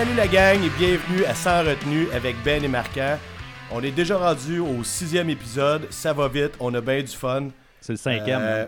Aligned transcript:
Salut 0.00 0.16
la 0.16 0.28
gang 0.28 0.56
et 0.64 0.70
bienvenue 0.78 1.26
à 1.26 1.34
Sans 1.34 1.62
retenue 1.62 2.08
avec 2.14 2.34
Ben 2.42 2.64
et 2.64 2.68
Marquant. 2.68 3.18
On 3.70 3.82
est 3.82 3.90
déjà 3.90 4.16
rendu 4.16 4.58
au 4.58 4.82
sixième 4.82 5.28
épisode, 5.28 5.88
ça 5.90 6.14
va 6.14 6.26
vite, 6.26 6.52
on 6.58 6.72
a 6.72 6.80
bien 6.80 7.02
du 7.02 7.14
fun. 7.14 7.48
C'est 7.82 7.92
le 7.92 7.98
cinquième. 7.98 8.40
Euh, 8.40 8.64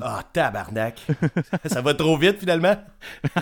Ah, 0.00 0.22
tabarnak. 0.32 1.04
ça 1.66 1.80
va 1.80 1.92
trop 1.94 2.16
vite 2.16 2.38
finalement? 2.38 2.76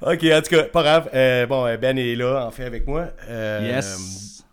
ok, 0.00 0.24
en 0.24 0.42
tout 0.42 0.50
cas, 0.50 0.64
pas 0.64 0.82
grave. 0.82 1.10
Euh, 1.14 1.46
bon, 1.46 1.64
euh, 1.64 1.76
Ben 1.76 1.96
est 1.96 2.16
là, 2.16 2.44
en 2.44 2.50
fait, 2.50 2.64
avec 2.64 2.88
moi. 2.88 3.10
Euh, 3.28 3.60
yes. 3.62 4.44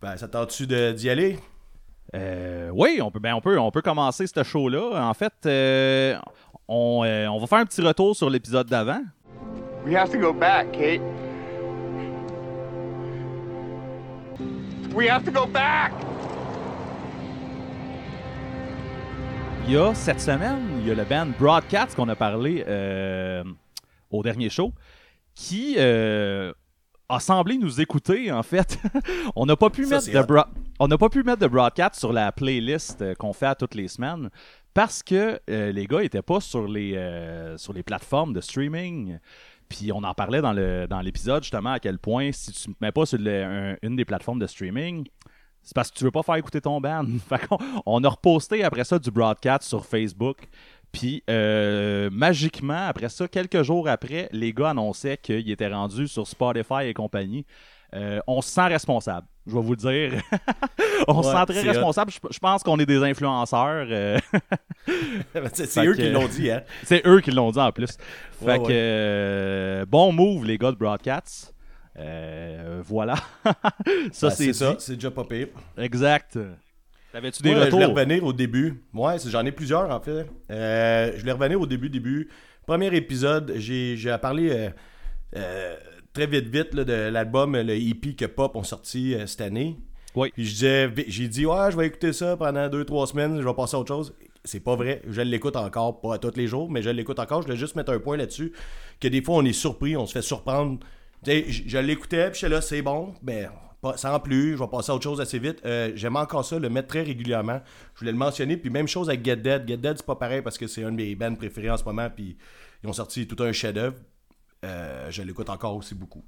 Ben, 0.00 0.16
ça 0.16 0.28
tente-tu 0.28 0.66
d'y 0.66 1.10
aller? 1.10 1.38
Euh, 2.16 2.70
oui, 2.72 3.00
on 3.02 3.10
peut, 3.10 3.20
ben, 3.20 3.34
on, 3.34 3.42
peut, 3.42 3.58
on 3.58 3.70
peut 3.70 3.82
commencer 3.82 4.26
ce 4.26 4.42
show-là. 4.42 4.92
En 5.06 5.12
fait, 5.12 5.34
on, 6.68 7.04
on 7.04 7.38
va 7.38 7.46
faire 7.46 7.58
un 7.58 7.66
petit 7.66 7.82
retour 7.82 8.16
sur 8.16 8.30
l'épisode 8.30 8.68
d'avant. 8.68 9.02
We 9.84 9.94
have 9.94 10.10
to 10.12 10.18
go 10.18 10.32
back, 10.32 10.72
Kate. 10.72 11.00
We 14.94 15.08
have 15.08 15.24
to 15.24 15.30
go 15.32 15.46
back! 15.46 15.92
Il 19.66 19.72
y 19.72 19.76
a 19.76 19.94
cette 19.94 20.20
semaine, 20.20 20.80
il 20.80 20.88
y 20.88 20.90
a 20.90 20.94
le 20.94 21.04
band 21.04 21.32
Broadcats 21.38 21.88
qu'on 21.96 22.08
a 22.08 22.16
parlé 22.16 22.64
euh, 22.66 23.44
au 24.10 24.22
dernier 24.22 24.50
show, 24.50 24.72
qui 25.34 25.76
euh, 25.78 26.52
a 27.08 27.20
semblé 27.20 27.56
nous 27.58 27.80
écouter 27.80 28.30
en 28.32 28.42
fait. 28.42 28.78
on 29.36 29.46
n'a 29.46 29.56
pas 29.56 29.70
pu 29.70 29.84
Ça, 29.84 29.96
mettre 29.96 30.12
de 30.12 30.26
bro- 30.26 30.44
on 30.80 30.88
pas 30.88 31.08
pu 31.08 31.22
mettre 31.22 31.40
de 31.40 31.46
Broadcats 31.46 31.92
sur 31.94 32.12
la 32.12 32.32
playlist 32.32 33.02
euh, 33.02 33.14
qu'on 33.14 33.32
fait 33.32 33.46
à 33.46 33.54
toutes 33.54 33.74
les 33.76 33.88
semaines 33.88 34.30
parce 34.74 35.02
que 35.02 35.40
euh, 35.48 35.70
les 35.72 35.86
gars 35.86 36.02
étaient 36.02 36.22
pas 36.22 36.40
sur 36.40 36.66
les 36.66 36.94
euh, 36.96 37.56
sur 37.56 37.72
les 37.72 37.82
plateformes 37.82 38.32
de 38.32 38.40
streaming. 38.40 39.18
Puis 39.72 39.90
on 39.90 40.04
en 40.04 40.12
parlait 40.12 40.42
dans 40.42 40.52
le 40.52 40.86
dans 40.86 41.00
l'épisode 41.00 41.42
justement 41.42 41.72
à 41.72 41.80
quel 41.80 41.98
point 41.98 42.30
si 42.30 42.52
tu 42.52 42.68
ne 42.68 42.74
mets 42.82 42.92
pas 42.92 43.06
sur 43.06 43.18
une 43.18 43.96
des 43.96 44.04
plateformes 44.04 44.38
de 44.38 44.46
streaming, 44.46 45.06
c'est 45.62 45.74
parce 45.74 45.90
que 45.90 45.96
tu 45.96 46.04
veux 46.04 46.10
pas 46.10 46.22
faire 46.22 46.34
écouter 46.34 46.60
ton 46.60 46.78
band. 46.78 47.06
on 47.86 48.04
a 48.04 48.08
reposté 48.08 48.62
après 48.64 48.84
ça 48.84 48.98
du 48.98 49.10
broadcast 49.10 49.66
sur 49.66 49.86
Facebook. 49.86 50.36
Puis 50.92 51.22
euh, 51.30 52.10
magiquement, 52.12 52.86
après 52.86 53.08
ça, 53.08 53.26
quelques 53.28 53.62
jours 53.62 53.88
après, 53.88 54.28
les 54.32 54.52
gars 54.52 54.70
annonçaient 54.70 55.16
qu'ils 55.16 55.50
étaient 55.50 55.72
rendus 55.72 56.08
sur 56.08 56.26
Spotify 56.26 56.84
et 56.84 56.92
compagnie. 56.92 57.46
Euh, 57.94 58.20
on 58.26 58.42
se 58.42 58.50
sent 58.50 58.66
responsable, 58.68 59.26
je 59.46 59.54
vais 59.54 59.60
vous 59.60 59.70
le 59.72 59.76
dire. 59.76 60.22
on 61.08 61.22
se 61.22 61.30
sent 61.30 61.44
très 61.48 61.62
responsable. 61.62 62.10
Je, 62.12 62.18
je 62.30 62.38
pense 62.38 62.62
qu'on 62.62 62.78
est 62.78 62.86
des 62.86 63.02
influenceurs. 63.02 63.86
euh, 63.90 64.18
c'est 65.52 65.66
c'est 65.66 65.86
eux 65.86 65.92
que- 65.94 66.02
qui 66.02 66.10
l'ont 66.10 66.28
dit, 66.28 66.50
hein? 66.50 66.62
c'est 66.84 67.06
eux 67.06 67.20
qui 67.20 67.30
l'ont 67.30 67.50
dit 67.50 67.58
en 67.60 67.72
plus. 67.72 67.96
Fait 68.40 68.44
Ouais, 68.46 68.58
que 68.58 68.62
ouais. 68.64 68.68
euh, 68.72 69.86
bon 69.86 70.12
move, 70.12 70.44
les 70.46 70.58
gars 70.58 70.70
de 70.72 70.76
Broadcast. 70.76 71.54
Euh, 71.98 72.80
voilà. 72.84 73.16
ça, 74.12 74.28
Ben, 74.28 74.34
c'est 74.34 74.52
ça, 74.52 74.76
c'est 74.78 74.94
déjà 74.94 75.10
pas 75.10 75.24
pire. 75.24 75.48
Exact. 75.76 76.38
T'avais-tu 77.12 77.42
des 77.42 77.50
Moi, 77.50 77.66
je 77.66 77.70
voulais 77.70 77.84
retours? 77.84 77.96
revenir 77.96 78.24
au 78.24 78.32
début. 78.32 78.82
Ouais, 78.94 79.16
j'en 79.26 79.44
ai 79.44 79.52
plusieurs 79.52 79.90
en 79.90 80.00
fait. 80.00 80.26
Euh, 80.50 81.12
je 81.14 81.20
voulais 81.20 81.32
revenir 81.32 81.60
au 81.60 81.66
début, 81.66 81.90
début. 81.90 82.30
Premier 82.66 82.94
épisode, 82.96 83.52
j'ai 83.56 84.16
parlé 84.22 84.70
euh, 85.36 85.76
très 86.12 86.26
vite, 86.26 86.46
vite 86.46 86.74
là, 86.74 86.84
de 86.84 86.92
l'album, 86.92 87.56
le 87.56 87.74
EP 87.74 88.14
que 88.14 88.26
Pop 88.26 88.56
ont 88.56 88.62
sorti 88.62 89.14
euh, 89.14 89.26
cette 89.26 89.40
année. 89.40 89.76
Oui. 90.14 90.30
Puis 90.34 90.44
je 90.44 90.52
disais, 90.52 90.92
j'ai 91.08 91.28
dit, 91.28 91.46
ouais, 91.46 91.70
je 91.70 91.76
vais 91.76 91.86
écouter 91.86 92.12
ça 92.12 92.36
pendant 92.36 92.68
2-3 92.68 93.06
semaines, 93.06 93.40
je 93.40 93.46
vais 93.46 93.54
passer 93.54 93.76
à 93.76 93.80
autre 93.80 93.88
chose. 93.88 94.14
C'est 94.44 94.60
pas 94.60 94.74
vrai. 94.74 95.02
Je 95.08 95.22
l'écoute 95.22 95.56
encore, 95.56 96.00
pas 96.00 96.14
à 96.14 96.18
tous 96.18 96.36
les 96.36 96.48
jours, 96.48 96.70
mais 96.70 96.82
je 96.82 96.90
l'écoute 96.90 97.18
encore. 97.18 97.42
Je 97.42 97.46
voulais 97.46 97.58
juste 97.58 97.76
mettre 97.76 97.92
un 97.92 98.00
point 98.00 98.16
là-dessus. 98.16 98.52
Que 99.00 99.08
des 99.08 99.22
fois, 99.22 99.36
on 99.36 99.44
est 99.44 99.52
surpris, 99.52 99.96
on 99.96 100.04
se 100.06 100.12
fait 100.12 100.22
surprendre. 100.22 100.80
Je, 101.24 101.62
je 101.66 101.78
l'écoutais, 101.78 102.30
puis 102.30 102.40
j'étais 102.40 102.52
là, 102.52 102.60
c'est 102.60 102.82
bon, 102.82 103.14
mais 103.22 103.48
pas, 103.82 103.96
sans 103.96 104.18
plus, 104.20 104.52
je 104.52 104.58
vais 104.62 104.68
passer 104.68 104.92
à 104.92 104.94
autre 104.94 105.04
chose 105.04 105.20
assez 105.20 105.38
vite. 105.38 105.60
Euh, 105.64 105.90
J'aime 105.96 106.16
encore 106.16 106.44
ça, 106.44 106.58
le 106.58 106.70
mettre 106.70 106.88
très 106.88 107.02
régulièrement. 107.02 107.60
Je 107.94 108.00
voulais 108.00 108.12
le 108.12 108.18
mentionner, 108.18 108.56
puis 108.56 108.70
même 108.70 108.88
chose 108.88 109.08
avec 109.08 109.24
Get 109.24 109.36
Dead. 109.36 109.66
Get 109.66 109.78
Dead, 109.78 109.96
c'est 109.96 110.06
pas 110.06 110.14
pareil 110.14 110.40
parce 110.40 110.56
que 110.56 110.68
c'est 110.68 110.84
un 110.84 110.92
de 110.92 110.96
mes 110.96 111.14
bands 111.16 111.34
préférés 111.34 111.70
en 111.70 111.76
ce 111.76 111.84
moment, 111.84 112.08
puis 112.08 112.36
ils 112.82 112.88
ont 112.88 112.92
sorti 112.92 113.26
tout 113.26 113.42
un 113.42 113.52
chef-d'œuvre. 113.52 113.96
Euh, 114.64 115.10
je 115.10 115.22
l'écoute 115.22 115.50
encore 115.50 115.76
aussi 115.76 115.94
beaucoup. 115.94 116.24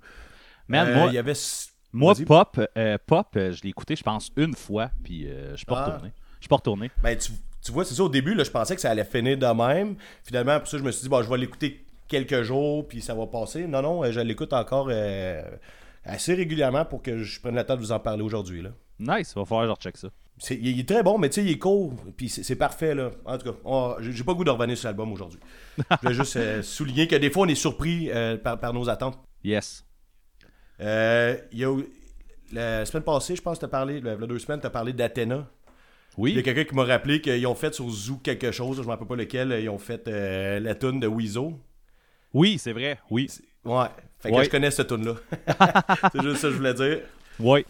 Man, 0.68 0.88
Euh, 0.88 0.94
moi, 0.96 1.06
il 1.08 1.14
y 1.14 1.18
avait. 1.18 1.34
moi. 1.92 2.14
Pop, 2.26 2.60
euh, 2.76 2.98
Pop 3.06 3.28
je 3.34 3.62
l'ai 3.62 3.70
écouté, 3.70 3.96
je 3.96 4.02
pense, 4.02 4.30
une 4.36 4.54
fois, 4.54 4.90
puis 5.02 5.28
je 5.52 5.56
suis 5.56 5.66
pas 5.66 5.78
Ah. 5.78 5.84
retourné. 5.86 6.12
Je 6.40 6.42
suis 6.44 6.48
pas 6.48 6.56
retourné. 6.56 6.90
Ben, 7.02 7.16
tu, 7.16 7.32
tu 7.62 7.72
vois, 7.72 7.84
c'est 7.84 7.94
ça, 7.94 8.02
au 8.02 8.08
début, 8.08 8.34
là, 8.34 8.44
je 8.44 8.50
pensais 8.50 8.74
que 8.74 8.80
ça 8.80 8.90
allait 8.90 9.04
finir 9.04 9.38
de 9.38 9.46
même. 9.46 9.96
Finalement, 10.24 10.58
pour 10.58 10.68
ça, 10.68 10.76
je 10.78 10.82
me 10.82 10.90
suis 10.92 11.02
dit, 11.02 11.08
bon, 11.08 11.22
je 11.22 11.30
vais 11.30 11.38
l'écouter 11.38 11.84
quelques 12.08 12.42
jours, 12.42 12.86
puis 12.86 13.00
ça 13.00 13.14
va 13.14 13.26
passer. 13.26 13.66
Non, 13.66 13.80
non, 13.82 14.10
je 14.10 14.20
l'écoute 14.20 14.52
encore 14.52 14.90
assez 16.04 16.34
régulièrement 16.34 16.84
pour 16.84 17.02
que 17.02 17.22
je 17.22 17.40
prenne 17.40 17.54
le 17.54 17.64
temps 17.64 17.76
de 17.76 17.80
vous 17.80 17.92
en 17.92 18.00
parler 18.00 18.22
aujourd'hui. 18.22 18.62
Nice, 18.98 19.34
va 19.34 19.44
falloir 19.44 19.62
que 19.64 19.68
je 19.68 19.88
recheck 19.88 19.96
ça. 19.96 20.08
Il, 20.50 20.80
est 20.80 20.88
très 20.88 21.02
bon, 21.02 21.16
mais 21.16 21.28
tu 21.28 21.36
sais, 21.36 21.44
il 21.46 21.52
est 21.52 21.58
court, 21.58 21.94
puis 22.16 22.28
c'est 22.28 22.56
parfait, 22.56 22.94
là. 22.94 23.10
En 23.24 23.38
tout 23.38 23.52
cas, 23.52 23.96
j'ai 24.00 24.24
pas 24.24 24.32
le 24.32 24.36
goût 24.36 24.44
de 24.44 24.50
revenir 24.50 24.76
sur 24.76 24.88
l'album 24.88 25.12
aujourd'hui. 25.12 25.38
Je 25.78 25.84
voulais 26.02 26.14
juste 26.14 26.36
euh, 26.36 26.60
souligner 26.62 27.06
que 27.06 27.14
des 27.14 27.30
fois, 27.30 27.44
on 27.46 27.48
est 27.48 27.54
surpris 27.54 28.10
euh, 28.10 28.36
par, 28.36 28.58
par 28.58 28.72
nos 28.72 28.88
attentes. 28.88 29.18
Yes. 29.44 29.84
Euh, 30.80 31.36
y 31.52 31.64
a, 31.64 31.76
la 32.52 32.84
semaine 32.84 33.04
passée, 33.04 33.36
je 33.36 33.42
pense 33.42 33.58
que 33.58 33.60
tu 33.60 33.66
as 33.66 33.68
parlé, 33.68 33.98
il 33.98 34.04
y 34.04 34.08
a 34.08 34.16
deux 34.16 34.38
semaines, 34.40 34.60
tu 34.60 34.66
as 34.66 34.70
parlé 34.70 34.92
d'Athéna. 34.92 35.34
Il 36.18 36.28
y 36.28 36.32
a 36.32 36.36
Oui. 36.36 36.42
quelqu'un 36.42 36.64
qui 36.64 36.74
m'a 36.74 36.84
rappelé 36.84 37.20
qu'ils 37.20 37.46
ont 37.46 37.54
fait 37.54 37.72
sur 37.72 37.88
Zoo 37.88 38.16
quelque 38.16 38.50
chose, 38.50 38.76
je 38.76 38.82
ne 38.82 38.86
me 38.86 38.90
rappelle 38.90 39.06
pas 39.08 39.16
lequel, 39.16 39.56
ils 39.62 39.68
ont 39.68 39.78
fait 39.78 40.06
la 40.08 40.74
tune 40.74 40.98
de 40.98 41.06
Weezo. 41.06 41.52
Oui, 42.32 42.58
c'est 42.58 42.72
vrai. 42.72 42.98
Oui. 43.08 43.30
Ouais, 43.64 43.86
fait 44.18 44.30
que 44.30 44.34
Ouais. 44.34 44.44
je 44.44 44.50
connais 44.50 44.70
cette 44.70 44.88
tune 44.88 45.06
là 45.06 45.14
c'est 46.12 46.20
juste 46.22 46.36
ça 46.36 46.48
que 46.48 46.52
je 46.52 46.58
voulais 46.58 46.74
dire. 46.74 47.00
Oui. 47.38 47.64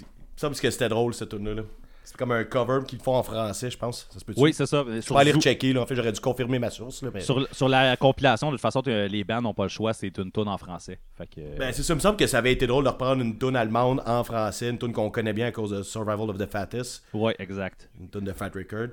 Me 0.00 0.06
semble 0.40 0.56
que 0.56 0.70
c'était 0.70 0.88
drôle 0.88 1.14
cette 1.14 1.28
tune 1.28 1.48
là 1.54 1.62
C'est 2.06 2.16
comme 2.16 2.30
un 2.30 2.44
cover 2.44 2.80
qu'ils 2.86 3.00
font 3.00 3.16
en 3.16 3.22
français, 3.24 3.68
je 3.68 3.76
pense. 3.76 4.06
Ça 4.12 4.20
se 4.20 4.24
peut 4.24 4.32
Oui, 4.36 4.52
c'est 4.54 4.64
ça. 4.66 4.84
Je 4.88 5.04
peux 5.04 5.16
aller 5.16 5.32
rechecker, 5.32 5.72
là. 5.72 5.80
En 5.82 5.86
fait, 5.86 5.96
j'aurais 5.96 6.12
dû 6.12 6.20
confirmer 6.20 6.60
ma 6.60 6.70
source. 6.70 7.02
Là, 7.02 7.10
mais... 7.12 7.20
sur, 7.20 7.48
sur 7.52 7.68
la 7.68 7.96
compilation, 7.96 8.46
de 8.46 8.52
toute 8.52 8.60
façon, 8.62 8.80
les 8.86 9.24
bands 9.24 9.42
n'ont 9.42 9.54
pas 9.54 9.64
le 9.64 9.68
choix, 9.68 9.92
c'est 9.92 10.16
une 10.16 10.30
tune 10.30 10.46
en 10.46 10.56
français. 10.56 11.00
Fait 11.18 11.26
que, 11.26 11.58
Ben, 11.58 11.72
c'est 11.72 11.82
ça, 11.82 11.94
il 11.94 11.96
me 11.96 12.00
semble 12.00 12.16
que 12.16 12.28
ça 12.28 12.38
avait 12.38 12.52
été 12.52 12.68
drôle 12.68 12.84
de 12.84 12.88
reprendre 12.90 13.22
une 13.22 13.36
tune 13.36 13.56
allemande 13.56 14.02
en 14.06 14.22
français, 14.22 14.70
une 14.70 14.78
tune 14.78 14.92
qu'on 14.92 15.10
connaît 15.10 15.32
bien 15.32 15.48
à 15.48 15.50
cause 15.50 15.70
de 15.72 15.82
Survival 15.82 16.30
of 16.30 16.38
the 16.38 16.46
Fattest, 16.46 17.02
ouais, 17.12 17.34
exact. 17.40 17.90
une 18.00 18.08
tune 18.08 18.20
de 18.24 18.32
Fat 18.32 18.50
Record. 18.54 18.90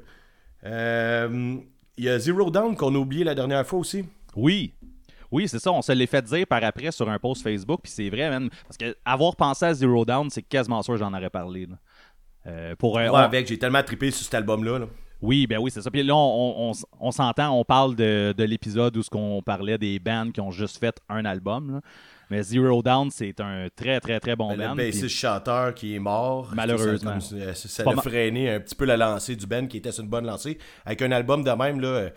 Euh, 0.66 1.58
Il 1.98 2.04
y 2.06 2.10
a 2.10 2.18
Zero 2.18 2.50
Down 2.50 2.76
qu'on 2.76 2.96
a 2.96 2.98
oublié 2.98 3.24
la 3.24 3.36
dernière 3.36 3.66
fois 3.68 3.80
aussi. 3.80 4.06
Oui. 4.36 4.74
Oui, 5.32 5.48
c'est 5.48 5.60
ça. 5.60 5.72
On 5.72 5.82
se 5.82 5.92
l'est 5.92 6.06
fait 6.08 6.22
dire 6.24 6.46
par 6.48 6.64
après 6.64 6.92
sur 6.92 7.10
un 7.10 7.18
post 7.18 7.42
Facebook. 7.42 7.82
Puis 7.84 7.92
c'est 7.92 8.10
vrai, 8.10 8.30
man. 8.30 8.50
Parce 8.68 8.78
que 8.78 8.96
avoir 9.04 9.36
pensé 9.36 9.66
à 9.66 9.74
Zero 9.74 10.06
Down, 10.06 10.30
c'est 10.30 10.44
quasiment 10.44 10.82
sûr 10.84 10.94
que 10.94 11.00
j'en 11.00 11.14
aurais 11.14 11.30
parlé. 11.32 11.66
là. 11.66 11.76
Euh, 12.48 12.76
pour, 12.76 12.98
euh, 12.98 13.08
on- 13.10 13.16
avec, 13.16 13.48
j'ai 13.48 13.58
tellement 13.58 13.84
trippé 13.84 14.12
sur 14.12 14.24
cet 14.26 14.34
album-là. 14.36 14.80
là. 14.80 14.86
Oui, 15.22 15.48
ben 15.48 15.58
oui, 15.60 15.72
c'est 15.72 15.82
ça. 15.82 15.90
Puis 15.90 16.04
là, 16.04 16.14
on, 16.16 16.18
on- 16.20 16.72
on- 16.72 16.74
on 17.00 17.12
s'entend, 17.12 17.58
on 17.58 17.64
parle 17.64 17.96
de, 17.96 18.34
de 18.38 18.44
l'épisode 18.44 18.96
où 18.98 19.02
ce 19.04 19.10
qu'on 19.10 19.42
parlait 19.42 19.78
des 19.78 19.98
bands 20.00 20.30
qui 20.32 20.42
ont 20.42 20.52
juste 20.52 20.78
fait 20.80 20.96
un 21.08 21.24
album. 21.24 21.76
là. 21.76 21.82
Mais 22.30 22.42
Zero 22.42 22.82
Down, 22.82 23.10
c'est 23.12 23.40
un 23.42 23.68
très, 23.76 24.00
très, 24.00 24.20
très 24.20 24.36
bon 24.36 24.50
Ben, 24.56 24.70
band. 24.70 24.76
le 24.76 24.86
bassiste 24.86 25.10
chanteur 25.10 25.74
qui 25.76 25.94
est 25.96 26.00
mort. 26.00 26.52
Malheureusement. 26.56 27.20
Ça, 27.20 27.84
a 27.90 27.96
freiné 28.02 28.50
un 28.50 28.60
petit 28.60 28.76
peu 28.76 28.86
la 28.86 28.98
lancée 28.98 29.36
du 29.36 29.46
band 29.46 29.68
qui 29.68 29.78
était 29.78 29.92
sur 29.92 30.04
une 30.04 30.10
bonne 30.10 30.26
lancée. 30.26 30.58
Avec 30.86 31.02
un 31.04 31.12
album 31.12 31.44
de 31.44 31.52
même, 31.52 31.80
là, 31.80 31.88
euh, 31.88 32.10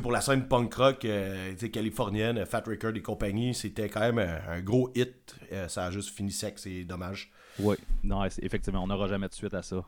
pour 0.00 0.12
la 0.12 0.20
scène 0.20 0.46
punk 0.46 0.72
rock 0.74 1.04
euh, 1.04 1.54
californienne, 1.72 2.44
Fat 2.46 2.62
Record 2.66 2.92
et 2.94 3.02
compagnie, 3.02 3.52
c'était 3.54 3.88
quand 3.88 4.00
même 4.00 4.18
un, 4.18 4.52
un 4.54 4.60
gros 4.60 4.90
hit. 4.94 5.34
Euh, 5.52 5.66
ça 5.68 5.86
a 5.86 5.90
juste 5.90 6.10
fini 6.16 6.30
sec, 6.30 6.54
c'est 6.58 6.84
dommage. 6.84 7.30
Oui, 7.58 7.76
non, 8.02 8.24
effectivement, 8.24 8.82
on 8.82 8.86
n'aura 8.86 9.08
jamais 9.08 9.28
de 9.28 9.34
suite 9.34 9.54
à 9.54 9.62
ça. 9.62 9.84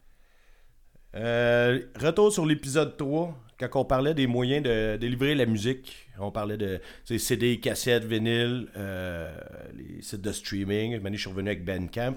Euh, 1.14 1.80
retour 1.98 2.32
sur 2.32 2.44
l'épisode 2.44 2.96
3, 2.96 3.34
quand 3.58 3.80
on 3.80 3.84
parlait 3.84 4.14
des 4.14 4.26
moyens 4.26 4.62
de 4.62 4.96
délivrer 4.96 5.34
la 5.34 5.46
musique. 5.46 6.08
On 6.18 6.30
parlait 6.30 6.58
de 6.58 6.80
CD, 7.04 7.58
cassettes, 7.58 8.04
vinyle, 8.04 8.68
euh, 8.76 9.34
les 9.74 10.02
sites 10.02 10.20
de 10.20 10.32
streaming. 10.32 11.00
Je 11.02 11.16
suis 11.16 11.30
revenu 11.30 11.48
avec 11.50 11.64
Bandcamp. 11.64 12.16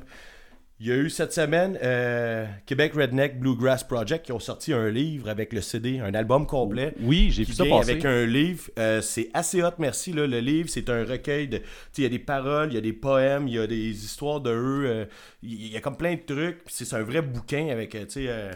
Il 0.81 0.87
y 0.87 0.93
a 0.93 0.95
eu 0.95 1.09
cette 1.09 1.33
semaine 1.33 1.77
euh, 1.83 2.45
Québec 2.65 2.93
Redneck 2.93 3.37
Bluegrass 3.37 3.83
Project 3.83 4.25
qui 4.25 4.31
ont 4.31 4.39
sorti 4.39 4.71
un 4.71 4.89
livre 4.89 5.27
avec 5.27 5.51
le 5.51 5.59
CD, 5.59 5.99
un 5.99 6.13
album 6.13 6.47
complet. 6.47 6.93
Oui, 7.01 7.31
j'ai 7.31 7.43
vu 7.43 7.51
ça 7.51 7.65
passer. 7.65 7.91
avec 7.91 8.05
un 8.05 8.25
livre. 8.25 8.69
Euh, 8.79 9.01
c'est 9.01 9.29
assez 9.33 9.61
hot, 9.61 9.73
merci. 9.77 10.13
Là. 10.13 10.25
Le 10.25 10.39
livre, 10.39 10.69
c'est 10.69 10.89
un 10.89 11.03
recueil 11.03 11.49
de. 11.49 11.61
Il 11.97 12.03
y 12.03 12.05
a 12.05 12.09
des 12.09 12.17
paroles, 12.19 12.69
il 12.71 12.75
y 12.75 12.77
a 12.77 12.81
des 12.81 12.93
poèmes, 12.93 13.49
il 13.49 13.55
y 13.55 13.59
a 13.59 13.67
des 13.67 13.89
histoires 14.05 14.39
de 14.39 14.51
eux. 14.51 14.85
euh, 14.85 15.05
il 15.43 15.67
y 15.67 15.75
a 15.75 15.81
comme 15.81 15.97
plein 15.97 16.15
de 16.15 16.21
trucs. 16.21 16.61
C'est 16.67 16.93
un 16.93 17.03
vrai 17.03 17.21
bouquin 17.21 17.67
avec, 17.67 17.93
euh, 17.95 18.53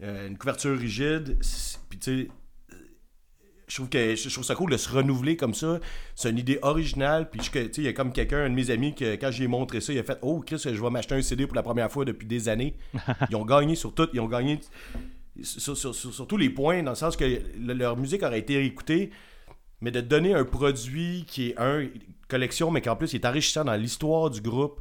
une 0.00 0.38
couverture 0.38 0.78
rigide. 0.78 1.36
Puis 1.90 1.98
tu 1.98 2.22
sais. 2.22 2.28
Je 3.70 3.76
trouve, 3.76 3.88
que, 3.88 4.16
je 4.16 4.28
trouve 4.28 4.44
ça 4.44 4.56
cool 4.56 4.72
de 4.72 4.76
se 4.76 4.88
renouveler 4.88 5.36
comme 5.36 5.54
ça. 5.54 5.78
C'est 6.16 6.30
une 6.30 6.38
idée 6.38 6.58
originale. 6.62 7.30
Puis 7.30 7.40
je- 7.40 7.50
tu 7.50 7.58
sais, 7.66 7.70
il 7.78 7.84
y 7.84 7.88
a 7.88 7.92
comme 7.92 8.12
quelqu'un, 8.12 8.38
un 8.44 8.50
de 8.50 8.54
mes 8.54 8.70
amis, 8.70 8.94
que 8.96 9.14
quand 9.14 9.30
j'ai 9.30 9.46
montré 9.46 9.80
ça, 9.80 9.92
il 9.92 9.98
a 10.00 10.02
fait 10.02 10.18
Oh, 10.22 10.42
Chris, 10.44 10.60
je 10.64 10.70
vais 10.70 10.90
m'acheter 10.90 11.14
un 11.14 11.22
CD 11.22 11.46
pour 11.46 11.54
la 11.54 11.62
première 11.62 11.90
fois 11.90 12.04
depuis 12.04 12.26
des 12.26 12.48
années. 12.48 12.74
Ils 13.30 13.36
ont 13.36 13.44
gagné 13.44 13.76
sur 13.76 13.94
tout. 13.94 14.08
Ils 14.12 14.18
ont 14.20 14.26
gagné 14.26 14.58
sur, 15.40 15.76
sur- 15.76 15.94
sur- 15.94 16.12
sur 16.12 16.26
tous 16.26 16.36
les 16.36 16.50
points, 16.50 16.82
dans 16.82 16.90
le 16.90 16.96
sens 16.96 17.16
que 17.16 17.24
le- 17.24 17.72
leur 17.74 17.96
musique 17.96 18.24
aurait 18.24 18.40
été 18.40 18.62
écoutée, 18.64 19.10
mais 19.80 19.92
de 19.92 20.00
donner 20.00 20.34
un 20.34 20.44
produit 20.44 21.24
qui 21.28 21.50
est 21.50 21.54
un 21.58 21.86
collection, 22.28 22.70
mais 22.72 22.80
qu'en 22.80 22.96
plus, 22.96 23.12
il 23.12 23.16
est 23.20 23.26
enrichissant 23.26 23.64
dans 23.64 23.76
l'histoire 23.76 24.30
du 24.30 24.40
groupe. 24.40 24.80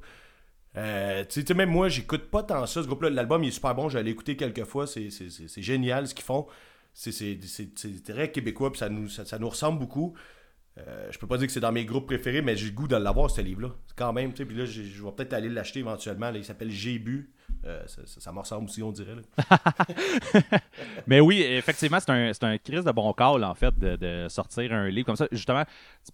Euh, 0.77 1.23
tu 1.29 1.43
sais, 1.45 1.53
même 1.53 1.69
moi, 1.69 1.89
j'écoute 1.89 2.25
pas 2.29 2.43
tant 2.43 2.65
ça. 2.65 2.81
Ce 2.81 2.87
groupe-là, 2.87 3.09
l'album, 3.09 3.43
il 3.43 3.47
est 3.49 3.51
super 3.51 3.75
bon. 3.75 3.87
J'allais 3.89 4.11
écouter 4.11 4.35
quelques 4.35 4.65
fois. 4.65 4.85
C'est 4.87 5.09
génial 5.61 6.07
ce 6.07 6.13
qu'ils 6.15 6.25
font. 6.25 6.47
C'est- 6.99 8.03
très 8.03 8.29
québécois, 8.29 8.71
puis 8.71 8.79
ça 8.79 8.89
nous, 8.89 9.07
ça, 9.07 9.23
ça 9.23 9.39
nous 9.39 9.47
ressemble 9.47 9.79
beaucoup. 9.79 10.13
Euh, 10.77 11.07
je 11.11 11.17
peux 11.17 11.27
pas 11.27 11.37
dire 11.37 11.47
que 11.47 11.53
c'est 11.53 11.59
dans 11.61 11.71
mes 11.71 11.85
groupes 11.85 12.07
préférés, 12.07 12.41
mais 12.41 12.57
j'ai 12.57 12.67
le 12.67 12.71
goût 12.73 12.87
de 12.89 12.95
l'avoir, 12.95 13.29
ce 13.31 13.39
livre-là. 13.41 13.69
Quand 13.95 14.11
même, 14.11 14.31
tu 14.31 14.37
sais. 14.37 14.45
Puis 14.45 14.55
là, 14.55 14.65
je 14.65 14.81
vais 14.81 15.11
peut-être 15.11 15.33
aller 15.33 15.49
l'acheter 15.49 15.79
éventuellement. 15.79 16.29
il 16.33 16.43
s'appelle 16.43 16.71
J'ai 16.71 16.99
bu. 16.99 17.31
Euh, 17.65 17.81
ça, 18.05 18.31
me 18.31 18.39
ressemble 18.39 18.65
aussi, 18.65 18.83
on 18.83 18.91
dirait. 18.91 19.15
Mais 21.07 21.19
oui, 21.19 21.41
effectivement, 21.41 21.99
c'est 21.99 22.11
un, 22.11 22.31
un 22.49 22.57
crise 22.57 22.83
de 22.83 22.91
bon 22.91 23.11
call, 23.13 23.43
en 23.43 23.55
fait, 23.55 23.77
de, 23.77 24.27
sortir 24.29 24.73
un 24.73 24.89
livre 24.89 25.05
comme 25.05 25.15
ça. 25.15 25.27
Justement, 25.31 25.63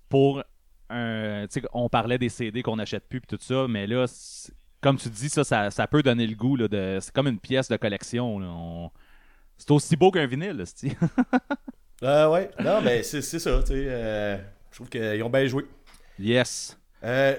pour 0.07 0.43
un. 0.89 1.47
Tu 1.47 1.61
sais, 1.61 1.67
on 1.73 1.89
parlait 1.89 2.17
des 2.17 2.29
CD 2.29 2.61
qu'on 2.61 2.75
n'achète 2.75 3.07
plus, 3.09 3.21
puis 3.21 3.37
tout 3.37 3.43
ça, 3.43 3.67
mais 3.67 3.87
là, 3.87 4.05
comme 4.81 4.97
tu 4.97 5.09
dis, 5.09 5.29
ça, 5.29 5.43
ça, 5.43 5.71
ça 5.71 5.87
peut 5.87 6.03
donner 6.03 6.27
le 6.27 6.35
goût. 6.35 6.55
Là, 6.55 6.67
de, 6.67 6.99
c'est 7.01 7.11
comme 7.13 7.27
une 7.27 7.39
pièce 7.39 7.69
de 7.69 7.77
collection. 7.77 8.37
On- 8.37 8.91
C'est 9.57 9.71
aussi 9.71 9.95
beau 9.95 10.11
qu'un 10.11 10.25
vinyle, 10.27 10.61
c'ti. 10.65 10.91
Euh, 12.03 12.27
ouais, 12.29 12.51
non, 12.61 12.81
mais 12.83 13.03
c'est 13.03 13.21
c'est 13.21 13.39
ça. 13.39 13.61
tu 13.61 13.67
sais, 13.67 13.85
euh, 13.87 14.37
je 14.69 14.75
trouve 14.75 14.89
qu'ils 14.89 15.23
ont 15.23 15.29
bien 15.29 15.47
joué. 15.47 15.65
Yes. 16.19 16.77
Euh, 17.03 17.35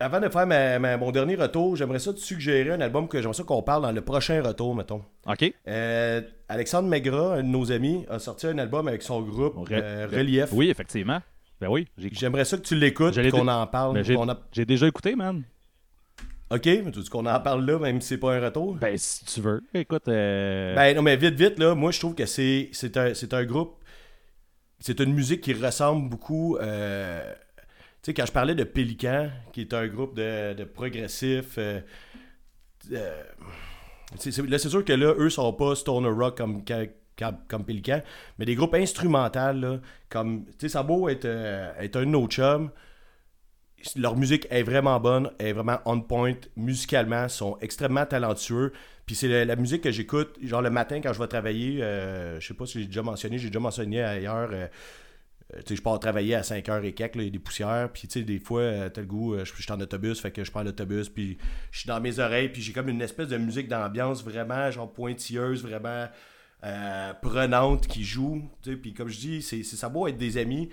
avant 0.00 0.20
de 0.20 0.28
faire 0.28 0.44
ma- 0.46 0.78
ma- 0.80 0.96
mon 0.96 1.12
dernier 1.12 1.36
retour, 1.36 1.76
j'aimerais 1.76 2.00
ça 2.00 2.12
te 2.12 2.18
suggérer 2.18 2.70
un 2.72 2.80
album 2.80 3.06
que 3.06 3.18
j'aimerais 3.18 3.32
ça 3.36 3.44
qu'on 3.44 3.62
parle 3.62 3.82
dans 3.82 3.92
le 3.92 4.00
prochain 4.00 4.42
retour, 4.42 4.74
mettons. 4.74 5.04
OK. 5.24 5.54
Euh, 5.68 6.20
Alexandre 6.48 6.88
Maigrat, 6.88 7.34
un 7.34 7.42
de 7.44 7.48
nos 7.48 7.70
amis, 7.70 8.04
a 8.10 8.18
sorti 8.18 8.48
un 8.48 8.58
album 8.58 8.88
avec 8.88 9.02
son 9.02 9.22
groupe 9.22 9.56
Re- 9.56 9.80
euh, 9.80 10.08
Relief. 10.10 10.48
Oui, 10.52 10.68
effectivement. 10.68 11.20
Ben 11.60 11.68
oui, 11.68 11.86
j'ai 11.96 12.10
J'aimerais 12.12 12.44
ça 12.46 12.56
que 12.56 12.62
tu 12.62 12.74
l'écoutes 12.74 13.16
et 13.18 13.30
qu'on 13.30 13.46
en 13.46 13.66
parle. 13.68 13.94
ben, 13.94 14.02
j'ai- 14.02 14.14
qu'on 14.16 14.28
a- 14.28 14.40
j'ai 14.50 14.64
déjà 14.64 14.88
écouté, 14.88 15.14
man. 15.14 15.44
Ok, 16.50 16.66
mais 16.66 16.90
tu 16.90 17.00
dis 17.00 17.08
qu'on 17.08 17.26
en 17.26 17.40
parle 17.40 17.64
là, 17.64 17.78
même 17.78 18.00
si 18.00 18.08
c'est 18.08 18.18
pas 18.18 18.34
un 18.34 18.40
retour? 18.40 18.74
Ben, 18.74 18.96
si 18.98 19.24
tu 19.24 19.40
veux. 19.40 19.62
Écoute, 19.72 20.08
euh, 20.08 20.74
Ben 20.74 20.96
non, 20.96 21.02
mais 21.02 21.16
vite, 21.16 21.34
vite, 21.34 21.58
là, 21.60 21.74
moi 21.76 21.92
je 21.92 22.00
trouve 22.00 22.14
que 22.14 22.26
c'est 22.26 22.70
c'est 22.72 22.96
un, 22.96 23.14
c'est 23.14 23.32
un 23.34 23.44
groupe. 23.44 23.76
C'est 24.80 24.98
une 25.00 25.12
musique 25.12 25.42
qui 25.42 25.52
ressemble 25.52 26.08
beaucoup. 26.08 26.56
euh, 26.56 27.32
tu 28.02 28.06
sais, 28.10 28.14
quand 28.14 28.26
je 28.26 28.32
parlais 28.32 28.54
de 28.54 28.64
Pélican, 28.64 29.30
qui 29.52 29.60
est 29.60 29.74
un 29.74 29.86
groupe 29.86 30.16
de, 30.16 30.54
de 30.54 30.64
progressifs. 30.64 31.58
euh, 31.58 31.80
là, 32.90 34.58
c'est 34.58 34.68
sûr 34.68 34.84
que 34.84 34.92
là, 34.92 35.14
eux 35.18 35.30
sont 35.30 35.52
pas 35.52 35.74
stoner 35.76 36.08
rock 36.08 36.36
comme, 36.36 36.64
comme, 36.64 37.36
comme- 37.48 37.64
Pélican, 37.64 38.00
mais 38.38 38.44
des 38.46 38.54
groupes 38.54 38.74
instrumentaux, 38.74 39.52
là, 39.52 39.78
comme. 40.08 40.46
Tu 40.46 40.52
sais, 40.62 40.68
ça 40.70 40.80
a 40.80 40.82
beau 40.82 41.08
être, 41.08 41.26
être 41.26 41.96
un 41.96 42.00
de 42.00 42.04
nos 42.06 42.26
chums. 42.26 42.70
Leur 43.96 44.16
musique 44.16 44.46
est 44.50 44.62
vraiment 44.62 45.00
bonne, 45.00 45.30
est 45.38 45.52
vraiment 45.52 45.78
on 45.86 46.00
point 46.00 46.34
musicalement, 46.56 47.28
sont 47.28 47.56
extrêmement 47.60 48.06
talentueux. 48.06 48.72
Puis 49.06 49.16
c'est 49.16 49.44
la, 49.44 49.56
musique 49.56 49.82
que 49.82 49.90
j'écoute, 49.90 50.36
genre 50.42 50.62
le 50.62 50.70
matin 50.70 51.00
quand 51.00 51.12
je 51.12 51.18
vais 51.18 51.26
travailler, 51.26 51.82
euh, 51.82 52.38
je 52.40 52.46
sais 52.46 52.54
pas 52.54 52.66
si 52.66 52.80
j'ai 52.80 52.86
déjà 52.86 53.02
mentionné, 53.02 53.38
j'ai 53.38 53.48
déjà 53.48 53.58
mentionné 53.58 54.02
ailleurs, 54.02 54.50
euh, 54.52 54.66
je 55.68 55.80
pars 55.80 55.98
travailler 55.98 56.34
à 56.34 56.42
5h 56.42 56.84
et 56.84 56.92
quelques, 56.92 57.16
il 57.16 57.24
y 57.24 57.26
a 57.26 57.30
des 57.30 57.38
poussières, 57.38 57.90
puis 57.92 58.06
tu 58.08 58.20
sais, 58.20 58.24
des 58.24 58.38
fois, 58.38 58.60
euh, 58.60 58.88
t'as 58.88 59.00
le 59.00 59.06
goût, 59.06 59.34
euh, 59.34 59.44
je 59.44 59.62
suis 59.62 59.72
en 59.72 59.80
autobus, 59.80 60.20
fait 60.20 60.30
que 60.30 60.44
je 60.44 60.50
prends 60.50 60.62
l'autobus, 60.62 61.08
puis 61.08 61.38
je 61.70 61.80
suis 61.80 61.88
dans 61.88 62.00
mes 62.00 62.18
oreilles, 62.18 62.48
puis 62.50 62.62
j'ai 62.62 62.72
comme 62.72 62.88
une 62.88 63.02
espèce 63.02 63.28
de 63.28 63.36
musique 63.36 63.68
d'ambiance 63.68 64.22
vraiment, 64.24 64.70
genre 64.70 64.92
pointilleuse, 64.92 65.62
vraiment 65.62 66.06
euh, 66.64 67.14
prenante 67.22 67.86
qui 67.86 68.04
joue, 68.04 68.42
puis 68.62 68.92
comme 68.92 69.08
je 69.08 69.18
dis, 69.18 69.42
c'est- 69.42 69.62
ça 69.62 69.88
beau 69.88 70.06
être 70.06 70.18
des 70.18 70.36
amis, 70.36 70.68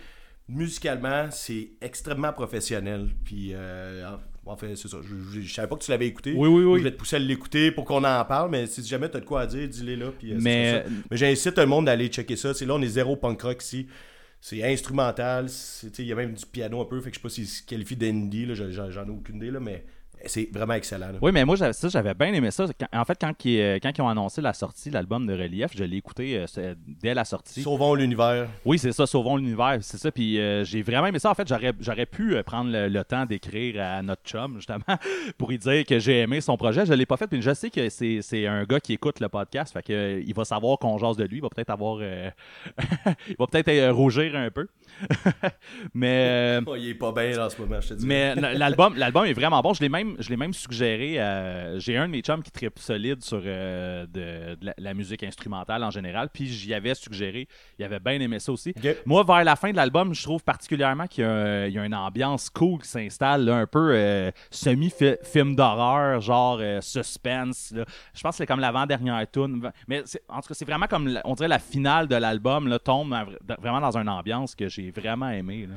musicalement, 0.49 1.27
c'est 1.31 1.69
extrêmement 1.81 2.33
professionnel, 2.33 3.09
puis 3.23 3.51
euh, 3.53 4.09
en 4.45 4.55
fait, 4.55 4.75
c'est 4.75 4.87
ça, 4.87 4.97
je, 5.03 5.15
je, 5.39 5.41
je 5.41 5.53
savais 5.53 5.67
pas 5.67 5.75
que 5.75 5.83
tu 5.83 5.91
l'avais 5.91 6.07
écouté, 6.07 6.33
Oui, 6.37 6.47
oui, 6.47 6.63
oui. 6.63 6.79
je 6.79 6.83
vais 6.85 6.91
te 6.91 6.97
pousser 6.97 7.17
à 7.17 7.19
l'écouter 7.19 7.71
pour 7.71 7.83
qu'on 7.85 8.03
en 8.03 8.23
parle, 8.25 8.49
mais 8.51 8.65
si 8.65 8.83
jamais 8.85 9.09
t'as 9.09 9.19
de 9.19 9.25
quoi 9.25 9.41
à 9.41 9.45
dire, 9.47 9.67
dis-les 9.67 9.95
là, 9.97 10.11
puis 10.17 10.31
euh, 10.33 10.37
Mais- 10.39 10.83
ça. 10.83 10.89
Mais 11.11 11.17
j'incite 11.17 11.53
tout 11.55 11.61
le 11.61 11.67
monde 11.67 11.89
à 11.89 11.91
aller 11.91 12.07
checker 12.07 12.35
ça. 12.37 12.53
C'est 12.53 12.65
là, 12.65 12.75
on 12.75 12.81
est 12.81 12.87
zéro 12.87 13.15
punk 13.17 13.41
rock 13.41 13.61
ici. 13.63 13.87
C'est 14.39 14.63
instrumental. 14.63 15.47
tu 15.81 16.01
Il 16.03 16.07
y 16.07 16.11
a 16.11 16.15
même 16.15 16.33
du 16.33 16.45
piano 16.45 16.79
un 16.79 16.85
peu. 16.85 17.01
Fait 17.01 17.09
que 17.09 17.15
je 17.15 17.19
sais 17.19 17.23
pas 17.23 17.29
s'il 17.29 17.47
se 17.47 17.63
qualifie 17.63 17.95
d'indie. 17.97 18.47
j'en 18.53 19.05
ai 19.05 19.09
aucune 19.09 19.37
idée. 19.37 19.49
Là, 19.51 19.59
mais 19.59 19.83
c'est 20.25 20.49
vraiment 20.51 20.73
excellent. 20.73 21.07
là. 21.07 21.19
Oui, 21.21 21.31
mais 21.31 21.45
moi, 21.45 21.55
j'avais- 21.55 21.73
ça, 21.73 21.87
j'avais 21.89 22.13
bien 22.13 22.33
aimé 22.33 22.51
ça. 22.51 22.65
En 22.93 23.05
fait, 23.05 23.17
quand 23.19 23.33
ils, 23.45 23.59
euh, 23.59 23.79
quand 23.81 23.91
ils 23.97 24.01
ont 24.01 24.09
annoncé 24.09 24.41
la 24.41 24.53
sortie 24.53 24.89
de 24.89 24.93
l'album 24.95 25.25
de 25.27 25.33
Relief, 25.33 25.71
je 25.75 25.83
l'ai 25.83 25.97
écouté 25.97 26.45
euh, 26.57 26.75
dès 26.87 27.13
la 27.13 27.23
sortie. 27.25 27.61
Sauvons 27.61 27.93
l'univers. 27.95 28.47
Oui, 28.65 28.79
c'est 28.79 28.91
ça, 28.91 29.05
Sauvons 29.07 29.37
l'univers, 29.37 29.77
c'est 29.81 29.97
ça. 29.97 30.11
Puis 30.11 30.39
euh, 30.39 30.63
j'ai 30.63 30.81
vraiment 30.81 31.07
aimé 31.07 31.19
ça. 31.19 31.29
En 31.31 31.35
fait, 31.35 31.47
j'aurais, 31.47 31.73
j'aurais 31.79 32.05
pu 32.05 32.35
prendre 32.45 32.71
le, 32.71 32.87
le 32.87 33.03
temps 33.03 33.25
d'écrire 33.25 33.81
à 33.81 34.01
notre 34.01 34.23
chum, 34.23 34.55
justement, 34.57 34.83
pour 35.37 35.49
lui 35.49 35.57
dire 35.57 35.85
que 35.85 35.99
j'ai 35.99 36.19
aimé 36.21 36.41
son 36.41 36.57
projet. 36.57 36.85
Je 36.85 36.93
l'ai 36.93 37.05
pas 37.05 37.17
fait, 37.17 37.27
puis 37.27 37.41
je 37.41 37.53
sais 37.53 37.69
que 37.69 37.89
c'est, 37.89 38.21
c'est 38.21 38.47
un 38.47 38.63
gars 38.63 38.79
qui 38.79 38.93
écoute 38.93 39.19
le 39.19 39.29
podcast, 39.29 39.73
fait 39.73 39.83
que 39.83 40.21
il 40.25 40.33
va 40.33 40.45
savoir 40.45 40.77
qu'on 40.79 40.97
jase 40.97 41.17
de 41.17 41.23
lui, 41.25 41.37
il 41.37 41.41
va 41.41 41.49
peut-être 41.49 41.69
avoir... 41.69 41.99
euh, 42.01 42.29
il 43.29 43.35
va 43.37 43.47
peut-être 43.47 43.89
rougir 43.91 44.35
un 44.35 44.49
peu. 44.49 44.67
mais... 45.93 46.59
euh, 46.59 46.61
Oh, 46.65 46.75
il 46.75 46.89
est 46.89 46.93
pas 46.95 47.11
bien 47.11 47.45
en 47.45 47.49
ce 47.49 47.59
moment, 47.61 47.79
je 47.81 47.89
te 47.89 47.93
dis. 47.95 48.05
mais 48.05 48.35
l'album, 48.35 48.95
l'album 48.97 49.25
est 49.25 49.33
vraiment 49.33 49.61
bon. 49.61 49.73
Je 49.73 49.81
l'ai 49.81 49.89
même, 49.89 50.15
je 50.19 50.29
l'ai 50.29 50.37
même 50.37 50.53
suggéré. 50.53 51.19
à- 51.19 51.77
J'ai 51.79 51.97
un 51.97 52.07
de 52.07 52.11
mes 52.11 52.21
chums 52.21 52.41
qui 52.43 52.51
tripe 52.51 52.79
solide 52.79 53.23
sur 53.23 53.41
euh, 53.45 54.05
de, 54.07 54.55
de 54.55 54.65
la, 54.65 54.73
la 54.77 54.93
musique 54.93 55.23
instrumentale 55.23 55.83
en 55.83 55.91
général. 55.91 56.29
Puis 56.33 56.47
j'y 56.47 56.73
avais 56.73 56.95
suggéré. 56.95 57.47
Il 57.79 57.85
avait 57.85 57.99
bien 57.99 58.19
aimé 58.19 58.39
ça 58.39 58.51
aussi. 58.51 58.73
Moi, 59.05 59.23
vers 59.23 59.43
la 59.43 59.55
fin 59.55 59.71
de 59.71 59.75
l'album, 59.75 60.13
je 60.13 60.23
trouve 60.23 60.43
particulièrement 60.43 61.07
qu'il 61.07 61.23
y, 61.23 61.27
a 61.27 61.67
y 61.67 61.77
une 61.77 61.95
ambiance 61.95 62.49
cool 62.49 62.81
qui 62.81 62.87
s'installe, 62.87 63.47
un 63.49 63.67
peu 63.67 63.91
euh, 63.93 64.31
semi-film 64.51 65.55
d'horreur, 65.55 66.21
genre 66.21 66.57
euh, 66.61 66.81
suspense. 66.81 67.71
là. 67.75 67.85
Je 68.13 68.21
pense 68.21 68.31
que 68.33 68.37
c'est 68.37 68.45
comme 68.45 68.59
l'avant-dernière 68.59 69.25
tune. 69.31 69.71
Mais 69.87 70.01
c'est- 70.05 70.21
en 70.29 70.41
tout 70.41 70.49
cas, 70.49 70.53
c'est 70.53 70.65
vraiment 70.65 70.87
comme, 70.87 71.19
on 71.23 71.33
dirait, 71.35 71.47
la 71.49 71.59
finale 71.59 72.07
de 72.07 72.15
l'album 72.15 72.77
tombe 72.83 73.15
vraiment 73.61 73.81
dans 73.81 73.97
une 73.97 74.09
ambiance 74.09 74.55
que 74.55 74.67
j'ai 74.77 74.91
vraiment 74.91 75.29
aimé. 75.29 75.67
là. 75.69 75.75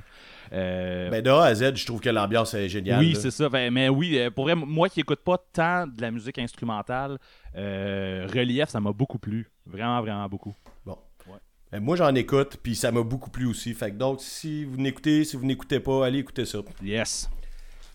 Euh, 0.53 1.11
Ben, 1.11 1.23
de 1.23 1.31
A 1.31 1.45
à 1.45 1.55
Z, 1.55 1.77
je 1.77 1.87
trouve 1.87 2.01
que 2.01 2.11
l'ambiance 2.11 2.55
est 2.55 2.69
géniale. 2.69 3.01
oui, 3.01 3.17
c'est 3.19 3.31
ça. 3.31 3.49
Ben, 3.49 3.73
mais 3.73 3.89
oui, 3.89 4.19
euh, 4.19 4.31
pour 4.31 4.45
vrai, 4.45 4.55
moi 4.55 4.89
qui 4.89 5.01
écoute 5.01 5.21
pas 5.21 5.39
tant 5.53 5.87
de 5.87 6.01
la 6.03 6.11
musique 6.11 6.39
instrumentale, 6.39 7.19
euh, 7.57 8.27
Relief, 8.33 8.69
ça 8.69 8.81
m'a 8.81 8.93
beaucoup 8.93 9.19
plu. 9.19 9.49
Vraiment, 9.67 10.01
vraiment 10.01 10.29
beaucoup. 10.29 10.55
Bon. 10.85 10.99
Ouais. 11.29 11.39
Ben, 11.71 11.81
moi, 11.81 11.97
j'en 11.97 12.15
écoute, 12.15 12.57
puis 12.63 12.75
ça 12.75 12.91
m'a 12.91 13.03
beaucoup 13.03 13.31
plu 13.31 13.47
aussi. 13.47 13.75
Fait 13.75 13.91
que 13.91 13.97
donc, 13.97 14.21
si 14.21 14.65
vous 14.65 14.77
n'écoutez, 14.77 15.25
si 15.25 15.37
vous 15.37 15.45
n'écoutez 15.47 15.79
pas, 15.81 16.05
allez 16.07 16.19
écouter 16.19 16.45
ça. 16.45 16.59
Yes. 16.83 17.31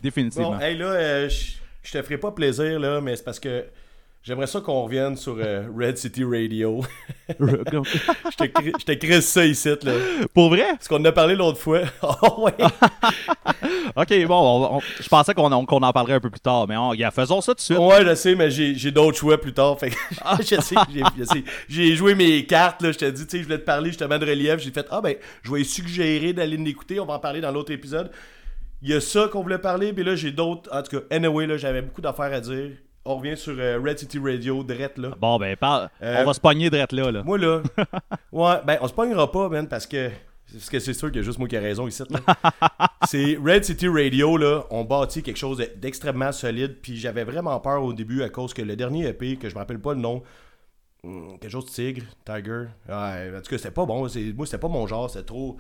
Définitivement. 0.02 0.52
Bon, 0.54 0.60
hey, 0.60 0.78
là, 0.78 0.86
euh, 0.86 1.30
je 1.30 1.58
je 1.84 1.92
te 1.92 2.02
ferai 2.02 2.18
pas 2.18 2.32
plaisir, 2.32 2.80
là, 2.80 3.00
mais 3.00 3.16
c'est 3.16 3.24
parce 3.24 3.40
que 3.40 3.64
j'aimerais 4.26 4.48
ça 4.48 4.60
qu'on 4.60 4.82
revienne 4.84 5.16
sur 5.16 5.38
euh, 5.40 5.68
Red 5.78 5.98
City 5.98 6.24
Radio. 6.24 6.82
je 7.40 8.94
crisse 8.94 9.26
ça 9.28 9.46
ici, 9.46 9.70
là. 9.84 9.94
pour 10.34 10.50
vrai? 10.50 10.66
Parce 10.72 10.88
qu'on 10.88 10.98
en 11.00 11.06
a 11.06 11.12
parlé 11.12 11.36
l'autre 11.36 11.60
fois. 11.60 11.82
oh, 12.02 12.44
ouais. 12.46 12.54
Ok, 13.96 14.28
bon, 14.28 14.36
on- 14.36 14.78
on- 14.78 14.82
je 15.00 15.08
pensais 15.08 15.34
qu'on 15.34 15.52
en- 15.52 15.66
parlerait 15.66 16.16
un 16.16 16.20
peu 16.20 16.30
plus 16.30 16.40
tard, 16.40 16.68
mais 16.68 16.76
on, 16.78 16.94
faisons 17.12 17.42
ça 17.42 17.54
tout 17.54 17.58
de 17.58 17.62
suite. 17.62 17.78
Ouais, 17.78 18.04
je 18.06 18.16
sais, 18.16 18.36
mais 18.36 18.50
j'ai 18.52 18.92
d'autres 18.92 19.18
choix 19.18 19.40
plus 19.40 19.54
tard. 19.54 19.80
Fait 19.80 19.92
que 19.92 19.96
je 20.40 20.60
sais, 20.62 20.76
j'ai- 21.70 21.96
joué 21.96 22.16
mes 22.16 22.46
cartes, 22.46 22.82
là. 22.82 22.92
Je 22.92 22.98
te 22.98 23.06
dis, 23.06 23.24
tu 23.26 23.32
sais, 23.32 23.40
je 23.40 23.44
voulais 23.44 23.60
te 23.60 23.64
parler 23.66 23.90
justement 23.90 24.18
de 24.18 24.26
relief. 24.26 24.58
J'ai 24.60 24.72
fait, 24.72 24.86
ah 24.90 25.02
ben, 25.02 25.16
je 25.44 25.52
vais 25.52 25.64
suggérer 25.64 26.34
d'aller 26.34 26.58
l'écouter. 26.58 27.00
On 27.00 27.06
va 27.06 27.14
en 27.16 27.20
parler 27.20 27.42
dans 27.42 27.52
l'autre 27.52 27.72
épisode. 27.72 28.12
Il 28.82 28.90
y 28.90 28.94
a 28.94 29.02
ça 29.02 29.28
qu'on 29.32 29.42
voulait 29.42 29.58
parler, 29.58 29.94
mais 29.96 30.04
là, 30.04 30.16
j'ai 30.16 30.32
d'autres. 30.32 30.70
En 30.72 30.84
tout 30.84 31.00
cas, 31.00 31.04
anyway, 31.16 31.48
là, 31.48 31.58
j'avais 31.58 31.82
beaucoup 31.82 32.02
d'affaires 32.02 32.34
à 32.34 32.40
dire. 32.40 32.72
On 33.06 33.18
revient 33.18 33.38
sur 33.38 33.54
euh, 33.58 33.80
Red 33.84 34.00
City 34.00 34.18
Radio, 34.20 34.64
direct, 34.64 34.98
là. 34.98 35.10
Bon, 35.20 35.38
ben, 35.38 35.56
parle. 35.56 35.90
Euh, 36.02 36.22
on 36.22 36.26
va 36.26 36.34
se 36.34 36.40
pogner 36.40 36.70
drette 36.72 36.92
là. 36.92 37.12
là. 37.12 37.22
Moi, 37.24 37.38
là, 37.38 37.62
ouais, 38.32 38.56
ben, 38.66 38.78
on 38.82 38.88
se 38.88 38.94
pognera 38.94 39.32
pas, 39.32 39.48
man, 39.50 39.68
parce 39.68 39.86
que. 39.86 40.10
Parce 40.52 40.70
que 40.70 40.80
c'est 40.80 40.94
sûr 40.94 41.10
qu'il 41.10 41.18
y 41.18 41.20
a 41.20 41.24
juste 41.24 41.40
moi 41.40 41.48
qui 41.48 41.56
ai 41.56 41.60
raison 41.60 41.88
ici. 41.88 42.04
là. 42.10 42.20
c'est 43.08 43.38
Red 43.44 43.64
City 43.66 43.88
Radio, 43.88 44.38
là, 44.38 44.64
on 44.70 44.84
bâtit 44.84 45.22
quelque 45.24 45.38
chose 45.38 45.58
de- 45.58 45.70
d'extrêmement 45.76 46.32
solide. 46.32 46.78
Puis 46.82 46.98
j'avais 46.98 47.24
vraiment 47.24 47.60
peur 47.60 47.84
au 47.84 47.94
début 47.94 48.22
à 48.24 48.30
cause 48.30 48.54
que 48.54 48.62
le 48.62 48.76
dernier 48.76 49.08
EP, 49.08 49.38
que 49.38 49.50
je 49.50 49.54
me 49.56 49.60
rappelle 49.60 49.80
pas 49.80 49.94
le 49.94 50.00
nom, 50.00 50.24
hum, 51.04 51.38
quelque 51.40 51.52
chose 51.52 51.66
de 51.66 51.72
Tigre, 51.72 52.04
Tiger. 52.26 52.66
Ouais, 52.88 53.32
en 53.36 53.42
tout 53.42 53.50
cas, 53.50 53.58
c'était 53.58 53.72
pas 53.72 53.86
bon. 53.86 54.08
Moi, 54.36 54.46
c'était 54.46 54.58
pas 54.60 54.68
mon 54.68 54.86
genre. 54.88 55.10
C'était 55.10 55.26
trop. 55.26 55.58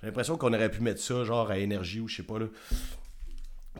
J'ai 0.00 0.06
l'impression 0.06 0.36
qu'on 0.36 0.52
aurait 0.54 0.70
pu 0.70 0.80
mettre 0.80 1.00
ça, 1.00 1.24
genre 1.24 1.50
à 1.50 1.58
énergie 1.58 1.98
ou 2.00 2.06
je 2.08 2.16
sais 2.16 2.22
pas, 2.22 2.38
là. 2.38 2.46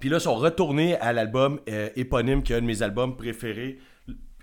Puis 0.01 0.09
là, 0.09 0.17
ils 0.19 0.21
sont 0.23 0.35
retournés 0.37 0.97
à 0.97 1.13
l'album 1.13 1.61
euh, 1.69 1.89
éponyme, 1.97 2.43
qui 2.43 2.53
est 2.53 2.57
un 2.57 2.61
de 2.61 2.67
mes 2.67 2.83
albums 2.83 3.17
préférés. 3.17 3.79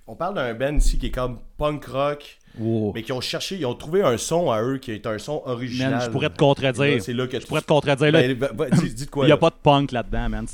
On 0.08 0.16
parle 0.16 0.36
d'un 0.36 0.54
band 0.54 0.76
ici 0.76 1.00
qui 1.00 1.08
est 1.08 1.12
comme 1.12 1.40
punk 1.58 1.86
rock, 1.86 2.38
Wow. 2.60 2.94
mais 2.94 3.02
qui 3.04 3.12
ont 3.12 3.20
cherché, 3.22 3.56
ils 3.58 3.66
ont 3.66 3.74
trouvé 3.74 4.02
un 4.04 4.18
son 4.18 4.50
à 4.52 4.62
eux 4.62 4.78
qui 4.78 4.92
est 4.92 5.06
un 5.08 5.18
son 5.18 5.42
original. 5.46 5.92
Man, 5.94 6.02
je 6.06 6.10
pourrais 6.10 6.30
te 6.30 6.38
contredire. 6.38 7.02
C'est 7.02 7.12
là 7.14 7.28
que 7.28 7.40
Je 7.40 7.46
pourrais 7.48 7.62
te 7.62 7.66
contredire. 7.68 8.12
Là, 8.12 8.22
Ben, 8.34 8.50
va- 8.54 8.70
dis, 8.70 8.94
dis 8.94 9.06
de 9.08 9.10
quoi 9.10 9.26
Il 9.26 9.28
n'y 9.28 9.32
a 9.32 9.36
là? 9.36 9.40
pas 9.40 9.50
de 9.50 9.56
punk 9.62 9.92
là-dedans, 9.92 10.30
man. 10.30 10.46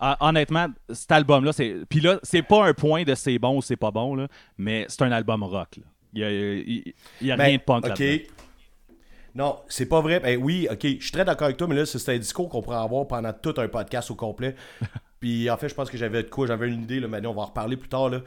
Ah, 0.00 0.16
honnêtement, 0.20 0.68
cet 0.90 1.10
album-là, 1.12 1.52
c'est. 1.52 1.74
Puis 1.90 2.00
là, 2.00 2.20
c'est 2.22 2.42
pas 2.42 2.64
un 2.64 2.72
point 2.74 3.02
de 3.02 3.14
c'est 3.16 3.38
bon 3.40 3.56
ou 3.58 3.62
c'est 3.62 3.76
pas 3.76 3.90
bon, 3.90 4.14
là, 4.14 4.28
mais 4.56 4.86
c'est 4.88 5.02
un 5.02 5.12
album 5.12 5.42
rock. 5.42 5.76
là. 5.78 5.82
Il 6.14 6.18
n'y 6.20 6.24
a, 6.24 6.30
il- 6.30 6.94
il 7.22 7.26
y 7.26 7.32
a 7.32 7.36
Ben, 7.36 7.44
rien 7.44 7.56
de 7.56 7.62
punk 7.62 7.84
ok. 7.84 7.88
là-dedans. 7.98 8.22
Non, 9.34 9.58
c'est 9.68 9.86
pas 9.86 10.00
vrai. 10.00 10.20
Ben 10.20 10.38
oui, 10.42 10.68
ok, 10.70 10.80
je 10.82 11.02
suis 11.02 11.12
très 11.12 11.24
d'accord 11.24 11.46
avec 11.46 11.56
toi, 11.56 11.66
mais 11.66 11.76
là, 11.76 11.86
c'est 11.86 12.12
un 12.12 12.18
discours 12.18 12.48
qu'on 12.48 12.62
pourrait 12.62 12.76
avoir 12.76 13.06
pendant 13.06 13.32
tout 13.32 13.54
un 13.56 13.68
podcast 13.68 14.10
au 14.10 14.14
complet. 14.14 14.54
Puis 15.20 15.48
en 15.48 15.56
fait, 15.56 15.68
je 15.68 15.74
pense 15.74 15.90
que 15.90 15.96
j'avais 15.96 16.22
de 16.22 16.28
quoi, 16.28 16.46
j'avais 16.46 16.68
une 16.68 16.82
idée, 16.82 17.00
là, 17.00 17.08
mais 17.08 17.24
on 17.26 17.32
va 17.32 17.42
en 17.42 17.46
reparler 17.46 17.76
plus 17.76 17.88
tard. 17.88 18.10
Là. 18.10 18.20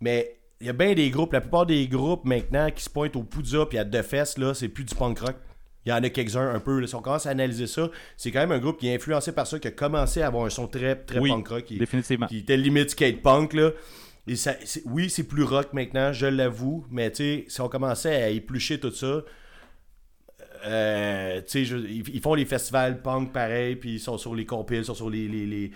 Mais 0.00 0.36
il 0.60 0.66
y 0.66 0.70
a 0.70 0.74
bien 0.74 0.94
des 0.94 1.08
groupes, 1.10 1.32
la 1.32 1.40
plupart 1.40 1.64
des 1.64 1.86
groupes 1.88 2.24
maintenant 2.24 2.70
qui 2.70 2.82
se 2.82 2.90
pointent 2.90 3.16
au 3.16 3.22
Poudza 3.22 3.64
puis 3.66 3.78
à 3.78 3.84
De 3.84 4.02
Fesses, 4.02 4.36
là, 4.36 4.52
c'est 4.52 4.68
plus 4.68 4.84
du 4.84 4.94
punk 4.94 5.18
rock. 5.20 5.36
Il 5.86 5.88
y 5.88 5.92
en 5.92 6.02
a 6.02 6.10
quelques-uns 6.10 6.54
un 6.54 6.60
peu. 6.60 6.78
Là. 6.78 6.86
Si 6.86 6.94
on 6.94 7.00
commence 7.00 7.24
à 7.24 7.30
analyser 7.30 7.66
ça, 7.66 7.88
c'est 8.18 8.30
quand 8.30 8.40
même 8.40 8.52
un 8.52 8.58
groupe 8.58 8.78
qui 8.78 8.88
est 8.88 8.94
influencé 8.94 9.32
par 9.32 9.46
ça, 9.46 9.58
qui 9.58 9.68
a 9.68 9.70
commencé 9.70 10.20
à 10.20 10.26
avoir 10.26 10.44
un 10.44 10.50
son 10.50 10.66
très, 10.66 10.94
très 10.94 11.18
Oui, 11.20 11.30
punk 11.30 11.48
rock. 11.48 11.64
Qui, 11.64 11.78
définitivement. 11.78 12.26
qui 12.26 12.38
était 12.38 12.58
limite 12.58 12.90
skate 12.90 13.22
punk. 13.22 13.54
Là. 13.54 13.70
Et 14.26 14.36
ça, 14.36 14.54
oui, 14.84 15.08
c'est 15.08 15.24
plus 15.24 15.42
rock 15.42 15.72
maintenant, 15.72 16.12
je 16.12 16.26
l'avoue, 16.26 16.84
mais 16.90 17.10
tu 17.10 17.16
sais, 17.16 17.44
si 17.48 17.60
on 17.62 17.68
commençait 17.68 18.22
à 18.22 18.28
éplucher 18.28 18.78
tout 18.78 18.92
ça, 18.92 19.22
euh, 20.66 21.40
je- 21.52 21.76
ils, 21.76 22.20
font 22.20 22.34
les 22.34 22.44
festivals 22.44 23.00
punk 23.02 23.32
pareil, 23.32 23.76
puis 23.76 23.94
ils 23.94 24.00
sont 24.00 24.18
sur 24.18 24.34
les 24.34 24.44
compiles, 24.46 24.78
ils 24.78 24.84
sont 24.84 24.94
sur 24.94 25.10
les. 25.10 25.26
les, 25.28 25.46
les, 25.46 25.70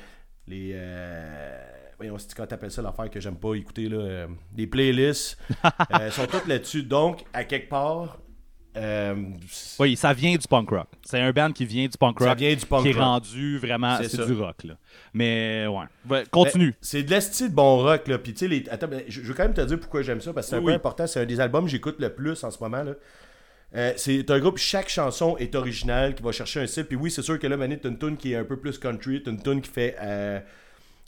les, 0.46 0.72
euh, 0.74 1.58
voyons, 1.96 2.18
c'est 2.18 2.34
quand 2.34 2.46
t'appelles 2.46 2.70
ça 2.70 2.82
l'affaire 2.82 3.08
que 3.10 3.20
j'aime 3.20 3.36
pas 3.36 3.54
écouter, 3.54 3.88
là, 3.88 3.96
euh, 3.96 4.26
les 4.56 4.66
playlists, 4.66 5.38
euh, 5.64 5.68
ils 6.06 6.12
sont 6.12 6.26
toutes 6.26 6.46
là-dessus. 6.46 6.82
Donc, 6.82 7.24
à 7.32 7.44
quelque 7.44 7.68
part, 7.68 8.18
euh, 8.76 9.14
Oui, 9.78 9.96
ça 9.96 10.12
vient 10.12 10.34
du 10.36 10.48
punk 10.48 10.68
rock. 10.70 10.88
C'est 11.04 11.20
un 11.20 11.30
band 11.30 11.52
qui 11.52 11.64
vient 11.64 11.86
du 11.86 11.96
punk 11.96 12.18
rock. 12.18 12.28
ça 12.28 12.34
vient 12.34 12.54
du 12.54 12.66
punk 12.66 12.82
qui 12.82 12.88
est 12.88 12.92
rock. 12.92 13.02
rendu 13.02 13.58
vraiment. 13.58 13.98
C'est 14.02 14.26
du 14.26 14.32
rock, 14.32 14.64
là. 14.64 14.74
Mais, 15.12 15.66
ouais. 15.66 15.84
Ouais, 16.10 16.24
continue. 16.30 16.72
Ben, 16.72 16.76
c'est 16.80 17.02
de 17.04 17.10
l'esti 17.10 17.48
de 17.48 17.54
bon 17.54 17.78
rock, 17.78 18.08
là. 18.08 18.18
Puis, 18.18 18.32
tu 18.34 18.40
sais, 18.40 18.48
les... 18.48 18.68
Attends, 18.68 18.88
ben, 18.88 19.02
je 19.06 19.22
je 19.22 19.26
veux 19.28 19.34
quand 19.34 19.44
même 19.44 19.54
te 19.54 19.60
dire 19.60 19.78
pourquoi 19.78 20.02
j'aime 20.02 20.20
ça, 20.20 20.32
parce 20.32 20.46
que 20.46 20.50
c'est 20.50 20.56
un 20.56 20.62
peu 20.64 20.72
important. 20.72 21.06
C'est 21.06 21.20
un 21.20 21.24
des 21.26 21.38
albums 21.40 21.64
que 21.64 21.70
j'écoute 21.70 21.96
le 22.00 22.12
plus 22.12 22.42
en 22.42 22.50
ce 22.50 22.58
moment, 22.62 22.82
là. 22.82 22.94
Euh, 23.76 23.92
c'est 23.96 24.30
un 24.30 24.38
groupe, 24.38 24.58
chaque 24.58 24.88
chanson 24.88 25.36
est 25.38 25.54
originale, 25.54 26.14
qui 26.14 26.22
va 26.22 26.30
chercher 26.32 26.60
un 26.60 26.66
style. 26.66 26.84
Puis 26.84 26.96
oui, 26.96 27.10
c'est 27.10 27.22
sûr 27.22 27.38
que 27.38 27.46
là, 27.46 27.56
Mané, 27.56 27.78
t'as 27.78 27.88
une 27.88 27.98
tune 27.98 28.16
qui 28.16 28.32
est 28.32 28.36
un 28.36 28.44
peu 28.44 28.56
plus 28.56 28.78
country, 28.78 29.22
t'as 29.22 29.32
une 29.32 29.42
tune 29.42 29.60
qui 29.60 29.70
fait 29.70 29.96
euh, 30.00 30.38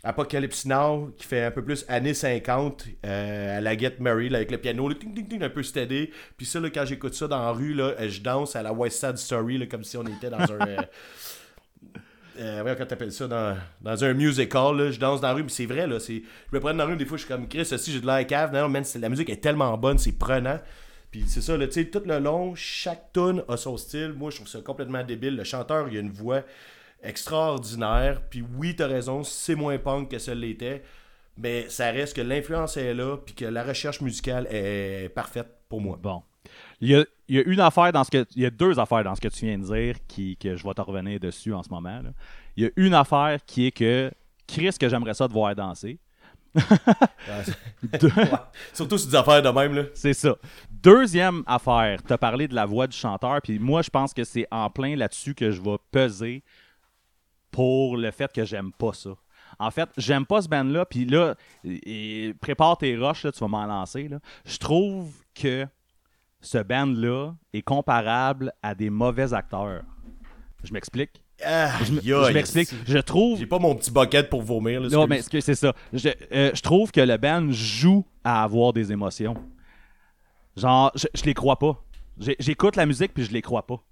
Apocalypse 0.03 0.65
Now, 0.65 1.13
qui 1.17 1.27
fait 1.27 1.45
un 1.45 1.51
peu 1.53 1.65
plus 1.65 1.85
années 1.89 2.15
50, 2.15 2.87
euh, 3.05 3.59
à 3.59 3.61
la 3.61 3.79
Get 3.79 3.97
Mary, 4.01 4.29
là, 4.29 4.39
avec 4.39 4.51
le 4.51 4.59
piano, 4.59 4.89
là, 4.89 4.97
ting, 4.97 5.15
ting, 5.15 5.29
ting, 5.29 5.43
un 5.43 5.49
peu 5.49 5.63
steady. 5.63 6.11
Puis 6.37 6.47
ça, 6.47 6.59
là, 6.59 6.69
quand 6.71 6.85
j'écoute 6.85 7.15
ça 7.15 7.29
dans 7.29 7.39
la 7.39 7.53
rue, 7.53 7.73
là, 7.73 7.95
je 8.09 8.21
danse 8.21 8.57
à 8.57 8.63
la 8.63 8.73
West 8.73 8.99
Side 8.99 9.17
Story, 9.17 9.59
là, 9.59 9.67
comme 9.67 9.85
si 9.85 9.97
on 9.97 10.05
était 10.05 10.31
dans 10.31 10.41
un... 10.41 10.59
euh, 12.41 12.59
voyons, 12.63 12.77
quand 12.77 12.87
t'appelles 12.87 13.13
ça, 13.13 13.29
dans, 13.29 13.57
dans 13.81 14.05
un 14.05 14.13
musical, 14.13 14.77
là, 14.77 14.91
je 14.91 14.99
danse 14.99 15.21
dans 15.21 15.29
la 15.29 15.35
rue, 15.35 15.45
mais 15.45 15.51
c'est 15.51 15.67
vrai, 15.67 15.87
là, 15.87 16.01
c'est, 16.01 16.21
je 16.51 16.57
me 16.57 16.59
prends 16.59 16.71
dans 16.71 16.79
la 16.79 16.87
rue, 16.87 16.97
des 16.97 17.07
fois, 17.07 17.17
je 17.17 17.25
suis 17.25 17.33
comme, 17.33 17.47
Chris, 17.47 17.69
aussi, 17.71 17.93
j'ai 17.93 18.01
de 18.01 18.07
l'air 18.07 18.27
cave, 18.27 18.53
non, 18.53 18.69
man, 18.69 18.83
la 18.99 19.09
musique 19.09 19.31
est 19.31 19.41
tellement 19.41 19.79
bonne, 19.79 19.99
c'est 19.99 20.19
prenant, 20.19 20.59
puis 21.11 21.25
c'est 21.27 21.41
ça, 21.41 21.59
tu 21.59 21.73
sais, 21.73 21.85
tout 21.87 22.03
le 22.05 22.19
long, 22.19 22.55
chaque 22.55 23.13
tune 23.13 23.43
a 23.49 23.57
son 23.57 23.77
style, 23.77 24.13
moi, 24.17 24.31
je 24.31 24.37
trouve 24.37 24.49
ça 24.49 24.61
complètement 24.61 25.03
débile, 25.05 25.37
le 25.37 25.45
chanteur, 25.45 25.89
il 25.89 25.97
a 25.97 26.01
une 26.01 26.11
voix 26.11 26.43
extraordinaire, 27.03 28.23
puis 28.29 28.45
oui, 28.57 28.75
t'as 28.75 28.87
raison, 28.87 29.23
c'est 29.23 29.55
moins 29.55 29.79
punk 29.79 30.11
que 30.11 30.19
ça 30.19 30.35
l'était, 30.35 30.83
mais 31.37 31.69
ça 31.69 31.91
reste 31.91 32.17
que 32.17 32.23
l'influence 32.23 32.77
est 32.77 32.95
là, 32.95 33.17
puis 33.17 33.35
que 33.35 33.45
la 33.45 33.63
recherche 33.63 34.01
musicale 34.01 34.47
est 34.51 35.09
parfaite 35.15 35.49
pour 35.69 35.81
moi. 35.81 35.99
Bon. 36.01 36.23
Il 36.81 36.91
y, 36.91 36.95
a, 37.39 37.43
une 37.43 37.61
affaire 37.61 37.93
dans 37.93 38.05
ce 38.05 38.11
que. 38.11 38.25
Il 38.37 38.43
y 38.43 38.47
a 38.47 38.51
deux 38.51 38.79
affaires 38.79 39.03
dans 39.03 39.15
ce 39.15 39.21
que 39.21 39.29
tu 39.29 39.47
viens 39.47 39.59
de 39.59 39.65
dire 39.65 39.97
qui, 40.07 40.37
que 40.37 40.57
je 40.57 40.65
vais 40.65 40.75
te 40.75 40.81
revenir 40.81 41.19
dessus 41.19 41.53
en 41.53 41.63
ce 41.63 41.71
moment. 41.71 42.01
Il 42.57 42.65
y 42.65 42.67
a 42.67 42.71
une 42.77 42.95
affaire 42.95 43.39
qui 43.45 43.67
est 43.67 43.73
que 43.73 44.11
Chris, 44.47 44.77
que 44.79 44.89
j'aimerais 44.89 45.15
ça 45.15 45.27
te 45.27 45.33
voir 45.33 45.55
danser. 45.55 45.99
Deux- 48.01 48.09
Ouais. 48.17 48.31
Surtout 48.73 48.99
sur 48.99 49.09
des 49.11 49.17
affaires 49.17 49.43
de 49.43 49.49
même, 49.49 49.75
là. 49.75 49.83
C'est 49.95 50.15
ça. 50.15 50.37
Deuxième 50.71 51.43
affaire, 51.47 52.03
tu 52.03 52.13
as 52.13 52.19
parlé 52.19 52.49
de 52.49 52.55
la 52.55 52.67
voix 52.67 52.87
du 52.87 52.97
chanteur, 52.97 53.41
puis 53.43 53.59
moi, 53.59 53.83
je 53.83 53.91
pense 53.91 54.13
que 54.15 54.25
c'est 54.25 54.47
en 54.51 54.71
plein 54.71 54.97
là-dessus 54.97 55.35
que 55.35 55.51
je 55.51 55.61
vais 55.61 55.77
peser 55.91 56.43
pour 57.51 57.97
le 57.97 58.11
fait 58.11 58.33
que 58.33 58.45
j'aime 58.45 58.73
pas 58.73 58.93
ça. 58.93 59.11
En 59.59 59.71
fait, 59.71 59.89
j'aime 59.97 60.27
pas 60.27 60.43
ce 60.43 60.49
band-là, 60.49 60.85
puis 60.87 61.05
là, 61.07 61.35
et- 61.65 62.27
et 62.29 62.35
prépare 62.35 62.77
tes 62.79 62.97
roches, 62.97 63.25
là, 63.25 63.33
tu 63.33 63.39
vas 63.41 63.49
m'en 63.49 63.65
lancer. 63.67 64.09
là. 64.09 64.19
Je 64.45 64.59
trouve 64.59 65.11
que 65.35 65.67
ce 66.41 66.59
band-là 66.59 67.33
est 67.53 67.63
comparable 67.63 68.53
à 68.63 68.75
des 68.75 68.91
mauvais 68.91 69.33
acteurs. 69.33 69.83
Je 70.65 70.73
m'explique. 70.73 71.23
Ah, 71.45 71.71
Je 71.85 72.33
m'explique. 72.33 72.71
Je 72.87 72.99
trouve 72.99 73.39
J'ai 73.39 73.47
pas 73.47 73.59
mon 73.59 73.75
petit 73.75 73.91
bucket 73.91 74.31
pour 74.31 74.43
vomir, 74.43 74.81
là. 74.81 74.89
non, 74.89 75.07
mais 75.07 75.21
c'est 75.23 75.55
ça. 75.55 75.75
Je, 75.93 76.09
euh, 76.33 76.51
je 76.55 76.63
trouve 76.63 76.91
que 76.93 77.01
le 77.01 77.17
band 77.19 77.49
joue 77.51 78.05
à 78.25 78.43
avoir 78.43 78.73
des 78.73 78.91
émotions. 78.93 79.35
Genre, 80.57 80.91
je, 80.95 81.07
je 81.15 81.25
les 81.25 81.35
crois 81.35 81.59
pas. 81.59 81.83
J'écoute 82.39 82.77
la 82.77 82.87
musique 82.87 83.13
puis 83.13 83.25
je 83.25 83.33
les 83.33 83.43
crois 83.43 83.67
pas. 83.67 83.83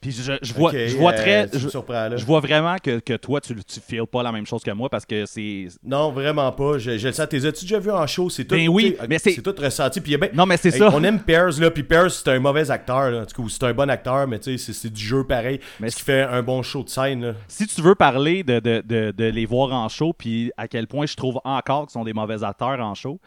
Puis 0.00 0.10
je, 0.12 0.32
je 0.42 0.52
vois, 0.54 0.70
Ok, 0.70 0.76
je 0.88 0.96
vois 0.96 1.12
euh, 1.12 1.16
très, 1.16 1.48
je, 1.52 1.68
surprends, 1.68 2.08
là. 2.08 2.16
je 2.16 2.24
vois 2.24 2.40
vraiment 2.40 2.76
que, 2.82 2.98
que 2.98 3.14
toi 3.16 3.40
tu, 3.40 3.54
tu 3.54 3.78
feels 3.80 4.06
pas 4.06 4.22
la 4.24 4.32
même 4.32 4.44
chose 4.46 4.62
que 4.64 4.70
moi 4.72 4.88
parce 4.90 5.06
que 5.06 5.26
c'est. 5.26 5.68
Non, 5.84 6.10
vraiment 6.10 6.50
pas. 6.50 6.78
Je, 6.78 6.90
le 6.90 7.12
sens. 7.12 7.28
T'es 7.28 7.46
as-tu 7.46 7.64
déjà 7.64 7.78
vu 7.78 7.90
en 7.92 8.06
show? 8.06 8.28
C'est 8.28 8.44
tout. 8.44 8.56
Ben 8.56 8.68
oui, 8.68 8.96
mais 9.08 9.18
c'est- 9.18 9.40
tout 9.40 9.54
ressenti. 9.56 10.00
Puis 10.00 10.16
ben- 10.16 10.30
Non 10.34 10.44
mais 10.44 10.56
c'est 10.56 10.72
Hey, 10.72 10.78
ça. 10.78 10.90
On 10.92 11.04
aime 11.04 11.20
Pierce, 11.20 11.60
là. 11.60 11.70
Puis 11.70 11.84
Pierce, 11.84 12.22
c'est 12.24 12.30
un 12.30 12.40
mauvais 12.40 12.68
acteur, 12.70 13.10
là. 13.10 13.22
En 13.38 13.48
c'est 13.48 13.62
un 13.64 13.72
bon 13.74 13.88
acteur, 13.88 14.26
mais 14.26 14.38
tu 14.40 14.58
sais, 14.58 14.58
c'est- 14.58 14.72
c'est 14.72 14.90
du 14.92 15.02
jeu 15.02 15.24
pareil. 15.24 15.60
Mais 15.78 15.88
ce 15.90 15.96
qui 15.96 16.02
fait 16.02 16.22
un 16.22 16.42
bon 16.42 16.62
show 16.62 16.82
de 16.82 16.88
scène, 16.88 17.24
là. 17.26 17.32
Si 17.46 17.66
tu 17.68 17.80
veux 17.80 17.94
parler 17.94 18.42
de, 18.42 18.58
de, 18.58 18.82
de, 18.84 19.12
de 19.16 19.24
les 19.26 19.46
voir 19.46 19.72
en 19.72 19.88
show 19.88 20.12
puis 20.12 20.50
à 20.56 20.66
quel 20.66 20.86
point 20.88 21.06
je 21.06 21.14
trouve 21.14 21.40
encore 21.44 21.82
qu'ils 21.86 21.92
sont 21.92 22.04
des 22.04 22.12
mauvais 22.12 22.42
acteurs 22.42 22.80
en 22.80 22.94
show. 22.94 23.20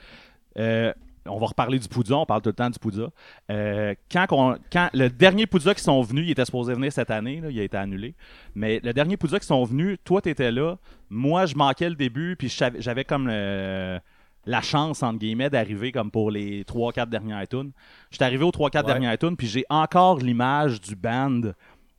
euh, 0.58 0.92
on 1.28 1.38
va 1.40 1.48
reparler 1.48 1.80
du 1.80 1.88
Poudza, 1.88 2.16
on 2.18 2.26
parle 2.26 2.42
tout 2.42 2.50
le 2.50 2.54
temps 2.54 2.70
du 2.70 2.78
Poudza. 2.80 3.10
Euh, 3.52 3.96
quand, 4.12 4.28
qu'on- 4.28 4.58
quand 4.72 4.90
le 4.94 5.10
dernier 5.10 5.48
Poudza 5.48 5.74
qui 5.74 5.82
sont 5.84 6.02
venus, 6.02 6.26
il 6.28 6.32
était 6.32 6.46
supposé 6.46 6.74
venir 6.74 6.92
cette 6.92 7.12
année, 7.12 7.42
là, 7.42 7.50
il 7.50 7.60
a 7.60 7.64
été 7.64 7.78
annulé. 7.78 8.16
Mais 8.54 8.80
le 8.84 8.94
dernier 8.94 9.18
Poudza 9.18 9.40
qui 9.40 9.48
sont 9.48 9.64
venus, 9.64 9.98
toi 10.04 10.22
tu 10.22 10.30
étais 10.30 10.52
là, 10.52 10.76
moi 11.10 11.46
je 11.46 11.56
manquais 11.56 11.90
le 11.90 11.96
début, 11.96 12.36
puis 12.36 12.50
je 12.50 12.64
j'avais 12.80 13.04
comme 13.06 13.28
le- 13.28 14.00
la 14.48 14.62
chance, 14.62 15.02
entre 15.02 15.18
guillemets, 15.18 15.50
d'arriver 15.50 15.92
comme 15.92 16.12
pour 16.12 16.30
les 16.30 16.64
3-4 16.66 17.08
dernières 17.10 17.48
tunes. 17.48 17.72
J'étais 18.12 18.26
arrivé 18.26 18.44
aux 18.44 18.52
3-4 18.52 18.86
Ouais. 18.86 18.92
dernières 18.94 19.18
tunes, 19.18 19.36
puis 19.36 19.48
j'ai 19.48 19.66
encore 19.70 20.20
l'image 20.20 20.80
du 20.80 20.96
band 20.96 21.42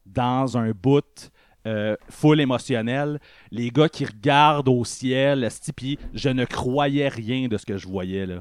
dans 0.07 0.57
un 0.57 0.71
bout 0.71 1.31
euh, 1.67 1.97
full 2.09 2.41
émotionnel. 2.41 3.19
Les 3.51 3.71
gars 3.71 3.89
qui 3.89 4.05
regardent 4.07 4.69
au 4.69 4.85
ciel, 4.85 5.47
puis 5.77 5.99
je 6.15 6.29
ne 6.29 6.45
croyais 6.45 7.09
rien 7.09 7.49
de 7.49 7.57
ce 7.59 7.67
que 7.67 7.77
je 7.77 7.87
voyais. 7.89 8.25
Là. 8.27 8.41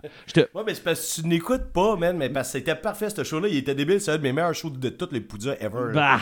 Ouais, 0.54 0.64
mais 0.66 0.74
c'est 0.74 0.84
parce 0.84 1.16
que 1.18 1.22
tu 1.22 1.28
n'écoutes 1.28 1.72
pas, 1.74 1.96
man. 1.96 2.16
Mais 2.18 2.30
parce 2.30 2.50
que 2.54 2.60
c'était 2.60 2.76
parfait, 2.76 3.10
ce 3.10 3.24
show-là. 3.24 3.48
Il 3.48 3.58
était 3.58 3.76
débile. 3.76 4.00
C'est 4.00 4.12
un 4.12 4.18
de 4.18 4.24
mes 4.24 4.32
meilleurs 4.34 4.54
shows 4.54 4.70
de 4.70 4.90
toutes 4.90 5.12
les 5.12 5.22
Poudjas 5.22 5.56
ever. 5.60 5.92
Bah! 5.94 6.20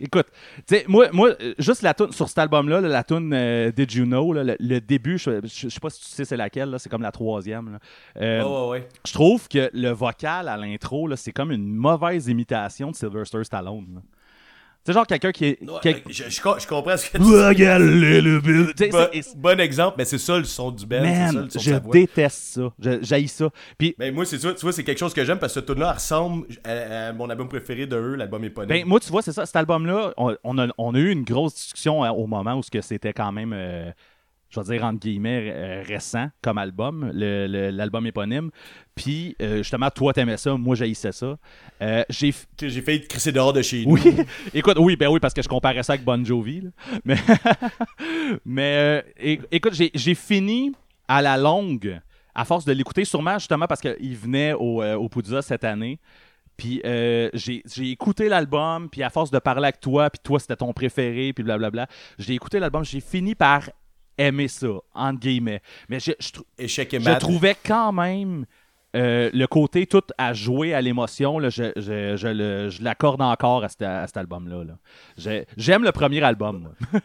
Écoute, 0.00 0.26
tu 0.58 0.76
sais, 0.76 0.84
moi, 0.86 1.08
moi, 1.12 1.30
euh, 1.40 1.54
juste 1.58 1.82
la 1.82 1.92
tune 1.92 2.12
sur 2.12 2.28
cet 2.28 2.38
album-là, 2.38 2.80
là, 2.80 2.86
la 2.86 3.02
tune 3.02 3.32
euh, 3.34 3.72
Did 3.72 3.92
You 3.92 4.04
Know, 4.04 4.32
là, 4.32 4.44
le, 4.44 4.56
le 4.60 4.80
début, 4.80 5.18
je, 5.18 5.40
je- 5.42 5.62
je 5.62 5.68
sais 5.68 5.80
pas 5.80 5.90
si 5.90 6.00
tu 6.02 6.06
sais 6.06 6.24
c'est 6.24 6.36
laquelle, 6.36 6.70
là, 6.70 6.78
c'est 6.78 6.88
comme 6.88 7.02
la 7.02 7.10
troisième. 7.10 7.72
là. 7.72 7.78
Euh, 8.22 8.44
Ouais, 8.44 8.48
ouais, 8.48 8.68
ouais. 8.82 8.88
Je 9.04 9.12
trouve 9.12 9.48
que 9.48 9.68
le 9.72 9.90
vocal 9.90 10.46
à 10.48 10.56
l'intro, 10.56 11.08
là, 11.08 11.16
c'est 11.16 11.32
comme 11.32 11.50
une 11.50 11.74
mauvaise 11.74 12.28
imitation 12.28 12.92
de 12.92 12.94
Sylvester 12.96 13.42
Stallone. 13.42 13.86
là. 13.96 14.00
Sais, 14.88 14.94
genre 14.94 15.06
quelqu'un 15.06 15.32
qui 15.32 15.44
est. 15.44 15.62
Ouais, 15.62 15.78
qui 15.82 15.88
est- 15.88 16.02
je, 16.10 16.30
je 16.30 16.40
co- 16.40 16.58
je 16.58 16.66
comprends 16.66 16.96
ce 16.96 17.10
que 17.10 17.18
tu 17.18 18.84
sais, 18.84 18.88
Bon, 18.90 19.06
c'est- 19.12 19.36
bon 19.36 19.60
exemple, 19.60 19.96
mais 19.98 20.04
c'est 20.06 20.16
ça 20.18 20.38
le 20.38 20.44
son 20.44 20.70
du 20.70 20.86
c'est 20.88 21.32
ça 21.34 21.42
de 21.42 21.50
je 21.58 21.74
déteste 21.92 22.42
ça. 22.54 22.72
J'haïs 23.02 23.28
ça. 23.28 23.50
Puis, 23.76 23.94
Mais 23.98 24.10
moi, 24.10 24.24
c'est 24.24 24.38
ça, 24.38 24.54
tu 24.54 24.60
vois, 24.62 24.72
c'est 24.72 24.84
quelque 24.84 24.98
chose 24.98 25.12
que 25.12 25.24
j'aime 25.24 25.38
parce 25.38 25.52
que 25.54 25.60
ce 25.60 25.64
tune-là 25.66 25.92
ressemble 25.92 26.46
à, 26.64 27.08
à 27.08 27.12
mon 27.12 27.28
album 27.28 27.48
préféré 27.48 27.86
de 27.86 27.96
eux, 27.96 28.14
l'album 28.14 28.42
éponyme. 28.44 28.68
ben, 28.68 28.86
moi, 28.86 28.98
tu 28.98 29.10
vois, 29.10 29.20
c'est 29.22 29.32
ça. 29.32 29.44
Cet 29.44 29.56
album-là, 29.56 30.14
on, 30.16 30.34
on 30.42 30.58
a, 30.58 30.68
on 30.78 30.94
a 30.94 30.98
eu 30.98 31.10
une 31.10 31.24
grosse 31.24 31.54
discussion 31.54 32.04
euh, 32.04 32.08
au 32.10 32.26
moment 32.26 32.54
où 32.54 32.62
c'était 32.80 33.12
quand 33.12 33.30
même, 33.32 33.52
euh, 33.54 33.90
je 34.50 34.60
vais 34.60 34.66
dire 34.74 34.84
entre 34.84 34.98
guillemets, 35.00 35.52
euh, 35.54 35.82
récent 35.86 36.28
comme 36.42 36.58
album, 36.58 37.10
l'album 37.14 38.06
éponyme. 38.06 38.50
Puis, 38.94 39.36
euh, 39.40 39.58
justement, 39.58 39.90
toi, 39.90 40.12
t'aimais 40.12 40.36
ça, 40.36 40.54
moi, 40.56 40.74
j'haïssais 40.74 41.12
ça. 41.12 41.36
Euh, 41.82 42.02
J'ai 42.08 42.30
f- 42.30 42.44
Tu 42.56 42.66
sais, 42.66 42.70
J'ai 42.70 42.82
failli 42.82 43.00
te 43.02 43.06
crisser 43.06 43.30
dehors 43.30 43.52
de 43.52 43.62
chez 43.62 43.84
nous. 43.86 43.92
Oui, 43.94 44.02
écoute, 44.52 44.76
oui, 44.80 44.96
ben 44.96 45.08
oui, 45.08 45.20
parce 45.20 45.32
que 45.34 45.42
je 45.42 45.48
comparais 45.48 45.82
ça 45.84 45.92
avec 45.92 46.04
Bon 46.04 46.24
Jovi. 46.24 46.62
là. 46.62 46.70
Mais, 47.04 47.16
mais 48.44 49.04
écoute, 49.50 49.74
j'ai- 49.74 50.14
fini 50.14 50.72
à 51.06 51.22
la 51.22 51.36
longue, 51.36 52.00
à 52.34 52.44
force 52.44 52.64
de 52.64 52.72
l'écouter, 52.72 53.04
sûrement 53.04 53.38
justement 53.38 53.66
parce 53.66 53.80
qu'il 53.80 54.16
venait 54.16 54.52
au, 54.52 54.82
au 54.82 55.08
Poudza 55.08 55.42
cette 55.42 55.64
année. 55.64 55.98
Puis 56.56 56.80
euh, 56.84 57.30
j'ai 57.34 57.62
écouté 57.90 58.28
l'album, 58.28 58.88
puis 58.90 59.02
à 59.04 59.10
force 59.10 59.30
de 59.30 59.38
parler 59.38 59.64
avec 59.66 59.80
toi, 59.80 60.10
puis 60.10 60.20
toi 60.22 60.40
c'était 60.40 60.56
ton 60.56 60.72
préféré, 60.72 61.32
puis 61.32 61.44
blablabla, 61.44 61.86
j'ai 62.18 62.34
écouté 62.34 62.58
l'album, 62.58 62.84
j'ai 62.84 63.00
fini 63.00 63.34
par 63.36 63.70
aimer 64.18 64.48
ça, 64.48 64.68
entre 64.94 65.20
guillemets. 65.20 65.62
Mais 65.88 65.98
je, 66.00 66.12
trouvais 67.18 67.56
quand 67.64 67.92
même 67.92 68.44
euh, 68.96 69.30
le 69.34 69.46
côté 69.46 69.86
tout 69.86 70.02
à 70.16 70.32
jouer 70.32 70.72
à 70.74 70.80
l'émotion, 70.80 71.38
là, 71.38 71.50
je, 71.50 71.64
je, 71.76 72.16
je 72.16 72.68
je 72.70 72.82
l'accorde 72.82 73.20
encore 73.20 73.64
à, 73.64 73.68
cet- 73.68 74.16
album-là. 74.16 74.64
là. 74.64 74.78
J'ai- 75.16 75.46
J'aime 75.56 75.84
le 75.84 75.92
premier 75.92 76.22
album. 76.22 76.70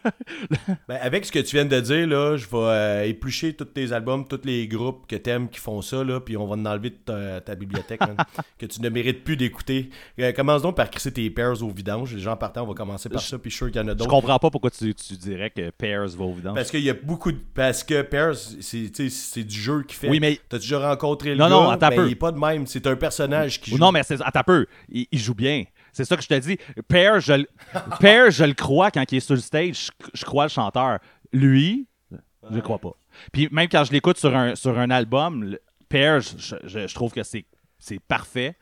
Ben, 0.88 0.98
avec 1.00 1.24
ce 1.24 1.32
que 1.32 1.38
tu 1.38 1.56
viens 1.56 1.64
de 1.64 1.80
dire, 1.80 2.06
là, 2.06 2.36
je 2.36 2.46
vais 2.46 2.56
euh, 2.58 3.04
éplucher 3.06 3.54
tous 3.54 3.64
tes 3.66 3.92
albums, 3.92 4.26
tous 4.26 4.40
les 4.44 4.66
groupes 4.66 5.06
que 5.06 5.16
t'aimes 5.16 5.48
qui 5.48 5.58
font 5.60 5.82
ça, 5.82 6.02
là, 6.04 6.20
puis 6.20 6.36
on 6.36 6.46
va 6.46 6.56
en 6.56 6.64
enlever 6.66 6.90
de 6.90 6.96
ta, 7.04 7.40
ta 7.40 7.54
bibliothèque, 7.54 8.00
que 8.58 8.66
tu 8.66 8.80
ne 8.80 8.88
mérites 8.88 9.24
plus 9.24 9.36
d'écouter. 9.36 9.90
Euh, 10.18 10.32
commence 10.32 10.62
donc 10.62 10.76
par 10.76 10.90
crisser 10.90 11.12
tes 11.12 11.28
pairs 11.30 11.62
au 11.62 11.68
vidange. 11.70 12.14
Les 12.14 12.20
gens 12.20 12.36
partant, 12.36 12.62
on 12.64 12.66
va 12.68 12.74
commencer 12.74 13.08
par 13.08 13.20
ça, 13.20 13.38
puis 13.38 13.50
je 13.50 13.56
suis 13.56 13.64
sûr 13.64 13.72
qu'il 13.72 13.80
y 13.80 13.84
en 13.84 13.88
a 13.88 13.92
Je 13.92 13.96
d'autres. 13.96 14.10
comprends 14.10 14.38
pas 14.38 14.50
pourquoi 14.50 14.70
tu, 14.70 14.94
tu 14.94 15.14
dirais 15.14 15.50
que 15.50 15.70
Pairs 15.70 16.06
va 16.08 16.24
au 16.24 16.32
vidange. 16.32 16.54
Parce 16.54 16.70
qu'il 16.70 16.82
y 16.82 16.90
a 16.90 16.94
beaucoup 16.94 17.32
de. 17.32 17.38
Parce 17.54 17.82
que 17.84 18.02
Pairs, 18.02 18.34
c'est 18.36 18.90
c'est 19.10 19.44
du 19.44 19.58
jeu 19.58 19.82
qui 19.86 19.94
fait. 19.94 20.08
Oui, 20.08 20.20
mais- 20.20 20.38
T'as 20.48 20.58
déjà 20.58 20.88
rencontré 20.90 21.30
le 21.30 21.36
Non, 21.36 21.44
gars, 21.48 21.50
non, 21.50 21.73
mais 21.90 21.96
peu. 21.96 22.06
il 22.08 22.12
est 22.12 22.16
pas 22.16 22.32
de 22.32 22.38
même. 22.38 22.66
C'est 22.66 22.86
un 22.86 22.96
personnage 22.96 23.60
qui 23.60 23.70
Ou 23.72 23.76
joue. 23.76 23.80
Non, 23.80 23.92
mais 23.92 24.02
c'est, 24.02 24.20
attends 24.22 24.42
peu. 24.44 24.66
Il, 24.88 25.06
il 25.10 25.18
joue 25.18 25.34
bien. 25.34 25.64
C'est 25.92 26.04
ça 26.04 26.16
que 26.16 26.22
je 26.22 26.28
te 26.28 26.38
dis. 26.38 26.58
Pear, 26.88 27.20
je, 27.20 27.32
le- 27.34 27.48
Pear, 28.00 28.30
je 28.30 28.44
le 28.44 28.54
crois 28.54 28.90
quand 28.90 29.10
il 29.12 29.16
est 29.16 29.20
sur 29.20 29.34
le 29.34 29.40
stage. 29.40 29.86
Je, 30.02 30.06
je 30.14 30.24
crois 30.24 30.44
le 30.44 30.50
chanteur. 30.50 30.98
Lui, 31.32 31.86
je 32.50 32.54
le 32.56 32.60
crois 32.60 32.78
pas. 32.78 32.92
Puis 33.32 33.48
même 33.52 33.68
quand 33.68 33.84
je 33.84 33.92
l'écoute 33.92 34.18
sur 34.18 34.34
un, 34.34 34.54
sur 34.56 34.78
un 34.78 34.90
album, 34.90 35.44
le- 35.44 35.60
Pear, 35.88 36.20
je, 36.20 36.56
je- 36.64 36.86
je 36.88 36.94
trouve 36.94 37.12
que 37.12 37.22
c'est, 37.22 37.44
c'est 37.78 38.00
parfait. 38.00 38.56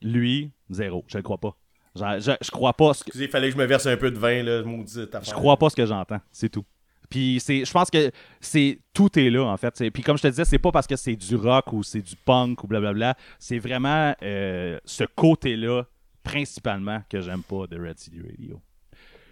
Lui, 0.00 0.50
zéro. 0.70 1.04
Je 1.08 1.18
le 1.18 1.22
crois 1.22 1.38
pas. 1.38 1.56
Je, 1.94 2.02
je, 2.20 2.32
je 2.40 2.50
crois 2.50 2.72
pas 2.72 2.94
ce 2.94 3.04
que, 3.04 3.10
Il 3.18 3.28
fallait 3.28 3.48
que 3.48 3.52
je 3.54 3.58
me 3.58 3.66
verse 3.66 3.86
un 3.86 3.96
peu 3.98 4.10
de 4.10 4.18
vin, 4.18 4.42
là, 4.42 4.62
maudite 4.62 5.14
je 5.22 5.32
crois 5.32 5.58
pas 5.58 5.68
ce 5.68 5.76
que 5.76 5.84
j'entends. 5.84 6.20
C'est 6.32 6.48
tout. 6.48 6.64
Puis 7.12 7.40
c'est, 7.40 7.66
je 7.66 7.70
pense 7.70 7.90
que 7.90 8.10
c'est 8.40 8.78
tout 8.94 9.18
est 9.18 9.28
là 9.28 9.44
en 9.44 9.56
fait. 9.58 9.90
Puis 9.90 10.02
comme 10.02 10.16
je 10.16 10.22
te 10.22 10.28
disais, 10.28 10.46
c'est 10.46 10.58
pas 10.58 10.72
parce 10.72 10.86
que 10.86 10.96
c'est 10.96 11.14
du 11.14 11.36
rock 11.36 11.70
ou 11.74 11.82
c'est 11.82 12.00
du 12.00 12.16
punk 12.16 12.64
ou 12.64 12.66
blablabla. 12.66 13.18
C'est 13.38 13.58
vraiment 13.58 14.14
euh, 14.22 14.78
ce 14.86 15.04
côté-là 15.04 15.82
principalement 16.22 17.02
que 17.10 17.20
j'aime 17.20 17.42
pas 17.42 17.66
de 17.66 17.78
Red 17.78 17.98
City 17.98 18.18
Radio. 18.22 18.62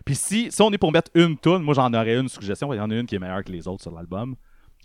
Puis 0.05 0.15
si, 0.15 0.53
si 0.53 0.61
on 0.61 0.71
est 0.73 0.77
pour 0.77 0.93
mettre 0.93 1.11
une 1.15 1.39
tune, 1.39 1.61
moi 1.61 1.73
j'en 1.73 1.91
aurais 1.95 2.19
une 2.19 2.29
suggestion. 2.29 2.71
Il 2.75 2.77
y 2.77 2.81
en 2.81 2.91
a 2.91 2.95
une 2.97 3.07
qui 3.07 3.15
est 3.15 3.19
meilleure 3.19 3.45
que 3.45 3.51
les 3.51 3.67
autres 3.67 3.81
sur 3.81 3.93
l'album. 3.93 4.37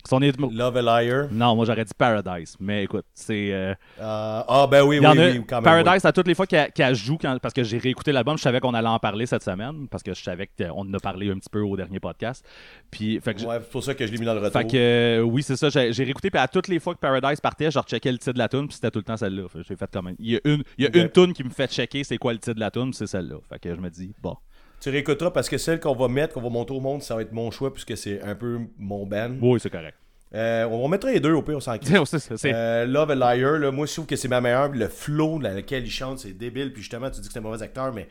Si 0.06 0.14
on 0.14 0.20
est... 0.22 0.38
Love 0.40 0.76
a 0.76 0.82
Liar. 1.02 1.26
Non, 1.30 1.56
moi 1.56 1.64
j'aurais 1.66 1.84
dit 1.84 1.92
Paradise. 1.96 2.56
Mais 2.60 2.84
écoute, 2.84 3.04
c'est. 3.14 3.52
euh, 3.52 3.74
Euh, 4.00 4.42
ah, 4.48 4.66
ben 4.70 4.82
oui, 4.82 4.98
oui, 5.00 5.06
oui, 5.18 5.44
quand 5.48 5.56
même. 5.62 5.64
Paradise, 5.84 6.04
à 6.04 6.12
toutes 6.12 6.28
les 6.28 6.34
fois 6.34 6.46
qu'elle 6.46 6.94
joue, 6.94 7.18
quand- 7.20 7.38
parce 7.40 7.52
que 7.54 7.64
j'ai 7.64 7.78
réécouté 7.78 8.12
l'album, 8.12 8.36
je 8.38 8.42
savais 8.42 8.60
qu'on 8.60 8.74
allait 8.74 8.88
en 8.88 8.98
parler 8.98 9.26
cette 9.26 9.42
semaine, 9.42 9.88
parce 9.88 10.02
que 10.02 10.14
je 10.14 10.22
savais 10.22 10.48
qu'on 10.58 10.80
en 10.82 10.94
a 10.94 10.98
parlé 11.00 11.30
un 11.30 11.34
petit 11.38 11.50
peu 11.50 11.60
au 11.60 11.76
dernier 11.76 11.98
podcast. 12.00 12.44
Puis, 12.90 13.20
fait 13.20 13.34
que, 13.34 13.42
Ouais, 13.44 13.58
c'est 13.60 13.70
pour 13.70 13.82
ça 13.82 13.94
que 13.94 14.06
je 14.06 14.12
l'ai 14.12 14.18
mis 14.18 14.26
dans 14.26 14.34
le 14.34 14.40
retour. 14.40 14.60
fait 14.60 14.66
que, 14.66 14.76
euh, 14.76 15.20
oui, 15.22 15.42
c'est 15.42 15.56
ça, 15.56 15.68
j'ai 15.70 16.04
réécouté, 16.04 16.30
puis 16.30 16.40
à 16.40 16.48
toutes 16.48 16.68
les 16.68 16.78
fois 16.78 16.94
que 16.94 17.00
Paradise 17.00 17.40
partait, 17.40 17.70
je 17.70 17.78
recheckais 17.78 18.12
le 18.12 18.18
titre 18.18 18.34
de 18.34 18.38
la 18.38 18.48
tune, 18.48 18.66
puis 18.66 18.74
c'était 18.74 18.90
tout 18.90 18.98
le 19.00 19.04
temps 19.04 19.16
celle-là. 19.16 19.44
J'ai 19.66 19.76
fait 19.76 19.90
comme 19.92 20.12
Il 20.18 20.30
y 20.32 20.36
a 20.36 20.40
une, 20.44 20.62
il 20.78 20.84
y 20.84 20.86
a 20.86 20.90
Ok. 20.90 20.96
une 20.96 21.10
tune 21.10 21.32
qui 21.32 21.42
me 21.44 21.50
fait 21.50 21.70
checker 21.70 22.04
c'est 22.04 22.18
quoi 22.18 22.32
le 22.32 22.38
titre 22.38 22.54
de 22.54 22.60
la 22.60 22.70
tune, 22.70 22.92
c'est 22.92 23.06
celle-là. 23.06 23.36
Fait 23.48 23.58
que 23.58 23.74
je 23.74 23.80
me 23.80 23.90
dis, 23.90 24.14
bon. 24.22 24.36
Tu 24.80 24.90
réécouteras 24.90 25.30
parce 25.30 25.48
que 25.48 25.58
celle 25.58 25.80
qu'on 25.80 25.94
va 25.94 26.08
mettre, 26.08 26.34
qu'on 26.34 26.42
va 26.42 26.50
montrer 26.50 26.76
au 26.76 26.80
monde, 26.80 27.02
ça 27.02 27.14
va 27.16 27.22
être 27.22 27.32
mon 27.32 27.50
choix 27.50 27.72
puisque 27.72 27.96
c'est 27.96 28.20
un 28.22 28.34
peu 28.34 28.60
mon 28.78 29.06
band. 29.06 29.32
Oui, 29.40 29.58
c'est 29.60 29.70
correct. 29.70 29.96
Euh, 30.34 30.64
on 30.64 30.82
va 30.82 30.88
mettre 30.88 31.06
les 31.06 31.20
deux 31.20 31.32
au 31.32 31.42
pire, 31.42 31.56
on 31.56 31.60
s'en 31.60 31.74
Euh, 32.44 32.84
Love 32.84 33.10
a 33.12 33.14
Liar, 33.14 33.58
là, 33.58 33.70
moi 33.70 33.86
je 33.86 33.92
trouve 33.92 34.06
que 34.06 34.16
c'est 34.16 34.28
ma 34.28 34.40
meilleure. 34.40 34.68
Le 34.70 34.88
flow 34.88 35.38
dans 35.38 35.54
lequel 35.54 35.84
il 35.84 35.90
chante, 35.90 36.18
c'est 36.18 36.32
débile. 36.32 36.72
Puis 36.72 36.82
justement, 36.82 37.10
tu 37.10 37.20
dis 37.20 37.26
que 37.28 37.32
c'est 37.32 37.38
un 37.38 37.42
mauvais 37.42 37.62
acteur, 37.62 37.92
mais 37.92 38.08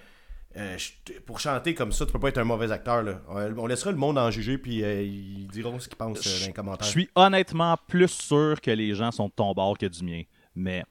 euh, 0.58 0.78
je- 0.78 1.20
pour 1.20 1.40
chanter 1.40 1.74
comme 1.76 1.92
ça, 1.92 2.06
tu 2.06 2.14
peux 2.14 2.20
pas 2.20 2.30
être 2.30 2.38
un 2.38 2.46
mauvais 2.46 2.72
acteur. 2.72 3.04
Là. 3.04 3.22
On 3.58 3.68
laissera 3.68 3.92
le 3.92 3.98
monde 3.98 4.18
en 4.18 4.32
juger, 4.32 4.58
puis 4.58 4.84
euh, 4.84 5.04
ils 5.04 5.48
diront 5.48 5.78
ce 5.80 5.88
qu'ils 5.90 5.98
pensent 5.98 6.24
dans 6.24 6.30
les 6.32 6.46
Je 6.48 6.52
commentaires. 6.52 6.88
suis 6.88 7.10
honnêtement 7.16 7.76
plus 7.88 8.08
sûr 8.10 8.60
que 8.62 8.72
les 8.72 8.96
gens 8.96 9.12
sont 9.12 9.28
de 9.28 9.34
ton 9.36 9.52
bord 9.54 9.78
que 9.78 9.86
du 9.86 10.04
mien. 10.04 10.24
Mais 10.56 10.84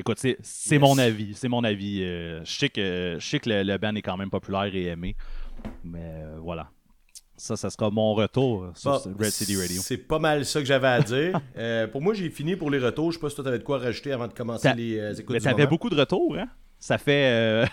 écoute, 0.00 0.18
c'est 0.18 0.38
Yes. 0.40 0.80
mon 0.80 0.98
avis. 0.98 1.34
C'est 1.34 1.48
mon 1.48 1.62
avis. 1.64 2.02
Euh, 2.02 2.44
je 2.44 2.52
sais 2.52 2.68
que, 2.68 3.16
je 3.18 3.26
sais 3.26 3.38
que 3.38 3.48
le, 3.48 3.62
le 3.62 3.78
band 3.78 3.94
est 3.94 4.02
quand 4.02 4.16
même 4.16 4.30
populaire 4.30 4.74
et 4.74 4.86
aimé. 4.86 5.16
Mais 5.84 6.00
euh, 6.02 6.38
voilà. 6.40 6.68
Ça, 7.36 7.56
ça 7.56 7.70
sera 7.70 7.90
mon 7.90 8.12
retour 8.12 8.70
sur 8.74 8.90
Bah, 8.90 9.00
Red 9.18 9.30
City 9.30 9.56
Radio. 9.56 9.80
C'est 9.82 9.96
pas 9.96 10.18
mal 10.18 10.44
ça 10.44 10.60
que 10.60 10.66
j'avais 10.66 10.88
à 10.88 11.00
dire. 11.00 11.40
Euh, 11.56 11.86
pour 11.86 12.02
moi, 12.02 12.12
j'ai 12.14 12.28
fini 12.30 12.54
pour 12.56 12.70
les 12.70 12.78
retours. 12.78 13.10
Je 13.12 13.16
sais 13.16 13.20
pas 13.20 13.30
si 13.30 13.34
toi 13.36 13.44
t'avais 13.44 13.58
de 13.58 13.64
quoi 13.64 13.78
rajouter 13.78 14.12
avant 14.12 14.28
de 14.28 14.32
commencer 14.34 14.72
les 14.74 14.98
euh, 14.98 15.14
écoutes 15.14 15.30
Mais 15.34 15.40
t'avais 15.40 15.66
beaucoup 15.66 15.88
de 15.90 15.96
retours, 15.96 16.36
hein? 16.36 16.48
Ça 16.82 16.96
fait. 16.96 17.26
euh, 17.30 17.66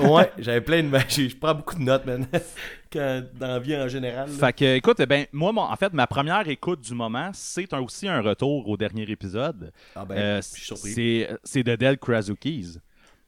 Ouais, 0.00 0.32
j'avais 0.38 0.62
plein 0.62 0.82
de. 0.82 0.98
Je 1.08 1.36
prends 1.36 1.54
beaucoup 1.54 1.74
de 1.76 1.82
notes, 1.82 2.06
man. 2.06 2.26
Quand, 2.90 3.22
dans 3.38 3.48
la 3.48 3.58
vie 3.58 3.76
en 3.76 3.86
général. 3.86 4.26
là. 4.30 4.34
fait 4.34 4.52
que, 4.54 4.76
écoute, 4.76 5.02
ben, 5.02 5.26
moi, 5.30 5.52
mon- 5.52 5.60
en 5.60 5.76
fait, 5.76 5.92
ma 5.92 6.06
première 6.06 6.48
écoute 6.48 6.80
du 6.80 6.94
moment, 6.94 7.30
c'est 7.34 7.70
un- 7.74 7.80
aussi 7.80 8.08
un 8.08 8.22
retour 8.22 8.66
au 8.66 8.78
dernier 8.78 9.02
épisode. 9.10 9.70
Ah 9.94 10.06
ben, 10.06 10.16
Euh, 10.16 10.36
je 10.40 10.46
suis 10.48 10.62
surpris. 10.64 11.26
c'est 11.44 11.62
de 11.62 11.76
Del 11.76 11.98
Krasukis. 11.98 12.78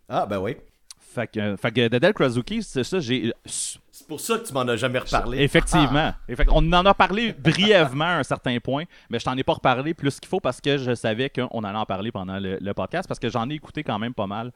Ah 0.09 0.25
ben 0.25 0.39
oui. 0.39 0.57
Fait 1.15 1.27
que, 1.31 1.57
fait 1.57 1.73
que 1.73 2.63
c'est 2.63 2.85
ça, 2.85 2.99
j'ai. 3.01 3.33
C'est 3.93 4.07
pour 4.07 4.21
ça 4.21 4.39
que 4.39 4.47
tu 4.47 4.53
m'en 4.55 4.61
as 4.61 4.77
jamais 4.77 5.01
reparlé. 5.01 5.43
Effectivement. 5.43 6.13
Effect- 6.29 6.51
On 6.53 6.73
en 6.73 6.87
a 6.87 6.95
parlé 6.95 7.33
brièvement 7.33 8.05
à 8.05 8.19
un 8.19 8.23
certain 8.23 8.57
point, 8.61 8.85
mais 9.11 9.19
je 9.19 9.25
t'en 9.25 9.37
ai 9.37 9.43
pas 9.43 9.55
reparlé 9.55 9.95
plus 9.95 10.21
qu'il 10.21 10.29
faut 10.29 10.39
parce 10.41 10.61
que 10.61 10.79
je 10.79 10.95
savais 10.95 11.29
qu'on 11.29 11.65
allait 11.65 11.79
en 11.79 11.85
parler 11.87 12.13
pendant 12.13 12.39
le, 12.39 12.59
le 12.61 12.75
podcast 12.75 13.09
parce 13.09 13.19
que 13.19 13.29
j'en 13.29 13.51
ai 13.51 13.55
écouté 13.55 13.83
quand 13.83 13.99
même 13.99 14.15
pas 14.15 14.29
mal 14.29 14.53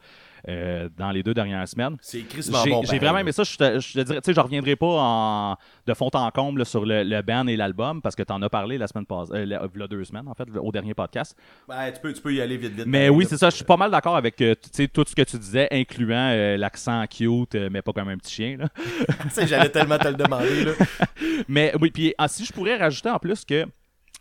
euh, 0.47 0.87
dans 0.97 1.11
les 1.11 1.21
deux 1.21 1.33
dernières 1.33 1.67
semaines. 1.67 1.97
C'est 2.01 2.19
J'ai 2.19 2.25
crissement 2.25 2.59
bon. 2.63 2.81
j'ai 2.81 2.85
pareil, 2.87 2.99
vraiment 2.99 3.17
aimé 3.19 3.31
ça. 3.33 3.43
Je 3.43 3.57
te, 3.57 3.79
je 3.79 3.93
te 3.93 3.99
dirais, 3.99 4.21
tu 4.21 4.25
sais, 4.27 4.33
je 4.33 4.39
reviendrai 4.39 4.75
pas 4.77 4.87
en, 5.01 5.57
de 5.85 5.93
fond 5.93 6.09
en 6.13 6.31
comble 6.31 6.59
là, 6.59 6.65
sur 6.65 6.85
le, 6.85 7.03
le 7.03 7.21
band 7.21 7.47
et 7.47 7.57
l'album 7.57 8.01
parce 8.01 8.15
que 8.15 8.23
tu 8.23 8.31
en 8.31 8.41
as 8.41 8.49
parlé 8.49 8.77
la 8.77 8.87
semaine 8.87 9.05
passée, 9.05 9.31
euh, 9.33 9.45
la- 9.45 9.87
deux 9.87 10.03
semaines 10.05 10.27
en 10.29 10.33
fait, 10.33 10.47
au 10.57 10.71
dernier 10.71 10.93
podcast. 10.93 11.35
Ouais, 11.67 11.91
tu, 11.93 11.99
peux, 11.99 12.13
tu 12.13 12.21
peux 12.21 12.33
y 12.33 12.39
aller 12.41 12.55
vite, 12.57 12.71
vite. 12.73 12.85
Mais 12.87 13.09
oui, 13.09 13.25
c'est 13.27 13.37
ça. 13.37 13.49
Je 13.49 13.55
suis 13.57 13.65
pas 13.65 13.77
mal 13.77 13.91
d'accord 13.91 14.15
avec 14.15 14.39
euh, 14.41 14.55
tout 14.93 15.03
ce 15.05 15.13
que 15.15 15.21
tu 15.23 15.37
disais, 15.37 15.67
incluant 15.71 16.29
euh, 16.31 16.55
l'accent 16.57 17.03
cute, 17.07 17.55
mais 17.55 17.81
pas 17.81 17.91
comme 17.91 18.07
un 18.09 18.17
petit 18.17 18.33
chien. 18.33 18.57
Là. 18.57 18.67
Sais, 19.31 19.47
J'allais 19.47 19.69
tellement 19.69 19.97
te 19.97 20.07
le 20.07 20.15
demander. 20.15 20.65
Là. 20.65 20.71
Mais 21.47 21.73
oui, 21.81 21.91
puis 21.91 22.13
ah, 22.17 22.27
si 22.27 22.45
je 22.45 22.53
pourrais 22.53 22.77
rajouter 22.77 23.09
en 23.09 23.19
plus 23.19 23.43
que 23.45 23.65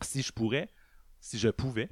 si 0.01 0.23
je 0.23 0.33
pourrais, 0.33 0.69
si 1.21 1.39
je 1.39 1.49
pouvais, 1.49 1.89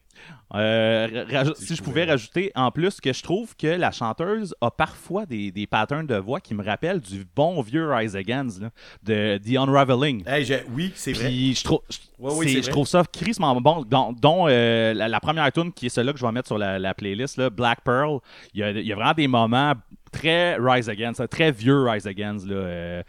euh, 0.54 1.08
si, 1.56 1.74
je 1.74 1.82
pouvais 1.82 2.02
pouvais. 2.02 2.04
rajouter 2.12 2.52
en 2.54 2.70
plus 2.70 3.00
que 3.00 3.12
je 3.14 3.22
trouve 3.22 3.56
que 3.56 3.66
la 3.66 3.90
chanteuse 3.90 4.54
a 4.60 4.70
parfois 4.70 5.24
des, 5.24 5.50
des 5.50 5.66
patterns 5.66 6.06
de 6.06 6.16
voix 6.16 6.40
qui 6.40 6.54
me 6.54 6.62
rappellent 6.62 7.00
du 7.00 7.24
bon 7.34 7.62
vieux 7.62 7.90
Rise 7.90 8.14
Against 8.14 8.60
là, 8.60 8.70
de 9.02 9.38
The 9.38 9.56
Unraveling. 9.56 10.24
Hey, 10.28 10.46
oui, 10.70 10.92
c'est 10.94 11.14
vrai. 11.14 11.30
Je 11.30 11.64
trouve, 11.64 11.80
je- 11.88 11.96
Ouais, 12.18 12.30
oui, 12.34 12.46
c'est- 12.46 12.52
c'est 12.52 12.56
je 12.58 12.62
vrai. 12.64 12.70
trouve 12.72 12.86
ça 12.86 13.02
crissement 13.10 13.58
bon. 13.60 13.82
Dont, 13.84 14.12
dont, 14.12 14.46
euh, 14.48 14.92
la, 14.92 15.08
la 15.08 15.20
première 15.20 15.50
tune 15.50 15.72
qui 15.72 15.86
est 15.86 15.88
celle-là 15.88 16.12
que 16.12 16.18
je 16.18 16.26
vais 16.26 16.32
mettre 16.32 16.48
sur 16.48 16.58
la, 16.58 16.78
la 16.78 16.92
playlist, 16.94 17.38
là, 17.38 17.48
Black 17.48 17.80
Pearl. 17.82 18.18
Il 18.52 18.60
y, 18.60 18.62
a, 18.62 18.70
il 18.70 18.86
y 18.86 18.92
a 18.92 18.96
vraiment 18.96 19.14
des 19.14 19.28
moments 19.28 19.72
très 20.12 20.56
Rise 20.60 20.88
Against, 20.88 21.28
très 21.28 21.50
vieux 21.50 21.82
Rise 21.82 22.06
Against. 22.06 22.46
Là, 22.46 22.54
euh, 22.56 23.02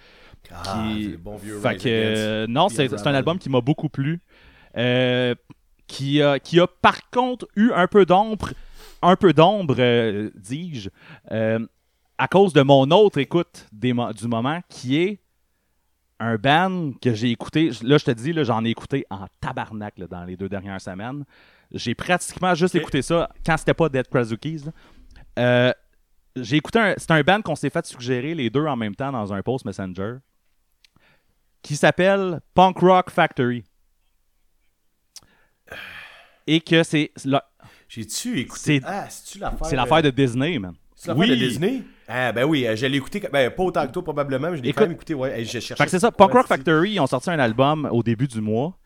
Ah, 0.52 0.84
qui- 0.92 1.08
le 1.10 1.18
bon 1.18 1.36
vieux 1.38 1.60
fait 1.60 1.70
Rise 1.70 1.84
que, 1.84 1.90
Against. 1.90 2.22
euh, 2.22 2.48
non, 2.48 2.70
c'est 2.70 2.88
c'est 2.90 3.08
un 3.08 3.14
album 3.16 3.38
qui 3.38 3.50
m'a 3.50 3.62
beaucoup 3.62 3.90
plu. 3.90 4.20
Euh, 4.78 5.36
qui, 5.86 6.22
a, 6.22 6.40
qui 6.40 6.60
a 6.60 6.66
par 6.68 7.10
contre 7.12 7.48
eu 7.56 7.72
un 7.74 7.88
peu 7.88 8.06
d'ombre, 8.06 8.50
un 9.04 9.16
peu 9.16 9.34
d'ombre, 9.34 9.76
euh, 9.78 10.32
dis-je, 10.36 10.90
euh, 11.32 11.60
à 12.18 12.28
cause 12.28 12.54
de 12.54 12.62
mon 12.62 12.90
autre 12.92 13.20
écoute 13.20 13.68
des 13.72 13.94
mo- 13.94 14.12
du 14.14 14.28
moment, 14.28 14.62
qui 14.70 14.98
est 14.98 15.20
un 16.20 16.38
band 16.38 16.94
que 17.02 17.14
j'ai 17.14 17.30
écouté. 17.32 17.70
Là, 17.84 17.98
je 17.98 18.06
te 18.06 18.12
dis, 18.12 18.34
là, 18.34 18.44
j'en 18.44 18.64
ai 18.66 18.70
écouté 18.70 19.06
en 19.10 19.28
tabarnak 19.42 19.98
là, 19.98 20.08
dans 20.08 20.24
les 20.24 20.38
deux 20.38 20.48
dernières 20.50 20.80
semaines. 20.82 21.26
J'ai 21.72 21.96
pratiquement 21.96 22.56
juste 22.56 22.76
écouté 22.76 23.02
ça 23.02 23.30
quand 23.46 23.58
c'était 23.58 23.74
pas 23.74 23.90
Dead 23.90 24.08
Krasukis. 24.08 24.64
là. 24.66 24.72
Euh, 25.40 25.72
j'ai 26.36 26.58
écouté 26.58 26.80
un, 26.80 26.94
c'est 26.98 27.12
un 27.12 27.22
band 27.22 27.42
qu'on 27.42 27.56
s'est 27.56 27.70
fait 27.70 27.86
suggérer 27.86 28.34
les 28.36 28.50
deux 28.50 28.66
en 28.66 28.76
même 28.76 28.96
temps 28.96 29.12
dans 29.12 29.34
un 29.34 29.42
post 29.42 29.66
Messenger 29.66 30.16
qui 31.62 31.76
s'appelle 31.76 32.40
Punk 32.54 32.78
Rock 32.80 33.10
Factory. 33.10 33.64
Et 36.48 36.60
que 36.60 36.84
c'est 36.84 37.12
la- 37.26 37.46
J'ai-tu 37.88 38.40
écouté 38.40 38.80
c'est- 38.80 38.82
Ah, 38.86 39.08
l'affaire 39.40 39.66
c'est 39.68 39.76
l'affaire 39.76 40.02
de 40.02 40.10
Disney, 40.10 40.60
man. 40.60 40.74
C'est 40.96 41.10
l'affaire 41.10 41.28
de 41.30 41.36
Disney? 41.36 41.84
Ah, 42.08 42.32
ben 42.34 42.44
oui, 42.44 42.68
euh, 42.68 42.76
je 42.76 42.86
l'ai 42.86 42.98
écouté. 42.98 43.22
Ben, 43.32 43.50
pas 43.50 43.64
autant 43.64 43.88
que 43.88 43.92
toi, 43.92 44.04
probablement, 44.04 44.52
mais 44.52 44.58
je 44.58 44.62
l'ai 44.64 44.70
Écoute- 44.70 44.80
quand 44.80 44.86
même 44.88 44.92
écouté. 44.96 45.14
Ouais. 45.14 45.44
Fait 45.46 45.86
que 45.86 45.90
c'est 45.90 46.00
ça. 46.00 46.12
Punk 46.12 46.32
Rock 46.34 46.48
Factory, 46.48 46.94
ils 46.94 47.00
ont 47.00 47.08
sorti 47.08 47.30
un 47.30 47.40
album 47.40 47.88
au 47.92 48.04
début 48.04 48.28
du 48.28 48.42
mois 48.42 48.78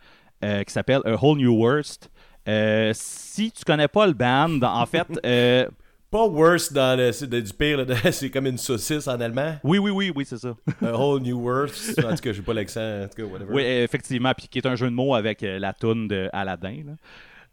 euh, 0.43 0.63
qui 0.63 0.71
s'appelle 0.71 1.01
A 1.05 1.15
Whole 1.15 1.39
New 1.39 1.51
Worst. 1.55 2.11
Euh, 2.47 2.91
si 2.93 3.51
tu 3.51 3.63
connais 3.65 3.87
pas 3.87 4.05
le 4.05 4.13
band, 4.13 4.61
en 4.61 4.85
fait, 4.85 5.07
euh, 5.25 5.67
Pas 6.09 6.25
worse 6.25 6.71
dans 6.71 6.97
le, 6.97 7.11
c'est 7.11 7.27
du 7.29 7.53
pire, 7.53 7.85
là, 7.85 7.95
c'est 8.11 8.29
comme 8.29 8.47
une 8.47 8.57
saucisse 8.57 9.07
en 9.07 9.19
allemand. 9.19 9.55
oui, 9.63 9.77
oui, 9.77 9.91
oui, 9.91 10.11
oui, 10.15 10.25
c'est 10.25 10.37
ça. 10.37 10.55
A 10.81 10.93
whole 10.97 11.21
new 11.21 11.37
worst. 11.39 11.99
En 12.03 12.15
tout 12.15 12.21
cas, 12.21 12.31
j'ai 12.33 12.41
pas 12.41 12.53
l'accent. 12.53 13.03
En 13.03 13.07
tout 13.07 13.15
cas, 13.17 13.23
whatever. 13.23 13.53
Oui, 13.53 13.61
effectivement, 13.63 14.31
puis 14.33 14.47
qui 14.47 14.59
est 14.59 14.65
un 14.67 14.75
jeu 14.75 14.87
de 14.89 14.95
mots 14.95 15.15
avec 15.15 15.43
euh, 15.43 15.59
la 15.59 15.73
toune 15.73 16.07
de 16.07 16.29
Aladdin. 16.31 16.83
là. 16.85 16.93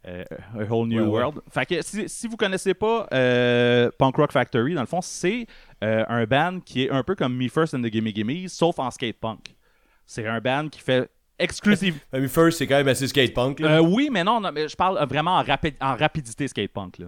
Euh, 0.07 0.23
A 0.61 0.64
Whole 0.73 0.87
New 0.88 0.99
Ouais, 0.99 1.03
ouais. 1.07 1.09
World. 1.23 1.40
Fait 1.51 1.64
que 1.67 1.81
si, 1.83 2.09
si 2.09 2.29
vous 2.29 2.37
connaissez 2.37 2.75
pas 2.75 3.09
euh, 3.14 3.90
Punk 3.99 4.14
Rock 4.17 4.33
Factory, 4.33 4.75
dans 4.75 4.83
le 4.83 4.87
fond, 4.87 5.01
c'est 5.01 5.47
euh, 5.83 6.05
un 6.09 6.25
band 6.27 6.61
qui 6.61 6.85
est 6.85 6.90
un 6.90 7.03
peu 7.03 7.14
comme 7.14 7.35
Me 7.37 7.49
First 7.49 7.75
and 7.75 7.81
the 7.83 7.90
Gimme 7.93 8.09
Gimme, 8.14 8.47
sauf 8.49 8.79
en 8.79 8.90
skate 8.90 9.17
punk. 9.19 9.57
C'est 10.05 10.27
un 10.27 10.40
band 10.40 10.69
qui 10.69 10.81
fait 10.81 11.09
exclusive. 11.38 11.99
Family 12.11 12.29
First, 12.29 12.59
c'est 12.59 12.67
quand 12.67 12.77
même 12.77 12.88
assez 12.88 13.09
skatepunk. 13.09 13.61
Là. 13.61 13.79
Euh, 13.79 13.81
oui, 13.81 14.11
mais 14.12 14.23
non, 14.23 14.40
non, 14.40 14.53
mais 14.53 14.69
je 14.69 14.77
parle 14.77 15.03
vraiment 15.09 15.38
en, 15.38 15.43
rapi- 15.43 15.75
en 15.81 15.97
rapidité 15.97 16.47
skatepunk. 16.49 16.99
Là. 16.99 17.07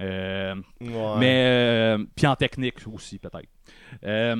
Euh, 0.00 0.54
Ouais. 0.80 1.14
Mais 1.18 1.44
euh, 1.98 2.04
puis 2.14 2.26
en 2.26 2.36
technique 2.36 2.76
aussi 2.92 3.18
peut-être. 3.18 3.48
Euh, 4.04 4.36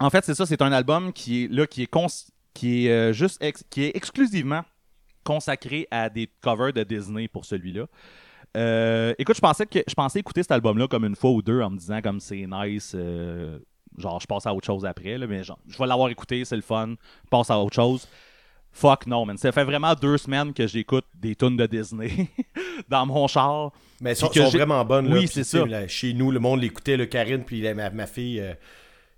en 0.00 0.10
fait, 0.10 0.24
c'est 0.24 0.34
ça, 0.34 0.46
c'est 0.46 0.62
un 0.62 0.72
album 0.72 1.12
qui 1.12 1.44
est 1.44 1.48
là 1.52 1.66
qui 1.66 1.82
est 1.82 1.86
cons- 1.86 2.06
qui 2.54 2.86
est 2.86 3.12
juste 3.12 3.42
ex- 3.42 3.64
qui 3.70 3.84
est 3.84 3.96
exclusivement 3.96 4.62
consacré 5.24 5.86
à 5.90 6.08
des 6.08 6.28
covers 6.40 6.72
de 6.72 6.82
Disney 6.84 7.28
pour 7.28 7.44
celui-là. 7.44 7.86
Euh, 8.56 9.12
écoute, 9.18 9.36
je 9.36 9.40
pensais 9.40 9.66
que 9.66 9.80
je 9.86 9.94
pensais 9.94 10.20
écouter 10.20 10.42
cet 10.42 10.52
album-là 10.52 10.88
comme 10.88 11.04
une 11.04 11.16
fois 11.16 11.30
ou 11.32 11.42
deux 11.42 11.60
en 11.60 11.70
me 11.70 11.76
disant 11.76 12.00
comme 12.00 12.18
c'est 12.20 12.46
nice. 12.50 12.92
euh, 12.94 13.58
genre, 13.98 14.20
je 14.20 14.26
passe 14.26 14.46
à 14.46 14.54
autre 14.54 14.66
chose 14.66 14.86
après, 14.86 15.18
là, 15.18 15.26
mais 15.26 15.44
genre, 15.44 15.58
je 15.68 15.76
vais 15.76 15.86
l'avoir 15.86 16.08
écouté, 16.08 16.44
c'est 16.44 16.56
le 16.56 16.62
fun, 16.62 16.94
je 17.24 17.28
passe 17.30 17.50
à 17.50 17.58
autre 17.58 17.74
chose. 17.74 18.08
Fuck 18.78 19.08
non, 19.08 19.26
man. 19.26 19.36
Ça 19.36 19.50
fait 19.50 19.64
vraiment 19.64 19.92
deux 19.94 20.18
semaines 20.18 20.52
que 20.54 20.68
j'écoute 20.68 21.04
des 21.14 21.34
tunes 21.34 21.56
de 21.56 21.66
Disney 21.66 22.28
dans 22.88 23.04
mon 23.06 23.26
char. 23.26 23.72
Mais 24.00 24.10
elles 24.10 24.16
sont, 24.16 24.28
vraiment 24.28 24.84
bonnes. 24.84 25.08
là. 25.08 25.16
Oui, 25.16 25.26
c'est 25.26 25.42
ça. 25.42 25.66
là, 25.66 25.88
chez 25.88 26.14
nous, 26.14 26.30
le 26.30 26.38
monde 26.38 26.60
l'écoutait, 26.62 26.96
le 26.96 27.06
Karine, 27.06 27.42
puis 27.42 27.60
la- 27.60 27.74
ma, 27.74 27.90
ma 27.90 28.06
fille, 28.06 28.38
euh, 28.40 28.54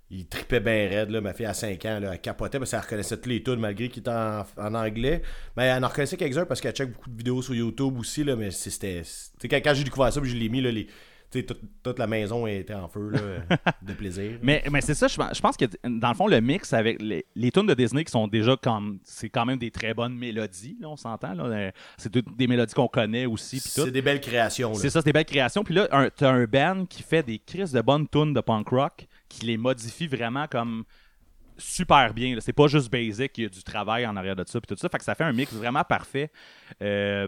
il 0.09 0.25
tripait 0.25 0.61
bien 0.61 0.89
raide. 0.89 1.11
Là, 1.11 1.21
ma 1.21 1.33
fille 1.33 1.45
à 1.45 1.53
5 1.53 1.85
ans, 1.85 1.99
là, 1.99 2.09
elle 2.13 2.21
capotait 2.21 2.57
parce 2.57 2.71
qu'elle 2.71 2.79
reconnaissait 2.79 3.17
tous 3.21 3.29
les 3.29 3.43
tunes 3.43 3.59
malgré 3.59 3.87
qu'il 3.89 3.99
était 3.99 4.09
en, 4.09 4.43
en 4.57 4.73
anglais. 4.73 5.21
Mais 5.55 5.65
elle 5.65 5.83
en 5.83 5.87
reconnaissait 5.89 6.17
quelques-uns 6.17 6.45
parce 6.45 6.59
qu'elle 6.59 6.73
check 6.73 6.91
beaucoup 6.91 7.11
de 7.11 7.17
vidéos 7.17 7.43
sur 7.43 7.53
YouTube 7.53 7.99
aussi. 7.99 8.23
Là, 8.23 8.35
mais 8.35 8.49
c'était. 8.49 9.03
Quand, 9.43 9.57
quand 9.57 9.73
j'ai 9.75 9.83
découvert 9.83 10.11
ça, 10.11 10.19
puis 10.21 10.31
je 10.31 10.37
l'ai 10.37 10.49
mis, 10.49 10.61
là, 10.61 10.71
les, 10.71 10.87
sais, 11.39 11.43
toute, 11.45 11.59
toute 11.83 11.99
la 11.99 12.07
maison 12.07 12.45
était 12.47 12.73
en 12.73 12.87
feu 12.87 13.09
là, 13.11 13.19
de 13.81 13.93
plaisir. 13.93 14.39
Mais, 14.41 14.63
mais 14.71 14.81
c'est 14.81 14.93
ça, 14.93 15.07
je, 15.07 15.15
pense- 15.15 15.35
je 15.35 15.41
pense 15.41 15.57
que 15.57 15.65
dans 15.87 16.09
le 16.09 16.15
fond, 16.15 16.27
le 16.27 16.41
mix 16.41 16.73
avec 16.73 17.01
les, 17.01 17.25
les 17.35 17.51
tunes 17.51 17.67
de 17.67 17.73
Disney 17.73 18.03
qui 18.03 18.11
sont 18.11 18.27
déjà 18.27 18.55
comme. 18.57 18.99
C'est 19.03 19.29
quand 19.29 19.45
même 19.45 19.57
des 19.59 19.71
très 19.71 19.93
bonnes 19.93 20.15
mélodies, 20.15 20.77
là, 20.79 20.89
on 20.89 20.95
s'entend. 20.97 21.37
Euh, 21.39 21.71
C'est 21.97 22.11
toutes 22.11 22.35
des 22.37 22.47
mélodies 22.47 22.73
qu'on 22.73 22.87
connaît 22.87 23.25
aussi. 23.25 23.59
C'est 23.59 23.91
des 23.91 24.01
belles 24.01 24.21
créations. 24.21 24.73
C'est 24.73 24.89
ça, 24.89 25.01
c'est 25.01 25.05
des 25.05 25.13
belles 25.13 25.25
créations. 25.25 25.63
Puis 25.63 25.73
là, 25.75 26.09
t'as 26.15 26.31
un 26.31 26.45
band 26.45 26.85
qui 26.85 27.03
fait 27.03 27.23
des 27.23 27.39
crises 27.39 27.71
de 27.71 27.81
bonnes 27.81 28.07
tunes 28.07 28.33
de 28.33 28.41
punk 28.41 28.69
rock 28.69 29.07
qui 29.29 29.45
les 29.45 29.57
modifie 29.57 30.07
vraiment 30.07 30.47
comme 30.47 30.83
super 31.57 32.13
bien. 32.13 32.35
C'est 32.39 32.53
pas 32.53 32.67
juste 32.67 32.91
basic, 32.91 33.37
il 33.37 33.43
y 33.43 33.45
a 33.45 33.49
du 33.49 33.63
travail 33.63 34.05
en 34.05 34.15
arrière 34.15 34.35
de 34.35 34.43
ça. 34.47 34.59
Puis 34.59 34.67
tout 34.67 34.79
ça. 34.79 34.89
Fait 34.89 34.97
que 34.97 35.03
ça 35.03 35.15
fait 35.15 35.23
un 35.23 35.33
mix 35.33 35.53
vraiment 35.53 35.83
parfait. 35.83 36.31
Euh, 36.81 37.27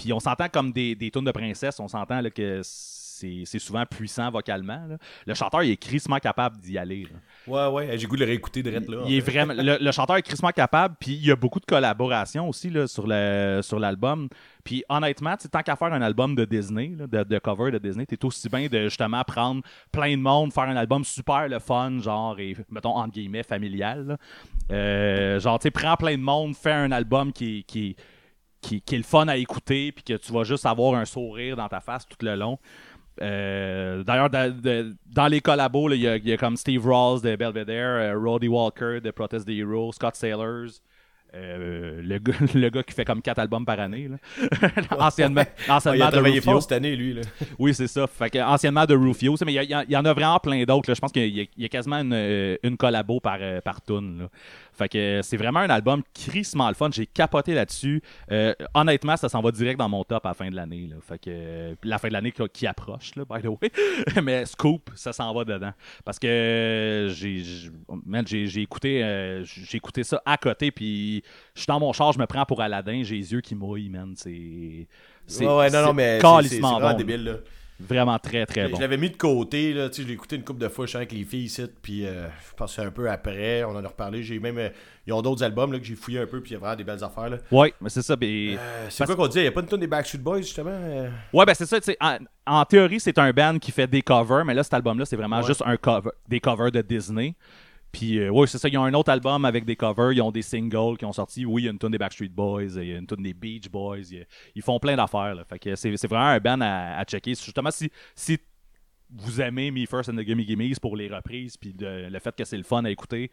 puis 0.00 0.14
on 0.14 0.20
s'entend 0.20 0.48
comme 0.48 0.72
des, 0.72 0.94
des 0.94 1.10
tunes 1.10 1.24
de 1.24 1.30
princesse. 1.30 1.78
On 1.78 1.88
s'entend 1.88 2.22
que 2.34 2.60
c'est 2.64 3.42
c'est 3.44 3.58
souvent 3.58 3.84
puissant 3.84 4.30
vocalement. 4.30 4.86
là. 4.88 4.96
Le 5.26 5.34
chanteur, 5.34 5.62
il 5.62 5.72
est 5.72 5.76
crissement 5.76 6.18
capable 6.18 6.56
d'y 6.56 6.78
aller. 6.78 7.02
là. 7.02 7.18
Ouais, 7.46 7.86
ouais, 7.88 7.98
j'ai 7.98 8.06
goût 8.06 8.16
de 8.16 8.20
le 8.20 8.26
réécouter 8.30 8.62
direct 8.62 8.88
là. 8.88 9.02
Il 9.06 9.12
est 9.14 9.20
vraiment, 9.20 9.52
le, 9.54 9.76
le 9.78 9.92
chanteur 9.92 10.16
est 10.16 10.22
crissement 10.22 10.52
capable, 10.52 10.94
puis 10.98 11.12
il 11.12 11.26
y 11.26 11.30
a 11.30 11.36
beaucoup 11.36 11.60
de 11.60 11.66
collaborations 11.66 12.48
aussi 12.48 12.70
là, 12.70 12.86
sur, 12.86 13.04
le, 13.06 13.60
sur 13.62 13.78
l'album. 13.78 14.30
Puis 14.64 14.84
honnêtement, 14.88 15.34
tant 15.36 15.60
qu'à 15.62 15.76
faire 15.76 15.92
un 15.92 16.00
album 16.00 16.34
de 16.34 16.46
Disney, 16.46 16.92
là, 16.96 17.06
de, 17.06 17.28
de 17.28 17.38
cover 17.38 17.70
de 17.70 17.76
Disney, 17.76 18.06
t'es 18.06 18.24
aussi 18.24 18.48
bien 18.48 18.68
de 18.68 18.84
justement 18.84 19.22
prendre 19.22 19.60
plein 19.92 20.16
de 20.16 20.22
monde, 20.22 20.50
faire 20.54 20.64
un 20.64 20.76
album 20.76 21.04
super 21.04 21.46
le 21.46 21.58
fun, 21.58 21.98
genre, 21.98 22.40
et 22.40 22.56
mettons 22.70 22.96
entre 22.96 23.12
guillemets 23.12 23.42
familial. 23.42 24.16
Euh, 24.70 25.38
genre, 25.40 25.58
tu 25.58 25.64
sais, 25.64 25.70
prends 25.70 25.96
plein 25.96 26.16
de 26.16 26.22
monde, 26.22 26.56
fais 26.56 26.72
un 26.72 26.90
album 26.90 27.34
qui, 27.34 27.64
qui, 27.64 27.96
qui, 28.60 28.80
qui 28.82 28.94
est 28.94 28.98
le 28.98 29.04
fun 29.04 29.26
à 29.28 29.36
écouter, 29.36 29.92
puis 29.92 30.04
que 30.04 30.14
tu 30.14 30.32
vas 30.32 30.44
juste 30.44 30.66
avoir 30.66 30.94
un 30.94 31.04
sourire 31.04 31.56
dans 31.56 31.68
ta 31.68 31.80
face 31.80 32.06
tout 32.06 32.16
le 32.24 32.34
long. 32.36 32.58
Euh, 33.22 34.02
D'ailleurs, 34.04 34.30
dans 34.30 35.26
les 35.28 35.40
collabos, 35.40 35.90
il 35.92 36.00
y, 36.02 36.08
a- 36.08 36.16
il 36.16 36.26
y 36.28 36.32
a 36.32 36.36
comme 36.36 36.56
Steve 36.56 36.86
Ross 36.86 37.20
de 37.22 37.36
Belvedere, 37.36 38.14
euh, 38.14 38.18
Roddy 38.18 38.48
Walker 38.48 39.00
de 39.02 39.10
Protest 39.10 39.46
the 39.46 39.50
Hero, 39.50 39.92
Scott 39.92 40.14
Sailors, 40.16 40.70
euh, 41.34 42.00
le, 42.02 42.18
gars, 42.18 42.32
le 42.54 42.68
gars 42.70 42.82
qui 42.82 42.94
fait 42.94 43.04
comme 43.04 43.20
4 43.22 43.38
albums 43.38 43.64
par 43.66 43.78
année. 43.78 44.08
là. 44.08 44.16
anciennement 44.98 45.42
Ouais, 45.58 45.64
il 45.66 45.70
anciennement 45.72 46.06
a 46.06 46.10
travaillé 46.10 46.40
fort 46.40 46.62
cette 46.62 46.72
année, 46.72 46.96
lui. 46.96 47.14
Là. 47.14 47.22
Oui, 47.58 47.74
c'est 47.74 47.86
ça. 47.88 48.06
Fait 48.06 48.30
que, 48.30 48.38
anciennement 48.38 48.84
de 48.86 48.94
Rufio. 48.96 49.36
Mais 49.44 49.52
il 49.54 49.84
y, 49.88 49.96
en 49.96 50.04
a 50.04 50.12
vraiment 50.14 50.38
plein 50.38 50.64
d'autres. 50.64 50.92
Je 50.92 51.00
pense 51.00 51.12
qu'il 51.12 51.28
y, 51.56 51.64
a- 51.64 51.68
quasiment 51.68 51.96
une, 52.00 52.56
une 52.62 52.76
collabo 52.76 53.20
par, 53.20 53.38
par 53.64 53.80
tune. 53.82 54.28
Fait 54.80 54.88
que 54.88 55.20
c'est 55.22 55.36
vraiment 55.36 55.60
un 55.60 55.68
album 55.68 56.02
crissement 56.14 56.66
le 56.68 56.74
fun. 56.74 56.88
J'ai 56.90 57.04
capoté 57.04 57.52
là-dessus. 57.52 58.00
Euh, 58.32 58.54
honnêtement, 58.72 59.14
ça 59.18 59.28
s'en 59.28 59.42
va 59.42 59.50
direct 59.50 59.78
dans 59.78 59.90
mon 59.90 60.04
top 60.04 60.24
à 60.24 60.30
la 60.30 60.34
fin 60.34 60.48
de 60.50 60.56
l'année. 60.56 60.86
là. 60.88 60.96
Fait 61.06 61.18
que 61.18 61.76
la 61.84 61.98
fin 61.98 62.08
de 62.08 62.14
l'année 62.14 62.32
qui, 62.54 62.66
approche, 62.66 63.14
là, 63.14 63.24
by 63.28 63.42
the 63.42 63.48
way. 63.48 63.70
Mais 64.22 64.46
Scoop, 64.46 64.88
ça 64.94 65.12
s'en 65.12 65.34
va 65.34 65.44
dedans. 65.44 65.72
Parce 66.02 66.18
que 66.18 67.08
j'ai 67.14 67.40
j'ai- 67.44 67.70
man, 68.06 68.24
j'ai 68.26 68.46
j'ai 68.46 68.62
écouté, 68.62 69.04
euh, 69.04 69.44
j'ai 69.44 69.76
écouté 69.76 70.02
ça 70.02 70.22
à 70.24 70.38
côté. 70.38 70.70
Puis 70.70 71.22
je 71.54 71.60
suis 71.60 71.66
dans 71.66 71.78
mon 71.78 71.92
char, 71.92 72.12
je 72.12 72.18
me 72.18 72.24
prends 72.26 72.46
pour 72.46 72.62
Aladdin. 72.62 73.02
J'ai 73.02 73.16
les 73.16 73.32
yeux 73.34 73.42
qui 73.42 73.54
mouillent, 73.54 73.90
man. 73.90 74.14
C'est. 74.16 74.86
c'est- 75.26 75.44
Ouais, 75.44 75.56
ouais, 75.58 75.70
non, 75.70 75.82
non, 75.82 75.88
c'est 75.88 75.92
mais 75.94 76.20
c'est- 76.20 76.42
c'est 76.42 76.54
c'est 76.56 76.60
vraiment 76.62 76.80
bon, 76.92 76.96
débile. 76.96 77.24
Là. 77.24 77.32
Vraiment 77.88 78.18
très, 78.18 78.44
très 78.46 78.66
Je 78.66 78.72
bon. 78.72 78.78
l'avais 78.78 78.96
mis 78.98 79.10
de 79.10 79.16
côté, 79.16 79.72
là, 79.72 79.88
tu 79.88 79.96
sais, 79.96 80.02
je 80.02 80.08
l'ai 80.08 80.14
écouté 80.14 80.36
une 80.36 80.44
couple 80.44 80.60
de 80.60 80.68
fois, 80.68 80.84
je 80.84 80.90
suis 80.90 80.96
avec 80.96 81.12
les 81.12 81.24
filles 81.24 81.44
ici, 81.44 81.62
puis 81.82 82.06
euh, 82.06 82.26
je 82.28 82.54
pense 82.56 82.78
un 82.78 82.90
peu 82.90 83.10
après, 83.10 83.64
on 83.64 83.70
en 83.70 83.84
a 83.84 83.88
reparlé, 83.88 84.22
j'ai 84.22 84.38
même, 84.38 84.58
euh, 84.58 84.68
ils 85.06 85.12
ont 85.12 85.22
d'autres 85.22 85.42
albums 85.42 85.72
là, 85.72 85.78
que 85.78 85.84
j'ai 85.84 85.94
fouillé 85.96 86.18
un 86.20 86.26
peu, 86.26 86.40
puis 86.40 86.50
il 86.50 86.54
y 86.54 86.56
a 86.56 86.58
vraiment 86.60 86.76
des 86.76 86.84
belles 86.84 87.02
affaires, 87.02 87.30
là. 87.30 87.38
Ouais, 87.50 87.72
mais 87.80 87.88
c'est 87.88 88.02
ça. 88.02 88.14
Euh, 88.20 88.56
c'est 88.90 88.98
Parce- 88.98 89.08
quoi 89.08 89.16
qu'on 89.16 89.26
disait, 89.28 89.40
il 89.40 89.44
n'y 89.44 89.48
a 89.48 89.52
pas 89.52 89.60
une 89.62 89.66
tonne 89.66 89.80
des 89.80 89.86
Backstreet 89.86 90.18
Boys, 90.18 90.38
justement? 90.42 90.78
Ouais, 91.32 91.46
ben 91.46 91.54
c'est 91.54 91.66
ça. 91.66 91.80
tu 91.80 91.86
sais, 91.86 91.96
En, 92.00 92.18
en 92.46 92.64
théorie, 92.64 93.00
c'est 93.00 93.16
un 93.18 93.32
band 93.32 93.58
qui 93.58 93.72
fait 93.72 93.86
des 93.86 94.02
covers, 94.02 94.44
mais 94.44 94.54
là, 94.54 94.62
cet 94.62 94.74
album-là, 94.74 95.04
c'est 95.06 95.16
vraiment 95.16 95.40
Ouais. 95.40 95.46
juste 95.46 95.62
un 95.64 95.76
cover, 95.76 96.10
des 96.28 96.38
covers 96.40 96.70
de 96.70 96.82
Disney. 96.82 97.34
Puis, 97.92 98.18
euh, 98.20 98.30
ouais, 98.30 98.46
c'est 98.46 98.58
ça. 98.58 98.68
Ils 98.68 98.78
ont 98.78 98.84
un 98.84 98.94
autre 98.94 99.10
album 99.10 99.44
avec 99.44 99.64
des 99.64 99.74
covers. 99.76 100.12
Ils 100.12 100.22
ont 100.22 100.30
des 100.30 100.42
singles 100.42 100.96
qui 100.96 101.04
ont 101.04 101.12
sorti. 101.12 101.44
Oui, 101.44 101.62
il 101.62 101.64
y 101.64 101.68
a 101.68 101.72
une 101.72 101.78
tonne 101.78 101.90
des 101.92 101.98
Backstreet 101.98 102.28
Boys. 102.28 102.62
Il 102.76 102.84
y 102.88 102.92
a 102.94 102.98
une 102.98 103.06
tonne 103.06 103.22
des 103.22 103.34
Beach 103.34 103.68
Boys. 103.68 103.98
il 104.12 104.18
y 104.18 104.20
a- 104.20 104.24
ils 104.54 104.62
font 104.62 104.78
plein 104.78 104.96
d'affaires. 104.96 105.34
là. 105.34 105.44
Fait 105.44 105.58
que 105.58 105.74
c'est 105.74 105.96
c'est 105.96 106.06
vraiment 106.08 106.26
un 106.28 106.38
band 106.38 106.60
à, 106.60 106.98
à 106.98 107.04
checker. 107.04 107.34
Justement, 107.34 107.70
si, 107.72 107.90
si 108.14 108.38
vous 109.12 109.40
aimez 109.40 109.72
Me 109.72 109.86
First 109.86 110.08
and 110.08 110.14
the 110.16 110.24
Gimme 110.24 110.42
Gimmes 110.42 110.74
pour 110.80 110.94
les 110.96 111.08
reprises, 111.08 111.56
puis 111.56 111.72
de- 111.74 112.08
le 112.08 112.18
fait 112.20 112.34
que 112.36 112.44
c'est 112.44 112.56
le 112.56 112.62
fun 112.62 112.84
à 112.84 112.90
écouter, 112.90 113.30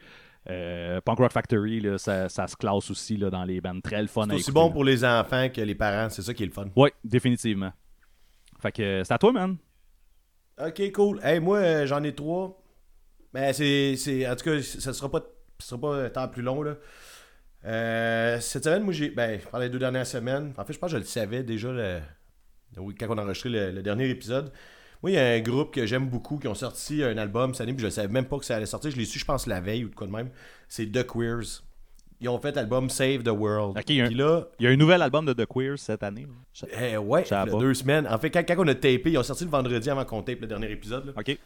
euh, 0.49 0.99
Punk 1.01 1.19
Rock 1.19 1.31
Factory, 1.33 1.79
là, 1.81 1.99
ça, 1.99 2.27
ça 2.27 2.47
se 2.47 2.55
classe 2.55 2.89
aussi 2.89 3.15
là, 3.15 3.29
dans 3.29 3.43
les 3.43 3.61
bands 3.61 3.79
très 3.79 4.01
le 4.01 4.07
fun 4.07 4.23
C'est 4.25 4.31
à 4.31 4.35
aussi 4.35 4.41
écouter. 4.49 4.53
bon 4.59 4.67
là. 4.69 4.73
pour 4.73 4.83
les 4.85 5.05
enfants 5.05 5.49
que 5.53 5.61
les 5.61 5.75
parents, 5.75 6.09
c'est 6.09 6.23
ça 6.23 6.33
qui 6.33 6.41
est 6.41 6.47
le 6.47 6.51
fun. 6.51 6.65
Ouais, 6.75 6.91
définitivement. 7.03 7.71
Fait 8.59 8.71
que 8.71 9.03
c'est 9.03 9.13
à 9.13 9.19
toi, 9.19 9.31
man. 9.31 9.57
Ok, 10.59 10.91
cool. 10.93 11.19
Hey, 11.21 11.39
moi, 11.39 11.57
euh, 11.59 11.85
j'en 11.85 12.01
ai 12.03 12.15
trois. 12.15 12.59
Mais 13.33 13.53
c'est. 13.53 14.27
En 14.29 14.35
tout 14.35 14.45
cas, 14.45 14.61
ça 14.61 14.93
sera 14.93 15.09
pas, 15.11 15.19
ça 15.59 15.67
sera 15.69 15.81
pas 15.81 15.95
un 16.05 16.09
temps 16.09 16.27
plus 16.27 16.41
long, 16.41 16.61
là. 16.63 16.75
Euh, 17.65 18.39
cette 18.39 18.63
semaine, 18.63 18.83
moi, 18.83 18.93
j'ai. 18.93 19.09
Ben, 19.09 19.39
pendant 19.51 19.63
les 19.63 19.69
deux 19.69 19.79
dernières 19.79 20.07
semaines, 20.07 20.53
en 20.57 20.63
fait, 20.65 20.73
je 20.73 20.79
pense 20.79 20.89
que 20.91 20.97
je 20.97 21.01
le 21.01 21.07
savais 21.07 21.43
déjà 21.43 21.71
le- 21.71 21.99
quand 22.99 23.07
on 23.09 23.17
a 23.17 23.23
enregistré 23.23 23.49
le, 23.49 23.71
le 23.71 23.81
dernier 23.81 24.09
épisode. 24.09 24.51
Moi, 25.03 25.11
il 25.11 25.13
y 25.15 25.17
a 25.17 25.27
un 25.33 25.39
groupe 25.41 25.73
que 25.73 25.85
j'aime 25.85 26.07
beaucoup 26.09 26.37
qui 26.37 26.47
ont 26.47 26.55
sorti 26.55 27.03
un 27.03 27.17
album 27.17 27.53
cette 27.53 27.61
année, 27.61 27.73
puis 27.73 27.81
je 27.81 27.85
ne 27.87 27.91
savais 27.91 28.07
même 28.07 28.25
pas 28.25 28.37
que 28.39 28.45
ça 28.45 28.55
allait 28.55 28.65
sortir. 28.65 28.89
Je 28.91 28.97
l'ai 28.97 29.05
su, 29.05 29.19
je 29.19 29.25
pense, 29.25 29.45
la 29.47 29.59
veille 29.61 29.85
ou 29.85 29.89
de 29.89 29.95
quoi 29.95 30.07
de 30.07 30.11
même. 30.11 30.29
C'est 30.67 30.85
The 30.91 31.05
Queers. 31.05 31.61
Ils 32.19 32.29
ont 32.29 32.39
fait 32.39 32.55
l'album 32.55 32.89
Save 32.89 33.21
the 33.21 33.27
World. 33.29 33.77
Ok, 33.77 33.83
il 33.89 33.95
y 33.97 34.01
a 34.01 34.05
un- 34.05 34.09
là, 34.09 34.47
Il 34.59 34.65
y 34.65 34.67
a 34.67 34.71
un 34.71 34.75
nouvel 34.75 35.01
album 35.03 35.25
de 35.25 35.33
The 35.33 35.45
Queers 35.45 35.77
cette 35.77 36.01
année. 36.01 36.25
eh, 36.81 36.97
ouais, 36.97 37.23
deux 37.59 37.73
semaines. 37.75 38.07
En 38.07 38.17
fait, 38.17 38.31
quand, 38.31 38.43
quand 38.47 38.55
on 38.57 38.67
a 38.67 38.73
tapé, 38.73 39.03
ils 39.05 39.17
ont 39.19 39.23
sorti 39.23 39.43
le 39.43 39.51
vendredi 39.51 39.87
avant 39.89 40.03
qu'on 40.03 40.23
tape 40.23 40.41
le 40.41 40.47
dernier 40.47 40.71
épisode. 40.71 41.05
là. 41.05 41.11
Ok. 41.15 41.37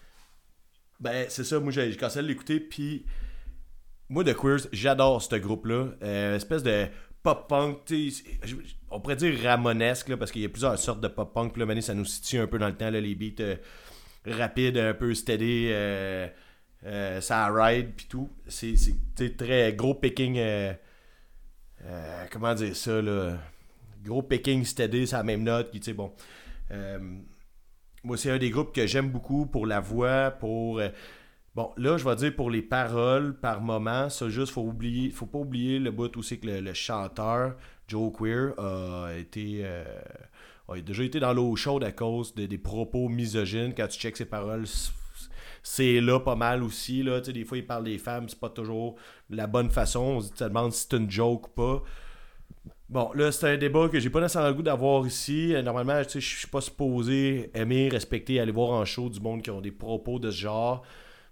Ben, 1.02 1.26
c'est 1.30 1.44
ça, 1.44 1.60
moi 1.60 1.72
j'ai 1.72 1.96
commencé 1.98 2.20
à 2.20 2.22
l'écouter, 2.22 2.60
puis 2.60 3.06
moi, 4.12 4.26
The 4.26 4.36
Queers, 4.36 4.68
j'adore 4.74 5.22
ce 5.22 5.36
groupe-là. 5.36 5.88
Euh, 6.04 6.36
espèce 6.36 6.64
de 6.64 6.88
pop-punk, 7.24 7.78
on 8.90 9.00
pourrait 9.00 9.16
dire 9.16 9.40
ramonesque, 9.42 10.10
là, 10.10 10.18
parce 10.18 10.32
qu'il 10.32 10.42
y 10.42 10.46
a 10.46 10.50
plusieurs 10.50 10.78
sortes 10.78 11.00
de 11.00 11.08
pop-punk, 11.08 11.56
là, 11.56 11.82
ça 11.82 11.94
nous 11.94 12.04
situe 12.04 12.38
un 12.38 12.48
peu 12.48 12.60
dans 12.60 12.68
le 12.68 12.76
temps, 12.76 12.90
là, 12.90 13.00
les 13.00 13.16
beats 13.16 13.42
euh, 13.42 13.56
rapides, 14.26 14.78
un 14.78 14.94
peu 14.94 15.14
steady, 15.16 15.70
euh, 15.72 16.28
ça 17.22 17.48
ride, 17.54 17.94
puis 17.96 18.08
tout. 18.10 18.30
C'est 18.48 19.38
très 19.38 19.74
gros 19.74 19.96
picking, 19.96 20.40
comment 22.32 22.54
dire 22.54 22.76
ça, 22.76 23.02
là, 23.02 23.38
gros 24.04 24.24
picking 24.24 24.66
steady, 24.66 25.08
c'est 25.08 25.16
la 25.16 25.24
même 25.24 25.44
note, 25.44 25.72
qui, 25.72 25.80
tu 25.80 25.86
sais, 25.86 25.94
bon... 25.94 26.12
moi, 28.04 28.18
c'est 28.18 28.32
un 28.32 28.38
des 28.38 28.50
groupes 28.50 28.74
que 28.74 28.88
j'aime 28.88 29.10
beaucoup 29.12 29.46
pour 29.46 29.66
la 29.66 29.80
voix, 29.80 30.32
pour. 30.32 30.80
euh, 30.80 30.90
Bon, 31.56 31.72
là, 31.78 31.98
je 31.98 32.06
vais 32.08 32.16
dire 32.16 32.36
pour 32.36 32.50
les 32.50 32.62
paroles 32.62 33.38
par 33.40 33.60
moment, 33.62 34.10
ça 34.10 34.30
juste, 34.30 34.54
faut 34.54 34.74
faut 35.14 35.26
pas 35.26 35.38
oublier 35.40 35.80
le 35.80 35.92
bout 35.92 36.16
aussi 36.18 36.40
que 36.40 36.48
le, 36.48 36.74
chanteur, 36.74 37.56
Joe 37.90 38.12
Queer, 38.18 38.54
a 38.58 39.12
été. 39.18 39.60
euh, 39.64 39.84
déjà 40.86 41.04
été 41.04 41.20
dans 41.20 41.34
l'eau 41.34 41.56
chaude 41.58 41.84
à 41.84 41.92
cause 41.92 42.34
de- 42.36 42.46
des 42.46 42.58
propos 42.58 43.10
misogynes. 43.10 43.74
Quand 43.76 43.88
tu 43.88 44.00
checks 44.00 44.16
ses 44.18 44.26
paroles, 44.26 44.66
c'est 45.64 46.00
là 46.02 46.20
pas 46.20 46.36
mal 46.36 46.64
aussi. 46.64 47.04
Là. 47.04 47.20
Des 47.22 47.44
fois, 47.46 47.58
il 47.58 47.66
parle 47.66 47.84
des 47.84 47.98
femmes, 47.98 48.30
c'est 48.30 48.40
pas 48.40 48.50
toujours 48.50 48.96
la 49.30 49.48
bonne 49.48 49.70
façon. 49.70 50.00
On 50.02 50.22
se 50.22 50.44
demande 50.44 50.72
si 50.74 50.88
c'est 50.90 50.98
une 50.98 51.10
joke 51.12 51.48
ou 51.48 51.52
pas. 51.52 51.84
Bon, 52.90 53.10
là, 53.16 53.32
c'est 53.32 53.48
un 53.48 53.58
débat 53.58 53.88
que 53.90 54.00
j'ai 54.00 54.10
pas 54.10 54.20
nécessairement 54.20 54.50
le 54.50 54.54
goût 54.56 54.64
d'avoir 54.64 55.08
ici. 55.08 55.56
Euh, 55.56 55.62
Normalement, 55.62 56.02
tu 56.04 56.10
sais, 56.10 56.20
je 56.20 56.38
suis 56.40 56.48
pas 56.48 56.60
supposé 56.62 57.50
aimer, 57.54 57.88
respecter, 57.90 58.40
aller 58.40 58.52
voir 58.52 58.72
en 58.72 58.84
show 58.86 59.10
du 59.10 59.20
monde 59.22 59.42
qui 59.42 59.50
ont 59.50 59.62
des 59.62 59.72
propos 59.72 60.20
de 60.20 60.30
ce 60.30 60.42
genre. 60.42 60.84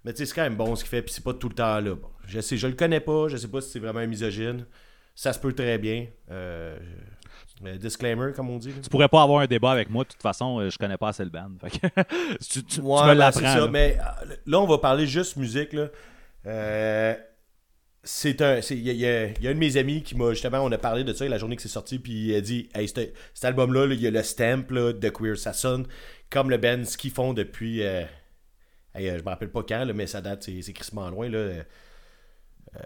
Mais 0.04 0.12
tu 0.12 0.18
sais, 0.18 0.26
c'est 0.26 0.34
quand 0.34 0.42
même 0.42 0.56
bon 0.56 0.74
ce 0.74 0.82
qu'il 0.84 0.88
fait, 0.90 1.02
puis 1.02 1.12
c'est 1.12 1.22
pas 1.22 1.34
tout 1.34 1.48
le 1.50 1.54
temps 1.54 1.78
là. 1.80 1.94
Bon, 1.94 2.08
je 2.26 2.40
sais, 2.40 2.56
je 2.56 2.66
le 2.66 2.72
connais 2.72 3.00
pas, 3.00 3.28
je 3.28 3.36
sais 3.36 3.48
pas 3.48 3.60
si 3.60 3.68
c'est 3.70 3.78
vraiment 3.78 4.00
un 4.00 4.06
misogyne. 4.06 4.64
ça 5.14 5.34
se 5.34 5.38
peut 5.38 5.52
très 5.52 5.76
bien. 5.76 6.06
Euh, 6.30 6.78
euh, 7.66 7.76
disclaimer, 7.76 8.32
comme 8.34 8.48
on 8.48 8.56
dit. 8.56 8.68
là. 8.70 8.76
Tu 8.82 8.88
pourrais 8.88 9.08
pas 9.08 9.22
avoir 9.22 9.42
un 9.42 9.46
débat 9.46 9.72
avec 9.72 9.90
moi, 9.90 10.04
de 10.04 10.08
toute 10.08 10.22
façon, 10.22 10.66
je 10.70 10.78
connais 10.78 10.96
pas 10.96 11.08
assez 11.08 11.24
le 11.24 11.28
band. 11.30 11.50
Fait 11.60 11.78
que 11.78 11.86
tu, 12.40 12.62
tu- 12.62 12.64
tu 12.64 12.80
Ouais, 12.80 13.02
me 13.02 13.06
ben, 13.08 13.14
l'apprends. 13.14 13.42
là. 13.42 13.68
mais 13.68 13.98
là, 14.46 14.60
on 14.60 14.66
va 14.66 14.78
parler 14.78 15.06
juste 15.06 15.36
musique. 15.36 15.74
Là. 15.74 15.88
Euh, 16.46 17.14
c'est 18.12 18.42
un. 18.42 18.58
Il 18.70 18.78
y, 18.88 19.06
a- 19.06 19.26
un 19.26 19.54
de 19.54 19.58
mes 19.58 19.76
amis 19.76 20.02
qui 20.02 20.16
m'a. 20.16 20.30
Justement, 20.30 20.60
on 20.64 20.72
a 20.72 20.78
parlé 20.78 21.04
de 21.04 21.12
ça 21.12 21.26
la 21.28 21.38
journée 21.38 21.56
que 21.56 21.62
c'est 21.62 21.68
sorti, 21.68 21.98
puis 21.98 22.12
il 22.28 22.34
a 22.34 22.40
dit 22.40 22.68
Hey, 22.74 22.88
cet, 22.88 23.14
album-là, 23.44 23.86
là, 23.86 23.94
il 23.94 24.00
y 24.00 24.06
a 24.06 24.10
le 24.10 24.22
stamp 24.22 24.64
de 24.72 25.08
Queer. 25.08 25.36
Ça 25.38 25.52
sonne 25.52 25.86
comme 26.28 26.50
le 26.50 26.56
band, 26.58 26.84
ce 26.84 26.96
qu'ils 26.98 27.12
font 27.12 27.32
depuis. 27.32 27.82
euh, 27.82 28.02
hey, 28.94 29.08
euh, 29.08 29.18
je 29.18 29.22
me 29.22 29.28
rappelle 29.28 29.50
pas 29.50 29.62
quand, 29.62 29.86
mais 29.94 30.06
ça 30.06 30.20
date, 30.20 30.42
c'est 30.42 30.72
crissement 30.72 31.08
loin. 31.10 31.28
Là. 31.28 31.38
Euh, 31.38 31.62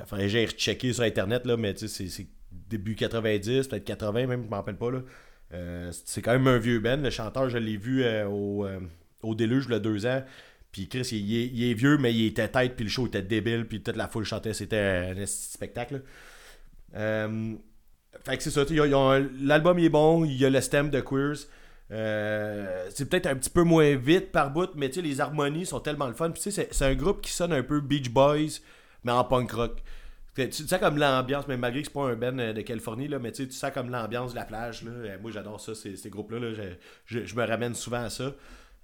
faudrait 0.07 0.25
que 0.27 0.31
j'aille 0.31 0.47
rechecker 0.47 0.93
sur 0.93 1.05
Internet, 1.05 1.47
là, 1.47 1.57
mais 1.57 1.75
c'est- 1.77 2.27
début 2.53 2.95
90, 2.95 3.69
peut-être 3.69 3.85
80 3.85 4.27
même, 4.27 4.45
je 4.45 4.49
me 4.49 4.55
rappelle 4.55 4.77
pas. 4.77 4.91
Là. 4.91 5.01
Euh, 5.53 5.91
c'est 6.05 6.23
quand 6.23 6.33
même 6.33 6.47
un 6.47 6.59
vieux 6.59 6.81
band. 6.81 6.97
Le 6.99 7.11
chanteur, 7.11 7.49
je 7.49 7.59
l'ai 7.59 7.77
vu 7.77 8.03
euh, 8.05 8.27
au, 8.29 8.65
euh, 8.67 8.79
au 9.23 9.35
Déluge, 9.35 9.71
a 9.71 9.79
deux 9.79 10.07
ans. 10.07 10.23
Puis 10.75 10.89
Chris, 10.89 11.09
il, 11.13 11.71
est, 11.71 11.75
vieux, 11.75 11.99
mais 11.99 12.13
il 12.13 12.27
était 12.27 12.49
tête, 12.49 12.75
puis 12.75 12.85
le 12.85 12.91
show 12.91 13.07
était 13.07 13.23
débile, 13.23 13.65
puis 13.65 13.81
toute 13.81 13.95
la 13.95 14.09
foule 14.09 14.25
chantait. 14.25 14.53
C'était 14.53 15.15
un 15.17 15.25
spectacle. 15.25 16.03
Euh, 16.97 17.55
fait 18.25 18.37
que 18.37 18.43
c'est 18.43 18.51
ça. 18.51 18.67
sais, 18.67 18.75
L'album 19.41 19.79
est 19.79 19.89
bon, 19.89 20.25
il 20.25 20.37
y 20.37 20.45
a 20.45 20.51
le 20.51 20.61
stem 20.61 20.91
de 20.91 21.01
Queers. 21.01 21.47
Euh, 21.93 22.89
c'est 22.93 23.09
peut-être 23.09 23.27
un 23.29 23.37
petit 23.37 23.51
peu 23.51 23.63
moins 23.63 23.95
vite 23.95 24.33
par 24.33 24.51
bout, 24.51 24.69
mais 24.75 24.91
sais, 24.91 25.01
les 25.01 25.21
harmonies 25.21 25.65
sont 25.65 25.79
tellement 25.79 26.09
le 26.09 26.15
fun. 26.15 26.33
Puis 26.33 26.43
sais, 26.43 26.51
c'est- 26.51 26.85
un 26.85 26.95
groupe 26.97 27.21
qui 27.21 27.31
sonne 27.31 27.53
un 27.53 27.63
peu 27.63 27.81
Beach 27.81 28.11
Boys, 28.11 28.59
mais 29.05 29.13
en 29.13 29.23
punk 29.23 29.53
rock. 29.53 29.81
Tu 30.35 30.51
sens 30.51 30.81
comme 30.81 30.99
l'ambiance, 30.99 31.47
mais 31.47 31.57
malgré 31.57 31.83
que 31.83 31.87
c'est 31.87 31.95
pas 31.95 32.09
un 32.09 32.17
euh, 32.41 32.53
de 32.53 32.63
Californie, 32.63 33.07
là, 33.07 33.21
mais 33.21 33.31
tu 33.31 33.49
sais, 33.49 33.71
comme 33.71 33.91
l'ambiance 33.91 34.33
de 34.33 34.37
la 34.39 34.45
plage. 34.45 34.83
Là. 34.83 34.91
Moi, 35.23 35.31
j'adore 35.31 35.61
ça, 35.61 35.73
ces, 35.77 35.95
groupes-là. 36.11 36.41
là. 36.41 36.53
Je, 36.53 37.21
je- 37.21 37.25
je 37.25 37.37
me 37.37 37.45
ramène 37.47 37.77
souvent 37.77 38.03
à 38.03 38.11
ça. 38.11 38.35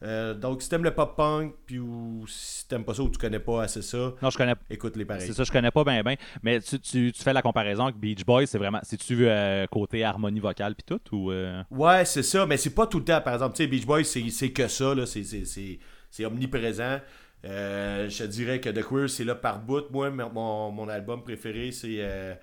Euh, 0.03 0.33
donc, 0.33 0.63
si 0.63 0.69
t'aimes 0.69 0.85
le 0.85 0.95
pop-punk, 0.95 1.53
puis 1.67 1.79
ou 1.79 2.25
si 2.27 2.67
t'aimes 2.67 2.85
pas 2.85 2.95
ça 2.95 3.03
ou 3.03 3.11
tu 3.11 3.19
connais 3.19 3.39
pas 3.39 3.63
assez 3.65 3.83
ça, 3.83 4.15
Non, 4.23 4.31
je 4.31 4.39
connais 4.39 4.55
écoute-les 4.71 5.05
pareils. 5.05 5.27
C'est 5.27 5.35
ça, 5.35 5.45
je 5.45 5.53
connais 5.53 5.71
pas 5.71 5.85
bien, 5.85 6.03
bien. 6.03 6.17
Mais 6.43 6.61
tu, 6.61 6.79
tu, 6.81 7.13
tu 7.13 7.23
fais 7.23 7.35
la 7.35 7.43
comparaison 7.43 7.85
avec 7.85 7.97
Beach 7.97 8.25
Boys, 8.25 8.47
c'est 8.47 8.57
vraiment. 8.59 8.81
C'est-tu 8.83 9.29
euh, 9.29 9.67
côté 9.67 10.03
harmonie 10.03 10.41
vocale 10.41 10.75
puis 10.75 10.85
tout 10.87 11.15
ou. 11.15 11.31
euh, 11.31 11.63
Ouais, 11.71 12.05
c'est 12.07 12.23
ça, 12.23 12.47
mais 12.47 12.57
c'est 12.57 12.75
pas 12.75 12.87
tout 12.87 12.99
le 12.99 13.05
temps. 13.05 13.21
Par 13.21 13.35
exemple, 13.35 13.57
tu 13.57 13.63
sais, 13.63 13.69
Beach 13.69 13.85
Boys, 13.85 14.05
c'est 14.05 14.51
que 14.51 14.69
ça, 14.69 14.95
là. 14.95 15.05
C'est- 15.05 16.25
omniprésent. 16.25 17.01
Euh, 17.45 18.09
je 18.09 18.19
te 18.19 18.25
dirais 18.25 18.61
que 18.61 18.69
The 18.71 18.83
Queer, 18.83 19.09
c'est 19.09 19.25
là 19.25 19.35
par 19.35 19.61
bout. 19.61 19.91
Moi, 19.91 20.11
mon- 20.11 20.71
mon, 20.71 20.89
album 20.89 21.23
préféré, 21.23 21.73
c'est 21.73 22.39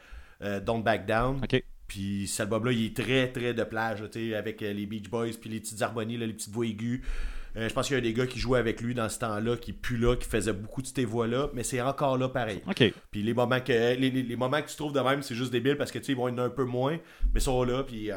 Don't 0.64 0.84
Back 0.84 1.08
Down. 1.08 1.40
Ok. 1.44 1.64
Puis 1.88 2.28
cet 2.28 2.42
album-là, 2.42 2.72
il 2.72 2.86
est 2.88 2.96
très, 2.96 3.32
très 3.32 3.54
de 3.54 3.64
plage, 3.64 4.04
tu 4.12 4.30
sais, 4.30 4.36
avec 4.36 4.62
les 4.62 4.86
Beach 4.86 5.10
Boys, 5.10 5.32
puis 5.40 5.50
les 5.50 5.60
petites 5.60 5.82
harmonies, 5.82 6.18
là, 6.18 6.26
les 6.28 6.34
petites 6.34 6.54
voix 6.54 6.66
aiguës. 6.66 7.02
Euh, 7.58 7.68
je 7.68 7.74
pense 7.74 7.88
qu'il 7.88 7.96
y 7.96 7.98
a 7.98 8.02
des 8.02 8.14
gars 8.14 8.28
qui 8.28 8.40
jouaient 8.40 8.60
avec 8.60 8.82
lui 8.82 8.94
dans 8.94 9.10
ce 9.10 9.18
temps-là, 9.20 9.58
qui 9.58 9.74
plus 9.74 9.98
là, 9.98 10.16
qui 10.16 10.28
faisaient 10.28 10.54
beaucoup 10.54 10.82
de 10.84 10.88
ces 10.88 11.06
voix-là, 11.06 11.50
mais 11.54 11.64
c'est 11.64 11.82
encore 11.82 12.18
là 12.18 12.30
pareil. 12.30 12.62
Ok. 12.70 12.94
Puis 13.12 13.24
les 13.24 13.34
moments 13.34 13.60
que 13.60 13.72
les, 13.72 13.96
les- 14.12 14.24
les 14.24 14.36
moments 14.36 14.62
que 14.62 14.70
tu 14.70 14.76
trouves 14.76 14.94
de 14.94 15.00
même, 15.00 15.22
c'est 15.24 15.34
juste 15.36 15.52
débile 15.52 15.76
parce 15.76 15.92
que 15.92 15.98
tu 16.00 16.06
sais, 16.06 16.12
ils 16.12 16.18
vont 16.18 16.28
être 16.28 16.38
un 16.40 16.50
peu 16.50 16.66
moins, 16.66 16.94
mais 17.34 17.40
ils 17.40 17.42
sont 17.42 17.64
là. 17.64 17.84
Puis 17.84 18.12
euh, 18.12 18.16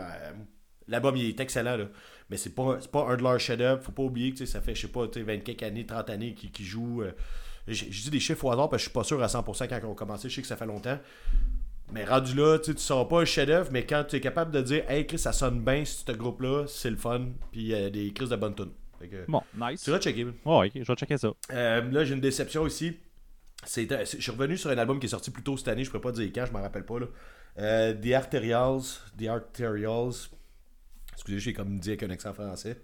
l'album 0.88 1.16
il 1.16 1.26
est 1.26 1.40
excellent 1.40 1.76
là. 1.76 1.87
Mais 2.29 2.37
c'est 2.37 2.55
pas 2.55 2.79
pas 2.92 3.07
un 3.09 3.16
de 3.16 3.22
leurs 3.22 3.40
chefs-d'œuvre. 3.40 3.83
Faut 3.83 3.92
pas 3.92 4.03
oublier 4.03 4.33
que 4.33 4.44
ça 4.44 4.61
fait 4.61 4.74
je 4.74 4.83
sais 4.83 4.88
pas, 4.88 5.09
tu 5.09 5.20
sais, 5.20 5.24
20 5.24 5.38
quelques 5.38 5.62
années, 5.62 5.87
30 5.87 6.11
années 6.11 6.35
qu'ils 6.35 6.66
jouent. 6.66 7.03
euh, 7.03 7.12
j'ai 7.66 7.87
dit 7.88 8.11
des 8.11 8.20
chiffres 8.20 8.44
au 8.44 8.50
hasard 8.53 8.68
parce 8.68 8.83
que 8.83 8.85
je 8.85 8.90
suis 8.90 8.94
pas 8.94 9.05
sûr 9.05 9.22
à 9.22 9.26
100% 9.26 9.68
quand 9.68 9.81
on 9.88 9.92
a 9.92 9.94
commencé. 9.94 10.29
Je 10.29 10.35
sais 10.35 10.42
que 10.42 10.48
ça 10.48 10.57
fait 10.57 10.66
longtemps. 10.66 10.98
Mais 11.92 12.05
rendu 12.05 12.35
là, 12.37 12.59
tu 12.59 12.72
seras 12.76 13.05
pas 13.07 13.20
un 13.22 13.24
chef-d'œuvre, 13.24 13.70
mais 13.72 13.85
quand 13.85 14.05
tu 14.09 14.16
es 14.16 14.20
capable 14.20 14.53
de 14.53 14.61
dire, 14.62 14.88
hey 14.88 15.07
Chris, 15.07 15.18
ça 15.18 15.33
sonne 15.33 15.61
bien 15.61 15.85
ce 15.85 16.12
groupe-là, 16.12 16.64
c'est 16.68 16.90
le 16.90 16.96
fun. 16.96 17.26
Puis 17.50 17.62
il 17.62 17.66
y 17.68 17.74
a 17.74 17.90
des 17.90 18.12
Chris 18.12 18.29
de 18.29 18.37
bonnes 18.37 18.55
tunes. 18.55 18.70
Que, 19.00 19.24
Bon, 19.28 19.42
nice. 19.56 19.82
Tu 19.82 19.90
vas 19.90 19.98
checker. 19.98 20.26
Ok, 20.44 20.70
je 20.74 20.80
vais 20.80 20.94
checker 20.94 21.16
ça. 21.18 21.32
Euh, 21.52 21.90
là, 21.90 22.04
j'ai 22.04 22.14
une 22.14 22.20
déception 22.20 22.66
ici. 22.66 22.96
C'est, 23.64 23.90
euh, 23.92 24.04
c'est- 24.04 24.18
je 24.18 24.22
suis 24.22 24.30
revenu 24.32 24.56
sur 24.56 24.70
un 24.70 24.78
album 24.78 24.98
qui 25.00 25.06
est 25.06 25.10
sorti 25.10 25.30
plus 25.30 25.42
tôt 25.42 25.56
cette 25.56 25.68
année, 25.68 25.84
je 25.84 25.90
pourrais 25.90 26.02
pas 26.02 26.12
dire 26.12 26.30
quand, 26.34 26.44
je 26.46 26.52
m'en 26.52 26.62
rappelle 26.62 26.84
pas. 26.84 26.98
Là. 27.00 27.06
Euh, 27.58 27.94
The 27.94 28.12
Arterials. 28.12 28.82
The 29.18 29.26
Arterials. 29.28 30.28
Excusez, 31.14 31.38
j'ai 31.40 31.52
comme 31.52 31.78
dit 31.78 31.90
avec 31.90 32.02
un 32.02 32.10
accent 32.10 32.32
français. 32.32 32.76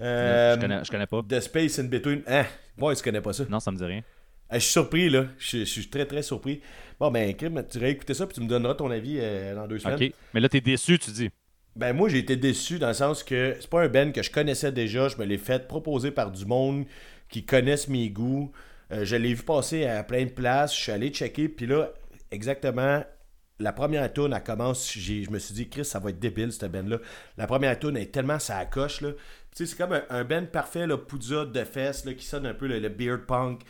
Euh, 0.00 0.54
je, 0.56 0.60
connais, 0.60 0.84
je 0.84 0.90
connais 0.90 1.06
pas. 1.06 1.22
The 1.28 1.40
Space 1.40 1.78
in 1.78 1.84
Between. 1.84 2.22
Hein, 2.26 2.44
moi, 2.76 2.94
tu 2.96 3.02
connais 3.02 3.20
pas 3.20 3.32
ça. 3.32 3.44
Non, 3.48 3.60
ça 3.60 3.70
me 3.70 3.76
dit 3.76 3.84
rien. 3.84 4.02
Je 4.50 4.58
suis 4.58 4.72
surpris, 4.72 5.08
là. 5.08 5.26
Je, 5.38 5.58
je 5.58 5.64
suis 5.64 5.88
très, 5.88 6.04
très 6.04 6.22
surpris. 6.22 6.60
Bon, 7.00 7.10
ben, 7.10 7.34
Kim, 7.34 7.64
tu 7.70 7.78
vas 7.78 7.88
écouter 7.88 8.14
ça, 8.14 8.26
puis 8.26 8.34
tu 8.34 8.40
me 8.42 8.48
donneras 8.48 8.74
ton 8.74 8.90
avis 8.90 9.16
euh, 9.18 9.54
dans 9.54 9.66
deux 9.66 9.78
semaines. 9.78 10.02
Ok. 10.02 10.12
Mais 10.34 10.40
là, 10.40 10.48
t'es 10.48 10.60
déçu, 10.60 10.98
tu 10.98 11.10
dis. 11.10 11.30
Ben 11.76 11.92
moi 11.94 12.08
j'ai 12.08 12.18
été 12.18 12.36
déçu 12.36 12.78
dans 12.78 12.88
le 12.88 12.94
sens 12.94 13.22
que 13.22 13.56
c'est 13.60 13.70
pas 13.70 13.82
un 13.82 13.88
band 13.88 14.12
que 14.12 14.22
je 14.22 14.30
connaissais 14.30 14.72
déjà, 14.72 15.08
je 15.08 15.16
me 15.16 15.24
l'ai 15.24 15.38
fait 15.38 15.66
proposer 15.66 16.10
par 16.10 16.30
du 16.30 16.44
monde 16.44 16.84
qui 17.28 17.44
connaissent 17.44 17.88
mes 17.88 18.10
goûts. 18.10 18.52
Euh, 18.92 19.04
je 19.04 19.16
l'ai 19.16 19.32
vu 19.32 19.42
passer 19.42 19.86
à 19.86 20.04
plein 20.04 20.24
de 20.24 20.30
places, 20.30 20.76
je 20.76 20.82
suis 20.82 20.92
allé 20.92 21.08
checker 21.10 21.48
puis 21.48 21.66
là 21.66 21.92
exactement 22.30 23.02
la 23.58 23.72
première 23.72 24.12
tune 24.12 24.32
elle 24.34 24.42
commence, 24.42 24.92
je 24.92 25.30
me 25.30 25.38
suis 25.38 25.54
dit 25.54 25.68
Chris 25.68 25.84
ça 25.84 25.98
va 25.98 26.10
être 26.10 26.18
débile 26.18 26.52
cette 26.52 26.70
band 26.70 26.88
là. 26.88 26.98
La 27.38 27.46
première 27.46 27.78
tune 27.78 27.96
est 27.96 28.12
tellement 28.12 28.38
ça 28.38 28.58
accroche. 28.58 28.98
Tu 28.98 29.06
sais 29.54 29.66
c'est 29.66 29.76
comme 29.76 29.92
un, 29.92 30.04
un 30.10 30.24
band 30.24 30.44
parfait 30.46 30.86
là, 30.86 30.98
poudre 30.98 31.46
de 31.46 31.64
fesses 31.64 32.04
là, 32.04 32.14
qui 32.14 32.26
sonne 32.26 32.46
un 32.46 32.54
peu 32.54 32.66
le, 32.66 32.78
le 32.80 32.88
beard 32.88 33.26
punk 33.26 33.62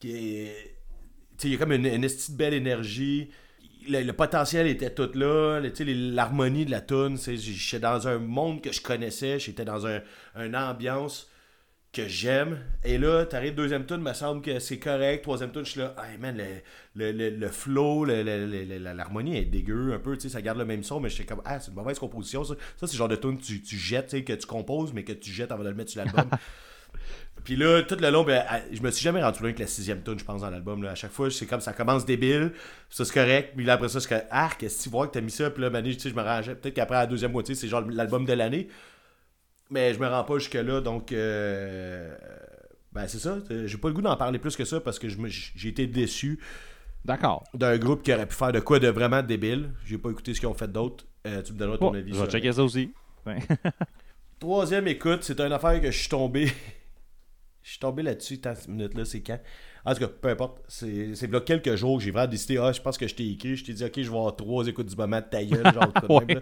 tu 0.00 0.08
sais, 0.10 1.48
il 1.48 1.52
y 1.52 1.54
a 1.54 1.58
comme 1.58 1.72
une, 1.72 1.86
une 1.86 2.08
belle 2.30 2.54
énergie. 2.54 3.30
Le, 3.88 4.12
potentiel 4.12 4.66
était 4.66 4.90
tout 4.90 5.10
là. 5.14 5.60
L'harmonie 5.60 6.64
de 6.64 6.70
la 6.70 6.80
tune, 6.80 7.16
j'étais 7.16 7.80
dans 7.80 8.06
un 8.08 8.18
monde 8.18 8.60
que 8.60 8.72
je 8.72 8.80
connaissais. 8.80 9.38
J'étais 9.38 9.64
dans 9.64 9.86
un, 9.86 10.00
une 10.36 10.56
ambiance 10.56 11.30
que 11.92 12.06
j'aime. 12.06 12.58
Et 12.84 12.98
là, 12.98 13.24
t'arrives 13.24 13.54
deuxième 13.54 13.86
tune, 13.86 13.98
me 13.98 14.12
semble 14.12 14.42
que 14.42 14.58
c'est 14.58 14.78
correct. 14.78 15.22
Troisième 15.22 15.50
tune, 15.50 15.64
je 15.64 15.70
suis 15.70 15.80
là, 15.80 15.94
hey 15.98 16.18
man, 16.18 16.36
le, 16.94 17.12
le, 17.12 17.30
le, 17.30 17.48
flow, 17.48 18.04
l'harmonie 18.04 19.38
est 19.38 19.44
dégueu 19.44 19.92
un 19.94 19.98
peu. 19.98 20.18
Ça 20.18 20.42
garde 20.42 20.58
le 20.58 20.64
même 20.64 20.82
son, 20.82 21.00
mais 21.00 21.08
j'étais 21.08 21.24
comme, 21.24 21.42
ah, 21.44 21.58
c'est 21.58 21.70
une 21.70 21.76
mauvaise 21.76 21.98
composition. 21.98 22.44
Ça, 22.44 22.54
ça 22.76 22.86
c'est 22.86 22.92
le 22.92 22.98
genre 22.98 23.08
de 23.08 23.16
tune 23.16 23.38
que 23.38 23.42
tu, 23.42 23.62
tu 23.62 23.76
jettes, 23.76 24.24
que 24.24 24.32
tu 24.34 24.46
composes, 24.46 24.92
mais 24.92 25.04
que 25.04 25.12
tu 25.12 25.30
jettes 25.30 25.50
avant 25.50 25.64
de 25.64 25.70
le 25.70 25.74
mettre 25.74 25.90
sur 25.90 26.04
l'album. 26.04 26.28
Puis 27.44 27.56
là, 27.56 27.82
tout 27.82 27.96
le 28.00 28.10
long, 28.10 28.24
ben, 28.24 28.44
je 28.72 28.80
me 28.82 28.90
suis 28.90 29.02
jamais 29.02 29.22
rendu 29.22 29.40
loin 29.42 29.52
que 29.52 29.60
la 29.60 29.66
sixième 29.66 30.02
tune, 30.02 30.18
je 30.18 30.24
pense, 30.24 30.40
dans 30.42 30.50
l'album. 30.50 30.84
À 30.84 30.94
chaque 30.94 31.12
fois, 31.12 31.30
c'est 31.30 31.46
comme 31.46 31.60
ça 31.60 31.72
commence 31.72 32.04
débile, 32.04 32.52
ça 32.90 33.04
c'est 33.04 33.14
correct. 33.14 33.52
Puis 33.56 33.64
là, 33.64 33.74
après 33.74 33.88
ça, 33.88 34.00
c'est 34.00 34.08
que, 34.08 34.26
ah, 34.30 34.50
qu'est-ce 34.58 34.78
que 34.78 34.82
tu 34.84 34.88
vois 34.90 35.06
que 35.06 35.12
t'as 35.12 35.20
mis 35.20 35.30
ça? 35.30 35.50
Puis 35.50 35.62
là, 35.62 35.70
ben, 35.70 35.82
tu 35.82 35.92
sais, 35.98 36.10
je 36.10 36.14
me 36.14 36.22
rangeais. 36.22 36.54
Peut-être 36.54 36.74
qu'après 36.74 36.96
la 36.96 37.06
deuxième 37.06 37.32
moitié, 37.32 37.54
c'est 37.54 37.68
genre 37.68 37.82
l'album 37.88 38.24
de 38.24 38.32
l'année. 38.32 38.68
Mais 39.70 39.92
je 39.94 39.98
me 40.00 40.06
rends 40.08 40.24
pas 40.24 40.38
jusque-là, 40.38 40.80
donc. 40.80 41.12
euh, 41.12 42.14
Ben, 42.92 43.06
c'est 43.06 43.18
ça. 43.18 43.38
J'ai 43.66 43.78
pas 43.78 43.88
le 43.88 43.94
goût 43.94 44.02
d'en 44.02 44.16
parler 44.16 44.38
plus 44.38 44.56
que 44.56 44.64
ça 44.64 44.80
parce 44.80 44.98
que 44.98 45.08
j'ai 45.08 45.68
été 45.68 45.86
déçu 45.86 46.40
D'accord. 47.04 47.44
d'un 47.54 47.76
groupe 47.78 48.02
qui 48.02 48.12
aurait 48.12 48.26
pu 48.26 48.34
faire 48.34 48.50
de 48.52 48.60
quoi 48.60 48.78
de 48.78 48.88
vraiment 48.88 49.22
débile. 49.22 49.70
J'ai 49.84 49.98
pas 49.98 50.10
écouté 50.10 50.32
ce 50.34 50.40
qu'ils 50.40 50.48
ont 50.48 50.54
fait 50.54 50.72
d'autre. 50.72 51.04
Euh, 51.26 51.42
tu 51.42 51.52
me 51.52 51.58
donneras 51.58 51.76
ton 51.78 51.90
Bon, 51.90 51.94
avis. 51.96 52.12
je 52.14 52.20
vais 52.22 52.30
checker 52.30 52.52
ça 52.52 52.62
aussi. 52.64 52.92
Troisième 54.38 54.86
écoute, 54.88 55.22
c'est 55.22 55.38
une 55.40 55.52
affaire 55.52 55.80
que 55.80 55.90
je 55.90 55.98
suis 55.98 56.08
tombé. 56.08 56.50
Je 57.68 57.72
suis 57.74 57.80
tombé 57.80 58.02
là-dessus, 58.02 58.38
tant 58.40 58.54
cette 58.54 58.68
minute-là, 58.68 59.04
c'est 59.04 59.20
quand? 59.20 59.38
En 59.84 59.92
tout 59.92 60.00
cas, 60.00 60.08
peu 60.08 60.28
importe. 60.30 60.56
C'est 60.68 61.30
là 61.30 61.40
quelques 61.40 61.76
jours 61.76 61.98
que 61.98 62.04
j'ai 62.04 62.10
vraiment 62.10 62.26
décidé, 62.26 62.56
ah, 62.56 62.72
je 62.72 62.80
pense 62.80 62.96
que 62.96 63.06
je 63.06 63.14
t'ai 63.14 63.28
écrit. 63.28 63.56
Je 63.56 63.64
t'ai 63.66 63.74
dit, 63.74 63.84
ok, 63.84 63.92
je 63.94 64.10
vais 64.10 64.16
avoir 64.16 64.34
trois 64.34 64.66
écoutes 64.66 64.86
du 64.86 64.96
moment 64.96 65.18
de 65.18 65.26
ta 65.30 65.44
gueule, 65.44 65.62
genre, 65.62 65.92
de 65.92 66.06
quoi 66.06 66.20
de 66.24 66.32
même, 66.32 66.40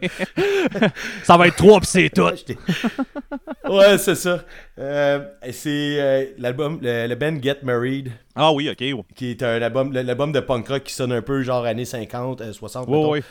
là. 0.81 0.89
ça 1.25 1.37
va 1.37 1.49
être 1.49 1.57
trois 1.57 1.81
pis 1.81 1.87
c'est 1.89 2.11
tout. 2.11 2.23
Ouais, 3.69 3.99
c'est 3.99 4.15
ça. 4.15 4.45
Euh, 4.79 5.19
c'est 5.51 6.01
euh, 6.01 6.27
l'album, 6.39 6.79
le, 6.81 7.09
le 7.09 7.15
band 7.17 7.43
Get 7.43 7.59
Married, 7.65 8.13
Ah 8.37 8.53
oui, 8.53 8.71
ok. 8.71 8.79
Ouais, 8.81 8.95
qui 9.17 9.31
est 9.33 9.43
un 9.43 9.61
album, 9.61 9.93
l'album 9.93 10.31
de 10.31 10.39
punk 10.39 10.69
rock 10.69 10.85
qui 10.85 10.95
sonne 10.95 11.11
un 11.11 11.23
peu 11.23 11.43
genre 11.43 11.65
années 11.65 11.85
50, 11.85 12.41
euh, 12.41 12.53
60, 12.53 12.87
mettons. 12.87 13.11
ouais. 13.11 13.23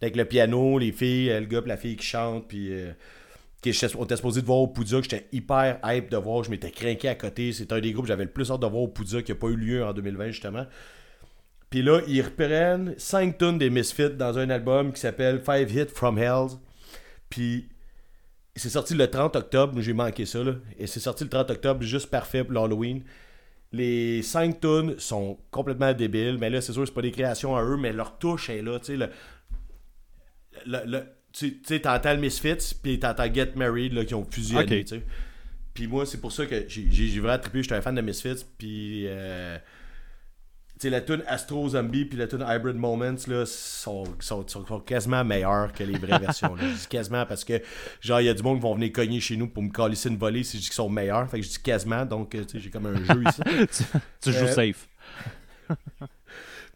Avec 0.00 0.14
le 0.14 0.24
piano, 0.24 0.78
les 0.78 0.92
filles, 0.92 1.30
euh, 1.30 1.40
le 1.40 1.46
gars 1.46 1.62
pis 1.62 1.68
la 1.68 1.76
fille 1.76 1.96
qui 1.96 2.06
chante, 2.06 2.46
puis 2.46 2.70
on 3.98 4.04
était 4.04 4.16
supposé 4.16 4.40
de 4.40 4.46
voir 4.46 4.58
au 4.58 4.68
Poudja, 4.68 4.98
que 4.98 5.04
j'étais 5.04 5.26
hyper 5.32 5.78
hype 5.84 6.10
de 6.10 6.16
voir, 6.16 6.42
je 6.44 6.50
m'étais 6.50 6.70
craqué 6.70 7.08
à 7.08 7.14
côté. 7.14 7.52
C'est 7.52 7.72
un 7.72 7.80
des 7.80 7.92
groupes 7.92 8.04
que 8.06 8.08
j'avais 8.08 8.24
le 8.24 8.30
plus 8.30 8.50
hâte 8.50 8.60
de 8.60 8.66
voir 8.66 8.82
au 8.82 8.88
Poudja 8.88 9.22
qui 9.22 9.32
n'a 9.32 9.38
pas 9.38 9.48
eu 9.48 9.56
lieu 9.56 9.84
en 9.84 9.92
2020 9.92 10.30
justement. 10.30 10.66
Puis 11.68 11.82
là, 11.82 12.00
ils 12.08 12.22
reprennent 12.22 12.94
5 12.98 13.38
tonnes 13.38 13.58
des 13.58 13.70
Misfits 13.70 14.10
dans 14.10 14.38
un 14.38 14.50
album 14.50 14.92
qui 14.92 15.00
s'appelle 15.00 15.40
Five 15.40 15.70
Hit 15.76 15.90
From 15.90 16.18
Hell. 16.18 16.48
Puis 17.28 17.68
c'est 18.56 18.70
sorti 18.70 18.94
le 18.94 19.06
30 19.08 19.36
octobre, 19.36 19.80
j'ai 19.80 19.92
manqué 19.92 20.26
ça 20.26 20.42
là. 20.42 20.54
Et 20.78 20.86
c'est 20.86 20.98
sorti 21.00 21.24
le 21.24 21.30
30 21.30 21.50
octobre, 21.50 21.82
juste 21.82 22.10
parfait 22.10 22.42
pour 22.44 22.54
l'Halloween. 22.54 23.02
Les 23.72 24.20
5 24.22 24.58
tunes 24.60 24.98
sont 24.98 25.38
complètement 25.52 25.92
débiles, 25.92 26.38
mais 26.40 26.50
là, 26.50 26.60
c'est 26.60 26.72
sûr, 26.72 26.84
c'est 26.86 26.92
pas 26.92 27.02
des 27.02 27.12
créations 27.12 27.54
à 27.56 27.62
eux, 27.62 27.76
mais 27.76 27.92
leur 27.92 28.18
touche 28.18 28.50
est 28.50 28.62
là, 28.62 28.80
tu 28.80 28.86
sais, 28.86 28.96
le, 28.96 29.08
le- 30.66 30.82
le- 30.86 31.06
tu 31.32 31.58
tu 31.58 31.60
sais, 31.64 31.80
t'entends 31.80 32.14
le 32.14 32.20
Misfits, 32.20 32.74
puis 32.82 32.98
t'entends 32.98 33.32
Get 33.32 33.52
Married, 33.56 33.92
là, 33.92 34.04
qui 34.04 34.14
ont 34.14 34.24
fusionné, 34.30 34.84
tu 34.84 34.96
sais. 34.96 35.02
Puis 35.74 35.86
moi, 35.86 36.04
c'est 36.06 36.20
pour 36.20 36.32
ça 36.32 36.46
que 36.46 36.64
j'ai 36.68 37.20
vraiment 37.20 37.38
trippé, 37.38 37.62
j'étais 37.62 37.74
un 37.76 37.82
fan 37.82 37.94
de 37.94 38.00
Misfits, 38.00 38.44
puis... 38.58 39.04
euh, 39.06 39.56
sais, 40.78 40.88
la 40.90 41.02
tune 41.02 41.22
Astro 41.26 41.68
Zombie 41.68 42.06
puis 42.06 42.16
la 42.16 42.26
tune 42.26 42.42
Hybrid 42.46 42.74
Moments 42.74 43.14
là, 43.28 43.44
sont, 43.44 44.04
sont, 44.18 44.48
sont- 44.48 44.66
sont 44.66 44.80
quasiment 44.80 45.22
meilleures 45.24 45.72
que 45.74 45.84
les 45.84 45.98
vraies 45.98 46.18
versions. 46.26 46.54
là. 46.54 46.62
Je 46.68 46.74
dis 46.80 46.86
quasiment 46.88 47.26
parce 47.26 47.44
que, 47.44 47.60
genre, 48.00 48.20
il 48.22 48.24
y 48.24 48.28
a 48.30 48.34
du 48.34 48.42
monde 48.42 48.56
qui 48.56 48.62
vont 48.62 48.74
venir 48.74 48.90
cogner 48.90 49.20
chez 49.20 49.36
nous 49.36 49.46
pour 49.46 49.62
me 49.62 49.68
calisser 49.70 50.08
une 50.08 50.16
volée 50.16 50.42
si 50.42 50.56
je 50.56 50.62
dis 50.62 50.68
qu'ils 50.68 50.74
sont 50.74 50.88
meilleurs. 50.88 51.28
Fait 51.30 51.38
que 51.38 51.44
je 51.44 51.50
dis 51.50 51.58
quasiment, 51.62 52.06
donc, 52.06 52.30
tu 52.30 52.38
sais, 52.48 52.58
j'ai 52.60 52.70
comme 52.70 52.86
un 52.86 52.96
jeu 52.96 53.22
ici. 53.28 53.42
Tu 54.22 54.32
joues 54.32 54.38
Euh, 54.46 54.52
safe. 54.54 54.88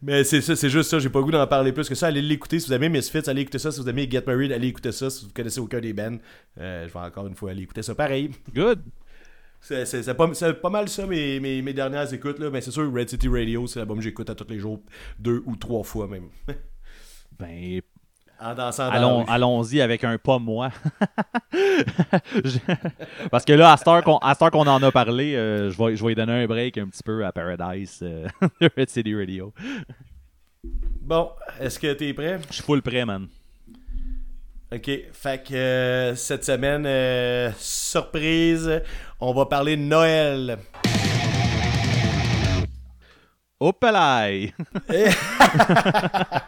Mais 0.05 0.23
c'est 0.23 0.41
ça, 0.41 0.55
c'est 0.55 0.69
juste 0.69 0.91
ça, 0.91 0.99
j'ai 0.99 1.09
pas 1.09 1.17
le 1.17 1.25
goût 1.25 1.31
d'en 1.31 1.47
parler 1.47 1.71
plus 1.71 1.89
que 1.89 1.95
ça. 1.95 2.05
Allez 2.05 2.21
l'écouter 2.21 2.59
si 2.59 2.67
vous 2.67 2.73
aimez 2.73 2.89
Misfits, 2.89 3.27
allez 3.27 3.41
écouter 3.41 3.57
ça. 3.57 3.71
Si 3.71 3.81
vous 3.81 3.89
aimez 3.89 4.07
Get 4.07 4.21
Married, 4.27 4.51
allez 4.51 4.67
écouter 4.67 4.91
ça. 4.91 5.09
Si 5.09 5.25
vous 5.25 5.31
connaissez 5.33 5.59
aucun 5.59 5.79
des 5.79 5.93
bands, 5.93 6.19
euh, 6.59 6.87
je 6.87 6.93
vais 6.93 6.99
encore 6.99 7.25
une 7.25 7.33
fois 7.33 7.49
aller 7.49 7.63
écouter 7.63 7.81
ça. 7.81 7.95
Pareil. 7.95 8.29
Good. 8.53 8.83
C'est 9.61 10.13
pas, 10.15 10.27
pas 10.53 10.69
mal 10.69 10.89
ça 10.89 11.07
mes, 11.07 11.39
mes, 11.39 11.63
mes 11.63 11.73
dernières 11.73 12.13
écoutes. 12.13 12.37
Là. 12.37 12.51
Mais 12.51 12.61
c'est 12.61 12.69
sûr, 12.69 12.93
Red 12.93 13.09
City 13.09 13.27
Radio, 13.27 13.65
c'est 13.65 13.79
l'album 13.79 13.97
que 13.97 14.03
j'écoute 14.03 14.29
à 14.29 14.35
tous 14.35 14.47
les 14.47 14.59
jours, 14.59 14.79
deux 15.17 15.41
ou 15.47 15.55
trois 15.55 15.83
fois 15.83 16.07
même. 16.07 16.29
Ben, 17.39 17.81
En 18.41 18.53
dansant 18.53 18.85
dans 18.87 18.91
la 18.91 18.97
allons, 18.97 19.19
rue. 19.23 19.25
allons-y 19.29 19.81
avec 19.81 20.03
un 20.03 20.17
pas 20.17 20.39
moi. 20.39 20.69
Je- 22.33 22.59
Parce 23.31 23.45
que 23.45 23.53
là, 23.53 23.71
à 23.71 23.77
cette 23.77 23.87
heure 23.87 24.03
qu'on, 24.03 24.17
à 24.17 24.33
cette 24.33 24.41
heure 24.43 24.51
qu'on 24.51 24.67
en 24.67 24.81
a 24.83 24.91
parlé, 24.91 25.35
euh, 25.35 25.71
je, 25.71 25.77
vais, 25.81 25.95
je 25.95 26.01
vais 26.03 26.09
lui 26.09 26.15
donner 26.15 26.43
un 26.43 26.45
break 26.45 26.77
un 26.77 26.87
petit 26.87 27.03
peu 27.03 27.25
à 27.25 27.31
Paradise, 27.31 27.99
euh, 28.03 28.27
de 28.61 28.69
Red 28.77 28.89
City 28.89 29.15
Radio. 29.15 29.53
Bon, 31.01 31.29
est-ce 31.59 31.79
que 31.79 31.93
t'es 31.93 32.13
prêt? 32.13 32.39
Je 32.49 32.55
suis 32.55 32.63
full 32.63 32.81
prêt, 32.81 33.05
man. 33.05 33.27
Ok, 34.73 34.89
fait 35.13 35.43
que 35.47 35.53
euh, 35.53 36.15
cette 36.15 36.43
semaine, 36.43 36.85
euh, 36.85 37.51
surprise, 37.57 38.81
on 39.21 39.33
va 39.33 39.45
parler 39.45 39.77
de 39.77 39.81
Noël. 39.83 40.57
Hop-là! 43.59 44.29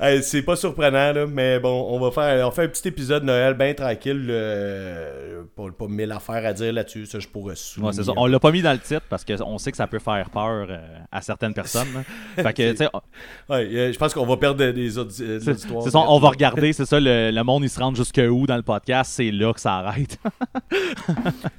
Hey, 0.00 0.22
c'est 0.22 0.42
pas 0.42 0.54
surprenant, 0.54 1.12
là, 1.12 1.26
mais 1.26 1.58
bon, 1.58 1.88
on 1.90 1.98
va 1.98 2.12
faire, 2.12 2.46
on 2.46 2.52
fait 2.52 2.62
un 2.64 2.68
petit 2.68 2.86
épisode 2.86 3.22
de 3.22 3.26
Noël 3.26 3.54
bien 3.54 3.74
tranquille. 3.74 4.28
euh, 4.30 5.42
pas, 5.56 5.64
pas 5.76 5.88
mille 5.88 6.12
affaires 6.12 6.46
à 6.46 6.52
dire 6.52 6.72
là-dessus, 6.72 7.06
ça 7.06 7.18
je 7.18 7.26
pourrais 7.26 7.56
souligner. 7.56 7.88
Ouais, 7.88 7.92
c'est 7.96 8.04
ça. 8.04 8.12
On 8.16 8.26
l'a 8.26 8.38
pas 8.38 8.52
mis 8.52 8.62
dans 8.62 8.70
le 8.72 8.78
titre 8.78 9.02
parce 9.08 9.24
qu'on 9.24 9.58
sait 9.58 9.72
que 9.72 9.76
ça 9.76 9.88
peut 9.88 9.98
faire 9.98 10.30
peur 10.30 10.68
euh, 10.70 10.78
à 11.10 11.20
certaines 11.20 11.52
personnes. 11.52 11.88
Fait 12.36 12.52
que, 12.52 12.72
Ouais, 12.84 12.88
euh, 13.74 13.92
je 13.92 13.98
pense 13.98 14.14
qu'on 14.14 14.24
va 14.26 14.36
perdre 14.36 14.70
des 14.70 14.98
audi- 14.98 15.26
des 15.26 15.40
c'est 15.40 15.50
auditoires. 15.50 15.82
c'est 15.82 15.90
ça, 15.90 15.98
on 15.98 16.18
va 16.20 16.28
regarder, 16.28 16.72
c'est 16.72 16.86
ça, 16.86 17.00
le, 17.00 17.32
le 17.32 17.42
monde 17.42 17.64
il 17.64 17.70
se 17.70 17.80
rend 17.80 17.92
jusque 17.92 18.20
où 18.30 18.46
dans 18.46 18.56
le 18.56 18.62
podcast, 18.62 19.10
c'est 19.16 19.32
là 19.32 19.52
que 19.52 19.60
ça 19.60 19.78
arrête. 19.78 20.16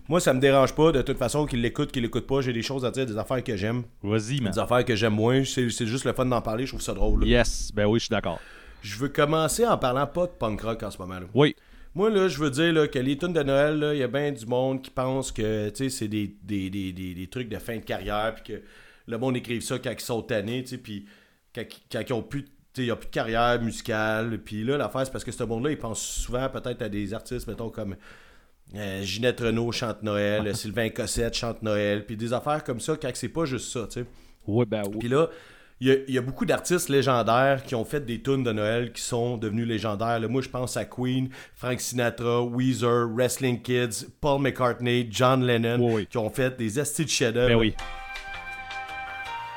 Moi, 0.08 0.22
ça 0.22 0.34
me 0.34 0.40
dérange 0.40 0.74
pas, 0.74 0.94
de 0.94 1.02
toute 1.02 1.18
façon, 1.18 1.46
qu'il 1.46 1.62
l'écoute, 1.62 1.92
qu'il 1.92 2.04
l'écoute 2.04 2.26
pas. 2.26 2.40
J'ai 2.40 2.54
des 2.54 2.62
choses 2.62 2.86
à 2.86 2.92
dire, 2.92 3.06
des 3.06 3.18
affaires 3.18 3.44
que 3.44 3.58
j'aime, 3.58 3.84
Vas-y, 4.02 4.40
man. 4.40 4.54
des 4.54 4.60
affaires 4.60 4.86
que 4.90 4.96
j'aime 4.96 5.14
moins. 5.14 5.44
C'est 5.46 5.70
juste 5.70 6.06
le 6.06 6.14
fun 6.14 6.26
d'en 6.26 6.42
parler, 6.42 6.66
je 6.66 6.72
trouve 6.72 6.82
ça 6.82 6.94
drôle. 6.94 7.22
là. 7.22 7.28
Yes, 7.28 7.72
ben 7.74 7.86
oui, 7.86 8.00
je 8.00 8.06
suis 8.06 8.12
d'accord. 8.12 8.40
Je 8.82 8.96
veux 8.98 9.10
commencer 9.10 9.66
en 9.66 9.78
parlant 9.78 10.08
pas 10.08 10.26
de 10.26 10.32
punk 10.32 10.62
rock 10.62 10.84
en 10.84 10.92
ce 10.92 10.98
moment. 10.98 11.20
là. 11.20 11.26
Oui, 11.34 11.56
Moi, 11.96 12.10
là, 12.10 12.28
je 12.28 12.40
veux 12.40 12.50
dire 12.50 12.72
là, 12.74 12.88
que 12.88 13.00
les 13.00 13.18
tunes 13.18 13.34
de 13.34 13.44
Noël, 13.44 13.92
il 13.94 14.00
y 14.00 14.04
a 14.04 14.08
bien 14.08 14.32
du 14.32 14.46
monde 14.46 14.82
qui 14.82 14.90
pense 14.92 15.32
que 15.32 15.72
c'est 15.76 16.08
des, 16.08 16.36
des, 16.44 16.70
des, 16.70 16.92
des, 16.94 17.14
des 17.14 17.28
trucs 17.28 17.50
de 17.50 17.58
fin 17.58 17.76
de 17.78 17.82
carrière, 17.84 18.36
puis 18.36 18.54
que 18.56 18.62
le 19.08 19.18
monde 19.18 19.36
écrive 19.38 19.62
ça 19.62 19.78
quand 19.80 19.92
ils 19.92 20.00
sont 20.00 20.22
tannés, 20.22 20.64
puis 20.82 21.06
quand, 21.54 21.64
quand 21.92 22.02
ils 22.08 22.14
ont 22.14 22.22
plus, 22.22 22.46
sais, 22.74 22.86
ils 22.86 22.92
ont 22.92 22.96
plus 22.96 23.08
de 23.08 23.12
carrière 23.12 23.62
musicale. 23.62 24.40
Puis 24.40 24.64
là, 24.64 24.78
l'affaire, 24.78 25.06
c'est 25.06 25.12
parce 25.12 25.24
que 25.24 25.32
ce 25.32 25.44
monde-là, 25.44 25.72
il 25.72 25.78
pense 25.78 26.00
souvent 26.02 26.48
peut-être 26.50 26.82
à 26.82 26.90
des 26.90 27.14
artistes, 27.14 27.48
mettons, 27.48 27.70
comme 27.70 27.96
euh, 28.76 29.02
Ginette 29.02 29.40
Renault 29.42 29.72
chante 29.72 30.04
Noël, 30.04 30.56
Sylvain 30.56 30.90
Cossette 30.90 31.34
chante 31.36 31.64
Noël, 31.64 32.06
puis 32.06 32.16
des 32.16 32.32
affaires 32.34 32.64
comme 32.64 32.80
ça, 32.80 32.96
quand 33.02 33.10
c'est 33.14 33.30
pas 33.30 33.46
juste 33.46 33.72
ça, 33.72 33.88
tu 33.88 34.02
sais. 34.02 34.06
Oui, 34.50 34.66
ben 34.66 34.84
oui. 34.88 34.98
Puis 35.00 35.08
là, 35.10 35.28
il 35.82 35.88
y 35.88 35.92
a, 35.92 35.96
il 36.10 36.14
y 36.14 36.18
a 36.18 36.22
beaucoup 36.22 36.46
d'artistes 36.46 36.90
légendaires 36.90 37.64
qui 37.64 37.74
ont 37.74 37.86
fait 37.86 38.06
des 38.06 38.22
tunes 38.22 38.44
de 38.44 38.52
Noël 38.52 38.92
qui 38.92 39.02
sont 39.02 39.38
devenus 39.38 39.66
légendaires. 39.66 40.20
là. 40.20 40.28
moi, 40.28 40.42
je 40.42 40.50
pense 40.50 40.76
à 40.76 40.84
Queen, 40.84 41.30
Frank 41.56 41.80
Sinatra, 41.80 42.42
Weezer, 42.44 43.08
Wrestling 43.14 43.62
Kids, 43.62 44.08
Paul 44.20 44.42
McCartney, 44.42 45.08
John 45.10 45.46
Lennon, 45.46 45.78
Oui, 45.80 45.94
oui. 45.94 46.08
qui 46.08 46.18
ont 46.18 46.30
fait 46.30 46.58
des 46.58 46.80
estis 46.80 47.06
de. 47.06 47.32
Ben 47.32 47.56
oui. 47.56 47.74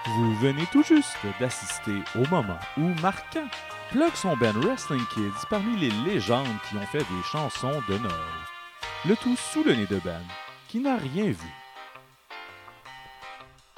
Vous 0.06 0.34
venez 0.40 0.64
tout 0.72 0.82
juste 0.82 1.16
d'assister 1.40 1.92
au 2.16 2.28
moment 2.30 2.58
où 2.76 2.88
Marquant 3.00 3.46
plug 3.90 4.12
son 4.14 4.36
band 4.36 4.52
Wrestling 4.62 5.02
Kids 5.14 5.46
parmi 5.48 5.76
les 5.78 5.90
légendes 6.12 6.46
qui 6.68 6.76
ont 6.76 6.86
fait 6.86 6.98
des 6.98 7.22
chansons 7.30 7.80
de 7.88 7.94
Noël. 7.98 8.12
Le 9.08 9.14
tout 9.16 9.36
sous 9.36 9.62
le 9.64 9.74
nez 9.74 9.86
de 9.86 10.00
Ben, 10.04 10.20
qui 10.68 10.80
n'a 10.80 10.96
rien 10.96 11.26
vu. 11.26 11.61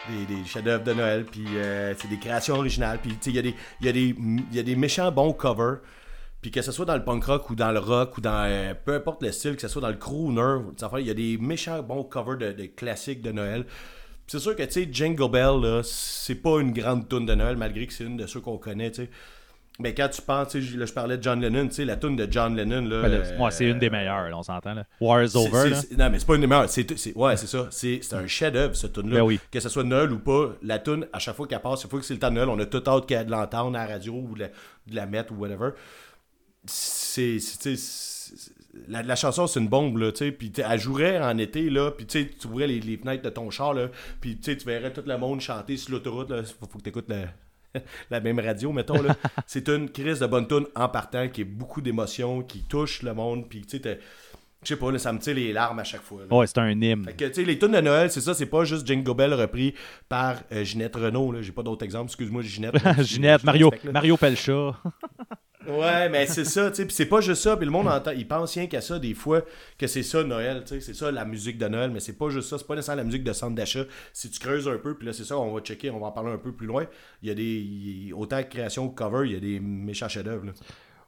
Des, 0.08 0.26
des 0.34 0.44
chefs-d'œuvre 0.44 0.84
de 0.84 0.92
Noël, 0.92 1.24
puis 1.24 1.44
euh, 1.56 1.94
c'est 1.96 2.08
des 2.08 2.18
créations 2.18 2.56
originales. 2.56 2.98
Puis, 3.02 3.16
il 3.26 3.34
y, 3.34 3.38
a 3.38 3.42
des- 3.42 3.54
y, 3.80 4.14
y 4.52 4.58
a 4.58 4.62
des 4.62 4.76
méchants 4.76 5.10
bons 5.10 5.32
covers. 5.32 5.78
Puis 6.42 6.50
que 6.50 6.60
ce 6.60 6.72
soit 6.72 6.84
dans 6.84 6.94
le 6.96 7.02
punk 7.04 7.24
rock 7.24 7.48
ou 7.48 7.54
dans 7.54 7.72
le 7.72 7.78
rock 7.78 8.18
ou 8.18 8.20
dans 8.20 8.44
euh, 8.46 8.74
peu 8.74 8.94
importe 8.94 9.22
le 9.22 9.32
style, 9.32 9.54
que 9.56 9.62
ce 9.62 9.68
soit 9.68 9.80
dans 9.80 9.88
le 9.88 9.96
crooner, 9.96 10.58
il 10.98 11.06
y 11.06 11.10
a 11.10 11.14
des 11.14 11.38
méchants 11.38 11.82
bons 11.82 12.04
covers 12.04 12.36
de, 12.36 12.66
classiques 12.66 13.22
de 13.22 13.32
Noël. 13.32 13.64
C'est 14.26 14.38
sûr 14.38 14.54
que, 14.54 14.62
tu 14.62 14.72
sais, 14.72 14.88
Jingle 14.90 15.30
Bell, 15.30 15.80
c'est 15.84 16.34
pas 16.34 16.60
une 16.60 16.72
grande 16.72 17.08
tune 17.08 17.24
de 17.24 17.34
Noël, 17.34 17.56
malgré 17.56 17.86
que 17.86 17.92
c'est 17.94 18.04
une 18.04 18.18
de 18.18 18.26
ceux 18.26 18.40
qu'on 18.40 18.58
connaît, 18.58 18.90
tu 18.90 19.04
sais. 19.04 19.10
Mais 19.80 19.92
quand 19.92 20.08
tu 20.08 20.22
penses, 20.22 20.54
là, 20.54 20.86
je 20.86 20.92
parlais 20.92 21.18
de 21.18 21.22
John 21.22 21.40
Lennon, 21.40 21.66
tu 21.66 21.74
sais, 21.74 21.84
la 21.84 21.96
tune 21.96 22.14
de 22.14 22.30
John 22.30 22.54
Lennon, 22.54 22.82
là. 22.82 23.02
Ben 23.02 23.08
là, 23.08 23.16
euh, 23.16 23.38
moi, 23.38 23.50
c'est 23.50 23.64
une 23.64 23.80
des 23.80 23.90
meilleures, 23.90 24.30
là, 24.30 24.38
on 24.38 24.42
s'entend. 24.44 24.72
Là. 24.72 24.86
War 25.00 25.24
is 25.24 25.36
over. 25.36 25.70
là. 25.70 25.80
non, 25.98 26.10
mais 26.10 26.20
c'est 26.20 26.26
pas 26.26 26.36
une 26.36 26.42
des 26.42 26.46
meilleures. 26.46 26.70
C'est, 26.70 27.16
ouais, 27.16 27.36
c'est 27.36 27.48
ça. 27.48 27.66
C'est, 27.72 28.00
un 28.12 28.26
chef-d'œuvre, 28.28 28.76
ce 28.76 28.86
tune-là. 28.86 29.16
Ben 29.16 29.22
oui. 29.22 29.40
Que 29.50 29.58
ce 29.58 29.68
soit 29.68 29.82
Noël 29.82 30.12
ou 30.12 30.20
pas, 30.20 30.54
la 30.62 30.78
tune, 30.78 31.08
à 31.12 31.18
chaque 31.18 31.34
fois 31.34 31.48
qu'elle 31.48 31.60
passe, 31.60 31.82
il 31.82 31.90
faut 31.90 31.98
que 31.98 32.04
c'est 32.04 32.14
le 32.14 32.20
temps 32.20 32.30
de 32.30 32.36
Noël, 32.36 32.48
on 32.48 32.58
a 32.60 32.66
tout 32.66 32.82
hâte 32.86 33.08
de 33.08 33.30
l'entendre 33.30 33.76
à 33.76 33.86
la 33.86 33.92
radio 33.94 34.12
ou 34.12 34.34
de 34.34 34.40
la, 34.40 34.48
de 34.48 34.94
la 34.94 35.06
mettre 35.06 35.32
ou 35.32 35.36
whatever. 35.36 35.70
C'est. 36.66 37.38
la, 38.86 39.02
la 39.02 39.16
chanson, 39.16 39.48
c'est 39.48 39.58
une 39.58 39.68
bombe, 39.68 39.98
là, 39.98 40.12
tu 40.12 40.18
sais. 40.18 40.30
Puis, 40.30 40.52
elle 40.56 40.78
jouerait 40.78 41.20
en 41.20 41.36
été, 41.36 41.68
là. 41.68 41.90
Puis, 41.90 42.06
tu 42.06 42.22
sais, 42.22 42.30
tu 42.30 42.46
ouvrais 42.46 42.68
les, 42.68 42.80
les 42.80 42.96
fenêtres 42.96 43.24
de 43.24 43.30
ton 43.30 43.50
char, 43.50 43.74
là. 43.74 43.88
Puis, 44.20 44.38
tu 44.38 44.54
verrais 44.64 44.92
tout 44.92 45.02
le 45.04 45.18
monde 45.18 45.40
chanter 45.40 45.76
sur 45.76 45.90
l'autoroute, 45.90 46.30
là. 46.30 46.44
Faut, 46.44 46.68
faut 46.70 46.78
que 46.78 46.84
tu 46.84 46.90
écoutes 46.90 47.08
la 48.10 48.20
même 48.20 48.38
radio, 48.38 48.72
mettons. 48.72 49.02
Là. 49.02 49.16
c'est 49.46 49.68
une 49.68 49.90
crise 49.90 50.20
de 50.20 50.26
bonne 50.26 50.46
tune 50.46 50.66
en 50.74 50.88
partant, 50.88 51.28
qui 51.28 51.42
est 51.42 51.44
beaucoup 51.44 51.80
d'émotions, 51.80 52.42
qui 52.42 52.62
touche 52.62 53.02
le 53.02 53.14
monde. 53.14 53.48
Puis, 53.48 53.62
tu 53.62 53.78
sais, 53.78 53.98
je 54.64 54.74
sais 54.74 54.76
pas, 54.80 54.90
là, 54.90 54.98
ça 54.98 55.12
me 55.12 55.18
tire 55.18 55.34
les 55.34 55.52
larmes 55.52 55.78
à 55.78 55.84
chaque 55.84 56.02
fois. 56.02 56.22
là. 56.28 56.36
Ouais, 56.36 56.46
c'est 56.46 56.58
un 56.58 56.70
hymne. 56.70 57.04
Fait 57.04 57.12
que, 57.12 57.24
tu 57.26 57.34
sais, 57.34 57.44
les 57.44 57.58
tunes 57.58 57.72
de 57.72 57.80
Noël, 57.80 58.10
c'est 58.10 58.20
ça, 58.20 58.34
c'est 58.34 58.46
pas 58.46 58.64
juste 58.64 58.86
Jingle 58.86 59.14
Bell 59.14 59.34
repris 59.34 59.74
par 60.08 60.36
euh, 60.52 60.64
Ginette 60.64 60.96
Renault, 60.96 61.32
là. 61.32 61.42
J'ai 61.42 61.52
pas 61.52 61.62
d'autres 61.62 61.84
exemples, 61.84 62.06
excuse-moi, 62.10 62.42
Ginette. 62.42 62.74
Ginette, 63.02 63.44
Mario. 63.44 63.70
Mario 63.92 64.16
Pelcha. 64.16 64.72
Ouais, 65.66 66.10
mais 66.10 66.26
c'est 66.26 66.44
ça, 66.44 66.70
tu 66.70 66.82
sais, 66.82 66.86
c'est 66.90 67.06
pas 67.06 67.22
juste 67.22 67.40
ça, 67.42 67.56
puis 67.56 67.64
le 67.64 67.72
monde 67.72 67.88
entend, 67.88 68.10
il 68.10 68.28
pense 68.28 68.52
rien 68.52 68.66
qu'à 68.66 68.82
ça 68.82 68.98
des 68.98 69.14
fois, 69.14 69.40
que 69.78 69.86
c'est 69.86 70.02
ça 70.02 70.22
Noël, 70.22 70.62
tu 70.62 70.74
sais, 70.74 70.80
c'est 70.82 70.92
ça 70.92 71.10
la 71.10 71.24
musique 71.24 71.56
de 71.56 71.66
Noël, 71.66 71.90
mais 71.90 72.00
c'est 72.00 72.18
pas 72.18 72.28
juste 72.28 72.50
ça, 72.50 72.58
c'est 72.58 72.66
pas 72.66 72.74
nécessairement 72.74 72.98
la 73.00 73.04
musique 73.06 73.24
de 73.24 73.32
centre 73.32 73.54
d'achat. 73.54 73.84
Si 74.12 74.28
tu 74.28 74.38
creuses 74.40 74.68
un 74.68 74.76
peu, 74.76 74.94
puis 74.94 75.06
là 75.06 75.14
c'est 75.14 75.24
ça, 75.24 75.38
on 75.38 75.54
va 75.54 75.60
checker, 75.62 75.88
on 75.88 76.00
va 76.00 76.08
en 76.08 76.12
parler 76.12 76.32
un 76.32 76.36
peu 76.36 76.52
plus 76.52 76.66
loin. 76.66 76.84
Il 77.22 77.30
y 77.30 77.32
a 77.32 77.34
des, 77.34 77.42
il- 77.42 78.12
autant 78.12 78.42
création 78.42 78.90
que 78.90 78.94
cover, 78.94 79.26
il 79.26 79.32
y 79.32 79.36
a 79.36 79.40
des 79.40 79.58
méchants 79.58 80.06
chefs-d'œuvre. 80.06 80.44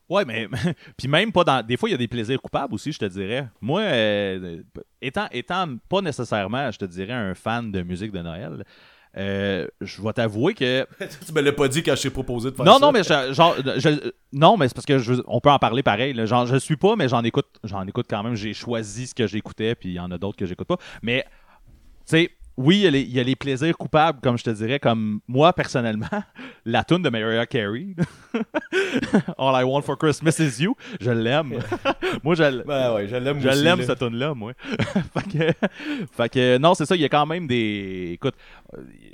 Ouais, 0.09 0.25
mais 0.25 0.49
puis 0.97 1.09
même 1.09 1.33
pas 1.33 1.43
dans. 1.45 1.67
Des 1.67 1.77
fois, 1.77 1.89
il 1.89 1.93
y 1.93 1.95
a 1.95 1.99
des 1.99 2.09
plaisirs 2.09 2.41
coupables 2.41 2.73
aussi, 2.75 2.93
je 2.93 2.99
te 2.99 3.05
dirais. 3.07 3.49
Moi, 3.61 3.81
euh, 3.81 4.63
étant, 5.03 5.27
étant 5.33 5.67
pas 5.89 6.01
nécessairement, 6.01 6.71
je 6.71 6.79
te 6.79 6.85
dirais, 6.85 7.13
un 7.13 7.35
fan 7.35 7.73
de 7.73 7.83
musique 7.83 8.13
de 8.13 8.21
Noël, 8.21 8.65
euh, 9.17 9.67
je 9.81 10.03
vais 10.03 10.13
t'avouer 10.13 10.55
que. 10.55 10.87
tu 11.27 11.33
me 11.33 11.41
l'as 11.41 11.53
pas 11.53 11.69
dit 11.69 11.83
quand 11.83 11.97
je 11.97 12.03
t'ai 12.03 12.11
proposé 12.11 12.51
de 12.51 12.55
faire 12.57 12.65
Non, 12.67 12.75
ça. 12.75 12.79
non, 12.81 12.93
mais 12.93 13.03
je- 13.03 13.33
genre, 13.33 13.57
je- 13.79 14.13
non, 14.33 14.57
mais 14.57 14.69
c'est 14.69 14.75
parce 14.75 14.87
que 14.87 14.99
je, 14.99 15.15
on 15.27 15.41
peut 15.41 15.51
en 15.51 15.59
parler 15.59 15.83
pareil. 15.83 16.13
là. 16.13 16.27
Genre, 16.27 16.47
je 16.47 16.57
suis 16.57 16.77
pas, 16.77 16.95
mais 16.97 17.09
j'en 17.09 17.25
écoute, 17.25 17.49
j'en 17.65 17.87
écoute 17.87 18.07
quand 18.09 18.23
même. 18.23 18.35
J'ai 18.37 18.53
choisi 18.55 19.07
ce 19.09 19.15
que 19.15 19.27
j'écoutais, 19.27 19.75
puis 19.75 19.89
il 19.89 19.95
y 19.95 20.01
en 20.01 20.11
a 20.11 20.19
d'autres 20.19 20.37
que 20.37 20.47
j'écoute 20.47 20.69
pas. 20.69 20.77
Mais, 21.03 21.25
tu 21.25 21.31
sais, 22.05 22.31
oui, 22.57 22.77
il 22.79 22.83
y, 22.83 22.87
a 22.87 22.91
les, 22.91 23.01
il 23.03 23.11
y 23.13 23.21
a 23.21 23.23
les 23.23 23.37
plaisirs 23.37 23.77
coupables, 23.77 24.21
comme 24.23 24.39
je 24.39 24.45
te 24.45 24.51
dirais, 24.51 24.79
comme 24.81 25.21
moi 25.29 25.53
personnellement, 25.53 26.07
la 26.65 26.85
tune 26.85 27.03
de 27.03 27.09
Mariah 27.11 27.47
Carey, 27.47 27.89
All 29.39 29.55
I 29.61 29.65
Want 29.65 29.83
for 29.83 29.97
Christmas 29.99 30.39
is 30.41 30.63
You, 30.63 30.75
je 31.01 31.11
l'aime. 31.11 31.59
moi, 32.23 32.35
je 32.35 32.63
Ben 32.65 32.95
ouais, 32.95 33.09
je 33.09 33.17
l'aime 33.17 33.41
je 33.41 33.49
l'aime 33.49 33.81
là. 33.81 33.87
cette 33.87 33.99
tune 33.99 34.17
là 34.17 34.35
moi. 34.35 34.53
fait, 34.59 35.29
que, 35.39 35.67
fait 36.13 36.29
que 36.29 36.59
non, 36.59 36.75
c'est 36.75 36.87
ça, 36.87 36.95
il 36.97 37.03
y 37.03 37.05
a 37.05 37.09
quand 37.09 37.27
même 37.27 37.47
des 37.47 38.13
écoute, 38.15 38.35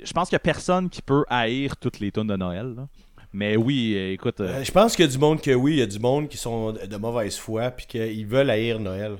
je 0.03 0.11
pense 0.13 0.29
qu'il 0.29 0.35
y 0.35 0.37
a 0.37 0.39
personne 0.39 0.89
qui 0.89 1.01
peut 1.01 1.23
haïr 1.29 1.77
toutes 1.77 1.99
les 1.99 2.11
tunes 2.11 2.27
de 2.27 2.35
Noël 2.35 2.73
là. 2.75 2.87
Mais 3.35 3.55
oui, 3.57 3.95
écoute, 4.13 4.41
euh, 4.41 4.59
Euh, 4.59 4.63
je 4.63 4.71
pense 4.71 4.95
qu'il 4.95 5.05
y 5.05 5.07
a 5.07 5.11
du 5.11 5.17
monde 5.17 5.41
que 5.41 5.49
oui, 5.51 5.73
il 5.73 5.79
y 5.79 5.81
a 5.81 5.87
du 5.87 5.97
monde 5.97 6.27
qui 6.29 6.37
sont 6.37 6.71
de 6.71 6.97
mauvaise 6.97 7.35
foi, 7.35 7.71
puis 7.71 7.87
qu'ils 7.87 8.27
veulent 8.27 8.51
haïr 8.51 8.79
Noël. 8.79 9.15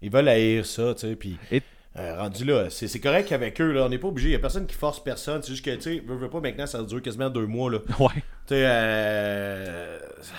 Ils 0.00 0.10
veulent 0.10 0.28
haïr 0.28 0.64
ça, 0.64 0.94
tu 0.94 1.00
sais, 1.08 1.14
puis... 1.14 1.36
Et- 1.52 1.60
euh, 1.96 2.16
rendu 2.16 2.44
là, 2.44 2.70
c'est 2.70 2.86
c'est 2.86 3.00
correct 3.00 3.32
avec 3.32 3.60
eux, 3.60 3.72
là. 3.72 3.84
On 3.84 3.88
n'est 3.88 3.98
pas 3.98 4.08
obligé. 4.08 4.28
Il 4.28 4.32
n'y 4.32 4.36
a 4.36 4.40
personne 4.40 4.66
qui 4.66 4.76
force 4.76 5.02
personne. 5.02 5.42
C'est 5.42 5.50
juste 5.50 5.64
que, 5.64 5.74
tu 5.74 5.82
sais, 5.82 6.02
veux, 6.06 6.14
veux 6.16 6.30
pas, 6.30 6.40
maintenant, 6.40 6.66
ça 6.66 6.82
dure 6.84 7.02
quasiment 7.02 7.30
deux 7.30 7.46
mois, 7.46 7.70
là. 7.70 7.78
ouais. 7.98 8.08
Tu 8.46 8.54
sais, 8.54 8.64
euh, 8.66 9.98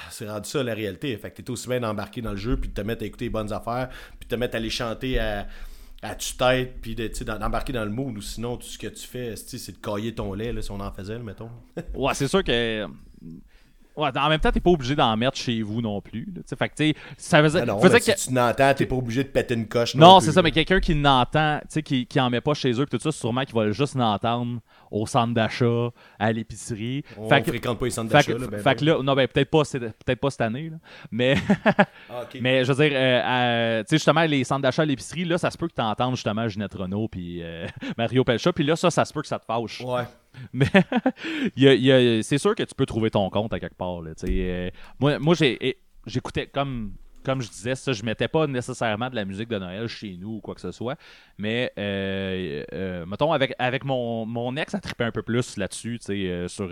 c'est 0.09 0.29
rendu 0.29 0.49
ça 0.49 0.63
la 0.63 0.73
réalité. 0.73 1.15
Fait 1.17 1.29
que 1.31 1.41
t'es 1.41 1.49
aussi 1.51 1.67
bien 1.67 1.81
d'embarquer 1.81 2.21
dans 2.21 2.31
le 2.31 2.37
jeu, 2.37 2.55
puis 2.57 2.69
de 2.69 2.73
te 2.73 2.81
mettre 2.81 3.03
à 3.03 3.05
écouter 3.05 3.25
les 3.25 3.29
bonnes 3.29 3.51
affaires, 3.51 3.89
puis 4.19 4.27
de 4.29 4.33
te 4.33 4.39
mettre 4.39 4.55
à 4.55 4.59
aller 4.59 4.69
chanter 4.69 5.19
à, 5.19 5.45
à 6.01 6.15
tue-tête, 6.15 6.75
puis 6.81 6.95
de- 6.95 7.07
d'embarquer 7.23 7.73
dans 7.73 7.83
le 7.85 7.91
mood, 7.91 8.17
ou 8.17 8.21
sinon, 8.21 8.55
tout 8.55 8.67
ce 8.67 8.77
que 8.77 8.87
tu 8.87 9.05
fais, 9.05 9.35
c'est 9.35 9.73
de 9.73 9.77
cailler 9.77 10.15
ton 10.15 10.33
lait, 10.33 10.53
là, 10.53 10.61
si 10.61 10.71
on 10.71 10.79
en 10.79 10.91
faisait, 10.91 11.15
là, 11.15 11.23
mettons. 11.23 11.49
Ouais, 11.93 12.13
c'est 12.13 12.27
sûr 12.29 12.43
que. 12.43 12.87
Ouais, 13.97 14.09
en 14.17 14.29
même 14.29 14.39
temps, 14.39 14.51
t'es 14.51 14.59
pas 14.61 14.69
obligé 14.69 14.95
d'en 14.95 15.15
mettre 15.17 15.37
chez 15.37 15.61
vous 15.61 15.81
non 15.81 15.99
plus. 15.99 16.25
là, 16.33 16.41
fait 16.57 16.69
que, 16.69 16.99
ça 17.17 17.41
faisait, 17.43 17.59
Ah 17.61 17.65
non, 17.65 17.79
faisait 17.81 17.99
que- 17.99 18.17
si 18.17 18.27
tu 18.29 18.33
n'entends, 18.33 18.73
t'es 18.73 18.85
pas 18.85 18.95
obligé 18.95 19.23
de 19.23 19.27
péter 19.29 19.53
une 19.53 19.67
coche. 19.67 19.95
Non, 19.95 20.07
Non, 20.13 20.19
c'est 20.21 20.31
ça, 20.31 20.41
mais 20.41 20.51
quelqu'un 20.51 20.79
qui 20.79 20.95
n'entend, 20.95 21.59
tu 21.63 21.65
sais, 21.69 21.83
qui, 21.83 22.05
qui 22.05 22.19
en 22.19 22.29
met 22.29 22.39
pas 22.41 22.53
chez 22.53 22.71
eux, 22.79 22.85
tout 22.85 22.97
ça, 22.99 23.11
sûrement 23.11 23.43
qu'il 23.43 23.53
va 23.55 23.69
juste 23.71 23.95
l'entendre 23.95 24.59
au 24.89 25.05
centre 25.07 25.33
d'achat, 25.33 25.89
à 26.19 26.31
l'épicerie. 26.31 27.03
On 27.17 27.27
Fait 27.29 27.41
que- 27.41 27.49
fréquente 27.49 27.79
pas 27.79 27.85
les 27.85 27.91
centres 27.91 28.11
d'achat, 28.11 28.31
là. 28.33 28.47
ben, 28.47 28.59
fait 28.61 28.75
que 28.75 28.85
là, 28.85 29.01
non, 29.03 29.13
ben 29.13 29.27
peut-être 29.27 29.49
pas, 29.49 29.63
peut-être 29.63 30.19
pas 30.19 30.29
cette 30.29 30.41
année, 30.41 30.69
là. 30.69 30.77
mais, 31.11 31.35
Ah, 32.09 32.23
mais 32.41 32.63
je 32.63 32.71
veux 32.73 32.87
dire, 32.87 32.97
euh, 32.97 33.81
tu 33.83 33.89
sais, 33.89 33.95
justement, 33.97 34.21
les 34.23 34.43
centres 34.43 34.61
d'achat 34.61 34.81
à 34.81 34.85
l'épicerie, 34.85 35.25
là, 35.25 35.37
ça 35.37 35.51
se 35.51 35.57
peut 35.57 35.67
que 35.67 35.73
tu 35.75 35.81
entendes 35.81 36.15
justement 36.15 36.47
Ginette 36.47 36.73
Renault 36.73 37.07
puis 37.09 37.41
euh, 37.43 37.67
Mario 37.97 38.23
Pelcha, 38.23 38.51
puis 38.53 38.63
là, 38.63 38.75
ça, 38.75 38.89
ça 38.89 39.05
se 39.05 39.13
peut 39.13 39.21
que 39.21 39.27
ça 39.27 39.39
te 39.39 39.45
fâche. 39.45 39.81
Ouais. 39.81 40.03
Mais 40.53 40.67
c'est 42.23 42.37
sûr 42.37 42.55
que 42.55 42.63
tu 42.63 42.75
peux 42.75 42.85
trouver 42.85 43.11
ton 43.11 43.29
compte 43.29 43.53
à 43.53 43.59
quelque 43.59 43.75
part. 43.75 44.01
Là, 44.01 44.11
euh, 44.23 44.69
moi, 44.99 45.35
j'écoutais 46.05 46.47
comme. 46.47 46.93
Comme 47.23 47.39
je 47.39 47.49
disais, 47.49 47.75
ça, 47.75 47.93
je 47.93 48.01
mettais 48.01 48.27
pas 48.27 48.47
nécessairement 48.47 49.07
de 49.07 49.15
la 49.15 49.25
musique 49.25 49.47
de 49.47 49.59
Noël 49.59 49.87
chez 49.87 50.17
nous 50.17 50.37
ou 50.37 50.41
quoi 50.41 50.55
que 50.55 50.61
ce 50.61 50.71
soit. 50.71 50.97
Mais, 51.37 51.71
euh, 51.77 52.63
euh, 52.73 53.05
mettons, 53.05 53.31
avec, 53.31 53.53
avec 53.59 53.85
mon, 53.85 54.25
mon 54.25 54.55
ex, 54.55 54.73
elle 54.73 54.81
trippait 54.81 55.03
un 55.03 55.11
peu 55.11 55.21
plus 55.21 55.55
là-dessus, 55.55 55.99
sur, 56.47 56.71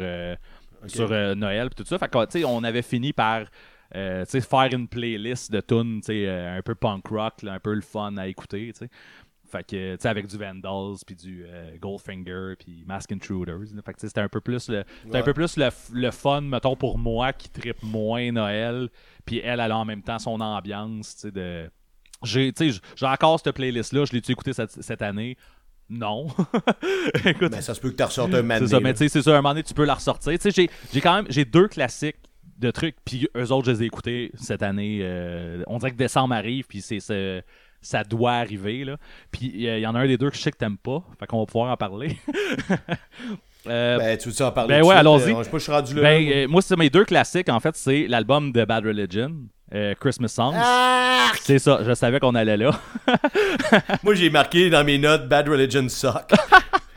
sur 0.87 1.09
Noël 1.35 1.67
et 1.67 1.75
tout 1.75 1.85
ça. 1.85 1.99
Fait 1.99 2.09
que, 2.09 2.45
on 2.45 2.63
avait 2.63 2.81
fini 2.81 3.13
par 3.13 3.45
faire 3.91 4.73
une 4.73 4.87
playlist 4.87 5.51
de 5.51 5.61
tunes, 5.61 6.01
un 6.09 6.63
peu 6.63 6.73
punk 6.73 7.07
rock, 7.09 7.43
là, 7.43 7.53
un 7.53 7.59
peu 7.59 7.75
le 7.75 7.81
fun 7.81 8.17
à 8.17 8.27
écouter. 8.27 8.73
Fait 9.51 9.63
que, 9.63 9.95
tu 9.95 10.01
sais, 10.01 10.07
avec 10.09 10.27
du 10.27 10.37
Vandals, 10.37 10.97
puis 11.05 11.15
du 11.15 11.45
euh, 11.47 11.77
Goldfinger, 11.79 12.53
puis 12.57 12.83
Mask 12.85 13.11
Intruders. 13.11 13.59
Fait 13.85 13.93
que, 13.93 13.99
c'était 14.01 14.21
un 14.21 14.29
peu 14.29 14.41
plus 14.41 14.69
le, 14.69 14.83
un 15.13 15.21
peu 15.23 15.33
plus 15.33 15.57
le, 15.57 15.69
le 15.93 16.11
fun, 16.11 16.41
mettons, 16.41 16.75
pour 16.75 16.97
moi, 16.97 17.33
qui 17.33 17.49
trippe 17.49 17.81
moins 17.83 18.31
Noël. 18.31 18.89
Puis 19.25 19.39
elle, 19.39 19.59
elle 19.59 19.71
a 19.71 19.77
en 19.77 19.85
même 19.85 20.01
temps 20.03 20.19
son 20.19 20.39
ambiance, 20.39 21.15
tu 21.15 21.21
sais, 21.21 21.31
de... 21.31 21.69
J'ai, 22.23 22.51
encore 23.01 23.39
cette 23.39 23.55
playlist-là, 23.55 24.03
je 24.05 24.11
l'ai-tu 24.13 24.33
écouté 24.33 24.51
cette, 24.53 24.71
cette 24.71 25.01
année? 25.01 25.37
Non. 25.89 26.27
Écoute, 27.25 27.51
Ben, 27.51 27.61
ça 27.61 27.73
se 27.73 27.79
peut 27.81 27.91
que 27.91 27.95
tu 27.95 28.03
ressortes 28.03 28.33
un 28.33 28.43
man. 28.43 28.59
c'est 28.59 28.67
ça, 28.75 28.79
mais 28.79 28.93
tu 28.93 28.99
sais, 28.99 29.09
c'est 29.09 29.21
ça, 29.21 29.31
un 29.31 29.35
moment 29.37 29.49
donné, 29.49 29.63
tu 29.63 29.73
peux 29.73 29.85
la 29.85 29.95
ressortir. 29.95 30.33
Tu 30.33 30.39
sais, 30.39 30.51
j'ai, 30.51 30.69
j'ai 30.93 31.01
quand 31.01 31.15
même, 31.15 31.25
j'ai 31.29 31.45
deux 31.45 31.67
classiques 31.67 32.17
de 32.57 32.71
trucs, 32.71 32.97
puis 33.05 33.27
eux 33.37 33.51
autres, 33.51 33.67
je 33.67 33.71
les 33.71 33.83
ai 33.83 33.85
écoutés 33.85 34.31
cette 34.35 34.61
année. 34.63 34.99
euh, 35.01 35.63
on 35.67 35.77
dirait 35.79 35.91
que 35.91 35.95
décembre 35.95 36.33
arrive, 36.35 36.65
puis 36.67 36.81
c'est, 36.81 36.99
c'est- 36.99 37.43
ça 37.81 38.03
doit 38.03 38.33
arriver, 38.33 38.83
là. 38.83 38.97
Puis 39.31 39.51
il 39.53 39.79
y 39.79 39.87
en 39.87 39.95
a 39.95 39.99
un 39.99 40.07
des 40.07 40.17
deux 40.17 40.29
que 40.29 40.35
je 40.37 40.41
sais 40.41 40.51
que 40.51 40.57
t'aimes 40.57 40.77
pas, 40.77 41.03
fait 41.19 41.25
qu'on 41.27 41.39
va 41.39 41.45
pouvoir 41.45 41.71
en 41.71 41.77
parler. 41.77 42.17
Euh, 43.67 43.97
Ben, 43.97 44.17
tu 44.17 44.29
veux-tu 44.29 44.41
en 44.41 44.53
parler 44.53 44.79
Ben 44.79 44.85
ouais, 44.85 44.95
allons-y. 44.95 45.33
Euh, 45.33 45.39
Je 45.39 45.43
sais 45.43 45.49
pas, 45.49 45.57
je 45.57 45.63
suis 45.63 45.71
rendu 45.71 45.93
là. 45.95 46.01
ben, 46.01 46.31
euh, 46.31 46.47
moi, 46.47 46.61
c'est 46.61 46.77
mes 46.77 46.89
deux 46.89 47.03
classiques, 47.03 47.49
en 47.49 47.59
fait, 47.59 47.75
c'est 47.75 48.07
l'album 48.07 48.53
de 48.53 48.63
Bad 48.63 48.85
Religion, 48.85 49.33
Christmas 49.99 50.29
Songs. 50.29 50.53
Ah! 50.55 51.29
C'est 51.41 51.59
ça, 51.59 51.81
je 51.85 51.93
savais 51.93 52.21
qu'on 52.21 52.35
allait 52.35 52.55
là. 52.55 52.71
Moi, 54.03 54.15
j'ai 54.15 54.29
marqué 54.29 54.69
dans 54.69 54.83
mes 54.85 54.97
notes 54.97 55.27
Bad 55.27 55.49
Religion 55.49 55.87
Suck. 55.89 56.31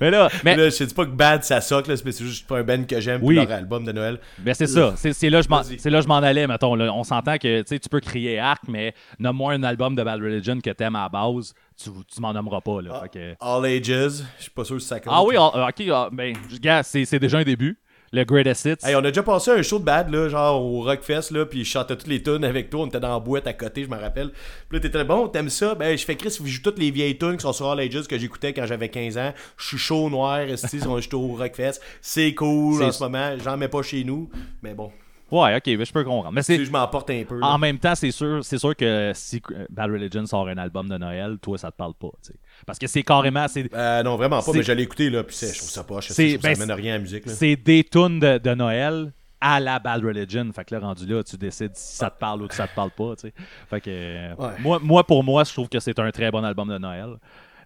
mais 0.00 0.10
là, 0.10 0.28
mais, 0.44 0.56
Là, 0.56 0.68
je 0.70 0.84
dis 0.84 0.94
pas 0.94 1.04
que 1.04 1.10
Bad 1.10 1.44
ça 1.44 1.60
suck, 1.60 1.86
là, 1.86 1.94
mais 2.04 2.12
c'est 2.12 2.24
juste 2.24 2.46
pas 2.46 2.58
un 2.58 2.62
band 2.62 2.84
que 2.84 3.00
j'aime 3.00 3.20
Oui. 3.22 3.36
pour 3.36 3.44
leur 3.48 3.58
album 3.58 3.84
de 3.84 3.92
Noël. 3.92 4.18
Ben 4.38 4.54
c'est 4.54 4.66
ça, 4.66 4.94
c'est 4.96 5.30
là 5.30 5.42
je 5.42 5.48
m'en 5.48 5.58
là 5.60 6.00
je 6.00 6.06
m'en 6.06 6.16
allais 6.18 6.46
mettons 6.46 6.74
là. 6.74 6.92
on 6.92 7.04
s'entend 7.04 7.36
que 7.38 7.62
tu 7.62 7.88
peux 7.88 8.00
crier 8.00 8.38
arc 8.38 8.62
mais 8.68 8.94
nomme-moi 9.18 9.54
un 9.54 9.62
album 9.62 9.94
de 9.94 10.02
Bad 10.02 10.20
Religion 10.20 10.58
que 10.60 10.70
t'aimes 10.70 10.96
à 10.96 11.02
la 11.02 11.08
base, 11.08 11.54
tu 11.82 11.90
tu 12.12 12.20
m'en 12.20 12.32
nommeras 12.32 12.60
pas 12.60 12.80
là. 12.82 13.04
Que- 13.12 13.34
All 13.40 13.64
Ages, 13.66 14.22
je 14.38 14.42
suis 14.42 14.50
pas 14.50 14.64
sûr 14.64 14.80
si 14.80 14.86
ça 14.88 15.00
compte. 15.00 15.12
Ah 15.14 15.22
oui, 15.22 15.34
ah, 15.38 15.68
OK, 15.68 15.82
ah, 15.92 16.08
ben 16.12 16.34
c'est 16.82 17.18
déjà 17.18 17.38
un 17.38 17.44
début. 17.44 17.78
Le 18.12 18.24
Greatest 18.24 18.64
Hits. 18.64 18.86
Hey, 18.86 18.94
on 18.94 18.98
a 18.98 19.10
déjà 19.10 19.22
passé 19.22 19.50
un 19.50 19.62
show 19.62 19.78
de 19.78 19.84
bad, 19.84 20.10
là, 20.10 20.28
genre 20.28 20.62
au 20.64 20.82
Rockfest, 20.82 21.30
là, 21.30 21.44
puis 21.46 21.64
je 21.64 21.70
chantais 21.70 21.96
toutes 21.96 22.06
les 22.06 22.22
tunes 22.22 22.44
avec 22.44 22.70
toi, 22.70 22.80
on 22.82 22.86
était 22.86 23.00
dans 23.00 23.12
la 23.12 23.20
boîte 23.20 23.46
à 23.46 23.52
côté, 23.52 23.84
je 23.84 23.88
me 23.88 23.96
rappelle. 23.96 24.30
Puis 24.68 24.78
là, 24.78 24.80
t'étais 24.80 25.04
bon, 25.04 25.28
t'aimes 25.28 25.50
ça? 25.50 25.74
Ben, 25.74 25.96
je 25.96 26.04
fais 26.04 26.16
Chris, 26.16 26.38
je 26.42 26.48
joue 26.48 26.62
toutes 26.62 26.78
les 26.78 26.90
vieilles 26.90 27.18
tunes 27.18 27.36
qui 27.36 27.42
sont 27.42 27.52
sur 27.52 27.70
All 27.70 27.80
Ages 27.80 28.06
que 28.06 28.18
j'écoutais 28.18 28.52
quand 28.52 28.66
j'avais 28.66 28.88
15 28.88 29.18
ans. 29.18 29.32
Je 29.56 29.66
suis 29.66 29.78
chaud, 29.78 30.08
noir, 30.08 30.40
on 30.88 30.98
est 30.98 31.14
au 31.14 31.34
Rockfest. 31.34 31.80
C'est 32.00 32.34
cool 32.34 32.82
en 32.82 32.92
ce 32.92 33.02
moment, 33.02 33.34
j'en 33.42 33.56
mets 33.56 33.68
pas 33.68 33.82
chez 33.82 34.04
nous, 34.04 34.30
mais 34.62 34.74
bon, 34.74 34.90
Ouais, 35.30 35.54
OK, 35.56 35.64
ben, 35.64 35.84
je 35.84 35.92
peux 35.92 36.04
comprendre. 36.04 36.32
Mais 36.32 36.42
c'est 36.42 36.64
je 36.64 36.70
m'emporte 36.70 37.10
un 37.10 37.22
peu. 37.24 37.38
là. 37.38 37.48
en 37.48 37.58
même 37.58 37.78
temps, 37.78 37.94
c'est 37.94 38.10
sûr, 38.10 38.42
c'est 38.42 38.56
sûr 38.58 38.74
que 38.74 39.12
si 39.14 39.42
euh, 39.50 39.66
Bad 39.68 39.90
Religion 39.90 40.24
sort 40.24 40.48
un 40.48 40.56
album 40.56 40.88
de 40.88 40.96
Noël, 40.96 41.36
toi 41.40 41.58
ça 41.58 41.70
te 41.70 41.76
parle 41.76 41.92
pas, 41.94 42.08
tu 42.22 42.32
sais. 42.32 42.38
Parce 42.66 42.78
que 42.78 42.86
c'est 42.86 43.02
carrément 43.02 43.46
c'est 43.48 43.68
Euh, 43.74 44.02
non, 44.02 44.16
vraiment 44.16 44.42
pas, 44.42 44.52
mais 44.52 44.62
j'allais 44.62 44.82
écouter, 44.82 45.10
là, 45.10 45.22
puis 45.24 45.34
c'est- 45.34 45.52
je 45.52 45.58
trouve 45.58 45.70
ça 45.70 45.84
pas, 45.84 46.00
je 46.00 46.12
trouve 46.12 46.42
ben, 46.42 46.54
ça 46.54 46.62
amène 46.62 46.76
rien 46.76 46.94
à 46.94 46.96
la 46.96 47.02
musique, 47.02 47.26
là. 47.26 47.32
c'est 47.32 47.56
des 47.56 47.84
tunes 47.84 48.18
de, 48.20 48.38
de 48.38 48.54
Noël 48.54 49.12
à 49.40 49.60
la 49.60 49.78
Bad 49.78 50.04
Religion. 50.04 50.50
Fait 50.52 50.64
que 50.64 50.74
là, 50.74 50.80
rendu 50.80 51.06
là, 51.06 51.22
tu 51.22 51.36
décides 51.36 51.74
si 51.76 51.96
ça 51.96 52.10
te 52.10 52.18
parle 52.18 52.42
ou 52.42 52.48
que 52.48 52.54
ça 52.54 52.66
te 52.66 52.74
parle 52.74 52.90
pas, 52.90 53.14
tu 53.16 53.28
sais. 53.28 53.34
Fait 53.70 53.80
que, 53.80 53.88
euh, 53.90 54.34
Ouais. 54.36 54.48
moi, 54.58 54.80
moi, 54.82 55.04
pour 55.06 55.22
moi, 55.22 55.44
je 55.44 55.52
trouve 55.52 55.68
que 55.68 55.78
c'est 55.78 55.98
un 56.00 56.10
très 56.10 56.30
bon 56.30 56.42
album 56.44 56.68
de 56.68 56.78
Noël. 56.78 57.10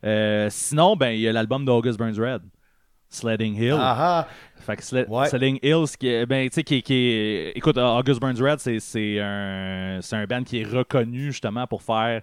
Euh, 0.04 0.48
sinon, 0.50 0.96
ben, 0.96 1.10
il 1.12 1.20
y 1.20 1.28
a 1.28 1.32
l'album 1.32 1.64
d'August 1.64 1.98
Burns 1.98 2.18
Red, 2.20 2.42
Sledding 3.08 3.54
Hill. 3.56 3.76
Ah 3.78 3.96
ah, 3.98 4.28
Fait 4.60 4.76
que 4.76 4.82
Sle- 4.82 5.08
Ouais. 5.08 5.28
Sledding 5.28 5.58
Hills, 5.62 5.96
qui 5.98 6.26
ben, 6.26 6.48
tu 6.48 6.54
sais, 6.56 6.62
qui, 6.64 7.52
écoute, 7.54 7.76
August 7.78 8.20
Burns 8.20 8.40
Red, 8.40 8.58
c'est, 8.58 8.78
c'est 8.80 9.18
un, 9.20 9.98
c'est 10.02 10.16
un 10.16 10.24
band 10.26 10.42
qui 10.44 10.60
est 10.60 10.64
reconnu 10.64 11.26
justement 11.32 11.66
pour 11.66 11.82
faire 11.82 12.22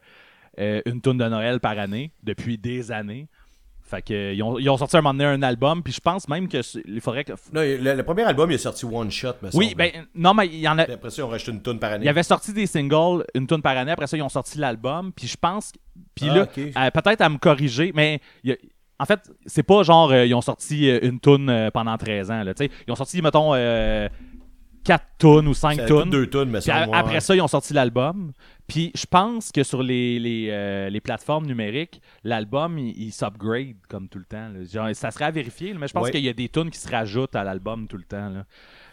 euh, 0.60 0.82
une 0.86 1.02
tune 1.02 1.18
de 1.18 1.26
Noël 1.28 1.60
par 1.60 1.78
année 1.80 2.12
depuis 2.24 2.58
des 2.58 2.92
années. 2.92 3.28
Fait 3.82 4.04
que, 4.04 4.34
ils, 4.36 4.44
ont, 4.44 4.60
ils 4.60 4.70
ont 4.70 4.78
sorti 4.78 4.98
un 4.98 5.02
moment 5.02 5.14
donné 5.16 5.26
un 5.26 5.42
album, 5.42 5.82
puis 5.82 5.92
je 5.92 6.00
pense 6.00 6.28
même 6.28 6.48
que 6.48 6.58
il 6.88 7.02
faudrait 7.02 7.24
que. 7.24 7.32
non, 7.52 7.62
le, 7.62 7.96
le 7.96 8.04
premier 8.04 8.22
album, 8.22 8.52
il 8.52 8.54
est 8.54 8.58
sorti 8.60 8.86
One 8.86 9.10
Shot, 9.10 9.34
me 9.42 9.50
Oui, 9.56 9.74
ben, 9.76 9.90
non, 10.14 10.36
mais 10.36 10.46
il 10.46 10.60
y 10.60 10.68
en 10.70 10.78
a. 10.78 10.84
Puis 10.86 10.94
après 10.94 11.10
ça, 11.10 11.26
on 11.26 11.30
rachète 11.30 11.56
une 11.66 11.80
par 11.80 11.94
année. 11.94 12.04
Il 12.04 12.06
y 12.06 12.10
avait 12.10 12.22
sorti 12.22 12.54
des 12.54 12.68
singles, 12.68 13.26
une 13.34 13.48
tune 13.48 13.64
par 13.64 13.76
année. 13.76 13.90
Après 13.92 14.06
ça, 14.06 14.16
ils 14.16 14.22
ont 14.22 14.30
sorti 14.30 14.60
l'album. 14.60 15.12
Puis 15.12 15.26
je 15.28 15.38
pense. 15.38 15.72
Puis 16.14 16.28
Ah, 16.30 16.36
là, 16.36 16.48
euh, 16.58 16.92
peut-être 16.92 17.22
à 17.22 17.30
me 17.30 17.38
corriger, 17.40 17.92
mais 17.96 18.22
il 18.44 18.52
y 18.52 18.54
a- 18.54 18.58
en 19.02 19.06
fait, 19.06 19.22
c'est 19.48 19.64
pas 19.64 19.82
genre 19.82 20.12
euh, 20.12 20.26
ils 20.26 20.36
ont 20.36 20.42
sorti 20.42 20.88
euh, 20.90 21.00
une 21.02 21.20
tune 21.20 21.50
euh, 21.50 21.72
pendant 21.72 21.98
13 21.98 22.30
ans. 22.30 22.44
Là, 22.44 22.54
tu 22.54 22.66
sais. 22.66 22.72
ils 22.88 22.92
ont 22.92 22.96
sorti, 22.96 23.22
mettons, 23.24 23.54
4 24.84 25.04
tunes 25.18 25.48
ou 25.48 25.54
5 25.54 25.78
C'est 25.80 25.86
tunes. 25.88 26.10
deux 26.10 26.28
tunes, 26.30 26.46
mais 26.50 26.60
Puis 26.60 26.72
a- 26.72 26.88
après 26.94 27.20
ça, 27.22 27.36
ils 27.36 27.42
ont 27.42 27.48
sorti 27.48 27.74
l'album. 27.74 28.34
Puis 28.70 28.92
je 28.96 29.06
pense 29.06 29.52
que 29.52 29.64
sur 29.64 29.84
les, 29.84 30.20
les, 30.20 30.48
euh, 30.50 30.90
les 30.90 31.02
plateformes 31.02 31.46
numériques, 31.46 32.02
l'album, 32.24 32.78
il, 32.80 32.98
il 32.98 33.12
s'upgrade 33.12 33.76
comme 33.90 34.08
tout 34.08 34.20
le 34.20 34.26
temps. 34.26 34.48
là. 34.50 34.60
Genre, 34.64 34.96
ça 34.96 35.12
serait 35.12 35.26
à 35.26 35.32
vérifier, 35.32 35.74
là, 35.74 35.80
mais 35.80 35.88
je 35.90 35.94
pense 35.94 36.06
Ouais. 36.06 36.12
qu'il 36.12 36.24
y 36.24 36.30
a 36.30 36.34
des 36.34 36.48
tunes 36.50 36.70
qui 36.70 36.80
se 36.80 36.90
rajoutent 36.90 37.36
à 37.36 37.44
l'album 37.44 37.88
tout 37.88 37.98
le 37.98 38.04
temps. 38.04 38.30
là. 38.30 38.46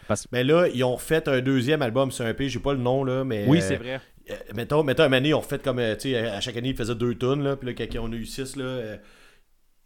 Parce 0.07 0.23
que 0.23 0.27
Mais 0.33 0.43
là, 0.43 0.67
ils 0.73 0.83
ont 0.83 0.97
fait 0.97 1.27
un 1.27 1.39
deuxième 1.41 1.81
album 1.81 2.11
sur 2.11 2.25
un 2.25 2.33
P, 2.33 2.49
j'ai 2.49 2.59
pas 2.59 2.73
le 2.73 2.79
nom, 2.79 3.03
là, 3.03 3.23
mais. 3.23 3.45
oui, 3.47 3.59
euh, 3.59 3.61
c'est 3.61 3.75
vrai. 3.77 4.01
euh, 4.31 4.35
mettons, 4.55 4.83
mettons, 4.83 5.05
une 5.05 5.13
année, 5.13 5.29
ils 5.29 5.33
ont 5.35 5.41
fait 5.41 5.61
comme, 5.63 5.79
euh, 5.79 5.95
tu 5.95 6.11
sais, 6.11 6.17
à 6.17 6.41
chaque 6.41 6.57
année, 6.57 6.69
ils 6.69 6.75
faisaient 6.75 6.95
deux 6.95 7.15
tunes, 7.15 7.43
là, 7.43 7.55
puis 7.55 7.67
là, 7.67 7.73
quand 7.73 7.99
on 8.01 8.11
a 8.11 8.15
eu 8.15 8.25
six, 8.25 8.55
là, 8.55 8.63
euh, 8.63 8.97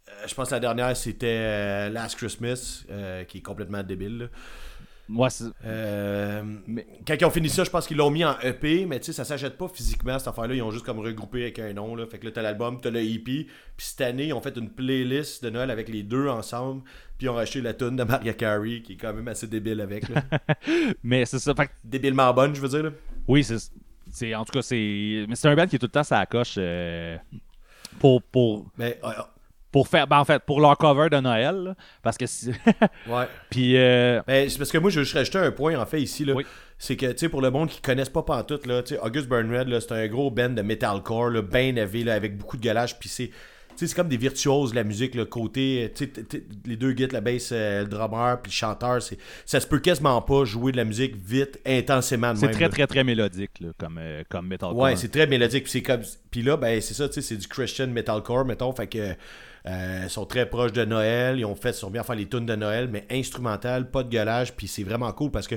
euh, 0.08 0.12
je 0.26 0.34
pense 0.34 0.48
que 0.48 0.54
la 0.54 0.60
dernière, 0.60 0.96
c'était 0.96 1.26
euh, 1.28 1.88
Last 1.90 2.16
Christmas, 2.16 2.84
euh, 2.90 3.24
qui 3.24 3.38
est 3.38 3.42
complètement 3.42 3.82
débile, 3.82 4.18
là. 4.18 4.26
Euh, 5.64 6.42
Mais- 6.66 6.86
Quand 7.06 7.14
ils 7.20 7.24
ont 7.24 7.30
fini 7.30 7.48
ça, 7.48 7.64
je 7.64 7.70
pense 7.70 7.86
qu'ils 7.86 7.96
l'ont 7.96 8.10
mis 8.10 8.24
en 8.24 8.38
EP, 8.40 8.86
mais 8.86 8.98
tu 9.00 9.06
sais, 9.06 9.12
ça 9.12 9.24
s'achète 9.24 9.56
pas 9.58 9.68
physiquement 9.68 10.18
cette 10.18 10.28
affaire-là. 10.28 10.54
Ils 10.54 10.62
ont 10.62 10.70
juste 10.70 10.84
comme 10.84 10.98
regroupé 11.00 11.42
avec 11.42 11.58
un 11.58 11.72
nom. 11.72 11.94
Là. 11.94 12.06
Fait 12.06 12.18
que 12.18 12.26
là, 12.26 12.32
t'as 12.32 12.42
l'album, 12.42 12.80
t'as 12.80 12.90
le 12.90 13.00
EP. 13.02 13.46
Puis 13.76 13.86
cette 13.86 14.00
année, 14.00 14.26
ils 14.26 14.32
ont 14.32 14.40
fait 14.40 14.56
une 14.56 14.70
playlist 14.70 15.44
de 15.44 15.50
Noël 15.50 15.70
avec 15.70 15.88
les 15.88 16.02
deux 16.02 16.28
ensemble. 16.28 16.82
Puis 17.18 17.26
ils 17.26 17.28
ont 17.28 17.34
racheté 17.34 17.60
la 17.60 17.74
tune 17.74 17.96
de 17.96 18.04
Mariah 18.04 18.34
Carey, 18.34 18.82
qui 18.82 18.94
est 18.94 18.96
quand 18.96 19.12
même 19.12 19.28
assez 19.28 19.46
débile 19.46 19.80
avec. 19.80 20.08
Là. 20.08 20.22
mais 21.02 21.24
c'est 21.24 21.38
ça. 21.38 21.54
Fait 21.54 21.70
Débilement 21.84 22.32
bonne, 22.32 22.54
je 22.54 22.60
veux 22.60 22.68
dire. 22.68 22.82
Là. 22.84 22.90
Oui, 23.28 23.44
c'est, 23.44 24.34
en 24.34 24.44
tout 24.44 24.52
cas 24.52 24.62
c'est 24.62 25.24
mais 25.28 25.36
c'est 25.36 25.48
un 25.48 25.54
band 25.54 25.66
qui 25.66 25.76
est 25.76 25.78
tout 25.78 25.86
le 25.86 25.92
temps 25.92 26.02
ça 26.02 26.26
coche 26.26 26.56
euh, 26.58 27.16
pour 27.98 28.22
pour 28.22 28.66
Mais 28.76 28.98
euh, 29.04 29.10
pour 29.72 29.88
faire 29.88 30.06
ben, 30.06 30.18
en 30.18 30.24
fait 30.24 30.40
pour 30.44 30.60
leur 30.60 30.76
cover 30.78 31.08
de 31.10 31.16
Noël 31.18 31.56
là, 31.56 31.74
parce 32.02 32.16
que 32.16 32.26
c'est- 32.26 32.50
ouais. 33.08 33.24
puis 33.50 33.76
euh, 33.76 34.20
Ben, 34.26 34.48
c'est 34.48 34.58
parce 34.58 34.70
que 34.70 34.78
moi, 34.78 34.90
je 34.90 34.98
veux 35.00 35.04
juste 35.04 35.16
rajouter 35.16 35.38
un 35.38 35.50
point, 35.50 35.76
en 35.78 35.86
fait, 35.86 36.00
ici. 36.00 36.24
Là. 36.24 36.34
Oui. 36.34 36.44
C'est 36.78 36.96
que, 36.96 37.06
tu 37.06 37.18
sais, 37.18 37.28
pour 37.28 37.40
le 37.42 37.50
monde 37.50 37.68
qui 37.68 37.80
connaissent 37.80 38.08
pas 38.08 38.22
pantoute, 38.22 38.66
là, 38.66 38.82
tu 38.82 38.94
sais, 38.94 39.00
August 39.00 39.28
Burnred, 39.28 39.68
là, 39.68 39.80
c'est 39.80 39.92
un 39.92 40.06
gros 40.08 40.30
band 40.30 40.50
de 40.50 40.62
metalcore, 40.62 41.30
là, 41.30 41.40
bien 41.42 41.74
élevé, 41.76 42.04
là, 42.04 42.14
avec 42.14 42.36
beaucoup 42.36 42.56
de 42.56 42.62
galage. 42.62 42.98
Puis 42.98 43.08
c'est, 43.08 43.28
tu 43.28 43.32
sais, 43.76 43.86
c'est 43.86 43.94
comme 43.94 44.08
des 44.08 44.16
virtuoses, 44.16 44.74
la 44.74 44.82
musique, 44.84 45.14
le 45.14 45.24
côté, 45.24 45.90
tu 45.94 46.04
sais, 46.04 46.10
t- 46.10 46.24
t- 46.24 46.44
les 46.66 46.76
deux 46.76 46.92
guides, 46.92 47.12
la 47.12 47.20
bass, 47.20 47.50
euh, 47.52 47.82
le 47.82 47.88
drummer, 47.88 48.36
puis 48.42 48.50
le 48.50 48.54
chanteur, 48.54 49.00
c'est, 49.00 49.16
ça 49.46 49.60
se 49.60 49.66
peut 49.66 49.78
quasiment 49.78 50.20
pas 50.22 50.44
jouer 50.44 50.72
de 50.72 50.76
la 50.76 50.84
musique 50.84 51.14
vite, 51.16 51.60
intensément 51.64 52.34
c'est 52.34 52.48
très 52.50 52.62
là. 52.64 52.68
très 52.68 52.86
très 52.88 53.04
mélodique 53.04 53.52
là, 53.60 53.68
comme 53.78 53.98
euh, 53.98 54.22
comme 54.28 54.48
metalcore. 54.48 54.76
Ouais, 54.76 54.96
c'est 54.96 55.10
très 55.10 55.26
mélodique. 55.28 55.62
Puis 55.64 55.72
c'est 55.72 55.82
comme. 55.82 56.02
Puis 56.30 56.42
là, 56.42 56.56
ben, 56.56 56.80
c'est 56.80 56.94
ça, 56.94 57.08
tu 57.08 57.14
sais, 57.14 57.22
c'est 57.22 57.36
du 57.36 57.46
Christian 57.48 57.86
metalcore, 57.86 58.44
mettons. 58.44 58.72
Fait 58.72 58.86
que. 58.88 59.14
Euh, 59.66 60.08
sont 60.08 60.26
très 60.26 60.48
proches 60.48 60.72
de 60.72 60.84
Noël. 60.84 61.38
Ils 61.38 61.44
ont 61.44 61.54
fait, 61.56 61.72
sont 61.72 61.90
bien 61.90 62.00
à 62.02 62.04
faire 62.04 62.16
les 62.16 62.28
tunes 62.28 62.46
de 62.46 62.56
Noël, 62.56 62.88
mais 62.90 63.06
instrumental, 63.10 63.90
pas 63.90 64.02
de 64.02 64.08
gueulage. 64.08 64.54
Puis 64.54 64.68
c'est 64.68 64.82
vraiment 64.84 65.12
cool 65.12 65.30
parce 65.30 65.46
que. 65.48 65.56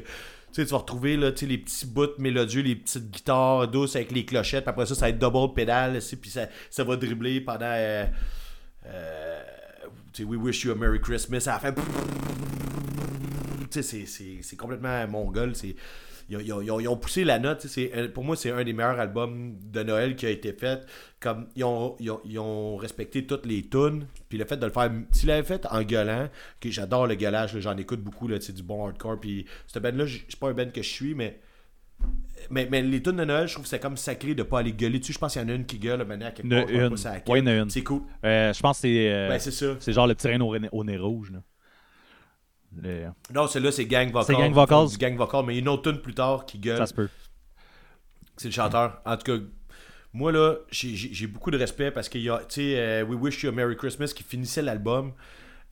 Tu 0.53 0.63
vas 0.63 0.77
retrouver 0.77 1.17
là, 1.17 1.31
les 1.41 1.57
petits 1.57 1.85
bouts 1.85 2.17
mélodieux, 2.17 2.61
les 2.61 2.77
petites 2.77 3.11
guitares 3.11 3.67
douces 3.67 3.97
avec 3.97 4.13
les 4.13 4.23
clochettes. 4.23 4.63
Puis 4.63 4.69
après 4.69 4.85
ça, 4.85 4.95
ça 4.95 5.01
va 5.01 5.09
être 5.09 5.19
double 5.19 5.53
pédale. 5.53 5.99
Puis 6.21 6.29
ça, 6.29 6.47
ça 6.69 6.85
va 6.85 6.95
dribbler 6.95 7.41
pendant. 7.41 7.65
euh, 7.65 8.05
euh, 8.85 9.41
We 10.19 10.39
Wish 10.39 10.63
You 10.63 10.71
a 10.71 10.75
Merry 10.75 11.01
Christmas. 11.01 11.45
Sais, 13.69 13.81
c'est- 13.81 14.05
c'est 14.05 14.37
c'est 14.41 14.55
complètement 14.55 15.05
mongol. 15.09 15.55
C'est. 15.55 15.75
Ils 16.29 16.37
ont, 16.37 16.39
ils 16.39 16.53
ont- 16.53 16.61
ils 16.61 16.71
ont- 16.71 16.79
ils 16.79 16.87
ont 16.87 16.97
poussé 16.97 17.23
la 17.23 17.37
note. 17.39 17.65
un- 17.93 18.07
Pour 18.07 18.23
moi, 18.23 18.35
c'est 18.35 18.51
un 18.51 18.63
des 18.63 18.73
meilleurs 18.73 18.99
albums 18.99 19.55
de 19.71 19.83
Noël 19.83 20.15
qui 20.15 20.25
a 20.25 20.29
été 20.29 20.53
fait. 20.53 20.85
Comme 21.19 21.47
ils 21.55 21.63
ont, 21.63 22.75
respecté 22.77 23.25
toutes 23.25 23.45
les 23.45 23.61
tunes. 23.67 24.07
Puis 24.29 24.37
le 24.37 24.45
fait 24.45 24.57
de 24.57 24.65
le 24.65 24.71
faire. 24.71 24.91
S'il 25.11 25.27
l'avait 25.29 25.43
fait 25.47 25.65
en 25.69 25.81
gueulant, 25.83 26.29
que 26.59 26.69
j'adore 26.71 27.07
le 27.07 27.15
gueulage, 27.15 27.59
j'en 27.59 27.77
écoute 27.77 28.01
beaucoup, 28.01 28.27
là, 28.27 28.37
du 28.39 28.63
bon 28.63 28.85
hardcore. 28.85 29.19
Puis 29.19 29.45
cette 29.67 29.81
band-là, 29.83 30.05
c'est 30.07 30.39
pas 30.39 30.49
un 30.49 30.53
band 30.53 30.69
que 30.73 30.81
je 30.81 30.89
suis, 30.89 31.13
mais. 31.15 31.39
Mais, 32.49 32.67
mais 32.69 32.81
les 32.81 33.01
tunes 33.01 33.15
de 33.15 33.23
Noël, 33.23 33.47
je 33.47 33.53
trouve 33.53 33.63
que 33.63 33.69
c'est 33.69 33.79
comme 33.79 33.95
sacré 33.97 34.35
de 34.35 34.43
pas 34.43 34.59
aller 34.59 34.73
gueuler 34.73 34.99
dessus. 34.99 35.13
Je 35.13 35.17
pense 35.17 35.33
qu'il 35.33 35.41
y 35.41 35.45
en 35.45 35.49
a 35.49 35.53
une 35.53 35.65
qui 35.65 35.79
gueule 35.79 36.03
maintenant 36.05 36.27
à 36.27 36.31
quelque 36.31 36.45
Il 36.47 36.53
y 36.53 36.55
en 36.55 36.59
a 36.61 36.65
part. 36.65 36.77
Ouais, 37.29 37.39
il 37.39 37.41
y 37.41 37.43
en 37.43 37.47
a 37.47 37.55
une. 37.55 37.69
C'est 37.69 37.83
cool. 37.83 38.01
Euh, 38.23 38.53
je 38.53 38.59
pense 38.59 38.77
que 38.77 38.81
c'est 38.81 39.11
euh, 39.13 39.29
Ben, 39.29 39.39
c'est 39.39 39.51
ça. 39.51 39.75
c'est 39.79 39.93
genre 39.93 40.05
le 40.05 40.13
petit 40.13 40.27
reine 40.27 40.41
au, 40.41 40.53
au 40.71 40.83
nez 40.83 40.97
rouge. 40.97 41.31
Là. 41.31 41.39
Non, 43.33 43.47
celle-là, 43.47 43.71
c'est 43.71 43.85
Gang 43.85 44.07
Vocal. 44.11 44.25
C'est 44.35 44.41
Gang 44.41 44.53
Vocals. 44.53 44.89
Du 44.89 44.97
Gang 44.97 45.15
Vocal, 45.17 45.45
mais 45.45 45.53
il 45.53 45.55
y 45.57 45.59
a 45.59 45.61
une 45.61 45.69
autre 45.69 45.91
tune 45.91 46.01
plus 46.01 46.13
tard 46.13 46.45
qui 46.45 46.57
gueule. 46.59 46.77
ça 46.77 46.85
se 46.85 46.93
peut. 46.93 47.09
C'est 48.37 48.49
le 48.49 48.53
chanteur. 48.53 49.01
En 49.05 49.15
tout 49.17 49.23
cas, 49.37 49.43
moi, 50.13 50.31
là, 50.31 50.55
j'ai- 50.71 51.27
beaucoup 51.27 51.51
de 51.51 51.57
respect 51.57 51.91
parce 51.91 52.09
qu'il 52.09 52.21
y 52.21 52.29
a, 52.29 52.39
tu 52.39 52.45
sais, 52.61 52.79
euh, 52.79 53.03
We 53.05 53.17
Wish 53.19 53.43
You 53.43 53.49
a 53.49 53.51
Merry 53.53 53.75
Christmas 53.77 54.07
qui 54.15 54.23
finissait 54.23 54.61
l'album. 54.61 55.13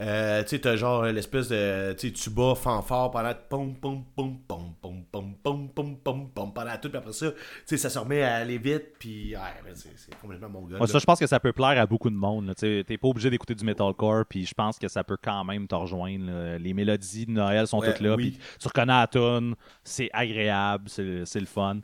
Euh, 0.01 0.41
tu 0.43 0.49
sais, 0.49 0.59
t'as 0.59 0.75
genre 0.75 1.03
l'espèce 1.03 1.49
de 1.49 1.93
tu 1.93 2.07
sais, 2.07 2.13
tuba 2.13 2.55
fanfare 2.55 3.11
pendant 3.11 3.31
pom 3.49 3.75
pom 3.75 4.03
pom 4.15 4.39
pom 4.47 4.73
pom 4.81 5.03
pom 5.11 5.35
pom 5.43 5.69
pom 5.69 5.97
pom 6.03 6.29
pendant 6.53 6.75
tout, 6.77 6.89
puis 6.89 6.97
après 6.97 7.13
ça, 7.13 7.31
tu 7.31 7.37
sais, 7.65 7.77
ça 7.77 7.89
se 7.89 7.97
remet 7.99 8.21
à 8.23 8.35
aller 8.37 8.57
vite, 8.57 8.93
puis 8.99 9.35
ouais, 9.35 9.71
c'est 9.75 10.15
complètement 10.21 10.49
mon 10.49 10.61
gars. 10.67 10.77
Ouais, 10.79 10.87
ça, 10.87 10.99
je 10.99 11.05
pense 11.05 11.19
que 11.19 11.27
ça 11.27 11.39
peut 11.39 11.53
plaire 11.53 11.79
à 11.81 11.85
beaucoup 11.85 12.09
de 12.09 12.15
monde. 12.15 12.53
T'es 12.55 12.83
pas 12.97 13.07
obligé 13.07 13.29
d'écouter 13.29 13.55
du 13.55 13.65
metalcore, 13.65 14.25
puis 14.29 14.45
je 14.45 14.53
pense 14.53 14.77
que 14.79 14.87
ça 14.87 15.03
peut 15.03 15.17
quand 15.21 15.43
même 15.43 15.67
te 15.67 15.75
rejoindre. 15.75 16.25
là. 16.25 16.57
Les 16.57 16.73
mélodies 16.73 17.25
de 17.25 17.31
Noël 17.31 17.67
sont 17.67 17.79
Ouais, 17.79 17.91
toutes 17.91 18.01
là, 18.01 18.15
oui. 18.15 18.31
puis 18.31 18.39
tu 18.59 18.67
reconnais 18.67 18.93
la 18.93 19.07
tune, 19.07 19.55
c'est 19.83 20.09
agréable, 20.13 20.89
c'est 20.89 21.25
c'est 21.25 21.39
le 21.39 21.45
fun. 21.45 21.79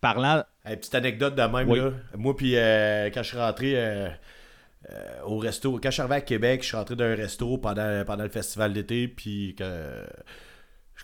Parlant, 0.00 0.44
Hey, 0.66 0.76
petite 0.76 0.94
anecdote 0.94 1.34
de 1.34 1.42
même, 1.42 1.68
Oui. 1.68 1.78
là. 1.78 1.90
Moi, 2.16 2.36
puis 2.36 2.56
euh, 2.56 3.10
quand 3.12 3.22
je 3.22 3.28
suis 3.28 3.38
rentré 3.38 3.72
euh, 3.76 4.08
euh, 4.90 5.20
au 5.24 5.38
resto, 5.38 5.72
quand 5.82 5.88
je 5.90 5.92
suis 5.94 6.00
arrivé 6.02 6.16
à 6.16 6.20
Québec, 6.20 6.62
je 6.62 6.66
suis 6.68 6.76
rentré 6.76 6.94
d'un 6.96 7.14
resto 7.14 7.56
pendant, 7.58 8.04
pendant 8.06 8.22
le 8.24 8.28
festival 8.30 8.72
d'été, 8.74 9.08
puis 9.08 9.54
que 9.58 10.04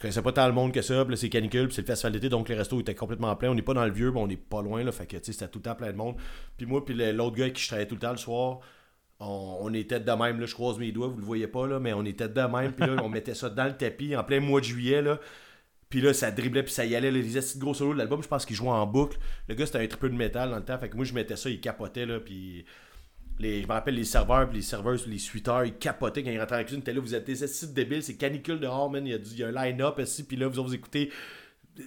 je 0.01 0.05
connaissais 0.05 0.23
pas 0.23 0.33
tant 0.33 0.47
le 0.47 0.55
monde 0.55 0.73
que 0.73 0.81
ça, 0.81 1.05
puis 1.05 1.15
c'est 1.19 1.29
canicule, 1.29 1.67
puis 1.67 1.75
c'est 1.75 1.83
le 1.83 1.87
festival 1.87 2.13
d'été, 2.13 2.31
donc 2.31 2.49
le 2.49 2.55
resto 2.55 2.81
était 2.81 2.95
complètement 2.95 3.37
plein. 3.37 3.51
On 3.51 3.55
n'est 3.55 3.61
pas 3.61 3.75
dans 3.75 3.85
le 3.85 3.93
vieux, 3.93 4.11
mais 4.11 4.21
on 4.21 4.27
n'est 4.27 4.39
pas 4.39 4.63
loin, 4.63 4.83
là, 4.83 4.93
fait 4.93 5.05
que, 5.05 5.19
c'était 5.21 5.47
tout 5.47 5.59
le 5.59 5.65
temps 5.65 5.75
plein 5.75 5.93
de 5.93 5.97
monde. 5.97 6.17
Puis 6.57 6.65
moi, 6.65 6.83
puis 6.83 6.95
l'autre 6.95 7.37
gars 7.37 7.45
avec 7.45 7.57
qui 7.57 7.63
je 7.63 7.69
travaillais 7.69 7.87
tout 7.87 7.97
le 7.97 8.01
temps 8.01 8.13
le 8.13 8.17
soir, 8.17 8.61
on, 9.19 9.75
était 9.75 10.01
de 10.01 10.11
même, 10.13 10.41
là, 10.41 10.47
je 10.47 10.55
croise 10.55 10.79
mes 10.79 10.91
doigts, 10.91 11.09
vous 11.09 11.19
le 11.19 11.25
voyez 11.27 11.49
pas, 11.49 11.67
là, 11.67 11.81
mais 11.81 11.93
on 11.93 12.07
était 12.07 12.31
de 12.31 12.41
même, 12.41 12.73
puis 12.73 12.87
là, 12.87 12.97
on 13.05 13.11
mettait 13.11 13.35
ça 13.35 13.51
dans 13.51 13.67
le 13.67 13.77
tapis 13.77 14.17
en 14.17 14.25
plein 14.25 14.41
mois 14.41 14.61
de 14.61 14.65
juillet, 14.65 15.03
là. 15.03 15.21
Puis 15.91 16.01
là, 16.01 16.15
ça 16.15 16.31
driblait, 16.31 16.63
puis 16.63 16.73
ça 16.73 16.87
y 16.87 16.97
allait. 16.97 17.11
Là, 17.11 17.19
les 17.19 17.35
de 17.35 17.59
gros 17.59 17.75
solos 17.75 17.93
de 17.93 17.99
l'album, 17.99 18.23
je 18.23 18.29
pense 18.29 18.47
qu'il 18.47 18.57
jouait 18.57 18.71
en 18.71 18.87
boucle. 18.87 19.19
Le 19.49 19.55
gars, 19.55 19.67
c'était 19.67 19.81
un 19.81 19.87
triple 19.87 20.11
de 20.11 20.15
métal 20.15 20.49
dans 20.49 20.57
le 20.57 20.65
temps. 20.65 20.79
Fait 20.79 20.89
que 20.89 20.97
moi, 20.97 21.05
je 21.05 21.13
mettais 21.13 21.37
ça, 21.37 21.51
il 21.51 21.61
capotait, 21.61 22.07
là. 22.07 22.21
Puis 22.21 22.65
les, 23.41 23.63
je 23.63 23.67
me 23.67 23.73
rappelle 23.73 23.95
les 23.95 24.05
serveurs, 24.05 24.49
puis 24.49 24.59
les 24.59 24.63
serveuses, 24.63 25.07
les 25.07 25.19
suiteurs, 25.19 25.65
ils 25.65 25.75
capotaient 25.75 26.23
quand 26.23 26.31
ils 26.31 26.41
rentraient 26.41 26.61
en 26.61 26.65
cuisine. 26.65 26.83
T'es 26.83 26.93
là, 26.93 27.01
vous 27.01 27.15
êtes 27.15 27.27
des 27.27 27.43
astuces 27.43 27.71
débiles, 27.71 28.03
c'est 28.03 28.17
canicule 28.17 28.61
dehors, 28.61 28.91
man. 28.91 29.07
Il 29.07 29.11
y 29.13 29.15
a, 29.15 29.19
du- 29.19 29.31
il 29.31 29.39
y 29.39 29.45
a 29.45 29.49
un 29.49 29.53
line-up 29.65 29.99
ici, 29.99 30.25
puis 30.25 30.37
là, 30.37 30.49
vous, 30.49 30.63
vous 30.63 30.75
écoutez 30.75 31.11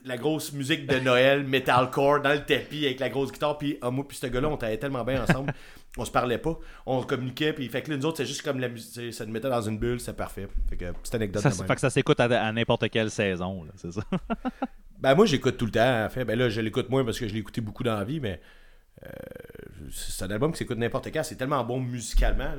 la 0.05 0.17
grosse 0.17 0.51
musique 0.53 0.87
de 0.87 0.97
Noël, 0.99 1.43
metalcore, 1.47 2.21
dans 2.21 2.33
le 2.33 2.43
tapis, 2.43 2.85
avec 2.85 2.99
la 2.99 3.09
grosse 3.09 3.31
guitare. 3.31 3.57
Puis 3.57 3.77
ah, 3.81 3.91
moi, 3.91 4.07
puis 4.07 4.17
ce 4.17 4.27
gars-là, 4.27 4.49
on 4.49 4.57
travaillait 4.57 4.79
tellement 4.79 5.03
bien 5.03 5.23
ensemble. 5.23 5.53
on 5.97 6.05
se 6.05 6.11
parlait 6.11 6.39
pas, 6.39 6.57
on 6.87 7.03
communiquait, 7.03 7.53
puis 7.53 7.67
fait 7.69 7.83
que 7.83 7.91
là, 7.91 7.97
nous 7.97 8.05
autres, 8.07 8.17
c'est 8.17 8.25
juste 8.25 8.41
comme 8.41 8.59
la 8.59 8.67
musique, 8.67 9.13
ça 9.13 9.25
nous 9.27 9.31
mettait 9.31 9.49
dans 9.49 9.61
une 9.61 9.77
bulle, 9.77 9.99
c'est 9.99 10.15
parfait. 10.17 10.47
Fait 10.67 10.75
que, 10.75 10.91
petite 10.91 11.13
anecdote 11.13 11.43
ça, 11.43 11.49
de 11.51 11.55
même. 11.55 11.67
fait 11.67 11.75
que 11.75 11.81
ça 11.81 11.91
s'écoute 11.91 12.19
à, 12.19 12.23
à 12.23 12.51
n'importe 12.51 12.89
quelle 12.89 13.11
saison, 13.11 13.63
là, 13.63 13.71
c'est 13.75 13.91
ça. 13.91 14.01
Ben 14.99 15.15
moi 15.15 15.25
j'écoute 15.25 15.57
tout 15.57 15.65
le 15.65 15.71
temps 15.71 16.05
en 16.05 16.09
fait. 16.09 16.23
Ben 16.23 16.39
là 16.39 16.47
je 16.47 16.61
l'écoute 16.61 16.89
moins 16.89 17.03
parce 17.03 17.19
que 17.19 17.27
je 17.27 17.33
l'ai 17.33 17.41
écouté 17.41 17.59
beaucoup 17.59 17.83
dans 17.83 17.97
la 17.97 18.05
vie, 18.05 18.21
mais 18.21 18.39
euh, 19.05 19.09
c'est 19.91 20.25
un 20.25 20.31
album 20.31 20.51
qui 20.51 20.59
s'écoute 20.59 20.77
n'importe 20.77 21.11
quand. 21.11 21.23
C'est 21.23 21.35
tellement 21.35 21.63
bon 21.63 21.79
musicalement. 21.79 22.53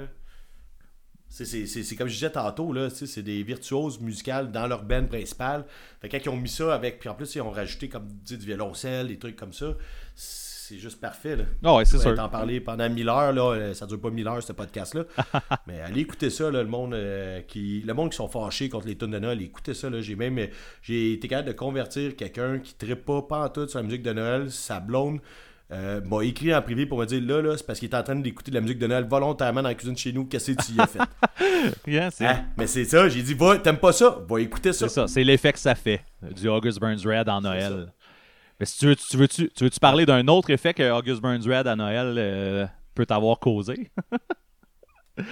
C'est, 1.28 1.44
c'est, 1.44 1.66
c'est, 1.66 1.82
c'est 1.82 1.96
comme 1.96 2.06
je 2.06 2.14
disais 2.14 2.30
tantôt, 2.30 2.72
là, 2.72 2.88
c'est 2.90 3.22
des 3.22 3.42
virtuoses 3.42 4.00
musicales 4.00 4.52
dans 4.52 4.66
leur 4.66 4.84
band 4.84 5.06
principale. 5.06 5.64
Fait 6.00 6.08
que 6.08 6.16
quand 6.16 6.24
ils 6.24 6.28
ont 6.28 6.36
mis 6.36 6.48
ça 6.48 6.72
avec, 6.72 7.00
puis 7.00 7.08
en 7.08 7.14
plus 7.14 7.34
ils 7.34 7.40
ont 7.40 7.50
rajouté 7.50 7.88
comme 7.88 8.06
tu 8.24 8.34
sais, 8.34 8.36
du 8.36 8.46
violoncelle, 8.46 9.08
des 9.08 9.18
trucs 9.18 9.34
comme 9.34 9.52
ça, 9.52 9.74
c'est 10.14 10.78
juste 10.78 11.00
parfait. 11.00 11.36
Là. 11.36 11.44
Ah 11.62 11.74
ouais, 11.74 11.84
c'est 11.84 11.98
sûr. 11.98 12.14
t'en 12.14 12.28
parler 12.28 12.60
pendant 12.60 12.88
1000 12.88 13.08
heures, 13.08 13.32
là, 13.32 13.52
euh, 13.52 13.74
ça 13.74 13.86
dure 13.86 14.00
pas 14.00 14.10
1000 14.10 14.26
heures 14.28 14.42
ce 14.42 14.52
podcast-là. 14.52 15.04
mais 15.66 15.80
allez 15.80 16.00
écouter 16.00 16.30
ça, 16.30 16.50
là, 16.50 16.62
le 16.62 16.68
monde 16.68 16.94
euh, 16.94 17.42
qui. 17.42 17.82
Le 17.82 17.92
monde 17.92 18.10
qui 18.10 18.16
sont 18.16 18.28
fâchés 18.28 18.68
contre 18.68 18.86
les 18.86 18.96
tonnes 18.96 19.10
de 19.10 19.18
Noël, 19.18 19.42
écoutez 19.42 19.74
ça, 19.74 19.90
là. 19.90 20.00
J'ai 20.00 20.16
même 20.16 20.38
euh, 20.38 20.46
j'ai 20.82 21.12
été 21.12 21.28
capable 21.28 21.48
de 21.48 21.52
convertir 21.52 22.16
quelqu'un 22.16 22.60
qui 22.60 22.74
ne 22.86 22.94
pas, 22.94 23.22
pas 23.22 23.44
en 23.44 23.48
tout 23.50 23.68
sur 23.68 23.78
la 23.78 23.82
musique 23.82 24.02
de 24.02 24.12
Noël, 24.12 24.50
sa 24.50 24.80
blonde. 24.80 25.18
Euh, 25.74 26.00
m'a 26.02 26.22
écrit 26.24 26.54
en 26.54 26.62
privé 26.62 26.86
pour 26.86 26.98
me 26.98 27.04
dire 27.06 27.20
là, 27.22 27.42
là, 27.42 27.56
c'est 27.56 27.66
parce 27.66 27.78
qu'il 27.78 27.90
est 27.90 27.94
en 27.96 28.02
train 28.02 28.14
d'écouter 28.16 28.50
de 28.50 28.56
la 28.56 28.60
musique 28.60 28.78
de 28.78 28.86
Noël 28.86 29.04
volontairement 29.04 29.60
dans 29.62 29.68
la 29.68 29.74
cuisine 29.74 29.96
chez 29.96 30.12
nous. 30.12 30.24
Qu'est-ce 30.24 30.52
que 30.52 30.62
tu 30.64 30.72
y 30.72 30.80
as 30.80 30.86
fait? 30.86 30.98
Yeah, 31.86 32.10
Hein? 32.20 32.44
Mais 32.56 32.66
c'est 32.66 32.84
ça, 32.84 33.08
j'ai 33.08 33.22
dit, 33.22 33.34
va, 33.34 33.58
t'aimes 33.58 33.78
pas 33.78 33.92
ça? 33.92 34.18
Va 34.28 34.40
écouter 34.40 34.72
ça. 34.72 34.88
c'est 34.88 34.94
ça, 34.94 35.06
c'est 35.08 35.24
l'effet 35.24 35.52
que 35.52 35.58
ça 35.58 35.74
fait 35.74 36.02
du 36.34 36.48
August 36.48 36.78
Burns 36.80 37.00
Red 37.04 37.28
en 37.28 37.40
Noël. 37.40 37.92
Mais 38.60 38.66
si 38.66 38.78
tu 38.78 38.86
veux, 38.86 38.96
tu 38.96 39.16
veux, 39.16 39.26
tu, 39.28 39.50
tu 39.50 39.64
veux-tu 39.64 39.80
parler 39.80 40.06
d'un 40.06 40.26
autre 40.28 40.50
effet 40.50 40.72
que 40.74 40.90
August 40.92 41.20
Burns 41.20 41.42
Red 41.46 41.66
à 41.66 41.74
Noël 41.74 42.14
euh, 42.18 42.66
peut 42.94 43.04
t'avoir 43.06 43.38
causé? 43.40 43.90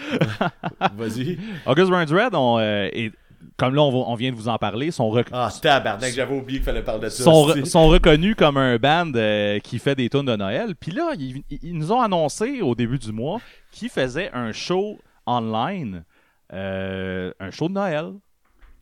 Vas-y. 0.97 1.39
August 1.67 1.91
Burns 1.91 2.13
Red, 2.13 2.35
on, 2.35 2.59
euh, 2.59 2.89
est- 2.93 3.13
comme 3.57 3.75
là 3.75 3.83
on, 3.83 3.91
va- 3.91 4.09
on 4.11 4.15
vient 4.15 4.31
de 4.31 4.37
vous 4.37 4.49
en 4.49 4.59
parler, 4.59 4.91
sont, 4.91 5.11
rec- 5.11 5.29
Ah, 5.33 5.51
tabarnak, 5.61 6.13
j'avais 6.13 6.35
oublié 6.35 6.59
qu'il 6.61 6.65
fallait 6.67 6.83
parler 6.83 7.05
de 7.05 7.09
ça. 7.11 7.25
sont, 7.25 7.49
c'est- 7.53 7.61
re- 7.61 7.65
sont 7.65 7.89
reconnus 7.89 8.35
comme 8.37 8.57
un 8.57 8.77
band 8.77 9.13
euh, 9.15 9.59
qui 9.61 9.79
fait 9.79 9.95
des 9.95 10.09
tunes 10.09 10.25
de 10.27 10.37
Noël. 10.37 10.75
Puis 10.77 10.93
là, 10.93 11.13
ils, 11.19 11.43
ils 11.63 11.77
nous 11.77 11.93
ont 11.93 12.01
annoncé 12.01 12.61
au 12.63 12.75
début 12.75 12.99
du 12.99 13.13
mois 13.13 13.41
qu'ils 13.71 13.89
faisaient 13.91 14.31
un 14.33 14.53
show 14.53 14.99
online, 15.27 16.05
euh, 16.53 17.33
un 17.41 17.51
show 17.51 17.69
de 17.69 17.75
Noël. 17.75 18.13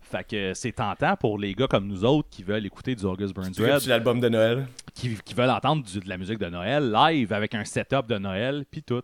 Fait 0.00 0.24
que 0.24 0.54
c'est 0.54 0.72
tentant 0.72 1.14
pour 1.16 1.38
les 1.38 1.54
gars 1.54 1.68
comme 1.68 1.86
nous 1.86 2.04
autres 2.04 2.28
qui 2.30 2.42
veulent 2.42 2.66
écouter 2.66 2.96
du 2.96 3.04
August 3.04 3.32
Burns 3.32 3.52
Red, 3.58 3.86
l'album 3.86 4.18
de 4.18 4.28
Noël? 4.28 4.66
qui, 4.92 5.16
qui 5.24 5.34
veulent 5.34 5.50
entendre 5.50 5.84
du- 5.84 6.00
de 6.00 6.08
la 6.08 6.16
musique 6.18 6.38
de 6.38 6.46
Noël 6.48 6.90
live 6.90 7.32
avec 7.32 7.54
un 7.54 7.64
setup 7.64 8.08
de 8.08 8.18
Noël, 8.18 8.64
puis 8.68 8.82
tout. 8.82 9.02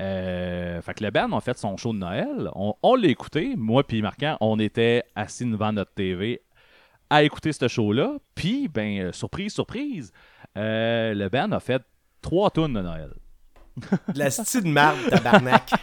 Euh, 0.00 0.80
fait 0.82 0.94
que 0.94 1.04
le 1.04 1.10
band 1.10 1.30
a 1.36 1.40
fait 1.40 1.58
son 1.58 1.76
show 1.76 1.92
de 1.92 1.98
Noël. 1.98 2.50
On, 2.54 2.74
on 2.82 2.94
l'a 2.94 3.08
écouté. 3.08 3.54
Moi 3.56 3.86
puis 3.86 4.00
Marquand, 4.02 4.36
on 4.40 4.58
était 4.58 5.04
assis 5.14 5.44
devant 5.44 5.72
notre 5.72 5.92
TV 5.92 6.40
à 7.10 7.22
écouter 7.22 7.52
ce 7.52 7.68
show-là. 7.68 8.16
Puis, 8.34 8.68
ben, 8.68 8.98
euh, 8.98 9.12
surprise, 9.12 9.52
surprise, 9.52 10.12
euh, 10.56 11.12
le 11.14 11.28
band 11.28 11.52
a 11.52 11.60
fait 11.60 11.82
trois 12.22 12.50
tunes 12.50 12.72
de 12.72 12.80
Noël. 12.80 13.10
De 14.12 14.18
la 14.18 14.30
style 14.30 14.64
de 14.64 14.68
marde, 14.68 14.98
tabarnak. 15.08 15.70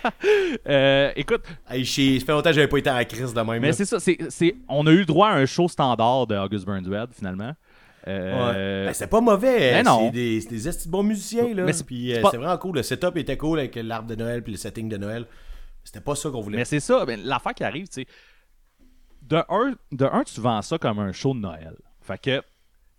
Euh, 0.68 1.12
écoute, 1.16 1.44
Hey, 1.70 1.86
ça 1.86 2.26
fait 2.26 2.32
longtemps 2.32 2.50
que 2.50 2.56
j'avais 2.56 2.68
pas 2.68 2.78
été 2.78 2.90
à 2.90 2.96
la 2.96 3.06
crise 3.06 3.34
de 3.34 3.42
même. 3.42 3.62
mais 3.62 3.72
c'est 3.72 3.86
ça, 3.86 4.00
c'est, 4.00 4.56
on 4.68 4.86
a 4.88 4.92
eu 4.92 5.06
droit 5.06 5.30
à 5.30 5.36
un 5.36 5.46
show 5.46 5.68
standard 5.68 6.26
de 6.26 6.36
August 6.36 6.66
Burns 6.66 6.88
Red, 6.88 7.10
finalement. 7.14 7.54
Euh, 8.08 8.84
Ouais. 8.84 8.86
Ben, 8.88 8.94
c'est 8.94 9.08
pas 9.08 9.22
mauvais. 9.22 9.84
Ben. 9.84 9.86
C'est 9.86 10.12
des, 10.12 10.40
des 10.42 10.72
bons 10.88 11.04
musiciens. 11.04 11.54
Là. 11.54 11.66
Puis, 11.86 12.12
c'est 12.14 12.20
euh, 12.20 12.22
pas- 12.22 12.30
vraiment 12.38 12.58
cool. 12.58 12.76
Le 12.78 12.84
setup 12.84 13.18
était 13.18 13.38
cool 13.38 13.60
avec 13.60 13.76
l'arbre 13.76 14.08
de 14.08 14.16
Noël 14.16 14.42
puis 14.44 14.54
le 14.54 14.58
setting 14.58 14.88
de 14.90 14.98
Noël. 14.98 15.26
C'était 15.84 16.02
pas 16.02 16.16
ça 16.16 16.30
qu'on 16.30 16.42
voulait. 16.42 16.58
Mais 16.58 16.66
c'est 16.66 16.80
ça, 16.80 17.06
ben, 17.06 17.20
l'affaire 17.24 17.54
qui 17.54 17.64
arrive, 17.64 17.88
tu 17.88 18.02
sais. 18.02 18.08
De 19.22 19.38
un, 19.50 19.74
de 19.92 20.06
un, 20.06 20.24
tu 20.24 20.40
vends 20.42 20.62
ça 20.62 20.78
comme 20.78 21.00
un 21.00 21.12
show 21.12 21.34
de 21.34 21.40
Noël. 21.40 21.76
Fait 22.02 22.18
que, 22.20 22.38
tu 22.40 22.44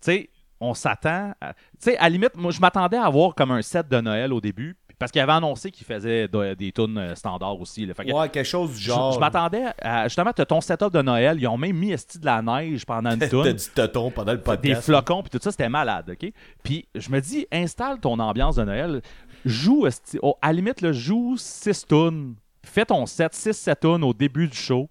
sais, 0.01 0.29
on 0.59 0.73
s'attend. 0.73 1.33
à- 1.41 1.53
Tu 1.53 1.59
sais, 1.79 1.97
à 1.97 2.03
la 2.03 2.09
limite, 2.09 2.35
moi, 2.35 2.51
je 2.51 2.59
m'attendais 2.61 2.97
à 2.97 3.05
avoir 3.05 3.35
comme 3.35 3.51
un 3.51 3.61
set 3.61 3.87
de 3.89 3.99
Noël 3.99 4.31
au 4.31 4.39
début. 4.39 4.77
Parce 5.01 5.11
qu'il 5.11 5.19
avait 5.19 5.33
annoncé 5.33 5.71
qu'il 5.71 5.85
faisait 5.85 6.27
de- 6.29 6.53
des 6.53 6.71
tunes 6.71 6.97
euh, 6.97 7.15
standards 7.15 7.59
aussi. 7.59 7.85
là. 7.85 7.93
Fait 7.93 8.05
que 8.05 8.11
ouais, 8.13 8.29
quelque 8.29 8.45
chose 8.47 8.71
du 8.71 8.77
je- 8.77 8.83
genre. 8.87 9.11
Je, 9.13 9.19
m'attendais 9.19 9.65
à. 9.81 10.03
Justement, 10.07 10.31
t'as 10.33 10.45
ton 10.45 10.61
setup 10.61 10.91
de 10.93 11.01
Noël. 11.01 11.37
Ils 11.41 11.47
ont 11.47 11.57
même 11.57 11.75
mis 11.75 11.91
esti 11.91 12.19
de 12.19 12.25
la 12.25 12.41
neige 12.41 12.85
pendant 12.85 13.11
une 13.11 13.19
T'as 13.19 13.27
tune. 13.27 13.51
du 13.51 13.69
toton 13.75 14.11
pendant 14.11 14.31
le 14.31 14.37
des 14.37 14.43
podcast. 14.43 14.83
flocons, 14.83 15.23
puis 15.23 15.31
tout 15.31 15.39
ça, 15.41 15.51
c'était 15.51 15.67
malade, 15.69 16.11
OK? 16.11 16.31
Puis 16.63 16.87
je 16.95 17.09
me 17.09 17.19
dis, 17.19 17.45
installe 17.51 17.99
ton 17.99 18.17
ambiance 18.19 18.55
de 18.55 18.63
Noël. 18.63 19.01
Joue, 19.43 19.87
esti- 19.87 20.19
oh, 20.21 20.35
à 20.41 20.47
la 20.47 20.53
limite, 20.53 20.81
là, 20.81 20.91
joue 20.91 21.35
6 21.35 21.87
tunes. 21.87 22.35
Fais 22.63 22.85
ton 22.85 23.05
set, 23.07 23.33
6-7 23.33 23.79
tunes 23.81 24.03
au 24.03 24.13
début 24.13 24.47
du 24.47 24.55
show. 24.55 24.87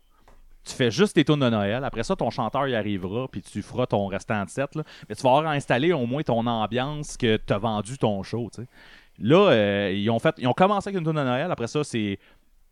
Tu 0.64 0.74
fais 0.74 0.90
juste 0.90 1.14
tes 1.14 1.24
tunes 1.24 1.38
de 1.40 1.48
Noël. 1.48 1.84
Après 1.84 2.02
ça, 2.02 2.14
ton 2.16 2.28
chanteur 2.30 2.68
y 2.68 2.74
arrivera, 2.74 3.26
puis 3.28 3.40
tu 3.40 3.62
feras 3.62 3.86
ton 3.86 4.06
restant 4.08 4.44
de 4.44 4.50
set. 4.50 4.74
là. 4.74 4.82
Mais 5.08 5.14
tu 5.14 5.22
vas 5.22 5.30
avoir 5.38 5.52
installé 5.52 5.92
au 5.92 6.04
moins 6.04 6.22
ton 6.22 6.44
ambiance 6.46 7.16
que 7.16 7.36
tu 7.38 7.52
as 7.52 7.58
vendu 7.58 7.96
ton 7.96 8.22
show, 8.22 8.50
tu 8.54 8.62
sais. 8.62 8.68
Là, 9.20 9.50
euh, 9.50 9.92
ils, 9.94 10.08
ont 10.10 10.18
fait, 10.18 10.34
ils 10.38 10.46
ont 10.46 10.52
commencé 10.52 10.88
avec 10.88 10.98
une 10.98 11.04
tune 11.06 11.16
de 11.16 11.22
Noël. 11.24 11.50
Après 11.50 11.66
ça, 11.66 11.84
c'est 11.84 12.18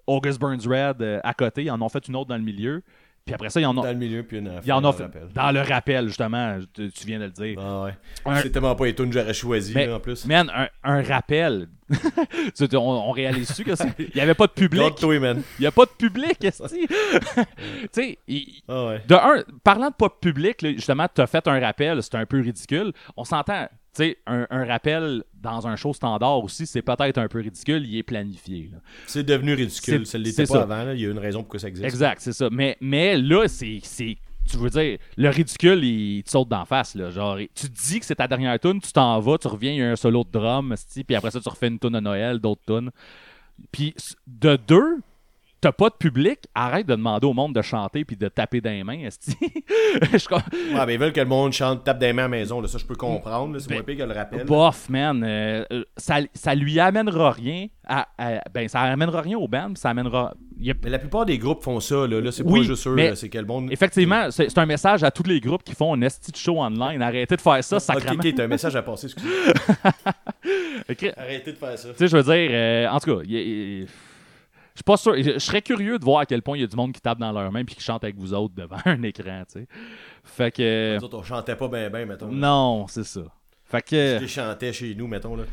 August 0.07 0.41
Burns 0.41 0.67
Red 0.67 1.03
euh, 1.03 1.21
à 1.23 1.35
côté. 1.35 1.65
Ils 1.65 1.71
en 1.71 1.81
ont 1.83 1.89
fait 1.89 2.07
une 2.09 2.17
autre 2.17 2.29
dans 2.29 2.37
le 2.39 2.43
milieu. 2.43 2.83
Puis 3.27 3.35
après 3.35 3.51
ça, 3.51 3.61
ils 3.61 3.67
en 3.67 3.77
ont. 3.77 3.83
Dans 3.83 3.89
le 3.93 3.95
milieu, 3.99 4.23
puis 4.23 4.39
une 4.39 4.51
Il 4.65 4.69
y 4.69 4.73
en 4.73 4.91
fait. 4.91 5.05
fait- 5.13 5.33
dans 5.35 5.51
le 5.53 5.61
rappel, 5.61 6.07
justement, 6.09 6.59
tu, 6.73 6.91
tu 6.91 7.07
viens 7.07 7.19
de 7.19 7.25
le 7.25 7.31
dire. 7.31 7.59
Ah 7.63 7.83
ouais. 7.83 7.95
Un- 8.25 8.37
C'est 8.37 8.49
tellement 8.49 8.75
pas 8.75 8.87
les 8.87 8.95
tunes 8.95 9.11
que 9.11 9.21
j'aurais 9.21 9.35
choisi 9.35 9.75
Mais- 9.75 9.87
là, 9.87 9.97
en 9.97 10.01
plus. 10.01 10.25
Man, 10.25 10.51
un, 10.55 10.69
un 10.83 11.03
rappel. 11.03 11.69
Tu 12.57 12.77
on, 12.77 12.81
on 12.81 13.11
réalise-tu 13.11 13.65
que 13.65 13.75
c'est- 13.75 13.93
il 13.99 14.11
n'y 14.15 14.21
avait 14.23 14.33
pas 14.35 14.47
de 14.47 14.53
public? 14.53 14.81
God, 14.81 14.95
toi, 14.99 15.19
man. 15.21 15.43
Il 15.59 15.63
n'y 15.63 15.67
a 15.67 15.71
pas 15.71 15.85
de 15.85 15.91
public, 15.91 16.43
esti. 16.43 16.87
tu 16.89 16.95
sais, 17.93 18.19
il- 18.27 18.63
Ah 18.67 18.87
ouais. 18.87 19.03
de 19.07 19.15
un, 19.15 19.43
parlant 19.63 19.89
de 19.91 19.95
pas 19.95 20.09
de 20.09 20.15
public, 20.21 20.63
là, 20.63 20.71
justement, 20.73 21.07
tu 21.15 21.21
as 21.21 21.27
fait 21.27 21.47
un 21.49 21.61
rappel, 21.61 22.03
c'est 22.03 22.15
un 22.15 22.25
peu 22.25 22.41
ridicule. 22.41 22.93
On 23.17 23.25
s'entend, 23.25 23.67
tu 23.67 23.71
sais, 24.03 24.19
un, 24.27 24.47
un 24.51 24.65
rappel 24.65 25.23
dans 25.41 25.67
un 25.67 25.77
show 25.77 25.93
standard 25.93 26.43
aussi, 26.43 26.67
c'est 26.67 26.83
peut-être 26.83 27.19
un 27.19 27.29
peu 27.29 27.41
ridicule, 27.41 27.87
il 27.87 27.97
est 27.99 28.03
planifié. 28.03 28.71
C'est 29.07 29.23
devenu 29.25 29.55
ridicule. 29.55 30.07
C'est- 30.07 30.13
Ça 30.13 30.19
l'était 30.19 30.43
pas 30.47 30.55
ça. 30.55 30.63
avant. 30.63 30.85
là. 30.85 30.95
Il 30.95 31.01
y 31.01 31.07
a 31.07 31.11
une 31.11 31.19
raison 31.19 31.41
pourquoi 31.41 31.61
ça 31.61 31.69
existe. 31.69 31.85
Exact, 31.87 32.21
c'est 32.21 32.33
ça. 32.33 32.49
Mais, 32.51 32.77
mais 32.81 33.17
là, 33.17 33.47
c'est. 33.49 33.81
Tu 34.51 34.57
veux 34.57 34.71
dire, 34.71 34.97
le 35.19 35.29
ridicule, 35.29 35.85
il 35.85 36.23
te 36.23 36.31
saute 36.31 36.49
d'en 36.49 36.65
face. 36.65 36.95
Là. 36.95 37.11
Genre, 37.11 37.37
tu 37.55 37.69
te 37.69 37.87
dis 37.87 38.01
que 38.01 38.07
c'est 38.07 38.15
ta 38.15 38.27
dernière 38.27 38.59
tune, 38.59 38.81
tu 38.81 38.91
t'en 38.93 39.21
vas, 39.21 39.37
tu 39.37 39.47
reviens, 39.47 39.73
il 39.73 39.79
y 39.79 39.83
a 39.83 39.91
un 39.91 39.97
solo 39.97 40.25
de 40.25 40.31
drum, 40.31 40.75
puis 41.07 41.15
après 41.15 41.31
ça, 41.31 41.39
tu 41.39 41.49
refais 41.51 41.69
une 41.69 41.79
tune 41.79 41.91
de 41.91 42.01
Noël, 42.01 42.39
d'autres 42.39 42.63
tunes. 42.67 42.91
Puis 43.71 43.95
de 44.27 44.57
deux, 44.67 45.01
t'as 45.61 45.73
pas 45.73 45.89
de 45.89 45.95
public, 45.95 46.41
arrête 46.55 46.87
de 46.87 46.95
demander 46.95 47.27
au 47.27 47.33
monde 47.33 47.55
de 47.55 47.63
chanter 47.63 48.05
puis 48.05 48.17
de 48.17 48.29
taper 48.29 48.61
dans 48.61 48.71
les 48.71 48.85
mains, 48.85 49.01
esti. 49.05 49.37
Je 49.41 50.29
Ouais, 50.75 50.87
mais 50.87 50.95
ils 50.95 51.01
veulent 51.01 51.13
que 51.13 51.21
le 51.21 51.27
monde 51.27 51.53
chante, 51.53 51.85
tape 51.85 51.99
des 51.99 52.13
mains 52.13 52.23
à 52.23 52.27
la 52.27 52.29
maison. 52.29 52.61
Là. 52.61 52.69
Ça, 52.69 52.79
je 52.79 52.85
peux 52.85 52.95
comprendre. 52.95 53.59
C'est 53.59 53.69
Ben, 53.69 53.77
moins 53.77 53.83
pire 53.85 53.97
que 53.99 54.03
le 54.03 54.15
rappel. 54.15 54.45
Bof, 54.45 54.89
man. 54.89 55.23
euh, 55.25 55.65
ça, 55.97 56.19
ça 56.35 56.55
lui 56.55 56.79
amènera 56.79 57.33
rien. 57.33 57.67
À, 57.91 58.07
à- 58.19 58.43
ben, 58.53 58.69
ça 58.69 58.81
amènera 58.83 59.23
rien 59.23 59.39
au 59.39 59.49
band, 59.49 59.73
ça 59.75 59.89
amènera. 59.91 60.35
il 60.59 60.67
y 60.67 60.71
a- 60.71 60.75
Mais 60.85 60.91
la 60.91 60.99
plupart 60.99 61.25
des 61.25 61.39
groupes 61.39 61.63
font 61.63 61.81
ça. 61.81 62.07
Là, 62.07 62.21
là 62.21 62.31
c'est 62.31 62.43
Oui, 62.45 62.61
pas 62.61 62.67
juste 62.67 62.87
eux. 62.87 63.15
C'est 63.15 63.29
que 63.31 63.39
le 63.39 63.47
monde. 63.47 63.73
Effectivement, 63.73 64.31
c'est 64.31 64.57
un 64.59 64.67
message 64.67 65.03
à 65.03 65.11
tous 65.11 65.23
les 65.25 65.41
groupes 65.41 65.63
qui 65.65 65.75
font 65.75 65.95
un 65.95 66.03
esti 66.03 66.31
de 66.31 66.37
show 66.37 66.61
online. 66.61 67.01
Arrêtez 67.03 67.37
de 67.37 67.41
faire 67.41 67.65
ça, 67.65 67.77
Ok, 67.77 67.83
sacrément. 67.83 68.21
ok, 68.23 68.35
t'as 68.35 68.45
un 68.45 68.49
message 68.49 68.77
à 68.77 68.83
passer. 68.83 69.07
Excusez. 69.07 69.29
Ok. 70.91 71.13
Arrêtez 71.17 71.53
de 71.53 71.57
faire 71.57 71.79
ça. 71.79 71.89
Tu 71.91 71.95
sais, 71.97 72.09
je 72.09 72.17
veux 72.17 72.23
dire, 72.23 72.49
euh, 72.51 72.89
en 72.89 72.99
tout 73.01 73.15
cas, 73.17 73.23
je 73.29 73.85
suis 74.79 74.85
pas 74.85 74.97
sûr. 74.97 75.15
Je, 75.17 75.33
je 75.35 75.39
serais 75.39 75.63
curieux 75.63 75.99
de 75.99 76.05
voir 76.05 76.21
à 76.21 76.27
quel 76.27 76.43
point 76.43 76.57
il 76.57 76.61
y 76.61 76.65
a 76.65 76.67
du 76.67 76.77
monde 76.77 76.93
qui 76.93 77.01
tape 77.01 77.19
dans 77.19 77.33
leurs 77.33 77.51
mains 77.53 77.65
puis 77.65 77.75
qui 77.75 77.83
chante 77.83 78.05
avec 78.05 78.17
vous 78.17 78.35
autres 78.35 78.55
devant 78.55 78.79
un 78.85 79.03
écran, 79.03 79.43
tu 79.47 79.61
sais. 79.61 79.67
Fait 80.25 80.51
que. 80.51 80.97
Nous 80.97 81.05
autres, 81.05 81.19
on 81.19 81.23
chantait 81.23 81.57
pas 81.57 81.69
bien, 81.69 81.91
bien, 81.91 82.07
mettons. 82.07 82.29
là. 82.29 82.35
Non, 82.35 82.87
c'est 82.89 83.05
ça. 83.05 83.23
Fait 83.65 83.83
que. 83.83 84.27
chantais 84.27 84.73
chez 84.73 84.95
nous, 84.95 85.07
mettons. 85.07 85.37
Là. 85.37 85.45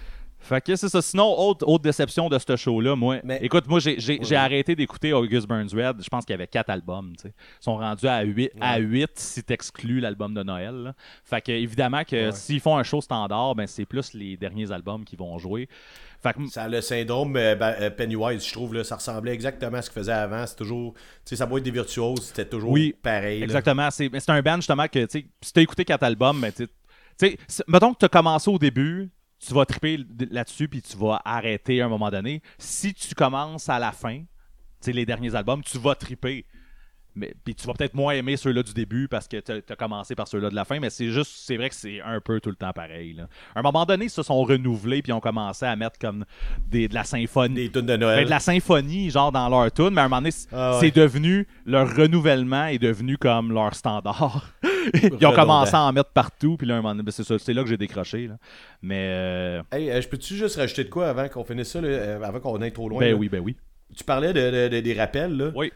Fait 0.47 0.61
que 0.61 0.75
c'est 0.75 0.89
ça. 0.89 1.01
Sinon, 1.01 1.37
autre, 1.39 1.67
autre 1.67 1.83
déception 1.83 2.29
de 2.29 2.37
ce 2.37 2.55
show-là, 2.55 2.95
moi. 2.95 3.17
Mais- 3.23 3.39
Écoute, 3.41 3.67
moi, 3.67 3.79
j'ai, 3.79 3.99
j'ai, 3.99 4.19
Ouais. 4.19 4.25
j'ai 4.25 4.35
arrêté 4.35 4.75
d'écouter 4.75 5.11
August 5.11 5.47
Burns 5.47 5.69
Red. 5.73 6.01
Je 6.03 6.07
pense 6.09 6.23
qu'il 6.23 6.33
y 6.33 6.35
avait 6.35 6.47
quatre 6.47 6.69
albums, 6.69 7.13
tu. 7.19 7.27
Ils 7.27 7.33
sont 7.59 7.77
rendus 7.77 8.07
à 8.07 8.21
8, 8.21 8.51
à 8.61 8.77
8 8.77 9.11
si 9.15 9.43
t'exclus 9.43 9.99
l'album 9.99 10.33
de 10.33 10.43
Noël. 10.43 10.75
là. 10.75 10.93
Fait 11.23 11.41
que, 11.41 11.51
évidemment, 11.51 12.03
que 12.03 12.27
Ouais. 12.27 12.31
s'ils 12.31 12.59
font 12.59 12.77
un 12.77 12.83
show 12.83 13.01
standard, 13.01 13.55
ben, 13.55 13.65
c'est 13.67 13.85
plus 13.85 14.13
les 14.13 14.37
derniers 14.37 14.71
albums 14.71 15.03
qui 15.03 15.15
vont 15.15 15.37
jouer. 15.37 15.67
Fait 16.21 16.33
que, 16.33 16.45
Ça 16.47 16.63
a 16.63 16.67
le 16.67 16.81
syndrome 16.81 17.35
euh, 17.37 17.55
ben, 17.55 17.75
euh, 17.81 17.89
Pennywise, 17.89 18.45
je 18.47 18.53
trouve. 18.53 18.73
Là, 18.75 18.83
ça 18.83 18.95
ressemblait 18.95 19.33
exactement 19.33 19.77
à 19.77 19.81
ce 19.81 19.89
qu'il 19.89 19.99
faisait 19.99 20.11
avant. 20.11 20.45
C'est 20.47 20.55
toujours. 20.55 20.93
Tu 20.93 21.01
sais, 21.25 21.35
ça 21.35 21.45
doit 21.45 21.57
être 21.59 21.65
des 21.65 21.71
virtuoses. 21.71 22.21
C'était 22.21 22.45
toujours 22.45 22.71
Oui, 22.71 22.95
pareil. 23.01 23.39
là. 23.39 23.45
Exactement. 23.45 23.89
C'est, 23.91 24.09
mais 24.09 24.19
c'est 24.19 24.31
un 24.31 24.41
band 24.41 24.55
justement 24.57 24.87
que, 24.87 25.05
tu 25.05 25.19
sais, 25.21 25.25
si 25.41 25.53
t'as 25.53 25.61
écouté 25.61 25.85
quatre 25.85 26.03
albums, 26.03 26.39
ben, 26.39 26.51
tu 26.51 26.65
sais, 27.17 27.37
tu 27.47 27.63
mettons 27.67 27.93
que 27.93 27.99
t'as 27.99 28.09
commencé 28.09 28.49
au 28.49 28.57
début, 28.57 29.09
tu 29.45 29.53
vas 29.53 29.65
triper 29.65 29.99
là-dessus 30.31 30.67
puis 30.67 30.81
tu 30.81 30.97
vas 30.97 31.21
arrêter 31.25 31.81
à 31.81 31.85
un 31.85 31.89
moment 31.89 32.09
donné. 32.09 32.41
Si 32.57 32.93
tu 32.93 33.13
commences 33.15 33.69
à 33.69 33.79
la 33.79 33.91
fin, 33.91 34.19
tu 34.19 34.25
sais, 34.81 34.91
les 34.91 35.05
derniers 35.05 35.35
albums, 35.35 35.63
tu 35.63 35.77
vas 35.77 35.95
triper. 35.95 36.45
Mais, 37.17 37.33
puis 37.45 37.55
tu 37.55 37.65
vas 37.65 37.71
peut-être 37.73 37.93
moins 37.93 38.13
aimer 38.13 38.35
ceux-là 38.35 38.61
du 38.61 38.73
début 38.73 39.07
parce 39.07 39.29
que 39.29 39.37
t'as 39.39 39.59
as 39.69 39.75
commencé 39.77 40.15
par 40.15 40.27
ceux-là 40.27 40.49
de 40.49 40.55
la 40.55 40.65
fin, 40.65 40.81
mais 40.81 40.89
c'est 40.89 41.11
juste, 41.11 41.31
c'est 41.33 41.55
vrai 41.55 41.69
que 41.69 41.75
c'est 41.75 42.01
un 42.01 42.19
peu 42.19 42.41
tout 42.41 42.49
le 42.49 42.57
temps 42.57 42.73
pareil. 42.73 43.13
là. 43.13 43.29
À 43.55 43.59
un 43.59 43.61
moment 43.61 43.85
donné, 43.85 44.05
ils 44.05 44.09
se 44.09 44.21
sont 44.21 44.43
renouvelés 44.43 45.01
puis 45.01 45.11
ils 45.11 45.13
ont 45.13 45.21
commencé 45.21 45.65
à 45.65 45.73
mettre 45.77 45.97
comme 45.97 46.25
des, 46.67 46.89
de 46.89 46.93
la 46.93 47.05
symphonie. 47.05 47.55
Des 47.55 47.71
tunes 47.71 47.85
de 47.85 47.95
Noël. 47.95 48.17
Ben, 48.19 48.25
de 48.25 48.29
la 48.29 48.41
symphonie, 48.41 49.09
genre 49.11 49.31
dans 49.31 49.47
leur 49.47 49.71
tune, 49.71 49.91
mais 49.91 50.01
à 50.01 50.03
un 50.03 50.07
moment 50.09 50.23
donné, 50.23 50.35
Ah 50.51 50.73
ouais. 50.73 50.79
c'est 50.81 50.91
devenu, 50.93 51.47
leur 51.65 51.87
renouvellement 51.95 52.65
est 52.65 52.79
devenu 52.79 53.17
comme 53.17 53.53
leur 53.53 53.73
standard. 53.75 54.51
Ils 55.19 55.25
ont 55.25 55.31
commencé 55.33 55.75
à 55.75 55.81
en 55.81 55.91
mettre 55.93 56.09
partout, 56.11 56.57
puis 56.57 56.67
là, 56.67 56.75
un 56.75 56.77
moment 56.77 56.89
donné, 56.93 57.03
ben, 57.03 57.11
c'est 57.11 57.23
ça, 57.23 57.37
c'est 57.39 57.53
là 57.53 57.63
que 57.63 57.69
j'ai 57.69 57.77
décroché. 57.77 58.27
là. 58.27 58.37
Mais, 58.81 59.07
euh, 59.13 59.61
Hey, 59.71 59.89
euh, 59.89 60.01
je 60.01 60.07
peux-tu 60.07 60.35
juste 60.35 60.55
rajouter 60.57 60.83
de 60.83 60.89
quoi 60.89 61.09
avant 61.09 61.27
qu'on 61.27 61.43
finisse 61.43 61.69
ça, 61.71 61.81
là, 61.81 61.87
euh, 61.87 62.21
avant 62.21 62.39
qu'on 62.39 62.61
aille 62.61 62.71
trop 62.73 62.89
loin? 62.89 62.99
ben 62.99 63.11
là? 63.11 63.15
oui, 63.15 63.29
ben 63.29 63.39
oui. 63.39 63.55
Tu 63.95 64.03
parlais 64.03 64.33
de, 64.33 64.39
de- 64.51 64.67
de- 64.75 64.79
des 64.81 64.93
rappels, 64.93 65.35
là. 65.37 65.51
Oui. 65.55 65.71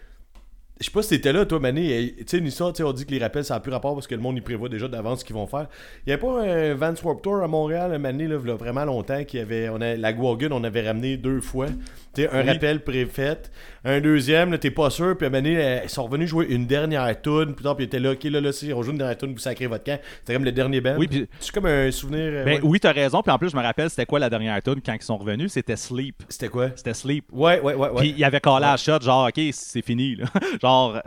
Je 0.80 0.86
sais 0.86 0.92
pas 0.92 1.02
si 1.02 1.10
t'étais 1.10 1.34
là, 1.34 1.46
toi, 1.46 1.60
Mané. 1.60 2.16
Tu 2.26 2.40
sais, 2.50 2.50
sais, 2.74 2.84
on 2.84 2.94
dit 2.94 3.06
que 3.06 3.12
les 3.12 3.20
rappels, 3.20 3.44
ça 3.44 3.56
n'a 3.56 3.60
plus 3.60 3.72
rapport 3.72 3.94
parce 3.96 4.08
que 4.08 4.16
le 4.16 4.22
monde, 4.22 4.38
il 4.38 4.42
prévoit 4.42 4.70
déjà 4.70 4.88
d'avance 4.88 5.20
ce 5.20 5.26
qu'ils 5.26 5.36
vont 5.36 5.46
faire. 5.48 5.68
Il 6.06 6.10
y 6.10 6.14
avait 6.14 6.22
pas 6.22 6.42
un 6.42 6.74
Vans 6.74 6.94
Warped 7.04 7.22
Tour 7.22 7.44
à 7.44 7.48
Montréal, 7.50 7.98
Mané, 8.00 8.28
là, 8.28 8.38
il 8.42 8.48
y 8.48 8.52
a 8.52 8.56
vraiment 8.56 8.86
longtemps, 8.86 9.24
qui 9.26 9.40
avait, 9.40 9.68
on 9.68 9.82
a, 9.82 9.96
la 9.96 10.14
Guagun, 10.14 10.52
on 10.52 10.64
avait 10.64 10.88
ramené 10.88 11.18
deux 11.18 11.42
fois. 11.42 11.68
Tu 12.16 12.24
sais, 12.24 12.30
un 12.32 12.42
Oui. 12.44 12.50
rappel 12.50 12.80
préfet, 12.84 13.38
un 13.86 14.00
deuxième, 14.02 14.52
là, 14.52 14.58
t'es 14.58 14.72
pas 14.72 14.90
sûr, 14.90 15.16
puis 15.18 15.30
Mané, 15.30 15.58
euh, 15.58 15.80
ils 15.84 15.90
sont 15.90 16.04
revenus 16.06 16.30
jouer 16.30 16.48
une 16.50 16.66
dernière 16.66 17.22
tune, 17.22 17.54
puis 17.56 17.66
puis 17.66 17.74
ils 17.80 17.84
étaient 17.84 18.00
là, 18.00 18.12
ok, 18.14 18.24
là, 18.24 18.42
là, 18.42 18.52
si 18.52 18.72
on 18.74 18.82
joue 18.82 18.92
une 18.92 18.98
dernière 18.98 19.18
tune, 19.18 19.34
vous 19.34 19.38
sacrez 19.38 19.68
votre 19.68 19.84
camp. 19.84 20.00
C'était 20.20 20.34
comme 20.34 20.44
le 20.46 20.52
dernier 20.52 20.80
band. 20.82 20.96
Oui, 20.98 21.08
puis- 21.08 21.28
C'est 21.42 21.52
comme 21.54 21.66
un 21.68 21.92
souvenir. 21.92 22.22
euh, 22.24 22.46
Ben 22.46 22.56
ouais. 22.56 22.62
oui, 22.64 22.80
t'as 22.80 22.94
raison. 22.94 23.22
Puis 23.22 23.32
en 23.32 23.38
plus, 23.38 23.50
je 23.50 23.56
me 23.58 23.62
rappelle, 23.62 23.90
c'était 23.90 24.06
quoi 24.06 24.18
la 24.20 24.30
dernière 24.30 24.62
tune 24.64 24.82
quand 24.84 24.94
ils 24.94 25.02
sont 25.04 25.18
revenus? 25.18 25.52
C'était 25.52 25.76
Sleep. 25.76 26.24
C'était 26.30 26.48
quoi? 26.50 26.70
C'était 26.76 26.94
Sleep. 26.94 27.26
Ouais, 27.32 27.60
ouais, 27.62 27.74
ouais, 27.76 27.90
ouais. 27.90 28.00
Puis 28.00 28.10
il 28.10 28.20
y 28.20 28.24
avait 28.24 28.40
collé 28.40 28.66
à 28.66 28.72
la 28.72 28.78
shot, 28.78 29.02
genre, 29.02 29.28
ok, 29.28 29.42
c'est 29.52 29.82
fini. 29.84 30.16
Là. 30.16 30.26
genre, 30.62 30.69
euh, 30.70 31.00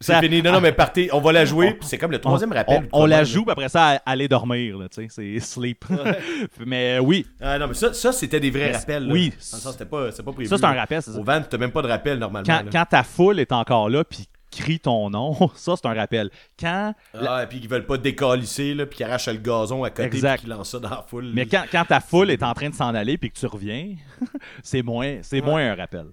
C'est 0.00 0.18
fini. 0.20 0.42
Non, 0.42 0.52
non, 0.52 0.60
mais 0.60 0.72
partez, 0.72 1.08
on 1.12 1.20
va 1.20 1.32
la 1.32 1.44
jouer, 1.44 1.78
c'est 1.82 1.98
comme 1.98 2.10
le 2.10 2.18
on, 2.18 2.20
troisième 2.20 2.52
rappel. 2.52 2.88
on- 2.92 3.02
on 3.02 3.06
la 3.06 3.24
joue, 3.24 3.42
puis 3.44 3.52
après 3.52 3.68
ça, 3.68 4.00
aller 4.06 4.28
dormir. 4.28 4.78
là, 4.78 4.88
tu 4.88 5.02
sais, 5.02 5.08
C'est 5.10 5.40
Sleep. 5.40 5.84
mais 6.66 6.98
oui, 6.98 7.26
Ah 7.40 7.58
non, 7.58 7.68
mais 7.68 7.74
ça, 7.74 7.92
ça 7.92 8.12
c'était 8.12 8.40
des 8.40 8.50
vrais 8.50 8.70
Mais- 8.70 8.76
rappels. 8.76 9.06
là. 9.06 9.12
oui. 9.12 9.30
Dans 9.30 9.56
le 9.56 9.62
sens, 9.62 9.72
c'était 9.72 9.84
pas, 9.84 10.10
pas 10.10 10.32
prévu. 10.32 10.48
ça, 10.48 10.56
c'est 10.58 10.64
un 10.64 10.72
rappel. 10.74 11.00
Au 11.16 11.22
vent, 11.24 11.42
t'as 11.48 11.58
même 11.58 11.70
pas 11.72 11.82
de 11.82 11.88
rappel 11.88 12.18
normalement. 12.18 12.46
quand, 12.46 12.64
quand 12.70 12.84
ta 12.88 13.02
foule 13.02 13.40
est 13.40 13.52
encore 13.52 13.88
là 13.90 14.04
puis 14.04 14.26
crie 14.50 14.80
ton 14.80 15.10
nom, 15.10 15.34
ça 15.54 15.74
c'est 15.76 15.86
un 15.86 15.94
rappel. 15.94 16.30
Quand 16.58 16.94
Ah, 17.14 17.42
et 17.42 17.46
puis 17.46 17.58
ils 17.62 17.68
veulent 17.68 17.86
pas 17.86 17.96
décalisser, 17.96 18.74
là, 18.74 18.86
puis 18.86 18.96
qu'ils 18.98 19.06
arrachent 19.06 19.28
le 19.28 19.34
gazon 19.38 19.84
à 19.84 19.90
côté, 19.90 20.04
Exact. 20.04 20.34
puis 20.38 20.40
qu'ils 20.42 20.50
lancent 20.50 20.70
ça 20.70 20.78
dans 20.78 20.90
la 20.90 21.02
foule. 21.06 21.30
mais 21.32 21.46
quand, 21.46 21.64
quand 21.70 21.84
ta 21.84 22.00
foule 22.00 22.30
est 22.30 22.42
en 22.42 22.52
train 22.54 22.68
de 22.70 22.74
s'en 22.74 22.94
aller 22.94 23.16
puis 23.18 23.30
que 23.30 23.38
tu 23.38 23.46
reviens, 23.46 23.94
c'est 24.62 24.82
moins 24.82 25.18
c'est 25.22 25.40
moins 25.40 25.70
un 25.70 25.74
rappel. 25.74 26.06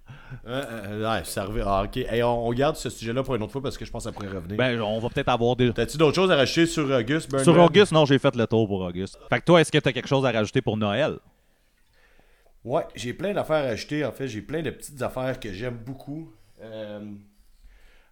Euh, 0.46 0.64
euh, 0.70 1.12
ouais, 1.18 1.22
ça 1.26 1.46
revient. 1.46 1.64
Ah, 1.66 1.84
ok. 1.86 1.98
Hey, 1.98 2.22
on, 2.24 2.48
on 2.48 2.54
garde 2.54 2.76
ce 2.76 2.90
sujet-là 2.90 3.24
pour 3.24 3.36
une 3.36 3.44
autre 3.44 3.52
fois 3.54 3.62
parce 3.62 3.78
que 3.78 3.86
je 3.86 3.92
pense 3.92 4.04
que 4.04 4.10
ça 4.10 4.14
pourrait 4.14 4.28
revenir. 4.28 4.58
Ben 4.58 4.80
on 4.82 5.00
va 5.00 5.10
peut-être 5.10 5.30
avoir 5.30 5.56
des 5.56 5.72
T'as-tu 5.74 5.98
d'autres 5.98 6.16
choses 6.16 6.32
à 6.32 6.36
rajouter 6.36 6.66
sur 6.66 6.90
Auguste 6.92 7.38
sur? 7.44 7.58
Auguste, 7.58 7.92
non, 7.92 8.06
j'ai 8.06 8.20
fait 8.20 8.36
le 8.36 8.46
tour 8.48 8.68
pour 8.68 8.82
Auguste. 8.82 9.18
Fait 9.30 9.40
que 9.40 9.46
toi, 9.46 9.62
est-ce 9.62 9.72
que 9.72 9.78
tu 9.78 9.88
as 9.90 9.94
quelque 9.94 10.08
chose 10.08 10.26
à 10.26 10.32
rajouter 10.32 10.62
pour 10.62 10.78
Noël? 10.78 11.18
Ouais, 12.64 12.84
j'ai 12.96 13.14
plein 13.14 13.34
d'affaires 13.34 13.64
à 13.66 13.70
ajouter. 13.70 14.04
En 14.04 14.12
fait, 14.12 14.28
j'ai 14.28 14.42
plein 14.42 14.62
de 14.62 14.70
petites 14.72 15.02
affaires 15.02 15.40
que 15.40 15.52
j'aime 15.54 15.78
beaucoup. 15.86 16.34
Euh, 16.62 17.00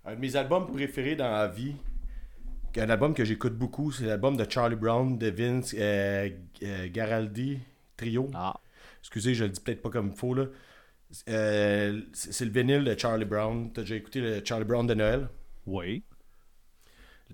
un 0.06 0.16
de 0.16 0.20
mes 0.20 0.36
albums 0.36 0.72
préférés 0.72 1.16
dans 1.16 1.32
la 1.32 1.48
vie, 1.48 1.76
un 2.78 2.90
album 2.90 3.14
que 3.14 3.24
j'écoute 3.24 3.54
beaucoup, 3.54 3.92
c'est 3.92 4.06
l'album 4.06 4.36
de 4.36 4.46
Charlie 4.50 4.76
Brown, 4.76 5.18
de 5.18 5.28
Vince 5.30 5.74
euh, 5.78 6.30
euh, 6.64 6.88
Garaldi 6.92 7.60
Trio. 7.96 8.30
Ah, 8.34 8.60
Excusez, 9.02 9.34
je 9.34 9.46
le 9.46 9.50
dis 9.50 9.62
peut-être 9.62 9.82
pas 9.82 9.90
comme 9.90 10.10
il 10.10 10.18
faut 10.18 10.34
là. 10.34 10.46
Euh, 11.30 12.02
c'est 12.12 12.44
le 12.44 12.52
vinyle 12.52 12.84
de 12.84 12.98
Charlie 12.98 13.26
Brown. 13.26 13.72
T'as 13.72 13.82
déjà 13.82 13.96
écouté 13.96 14.20
le 14.20 14.44
Charlie 14.44 14.66
Brown 14.66 14.86
de 14.86 14.94
Noël? 14.94 15.30
oui. 15.66 16.04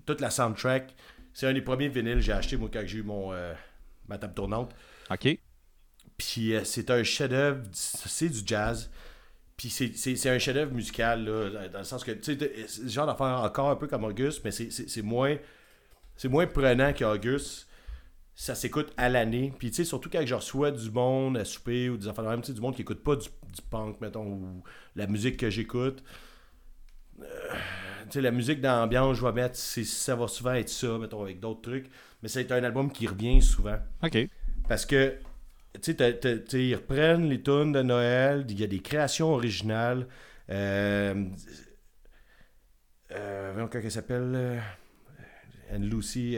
Toute 0.06 0.20
la 0.20 0.30
soundtrack. 0.30 0.94
C'est 1.34 1.46
un 1.46 1.52
des 1.52 1.60
premiers 1.60 1.88
vinyles 1.88 2.14
que 2.14 2.20
j'ai 2.20 2.32
acheté 2.32 2.56
moi 2.56 2.70
quand 2.72 2.82
j'ai 2.84 2.98
eu 2.98 3.02
mon 3.02 3.32
ma 4.08 4.18
table 4.18 4.34
tournante. 4.34 4.74
OK. 5.10 5.38
Puis 6.16 6.54
c'est 6.64 6.90
un 6.90 7.02
chef-d'œuvre, 7.04 7.62
c'est 7.72 8.30
du 8.30 8.40
jazz. 8.44 8.90
Puis 9.62 9.70
c'est- 9.70 10.28
un 10.28 10.38
chef-d'œuvre 10.38 10.72
musical, 10.72 11.24
là, 11.24 11.68
dans 11.68 11.78
le 11.78 11.84
sens 11.84 12.02
que, 12.02 12.10
tu 12.10 12.36
sais, 12.36 12.50
le 12.82 12.88
genre 12.88 13.06
d'affaire 13.06 13.40
encore 13.40 13.70
un 13.70 13.76
peu 13.76 13.86
comme 13.86 14.02
Auguste, 14.02 14.40
mais 14.44 14.50
c'est- 14.50 15.02
moins, 15.02 15.36
moins 16.24 16.46
prenant 16.46 16.92
qu'Auguste. 16.92 17.68
Ça 18.34 18.54
s'écoute 18.54 18.92
à 18.96 19.08
l'année. 19.08 19.52
Puis, 19.58 19.70
tu 19.70 19.76
sais, 19.76 19.84
surtout 19.84 20.08
quand 20.10 20.24
je 20.24 20.34
reçois 20.34 20.70
du 20.72 20.90
monde 20.90 21.36
à 21.36 21.44
souper 21.44 21.90
ou 21.90 21.96
des 21.96 22.08
affaires 22.08 22.24
de 22.24 22.30
même, 22.30 22.40
du 22.40 22.60
monde 22.60 22.74
qui 22.74 22.82
écoute 22.82 23.04
pas 23.04 23.14
du, 23.14 23.28
du 23.28 23.62
punk, 23.70 24.00
mettons, 24.00 24.26
ou 24.26 24.62
la 24.96 25.06
musique 25.06 25.36
que 25.36 25.50
j'écoute. 25.50 26.02
Euh, 27.20 27.24
tu 28.04 28.12
sais, 28.12 28.20
la 28.20 28.30
musique 28.30 28.60
d'ambiance, 28.60 29.18
je 29.18 29.24
vais 29.24 29.32
mettre, 29.32 29.56
ça 29.56 30.16
va 30.16 30.26
souvent 30.28 30.54
être 30.54 30.70
ça, 30.70 30.98
mettons, 30.98 31.22
avec 31.22 31.40
d'autres 31.40 31.60
trucs. 31.60 31.86
Mais 32.22 32.28
c'est 32.28 32.50
un 32.50 32.64
album 32.64 32.90
qui 32.90 33.06
revient 33.06 33.40
souvent. 33.42 33.78
OK. 34.02 34.28
Parce 34.66 34.86
que, 34.86 35.14
ils 35.74 36.74
reprennent 36.74 37.28
les 37.28 37.42
tunes 37.42 37.72
de 37.72 37.82
Noël, 37.82 38.46
il 38.48 38.60
y 38.60 38.64
a 38.64 38.66
des 38.66 38.80
créations 38.80 39.32
originales. 39.32 40.06
Euh, 40.50 41.24
euh, 43.12 43.50
voyons, 43.52 43.68
comment 43.70 43.84
elle 43.84 43.90
s'appelle 43.90 44.62
And 45.72 45.80
Lucy. 45.80 46.36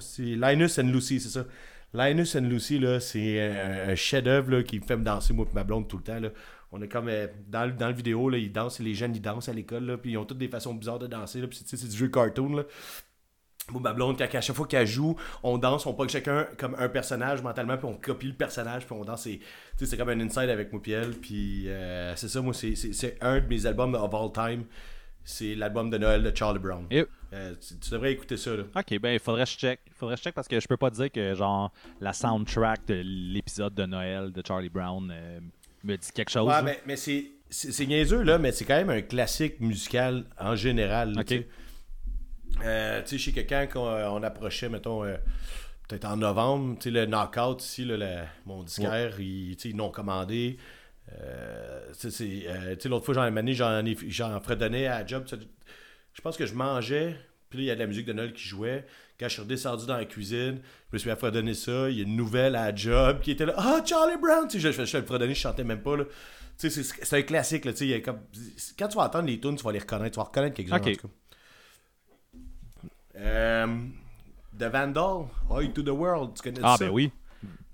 C'est 0.00 0.22
Linus 0.22 0.78
and 0.78 0.88
Lucy, 0.88 1.20
c'est 1.20 1.28
ça. 1.28 1.46
Linus 1.92 2.36
and 2.36 2.42
Lucy, 2.42 2.80
c'est 3.00 3.40
un, 3.40 3.94
chef-d'œuvre 3.94 4.62
qui 4.62 4.78
me 4.78 4.84
fait 4.84 4.96
me 4.96 5.04
danser, 5.04 5.32
moi, 5.32 5.46
et 5.50 5.54
ma 5.54 5.64
blonde, 5.64 5.88
tout 5.88 5.96
le 5.96 6.04
temps. 6.04 6.20
Là. 6.20 6.28
on 6.70 6.80
est 6.80 6.88
comme 6.88 7.08
euh, 7.08 7.26
dans, 7.48 7.74
dans 7.74 7.88
le 7.88 7.94
vidéo, 7.94 8.28
là, 8.28 8.38
ils 8.38 8.52
dansent, 8.52 8.78
les 8.78 8.94
jeunes 8.94 9.14
ils 9.14 9.20
dansent 9.20 9.48
à 9.48 9.52
l'école, 9.52 9.98
puis 10.00 10.12
ils 10.12 10.16
ont 10.16 10.24
toutes 10.24 10.38
des 10.38 10.48
façons 10.48 10.72
bizarres 10.74 11.00
de 11.00 11.08
danser, 11.08 11.42
c'est 11.52 11.88
du 11.88 11.96
jeu 11.96 12.08
cartoon. 12.08 12.56
Là. 12.56 12.62
Moi, 13.70 13.80
ma 13.80 13.92
blonde, 13.92 14.20
à 14.20 14.40
chaque 14.40 14.56
fois 14.56 14.66
qu'elle 14.66 14.86
joue, 14.86 15.16
on 15.42 15.58
danse, 15.58 15.86
on 15.86 15.94
pogne 15.94 16.08
chacun 16.08 16.46
comme 16.58 16.74
un 16.78 16.88
personnage 16.88 17.42
mentalement, 17.42 17.76
puis 17.76 17.86
on 17.86 17.94
copie 17.94 18.26
le 18.28 18.34
personnage, 18.34 18.86
puis 18.86 18.96
on 18.98 19.04
danse. 19.04 19.28
C'est, 19.76 19.96
comme 19.96 20.08
un 20.08 20.20
inside 20.20 20.50
avec 20.50 20.72
moi, 20.72 20.82
puis 20.82 21.68
euh, 21.68 22.14
c'est 22.16 22.28
ça, 22.28 22.40
moi, 22.40 22.52
c'est, 22.54 23.18
un 23.20 23.40
de 23.40 23.46
mes 23.46 23.66
albums 23.66 23.94
of 23.94 24.12
all 24.14 24.32
time. 24.32 24.64
C'est 25.22 25.54
l'album 25.54 25.90
de 25.90 25.98
Noël 25.98 26.22
de 26.22 26.34
Charlie 26.34 26.58
Brown. 26.58 26.86
Euh, 26.90 27.54
tu, 27.60 27.78
tu 27.78 27.90
devrais 27.90 28.12
écouter 28.12 28.36
ça, 28.36 28.56
là. 28.56 28.64
Ok, 28.74 28.98
ben 28.98 29.12
il 29.12 29.20
faudrait 29.20 29.44
que 29.44 29.50
je 29.50 29.56
check. 29.58 29.80
Faudrait 29.94 30.16
que 30.16 30.20
je 30.20 30.24
check 30.24 30.34
parce 30.34 30.48
que 30.48 30.58
je 30.58 30.66
peux 30.66 30.78
pas 30.78 30.90
dire 30.90 31.12
que 31.12 31.34
genre 31.34 31.70
la 32.00 32.12
soundtrack 32.12 32.86
de 32.88 33.02
l'épisode 33.04 33.74
de 33.74 33.84
Noël 33.84 34.32
de 34.32 34.42
Charlie 34.44 34.70
Brown 34.70 35.12
euh, 35.14 35.38
me 35.84 35.96
dit 35.96 36.10
quelque 36.12 36.30
chose. 36.30 36.48
Ouais, 36.48 36.62
mais, 36.62 36.80
mais 36.86 36.96
c'est, 36.96 37.86
niaiseux, 37.86 38.22
là, 38.22 38.38
mais 38.38 38.50
c'est 38.50 38.64
quand 38.64 38.76
même 38.76 38.90
un 38.90 39.02
classique 39.02 39.60
musical 39.60 40.24
en 40.38 40.56
général. 40.56 41.12
là, 41.12 41.20
Ok. 41.20 41.44
Euh, 42.62 43.02
tu 43.02 43.08
sais, 43.08 43.18
je 43.18 43.24
sais 43.24 43.44
que 43.44 43.48
quand 43.48 43.66
on, 43.76 44.16
on 44.16 44.22
approchait, 44.22 44.68
mettons, 44.68 45.04
euh, 45.04 45.16
peut-être 45.88 46.04
en 46.04 46.16
novembre, 46.16 46.76
tu 46.76 46.84
sais, 46.84 46.90
le 46.90 47.06
knockout 47.06 47.62
ici, 47.62 47.84
là, 47.84 47.96
le- 47.96 48.26
mon 48.46 48.62
disquaire, 48.62 49.20
ils, 49.20 49.76
l'ont 49.76 49.90
commandé. 49.90 50.58
Euh, 51.12 51.80
tu 51.98 52.10
sais, 52.10 52.44
euh, 52.46 52.76
l'autre 52.84 53.04
fois, 53.04 53.14
j'en 53.14 53.26
ai 53.26 53.30
mané, 53.30 53.54
j'en, 53.54 53.84
ai- 53.84 53.96
j'en 54.08 54.40
fredonnais 54.40 54.86
à 54.86 55.00
la 55.00 55.06
job. 55.06 55.24
Je 56.12 56.20
pense 56.20 56.36
que 56.36 56.46
je 56.46 56.54
mangeais, 56.54 57.16
puis 57.48 57.58
là, 57.58 57.64
il 57.64 57.66
y 57.66 57.70
a 57.70 57.74
de 57.74 57.80
la 57.80 57.86
musique 57.86 58.06
de 58.06 58.12
Noël 58.12 58.32
qui 58.32 58.44
jouait. 58.44 58.86
Quand 59.18 59.28
je 59.28 59.34
suis 59.34 59.42
redescendu 59.42 59.86
dans 59.86 59.96
la 59.96 60.06
cuisine, 60.06 60.60
je 60.90 60.94
me 60.94 60.98
suis 60.98 61.10
fredonner 61.10 61.54
ça. 61.54 61.90
Il 61.90 61.96
y 61.96 62.00
a 62.00 62.04
une 62.04 62.16
nouvelle 62.16 62.56
à 62.56 62.70
la 62.70 62.74
job 62.74 63.20
qui 63.20 63.32
était 63.32 63.44
là. 63.44 63.54
Ah, 63.56 63.80
Charlie 63.84 64.16
Brown! 64.16 64.48
Tu 64.48 64.60
sais, 64.60 64.72
je, 64.72 64.80
je, 64.80 64.84
je 64.84 64.96
le 64.98 65.04
fredonnais, 65.04 65.34
je 65.34 65.40
chantais 65.40 65.64
même 65.64 65.82
pas. 65.82 65.96
Là. 65.96 66.04
Tu 66.58 66.70
sais, 66.70 66.82
c'est, 66.82 67.16
un 67.16 67.22
classique. 67.22 67.64
Là, 67.64 67.72
comme... 68.04 68.20
Quand 68.78 68.88
tu 68.88 68.96
vas 68.96 69.04
entendre 69.04 69.26
les 69.26 69.40
tunes, 69.40 69.56
tu 69.56 69.64
vas 69.64 69.72
les 69.72 69.78
reconnaître. 69.78 70.12
Tu 70.12 70.16
vas 70.18 70.24
reconnaître 70.24 70.56
quelques-uns. 70.56 71.08
Euh, 73.20 73.66
The 74.58 74.64
Vandal, 74.64 75.26
Oi 75.50 75.68
to 75.74 75.82
the 75.82 75.88
World. 75.90 76.30
Tu 76.34 76.42
connais 76.42 76.60
Ah 76.62 76.76
ça? 76.76 76.84
ben 76.86 76.90
oui. 76.90 77.12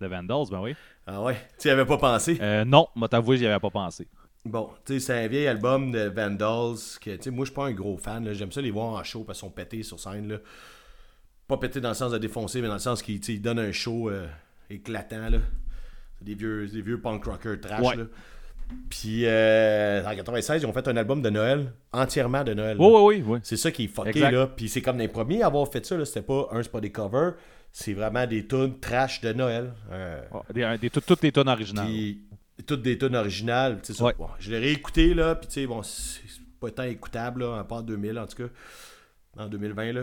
The 0.00 0.04
Vandals, 0.04 0.46
ben 0.50 0.60
oui. 0.60 0.74
Ah 1.06 1.22
ouais, 1.22 1.36
tu 1.58 1.68
y 1.68 1.70
avais 1.70 1.84
pas 1.86 1.98
pensé? 1.98 2.36
Euh, 2.40 2.64
non, 2.64 2.88
moi 2.94 3.08
t'avouer, 3.08 3.36
j'y 3.38 3.46
avais 3.46 3.60
pas 3.60 3.70
pensé. 3.70 4.06
Bon, 4.44 4.70
tu 4.84 4.94
sais, 4.94 5.00
c'est 5.00 5.24
un 5.24 5.26
vieil 5.28 5.46
album 5.48 5.90
de 5.90 6.08
Vandals 6.08 6.76
que, 7.00 7.16
tu 7.16 7.22
sais, 7.22 7.30
moi, 7.30 7.44
je 7.44 7.50
suis 7.50 7.54
pas 7.54 7.66
un 7.66 7.72
gros 7.72 7.96
fan. 7.96 8.32
J'aime 8.32 8.52
ça 8.52 8.60
les 8.60 8.70
voir 8.70 8.86
en 8.94 9.02
show 9.02 9.24
parce 9.24 9.40
qu'ils 9.40 9.48
sont 9.48 9.52
pétés 9.52 9.82
sur 9.82 9.98
scène. 9.98 10.28
Là. 10.28 10.36
Pas 11.48 11.56
pétés 11.56 11.80
dans 11.80 11.88
le 11.88 11.94
sens 11.96 12.12
de 12.12 12.18
défoncer, 12.18 12.60
mais 12.60 12.68
dans 12.68 12.74
le 12.74 12.78
sens 12.80 13.02
qu'ils 13.02 13.42
donnent 13.42 13.58
un 13.58 13.72
show 13.72 14.08
euh, 14.08 14.26
éclatant. 14.70 15.30
Là. 15.30 15.38
C'est 16.18 16.24
des 16.24 16.34
vieux, 16.34 16.66
des 16.68 16.80
vieux 16.80 17.00
punk 17.00 17.24
rockers 17.24 17.60
trash. 17.60 17.80
Ouais. 17.84 17.96
Là. 17.96 18.04
Puis, 18.90 19.22
euh, 19.26 20.04
en 20.04 20.14
96, 20.14 20.62
ils 20.62 20.66
ont 20.66 20.72
fait 20.72 20.86
un 20.88 20.96
album 20.96 21.22
de 21.22 21.30
Noël, 21.30 21.72
entièrement 21.92 22.42
de 22.44 22.54
Noël. 22.54 22.76
Oui, 22.80 22.86
oui, 22.90 23.00
oui, 23.18 23.24
oui. 23.26 23.38
C'est 23.42 23.56
ça 23.56 23.70
qui 23.70 23.84
est 23.84 23.88
fucké, 23.88 24.10
Exact. 24.10 24.30
là. 24.32 24.46
Puis 24.48 24.68
c'est 24.68 24.82
comme 24.82 24.98
les 24.98 25.08
premiers 25.08 25.42
à 25.42 25.46
avoir 25.46 25.70
fait 25.70 25.84
ça, 25.86 25.96
là. 25.96 26.04
C'était 26.04 26.22
pas, 26.22 26.48
un, 26.50 26.62
c'est 26.62 26.70
pas 26.72 26.80
des 26.80 26.90
covers. 26.92 27.34
C'est 27.72 27.92
vraiment 27.92 28.26
des 28.26 28.46
tunes 28.46 28.78
trash 28.80 29.20
de 29.20 29.32
Noël. 29.32 29.72
Euh, 29.92 30.20
Oh, 30.32 30.42
des, 30.52 30.76
des- 30.80 30.90
toutes 30.90 31.22
les 31.22 31.30
tonnes 31.32 31.48
originales. 31.48 31.88
toutes 32.66 32.82
des 32.82 32.96
tunes 32.98 33.14
originales. 33.16 33.80
tu 33.82 33.92
sais, 33.92 33.98
ça, 33.98 34.04
Ouais. 34.04 34.14
bon, 34.18 34.28
je 34.38 34.50
l'ai 34.50 34.58
réécouté, 34.58 35.14
là, 35.14 35.34
puis 35.34 35.46
tu 35.46 35.54
sais, 35.54 35.66
bon, 35.66 35.82
c'est 35.82 36.22
pas 36.60 36.70
tant 36.70 36.84
écoutable, 36.84 37.42
là, 37.44 37.62
pas 37.64 37.76
en 37.76 37.82
2000, 37.82 38.18
en 38.18 38.26
tout 38.26 38.36
cas. 38.44 38.48
En 39.38 39.46
2020, 39.48 39.92
là. 39.92 40.02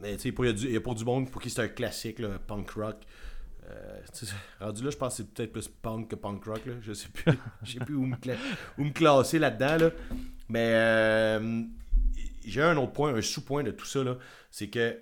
Mais 0.00 0.16
tu 0.16 0.30
sais, 0.30 0.34
il 0.38 0.70
y, 0.70 0.74
a 0.74 0.76
y 0.76 0.80
pour 0.80 0.94
du 0.94 1.04
monde 1.04 1.30
pour 1.30 1.40
qui 1.42 1.50
c'est 1.50 1.62
un 1.62 1.68
classique, 1.68 2.18
là, 2.18 2.28
punk 2.46 2.70
rock. 2.72 2.96
Euh, 3.70 4.00
rendu 4.60 4.84
là, 4.84 4.90
je 4.90 4.96
pense 4.96 5.14
que 5.14 5.22
c'est 5.22 5.32
peut-être 5.32 5.52
plus 5.52 5.68
punk 5.68 6.08
que 6.08 6.16
punk 6.16 6.44
rock, 6.44 6.64
là. 6.66 6.74
Je 6.80 6.92
sais 6.92 7.08
plus, 7.08 7.32
sais 7.64 7.78
plus 7.80 7.94
où 7.94 8.06
me, 8.06 8.90
classer 8.90 9.38
là-dedans, 9.38 9.76
là. 9.76 9.90
Mais 10.48 10.72
euh, 10.74 11.62
j'ai 12.44 12.62
un 12.62 12.76
autre 12.76 12.92
point, 12.92 13.14
un 13.14 13.20
sous-point 13.20 13.62
de 13.62 13.70
tout 13.70 13.84
ça. 13.84 14.00
C'est 14.50 14.68
que 14.68 14.98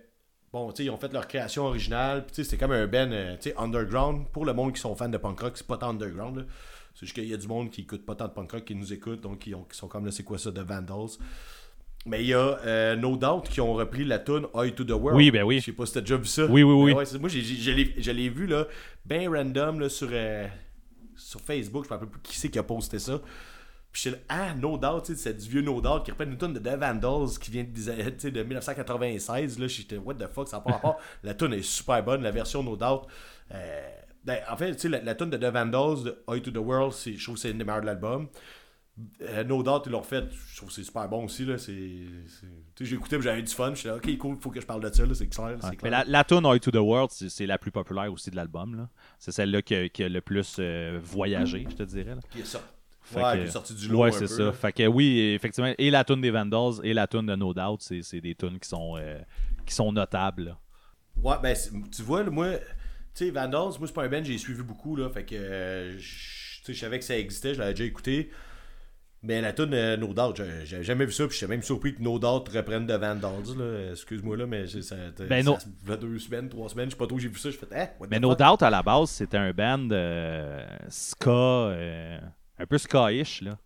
bon, 0.52 0.70
ils 0.72 0.90
ont 0.90 0.96
fait 0.96 1.12
leur 1.12 1.28
création 1.28 1.66
originale, 1.66 2.26
c'était 2.32 2.56
comme 2.56 2.72
un 2.72 3.38
sais, 3.40 3.56
underground. 3.56 4.28
Pour 4.32 4.44
le 4.44 4.52
monde 4.52 4.72
qui 4.72 4.80
sont 4.80 4.94
fans 4.96 5.08
de 5.08 5.18
punk 5.18 5.40
rock, 5.40 5.52
c'est 5.56 5.66
pas 5.66 5.78
tant 5.78 5.90
underground. 5.90 6.46
C'est 6.94 7.06
juste 7.06 7.14
qu'il 7.14 7.28
y 7.28 7.34
a 7.34 7.36
du 7.36 7.46
monde 7.46 7.70
qui 7.70 7.82
écoute 7.82 8.06
pas 8.06 8.14
tant 8.14 8.26
de 8.26 8.32
punk 8.32 8.52
rock, 8.52 8.64
qui 8.64 8.74
nous 8.74 8.92
écoute, 8.92 9.20
donc 9.20 9.40
qui 9.40 9.54
sont 9.72 9.88
comme 9.88 10.10
c'est 10.10 10.24
quoi 10.24 10.38
ça, 10.38 10.50
de 10.50 10.62
Vandals? 10.62 11.18
Mais 12.06 12.22
il 12.22 12.28
y 12.28 12.34
a 12.34 12.58
euh, 12.64 12.94
No 12.96 13.16
Doubt 13.16 13.48
qui 13.50 13.60
ont 13.60 13.74
repris 13.74 14.04
la 14.04 14.20
tune 14.20 14.46
Eye 14.54 14.72
to 14.72 14.84
the 14.84 14.92
World. 14.92 15.16
Oui, 15.16 15.30
ben 15.32 15.42
oui. 15.42 15.58
Je 15.58 15.66
sais 15.66 15.72
pas 15.72 15.86
si 15.86 15.92
t'as 15.94 16.00
déjà 16.00 16.16
vu 16.16 16.26
ça. 16.26 16.46
Oui, 16.46 16.62
oui, 16.62 16.72
oui. 16.72 16.92
Ben 16.94 16.98
ouais, 16.98 17.18
moi, 17.18 17.28
je 17.28 18.12
l'ai- 18.12 18.28
vu, 18.28 18.46
là, 18.46 18.66
ben 19.04 19.28
random, 19.28 19.80
là, 19.80 19.88
sur, 19.88 20.08
euh, 20.12 20.46
sur 21.16 21.40
Facebook. 21.40 21.84
Je 21.84 21.88
me 21.88 21.94
rappelle 21.94 22.08
plus 22.08 22.20
qui 22.22 22.38
c'est 22.38 22.48
qui 22.48 22.58
a 22.60 22.62
posté 22.62 23.00
ça. 23.00 23.20
Puis 23.90 24.02
j'étais 24.04 24.16
là, 24.18 24.22
ah, 24.28 24.54
No 24.54 24.78
Doubt, 24.78 25.02
tu 25.06 25.14
sais, 25.14 25.20
c'est 25.20 25.36
du 25.36 25.48
vieux 25.48 25.62
No 25.62 25.80
Doubt 25.80 26.04
qui 26.04 26.12
reprend 26.12 26.26
une 26.26 26.38
tune 26.38 26.52
de 26.52 26.60
The 26.60 26.78
Vandals 26.78 27.38
qui 27.40 27.50
vient 27.50 27.64
de, 27.64 28.18
sais, 28.18 28.30
de 28.30 28.42
1996. 28.42 29.58
Là, 29.58 29.66
j'étais, 29.66 29.96
what 29.96 30.14
the 30.14 30.28
fuck, 30.32 30.46
ça 30.48 30.58
n'a 30.58 30.62
pas 30.62 30.72
rapport. 30.72 30.98
la 31.24 31.34
tune 31.34 31.54
est 31.54 31.62
super 31.62 32.04
bonne, 32.04 32.22
la 32.22 32.30
version 32.30 32.62
No 32.62 32.76
Doubt. 32.76 33.06
Euh, 33.52 33.88
ben, 34.22 34.38
en 34.50 34.56
fait, 34.56 34.74
tu 34.74 34.82
sais, 34.82 34.88
la, 34.90 35.02
la 35.02 35.14
tune 35.14 35.30
de 35.30 35.36
The 35.36 35.52
Vandals, 35.52 36.04
de 36.04 36.22
Eye 36.28 36.42
to 36.42 36.50
the 36.50 36.58
World, 36.58 36.94
je 37.04 37.20
trouve 37.22 37.34
que 37.34 37.40
c'est 37.40 37.50
une 37.50 37.58
des 37.58 37.64
meilleures 37.64 37.80
de 37.80 37.86
l'album. 37.86 38.28
No 39.46 39.62
Doubt, 39.62 39.82
ils 39.86 39.92
l'ont 39.92 40.00
refait, 40.00 40.24
je 40.50 40.56
trouve 40.56 40.70
que 40.70 40.74
c'est 40.74 40.82
super 40.84 41.06
bon 41.08 41.24
aussi. 41.24 41.44
Là, 41.44 41.58
c'est, 41.58 41.72
c'est- 42.26 42.46
tu 42.74 42.84
sais, 42.84 42.90
j'ai 42.90 42.96
écouté, 42.96 43.20
j'avais 43.20 43.42
du 43.42 43.52
fun. 43.52 43.74
J'étais 43.74 43.88
là, 43.88 43.96
ok, 43.96 44.16
cool, 44.18 44.36
faut 44.40 44.50
que 44.50 44.60
je 44.60 44.66
parle 44.66 44.82
de 44.82 44.90
ça, 44.94 45.04
là, 45.04 45.14
c'est 45.14 45.26
clair. 45.26 45.56
c'est 45.60 45.66
Ouais. 45.68 45.76
clair. 45.76 45.80
Mais 45.82 45.90
la, 45.90 46.04
la 46.04 46.24
tune 46.24 46.46
Eye 46.46 46.60
to 46.60 46.70
the 46.70 46.76
World, 46.76 47.10
c'est 47.10 47.28
c'est 47.28 47.44
la 47.46 47.58
plus 47.58 47.70
populaire 47.70 48.10
aussi 48.12 48.30
de 48.30 48.36
l'album. 48.36 48.74
là. 48.74 48.88
C'est 49.18 49.32
celle-là 49.32 49.60
qui, 49.60 49.74
a- 49.74 49.88
qui 49.90 50.02
a 50.02 50.08
le 50.08 50.20
plus 50.22 50.56
euh, 50.58 50.98
voyagé, 51.02 51.66
je 51.68 51.74
te 51.76 51.82
dirais. 51.82 52.14
là. 52.14 52.20
Qui 52.30 52.40
est 52.40 52.44
sorti, 52.44 52.66
Fait 53.02 53.16
ouais, 53.22 53.32
que- 53.34 53.38
qui 53.42 53.44
est 53.48 53.50
sorti 53.50 53.74
du 53.74 53.88
lot. 53.88 53.98
Ouais, 54.02 54.08
un 54.08 54.12
c'est 54.12 54.20
peu, 54.20 54.26
ça. 54.28 54.42
là. 54.44 54.52
Fait 54.52 54.72
que 54.72 54.86
oui, 54.86 55.18
effectivement, 55.34 55.74
et 55.76 55.90
la 55.90 56.02
tune 56.04 56.22
des 56.22 56.30
Vandals 56.30 56.80
et 56.82 56.94
la 56.94 57.06
tune 57.06 57.26
de 57.26 57.36
No 57.36 57.52
Doubt, 57.52 57.78
c'est 57.82 58.00
c'est 58.02 58.22
des 58.22 58.34
tunes 58.34 58.58
qui 58.58 58.68
sont, 58.68 58.96
euh, 58.96 59.18
qui 59.66 59.74
sont 59.74 59.92
notables. 59.92 60.56
Ouais, 61.22 61.36
ben, 61.42 61.54
tu 61.94 62.02
vois, 62.02 62.24
moi, 62.24 62.54
tu 63.14 63.24
sais, 63.26 63.30
Vandals, 63.30 63.78
moi, 63.78 63.86
c'est 63.86 63.92
pas 63.92 64.04
un 64.04 64.08
band, 64.08 64.24
j'ai 64.24 64.38
suivi 64.38 64.62
beaucoup, 64.62 64.96
là, 64.96 65.08
fait 65.10 65.24
que, 65.24 65.34
euh, 65.34 65.98
je 65.98 66.60
tu 66.60 66.72
sais, 66.72 66.74
je 66.74 66.80
savais 66.80 66.98
que 66.98 67.04
ça 67.04 67.16
existait, 67.18 67.54
je 67.54 67.58
l'avais 67.60 67.72
déjà 67.74 67.84
écouté. 67.84 68.30
Mais 69.26 69.40
la 69.40 69.52
tune 69.52 69.74
euh, 69.74 69.96
No 69.96 70.12
Doubt, 70.14 70.36
j'ai- 70.36 70.64
j'avais 70.66 70.84
jamais 70.84 71.04
vu 71.04 71.12
ça, 71.12 71.26
puis 71.26 71.36
j'étais 71.36 71.50
même 71.50 71.62
surpris 71.62 71.94
que 71.94 72.00
No 72.02 72.18
Doubt 72.18 72.48
reprenne 72.54 72.86
de 72.86 72.94
Vandals, 72.94 73.56
là. 73.58 73.90
Excuse-moi, 73.90 74.36
là, 74.36 74.46
mais 74.46 74.66
ça, 74.66 74.94
Ben, 75.28 75.42
ça, 75.44 75.50
no- 75.50 75.58
ça 75.58 75.66
fait 75.84 75.96
deux 75.98 76.18
semaines, 76.18 76.48
trois 76.48 76.68
semaines, 76.68 76.86
je 76.86 76.90
sais 76.92 76.96
pas 76.98 77.06
trop, 77.06 77.18
j'ai 77.18 77.28
vu 77.28 77.38
ça, 77.38 77.50
je 77.50 77.56
fais, 77.56 77.66
the 77.66 77.90
Mais 78.10 78.20
No? 78.20 78.34
Doubt, 78.34 78.62
à 78.62 78.70
la 78.70 78.82
base, 78.82 79.10
c'était 79.10 79.36
un 79.38 79.52
band 79.52 79.88
euh, 79.90 80.64
ska, 80.88 81.30
euh, 81.30 82.18
un 82.58 82.66
peu 82.66 82.78
ska-ish. 82.78 83.42
là. 83.42 83.58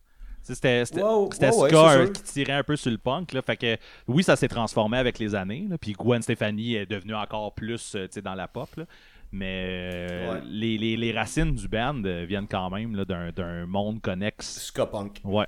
C'était 0.43 0.85
ouais, 1.03 1.69
ska 1.69 2.07
qui 2.09 2.23
tirait 2.23 2.55
un 2.55 2.63
peu 2.65 2.75
sur 2.75 2.91
le 2.91 2.97
punk. 2.97 3.33
Là. 3.35 3.43
Fait 3.43 3.59
que, 3.59 3.77
oui, 4.09 4.23
ça 4.23 4.37
s'est 4.37 4.49
transformé 4.49 4.97
avec 4.97 5.19
les 5.19 5.35
années. 5.35 5.67
là. 5.69 5.77
Puis 5.77 5.93
Gwen 5.93 6.23
Stefani 6.23 6.77
est 6.77 6.87
devenue 6.87 7.15
encore 7.15 7.55
plus 7.55 7.95
euh, 7.95 8.07
tu 8.07 8.15
sais, 8.15 8.23
dans 8.23 8.35
la 8.35 8.49
pop. 8.49 8.69
là. 8.77 8.85
Mais 9.33 9.91
euh, 10.11 10.33
Ouais. 10.35 10.41
les, 10.45 10.77
les- 10.79 10.97
les 10.97 11.13
racines 11.13 11.55
du 11.55 11.69
band 11.69 12.03
euh, 12.05 12.25
viennent 12.25 12.49
quand 12.49 12.69
même 12.71 12.97
là, 12.97 13.05
d'un 13.05 13.31
d'un 13.31 13.65
monde 13.67 14.01
connexe. 14.01 14.59
Ska 14.67 14.87
punk. 14.87 15.21
Ouais. 15.25 15.47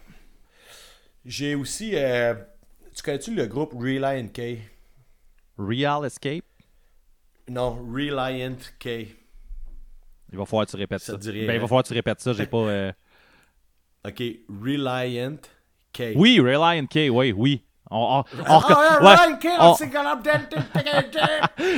J'ai 1.24 1.55
aussi, 1.55 1.93
euh, 1.95 2.35
tu 2.95 3.03
connais-tu 3.03 3.35
le 3.35 3.47
groupe 3.47 3.72
Reliant 3.74 4.28
K? 4.28 4.59
Real 5.59 6.05
Escape, 6.07 6.45
Non, 7.49 7.74
Reliant 7.93 8.57
K. 8.78 8.87
il 10.33 10.39
va 10.39 10.47
falloir 10.47 10.66
que 10.66 10.70
tu 10.70 10.76
répètes 10.76 11.01
Ça 11.01 11.16
Ben, 11.16 11.35
il 11.35 11.47
va 11.61 11.66
falloir 11.66 11.83
que 11.83 11.89
tu 11.89 11.95
répètes 11.95 12.20
ça. 12.20 12.33
J'ai 12.33 12.47
pas. 12.47 12.57
euh, 12.59 12.93
Ok, 14.07 14.20
Reliant 14.49 15.37
K. 15.93 16.12
Oui, 16.16 16.41
Reliant 16.41 16.87
K, 16.87 17.09
oui, 17.11 17.33
oui. 17.33 17.62
On, 17.93 18.24
Ah, 18.47 18.99
ouais. 19.03 19.16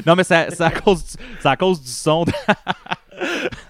Non, 0.06 0.14
mais 0.16 0.24
c'est 0.24 0.60
à, 0.60 0.70
cause 0.70 1.04
du- 1.04 1.22
c'est 1.40 1.48
à 1.48 1.56
cause 1.56 1.80
du 1.82 1.90
son. 1.90 2.24
de- 2.24 2.32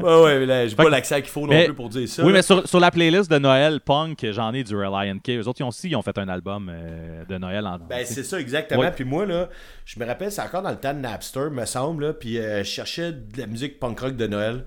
Ouais, 0.00 0.22
ouais, 0.22 0.38
mais 0.40 0.46
là, 0.46 0.66
j'ai 0.66 0.74
pas 0.74 0.88
l'accent 0.88 1.16
qu'il 1.16 1.26
faut 1.28 1.42
non 1.42 1.48
Mais- 1.48 1.66
plus 1.66 1.74
pour 1.74 1.88
dire 1.90 2.08
ça. 2.08 2.22
oui, 2.22 2.28
là. 2.32 2.38
mais 2.38 2.42
sur, 2.42 2.66
sur 2.66 2.80
la 2.80 2.90
playlist 2.90 3.30
de 3.30 3.38
Noël 3.38 3.78
punk, 3.80 4.24
j'en 4.32 4.52
ai 4.54 4.64
du 4.64 4.74
Reliant 4.74 5.18
K. 5.18 5.30
Eux 5.30 5.46
autres, 5.46 5.60
ils 5.60 5.64
ont 5.64 5.68
aussi 5.68 5.88
ils 5.90 5.96
ont 5.96 6.02
fait 6.02 6.16
un 6.18 6.28
album 6.28 6.70
euh, 6.72 7.24
de 7.26 7.36
Noël 7.38 7.66
en 7.66 7.78
Ben, 7.78 8.04
c'est 8.06 8.22
ça, 8.24 8.40
exactement. 8.40 8.80
Ouais. 8.80 8.90
Puis 8.90 9.04
moi, 9.04 9.26
là, 9.26 9.48
je 9.84 10.00
me 10.00 10.06
rappelle, 10.06 10.32
c'est 10.32 10.40
encore 10.42 10.62
dans 10.62 10.70
le 10.70 10.76
temps 10.76 10.94
de 10.94 10.98
Napster, 11.00 11.50
me 11.50 11.66
semble, 11.66 12.06
là, 12.06 12.12
puis 12.14 12.38
euh, 12.38 12.58
je 12.64 12.68
cherchais 12.70 13.12
de 13.12 13.38
la 13.38 13.46
musique 13.46 13.78
punk 13.78 14.00
rock 14.00 14.16
de 14.16 14.26
Noël. 14.26 14.64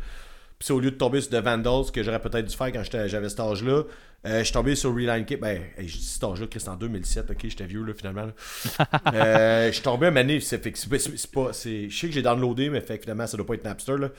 Puis 0.60 0.68
c'est 0.68 0.74
au 0.74 0.80
lieu 0.80 0.92
de 0.92 0.96
tomber 0.96 1.22
sur 1.22 1.32
The 1.32 1.44
Vandals, 1.44 1.92
que 1.92 2.04
j'aurais 2.04 2.20
peut-être 2.22 2.46
dû 2.46 2.56
faire 2.56 2.72
quand 2.72 2.84
j'étais- 2.84 3.10
j'avais 3.10 3.30
cet 3.30 3.40
âge-là, 3.40 3.82
euh, 4.26 4.40
je 4.40 4.44
suis 4.46 4.54
tombé 4.54 4.76
sur 4.76 4.94
Reline 4.94 5.26
Kit. 5.26 5.38
Ben, 5.38 5.62
hey, 5.78 5.88
je 5.88 5.98
dis 5.98 6.04
cet 6.04 6.24
âge-là, 6.24 6.48
Chris, 6.48 6.64
en 6.68 6.76
2007, 6.76 7.32
ok, 7.32 7.38
j'étais 7.44 7.66
vieux, 7.66 7.84
là, 7.84 7.94
finalement. 7.94 8.26
là. 8.26 8.34
Euh, 9.14 9.68
je 9.68 9.74
suis 9.74 9.84
tombé 9.84 10.08
moment 10.08 10.22
donné, 10.22 10.40
c'est 10.40 10.62
c'est- 10.76 10.98
c'est 11.18 11.32
pas. 11.32 11.54
c'est- 11.54 11.90
Je 11.90 11.98
sais 11.98 12.08
que 12.08 12.14
j'ai 12.14 12.22
downloadé, 12.22 12.70
mais 12.70 12.82
fait 12.82 12.98
finalement, 13.00 13.26
ça 13.28 13.38
doit 13.38 13.46
pas 13.46 13.54
être 13.54 13.64
Napster, 13.64 13.98
là. 13.98 14.10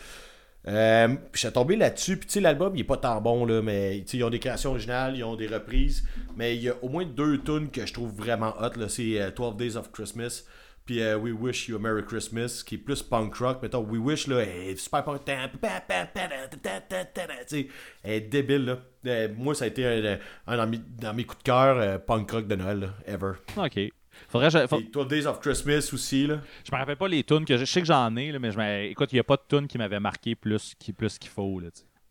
Euh, 0.66 1.08
je 1.32 1.38
suis 1.38 1.52
tombé 1.52 1.76
là-dessus, 1.76 2.16
puis 2.16 2.26
tu 2.26 2.32
sais, 2.34 2.40
l'album, 2.40 2.74
il 2.76 2.80
est 2.80 2.84
pas 2.84 2.96
tant 2.96 3.20
bon, 3.20 3.44
là, 3.46 3.62
mais 3.62 3.98
ils 4.12 4.24
ont 4.24 4.28
des 4.30 4.38
créations 4.40 4.70
originales, 4.70 5.16
ils 5.16 5.24
ont 5.24 5.36
des 5.36 5.46
reprises, 5.46 6.04
mais 6.36 6.56
il 6.56 6.62
y 6.62 6.68
a 6.68 6.74
au 6.82 6.88
moins 6.88 7.04
deux 7.06 7.38
tunes 7.42 7.70
que 7.70 7.86
je 7.86 7.92
trouve 7.92 8.10
vraiment 8.14 8.54
hot, 8.60 8.76
là, 8.78 8.88
c'est 8.88 9.20
euh, 9.20 9.30
12 9.30 9.56
Days 9.56 9.76
of 9.76 9.90
Christmas, 9.92 10.44
Puis 10.88 11.02
euh, 11.02 11.18
We 11.18 11.34
Wish 11.38 11.68
You 11.68 11.76
a 11.76 11.78
Merry 11.78 12.02
Christmas, 12.02 12.62
qui 12.64 12.76
est 12.76 12.78
plus 12.78 13.02
punk 13.02 13.34
rock. 13.34 13.58
Mettons, 13.60 13.84
We 13.84 14.00
Wish, 14.00 14.26
là, 14.26 14.40
est 14.42 14.74
super 14.76 15.04
punk. 15.04 15.20
Elle 17.52 17.68
est 18.04 18.20
débile, 18.22 18.64
là. 18.64 18.78
Euh, 19.06 19.28
moi, 19.36 19.54
ça 19.54 19.66
a 19.66 19.68
été 19.68 19.84
un, 19.86 20.18
un 20.46 20.56
dans, 20.56 20.66
mes, 20.66 20.78
dans 20.98 21.12
mes 21.12 21.24
coups 21.24 21.40
de 21.40 21.44
cœur 21.44 21.76
euh, 21.78 21.98
punk 21.98 22.30
rock 22.30 22.46
de 22.46 22.56
Noël, 22.56 22.80
là, 22.80 22.88
ever. 23.06 23.32
Ok. 23.58 23.78
Faudrait 24.30 24.50
je, 24.50 24.66
faut- 24.66 24.80
12 24.80 25.08
Days 25.08 25.26
of 25.26 25.40
Christmas 25.40 25.90
aussi, 25.92 26.26
là? 26.26 26.40
je 26.64 26.72
me 26.74 26.78
rappelle 26.80 26.96
pas 26.96 27.06
les 27.06 27.22
tunes 27.22 27.44
que 27.44 27.56
je, 27.58 27.66
je 27.66 27.70
sais 27.70 27.80
que 27.80 27.86
j'en 27.86 28.16
ai, 28.16 28.32
là, 28.32 28.38
mais 28.38 28.50
je 28.50 28.86
écoute, 28.90 29.12
il 29.12 29.16
y 29.16 29.20
a 29.20 29.24
pas 29.24 29.36
de 29.36 29.42
tunes 29.46 29.68
qui 29.68 29.76
m'avaient 29.76 30.00
marqué 30.00 30.34
plus 30.34 30.74
qui- 30.78 30.94
plus 30.94 31.18
qu'il 31.18 31.30
faut. 31.30 31.60
Là. 31.60 31.68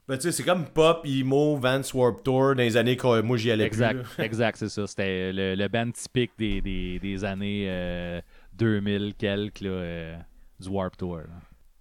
Ben, 0.07 0.15
tu 0.17 0.21
sais, 0.21 0.31
c'est 0.31 0.43
comme 0.43 0.65
pop, 0.67 1.01
emo, 1.03 1.57
Vance 1.57 1.93
Warp 1.93 2.23
Tour 2.23 2.55
dans 2.55 2.61
les 2.61 2.77
années 2.77 2.95
que 2.95 3.21
moi 3.21 3.35
j'y 3.35 3.51
allais 3.51 3.65
exact, 3.65 4.03
plus. 4.03 4.17
là. 4.19 4.23
exact, 4.25 4.57
c'est 4.57 4.69
ça. 4.69 4.85
C'était 4.87 5.33
le, 5.33 5.55
le 5.55 5.67
band 5.67 5.91
typique 5.91 6.31
des, 6.37 6.61
des, 6.61 6.97
des 6.99 7.25
années 7.25 7.65
euh, 7.67 8.21
2000 8.57 9.13
quelques 9.17 9.61
là, 9.61 9.69
euh, 9.69 10.17
du 10.59 10.69
Warp 10.69 10.97
Tour. 10.97 11.17
là. 11.19 11.23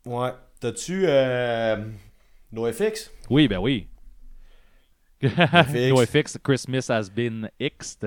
Ouais. 0.04 0.30
T'as-tu 0.60 1.04
euh, 1.06 1.76
NoFX? 2.52 3.10
Oui, 3.30 3.48
ben 3.48 3.58
oui. 3.58 3.88
NoFX. 5.22 5.72
NoFX, 5.90 6.38
Christmas 6.42 6.86
has 6.90 7.08
been. 7.10 7.48
Ex. 7.58 7.98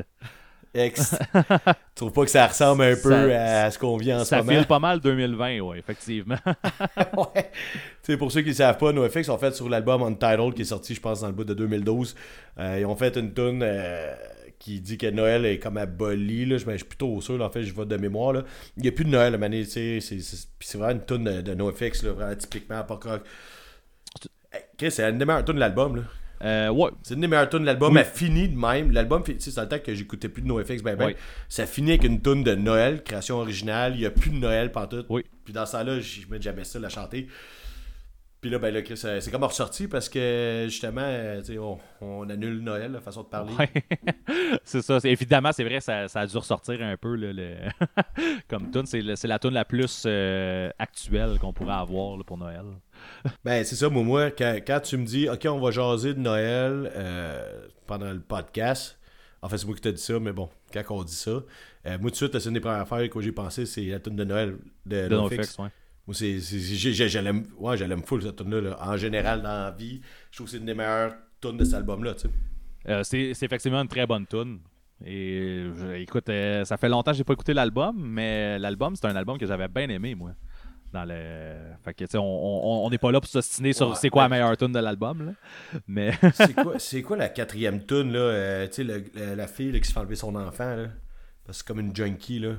tu 0.72 0.80
trouves 1.96 2.12
pas 2.14 2.24
que 2.26 2.30
ça 2.32 2.46
ressemble 2.46 2.84
un 2.84 2.94
peu 2.96 3.10
Ça- 3.10 3.64
à 3.66 3.72
ce 3.72 3.80
qu'on 3.80 3.98
vit 3.98 4.14
en 4.14 4.20
ce 4.20 4.26
Ça 4.26 4.38
moment? 4.38 4.52
file 4.52 4.68
pas 4.68 4.78
mal 4.80 5.00
2020, 5.00 5.60
ouais, 5.62 5.80
effectivement. 5.80 6.38
ouais. 6.46 7.52
Tu 8.04 8.14
sais, 8.14 8.18
pour 8.18 8.32
ceux 8.32 8.42
qui 8.42 8.50
ne 8.50 8.54
savent 8.54 8.78
pas, 8.78 8.92
NoFX 8.94 9.30
ont 9.30 9.38
fait 9.40 9.56
sur 9.56 9.68
l'album 9.68 10.04
Untitled 10.04 10.54
qui 10.54 10.62
est 10.62 10.66
sorti, 10.66 10.94
je 10.94 11.02
pense, 11.02 11.22
dans 11.22 11.28
le 11.28 11.34
bout 11.34 11.44
de 11.44 11.56
2012. 11.56 12.16
euh, 12.60 12.78
ils 12.80 12.86
ont 12.86 12.96
fait 12.96 13.16
une 13.18 13.34
tune 13.34 13.62
euh, 13.64 14.14
qui 14.60 14.82
dit 14.82 14.98
que 14.98 15.08
Noël 15.08 15.46
est 15.46 15.58
comme 15.58 15.78
aboli. 15.78 16.46
Là. 16.46 16.58
Je, 16.58 16.66
ben, 16.66 16.74
je 16.74 16.78
suis 16.78 16.86
plutôt 16.86 17.20
sûr, 17.22 17.38
là, 17.38 17.46
en 17.46 17.50
fait, 17.50 17.64
je 17.64 17.74
vote 17.74 17.88
de 17.88 17.98
mémoire. 17.98 18.34
Là. 18.34 18.44
Il 18.78 18.84
n'y 18.84 18.90
a 18.90 18.92
plus 18.92 19.06
de 19.06 19.10
Noël, 19.10 19.40
sais, 19.66 20.00
c'est, 20.02 20.20
c'est, 20.20 20.48
c'est 20.60 20.78
vraiment 20.78 21.00
une 21.00 21.06
tune 21.06 21.24
de, 21.24 21.42
de 21.42 21.54
NoFX, 21.54 22.04
là, 22.04 22.12
vraiment 22.12 22.36
typiquement 22.36 22.84
pop 22.84 23.04
rock. 23.04 23.22
Chris, 24.78 24.92
c'est 24.92 25.10
une 25.10 25.18
des 25.18 25.26
meilleures 25.26 25.46
tunes 25.46 25.56
de 25.56 25.60
l'album. 25.60 25.96
Là. 25.98 26.02
Euh, 26.42 26.70
ouais, 26.70 26.90
C'est 27.04 27.16
une 27.16 27.22
des 27.22 27.28
meilleures 27.28 27.50
tunes 27.50 27.60
de 27.60 27.66
l'album. 27.66 27.94
Oui. 27.94 28.00
Elle 28.00 28.06
finit 28.06 28.48
de 28.48 28.58
même. 28.58 28.92
L'album, 28.92 29.24
c'est 29.26 29.56
dans 29.56 29.64
le 29.64 29.70
temps 29.70 29.80
que 29.80 29.94
j'écoutais 29.94 30.30
plus 30.30 30.42
de 30.42 30.48
NoFX, 30.48 30.82
ben 30.82 30.96
ben. 30.96 31.08
Oui. 31.08 31.16
Ça 31.50 31.66
finit 31.66 31.92
avec 31.92 32.04
une 32.06 32.22
tune 32.22 32.44
de 32.44 32.56
Noël, 32.56 33.04
création 33.04 33.38
originale. 33.38 33.94
Il 33.96 34.00
n'y 34.00 34.06
a 34.06 34.12
plus 34.12 34.30
de 34.30 34.38
Noël 34.38 34.72
pantoute. 34.72 35.06
Oui. 35.10 35.24
Puis 35.44 35.54
dans 35.54 35.66
ce 35.66 35.74
temps-là, 35.74 36.00
je 36.00 36.22
mets 36.30 36.42
jamais 36.42 36.64
ça, 36.64 36.80
la 36.80 36.90
chanter. 36.90 37.28
Puis 38.42 38.50
là, 38.50 38.58
ben 38.58 38.74
là, 38.74 38.80
euh, 38.80 39.20
c'est 39.20 39.32
comme 39.32 39.44
ressorti 39.44 39.88
parce 39.90 40.08
que 40.08 40.66
justement, 40.70 41.02
euh, 41.04 41.40
tu 41.42 41.54
sais, 41.54 41.58
on, 41.58 41.78
on 42.00 42.30
annule 42.30 42.60
Noël, 42.62 42.94
la 42.94 43.02
façon 43.02 43.24
de 43.24 43.28
parler. 43.28 43.54
Ouais. 43.60 43.70
c'est 44.64 44.82
ça. 44.82 45.00
c'est- 45.02 45.12
Évidemment, 45.12 45.52
c'est 45.52 45.66
vrai, 45.66 45.82
ça, 45.82 46.08
ça 46.08 46.22
a 46.22 46.28
dû 46.28 46.38
ressortir 46.38 46.82
un 46.82 46.96
peu 46.96 47.16
là, 47.16 47.34
le... 47.34 47.56
comme 48.48 48.72
tune. 48.72 48.86
C'est, 48.86 49.02
la 49.28 49.40
tune 49.40 49.52
la 49.54 49.66
plus 49.66 50.04
euh, 50.06 50.70
actuelle 50.80 51.38
qu'on 51.40 51.52
pourrait 51.52 51.74
avoir 51.74 52.16
là, 52.18 52.24
pour 52.24 52.38
Noël. 52.38 52.64
Ben, 53.44 53.64
c'est 53.64 53.76
ça, 53.76 53.90
moi, 53.90 54.04
moi 54.04 54.32
quand, 54.32 54.58
quand 54.66 54.80
tu 54.82 54.98
me 54.98 55.06
dis, 55.06 55.30
OK, 55.30 55.46
on 55.46 55.60
va 55.60 55.72
jaser 55.72 56.14
de 56.14 56.20
Noël 56.20 56.92
euh, 56.96 57.68
pendant 57.88 58.12
le 58.12 58.20
podcast, 58.20 59.00
en 59.42 59.48
fait, 59.50 59.58
c'est 59.58 59.66
moi 59.66 59.76
qui 59.76 59.82
t'ai 59.82 59.94
dit 59.94 60.02
ça, 60.02 60.20
mais 60.20 60.34
bon, 60.34 60.50
quand 60.74 60.84
on 60.90 61.04
dit 61.04 61.16
ça, 61.16 61.32
euh, 61.32 61.44
moi, 61.86 61.98
tout 61.98 62.10
de 62.10 62.16
suite, 62.16 62.38
c'est 62.40 62.48
une 62.50 62.54
des 62.56 62.60
premières 62.60 62.82
affaires 62.82 63.10
que 63.10 63.22
j'ai 63.22 63.32
pensé, 63.32 63.66
c'est 63.66 63.84
la 63.84 64.00
tune 64.00 64.16
de 64.16 64.24
Noël 64.24 64.58
de, 64.86 65.08
De 65.08 65.16
ouais. 65.16 65.70
Moi, 66.10 66.16
c'est, 66.16 66.40
c'est, 66.40 66.58
j'ai- 66.58 66.92
j'ai- 66.92 67.08
je 67.08 67.20
l'aime, 67.20 67.46
ouais, 67.60 67.78
full, 68.04 68.24
cette 68.24 68.36
tune 68.38 68.50
là 68.62 68.76
En 68.82 68.98
général, 68.98 69.44
dans 69.44 69.66
la 69.66 69.70
vie, 69.70 70.02
je 70.32 70.38
trouve 70.38 70.48
que 70.48 70.52
c'est 70.54 70.58
une 70.58 70.66
des 70.66 70.74
meilleures 70.74 71.14
tunes 71.40 71.56
de 71.56 71.64
cet 71.64 71.76
album-là. 71.76 72.16
Euh, 72.88 73.04
c'est, 73.04 73.30
effectivement 73.44 73.80
une 73.80 73.88
très 73.88 74.08
bonne 74.08 74.26
tune. 74.26 74.58
Et 75.06 75.68
je- 75.78 76.02
écoute, 76.02 76.28
euh, 76.30 76.66
ça 76.66 76.78
fait 76.78 76.90
longtemps 76.90 77.12
que 77.12 77.18
j'ai 77.18 77.24
pas 77.24 77.34
écouté 77.34 77.54
l'album, 77.54 77.96
mais 77.96 78.58
l'album, 78.58 78.96
c'est 78.96 79.06
un 79.06 79.16
album 79.16 79.38
que 79.38 79.46
j'avais 79.46 79.68
bien 79.68 79.88
aimé, 79.88 80.16
moi. 80.16 80.32
Dans 80.92 81.06
le... 81.06 81.76
Fait 81.86 81.94
que, 81.94 82.06
tu 82.06 82.10
sais, 82.10 82.18
on 82.20 82.90
n'est 82.90 82.98
pas 82.98 83.12
là 83.12 83.22
pour 83.22 83.30
s'ostiner 83.30 83.74
sur 83.74 83.90
Ouais. 83.90 83.96
c'est 83.96 84.10
quoi 84.10 84.24
la 84.24 84.30
meilleure 84.30 84.58
tune 84.58 84.72
de 84.72 84.80
l'album, 84.80 85.28
là. 85.28 85.32
Mais... 85.88 86.12
C'est 86.34 86.56
quoi, 86.56 86.78
quoi 87.06 87.18
la 87.18 87.30
quatrième 87.30 87.86
tune, 87.86 88.14
là? 88.14 88.20
euh, 88.20 88.68
tu 88.68 88.84
sais, 88.84 89.36
la 89.36 89.46
fille 89.46 89.72
là, 89.72 89.80
qui 89.80 89.88
se 89.88 89.94
fait 89.94 90.00
enlever 90.00 90.16
son 90.16 90.34
enfant, 90.34 90.76
là? 90.76 90.88
Parce 91.46 91.60
que 91.62 91.64
c'est 91.64 91.68
comme 91.68 91.82
une 91.86 91.96
junkie, 91.96 92.40
là. 92.40 92.54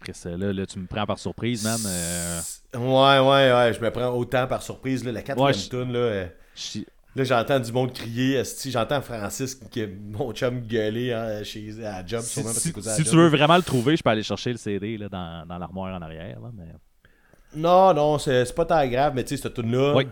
Chris, 0.00 0.12
là, 0.24 0.52
là, 0.52 0.66
tu 0.66 0.78
me 0.78 0.86
prends 0.86 1.06
par 1.06 1.18
surprise, 1.18 1.64
man. 1.64 1.78
Euh, 1.86 2.40
Ouais, 2.74 3.18
ouais, 3.18 3.52
ouais, 3.52 3.72
je 3.72 3.80
me 3.80 3.90
prends 3.90 4.08
autant 4.10 4.46
par 4.46 4.62
surprise, 4.62 5.04
là. 5.04 5.12
La 5.12 5.22
quatrième 5.22 5.46
Ouais, 5.46 5.52
je- 5.54 5.68
tune, 5.68 5.92
là. 5.92 5.98
euh, 5.98 6.26
je- 6.54 6.80
Là, 7.16 7.24
j'entends 7.24 7.58
du 7.58 7.72
monde 7.72 7.94
crier. 7.94 8.42
J'entends 8.66 9.00
Francis, 9.00 9.54
qui, 9.54 9.86
mon 9.86 10.32
chum, 10.34 10.60
gueuler 10.60 11.14
hein, 11.14 11.42
chez, 11.44 11.72
à 11.82 12.04
job. 12.06 12.20
Si, 12.20 12.34
sûrement, 12.34 12.50
parce 12.50 12.60
si- 12.60 12.72
job. 12.74 13.06
tu 13.10 13.16
veux 13.16 13.28
vraiment 13.28 13.56
le 13.56 13.62
trouver, 13.62 13.96
je 13.96 14.02
peux 14.02 14.10
aller 14.10 14.22
chercher 14.22 14.52
le 14.52 14.58
CD 14.58 14.98
là, 14.98 15.08
dans, 15.08 15.46
dans 15.48 15.56
l'armoire 15.56 15.94
en 15.98 16.02
arrière. 16.02 16.38
Là, 16.40 16.50
mais... 16.52 16.64
Non, 17.54 17.94
non, 17.94 18.18
c'est 18.18 18.54
pas 18.54 18.66
tant 18.66 18.86
grave, 18.86 19.14
mais 19.14 19.24
tu 19.24 19.34
sais, 19.34 19.42
cette 19.42 19.54
tune-là. 19.54 19.94
Oui. 19.96 20.06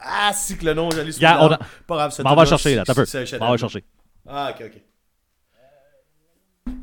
Ah, 0.00 0.32
si 0.34 0.56
que 0.58 0.64
le 0.64 0.74
nom, 0.74 0.90
j'allais 0.90 1.12
Regarde, 1.12 1.52
on 1.52 1.54
a- 1.54 1.58
Pas 1.86 1.94
grave, 1.96 2.10
cette 2.10 2.24
Bon, 2.24 2.32
on 2.32 2.34
va 2.34 2.44
chercher, 2.46 2.74
là, 2.74 2.82
t'as 2.84 2.94
peu. 2.94 3.02
un 3.02 3.38
On 3.40 3.50
va 3.52 3.56
chercher. 3.56 3.84
Ah, 4.26 4.52
ok, 4.54 4.64
ok. 4.66 4.82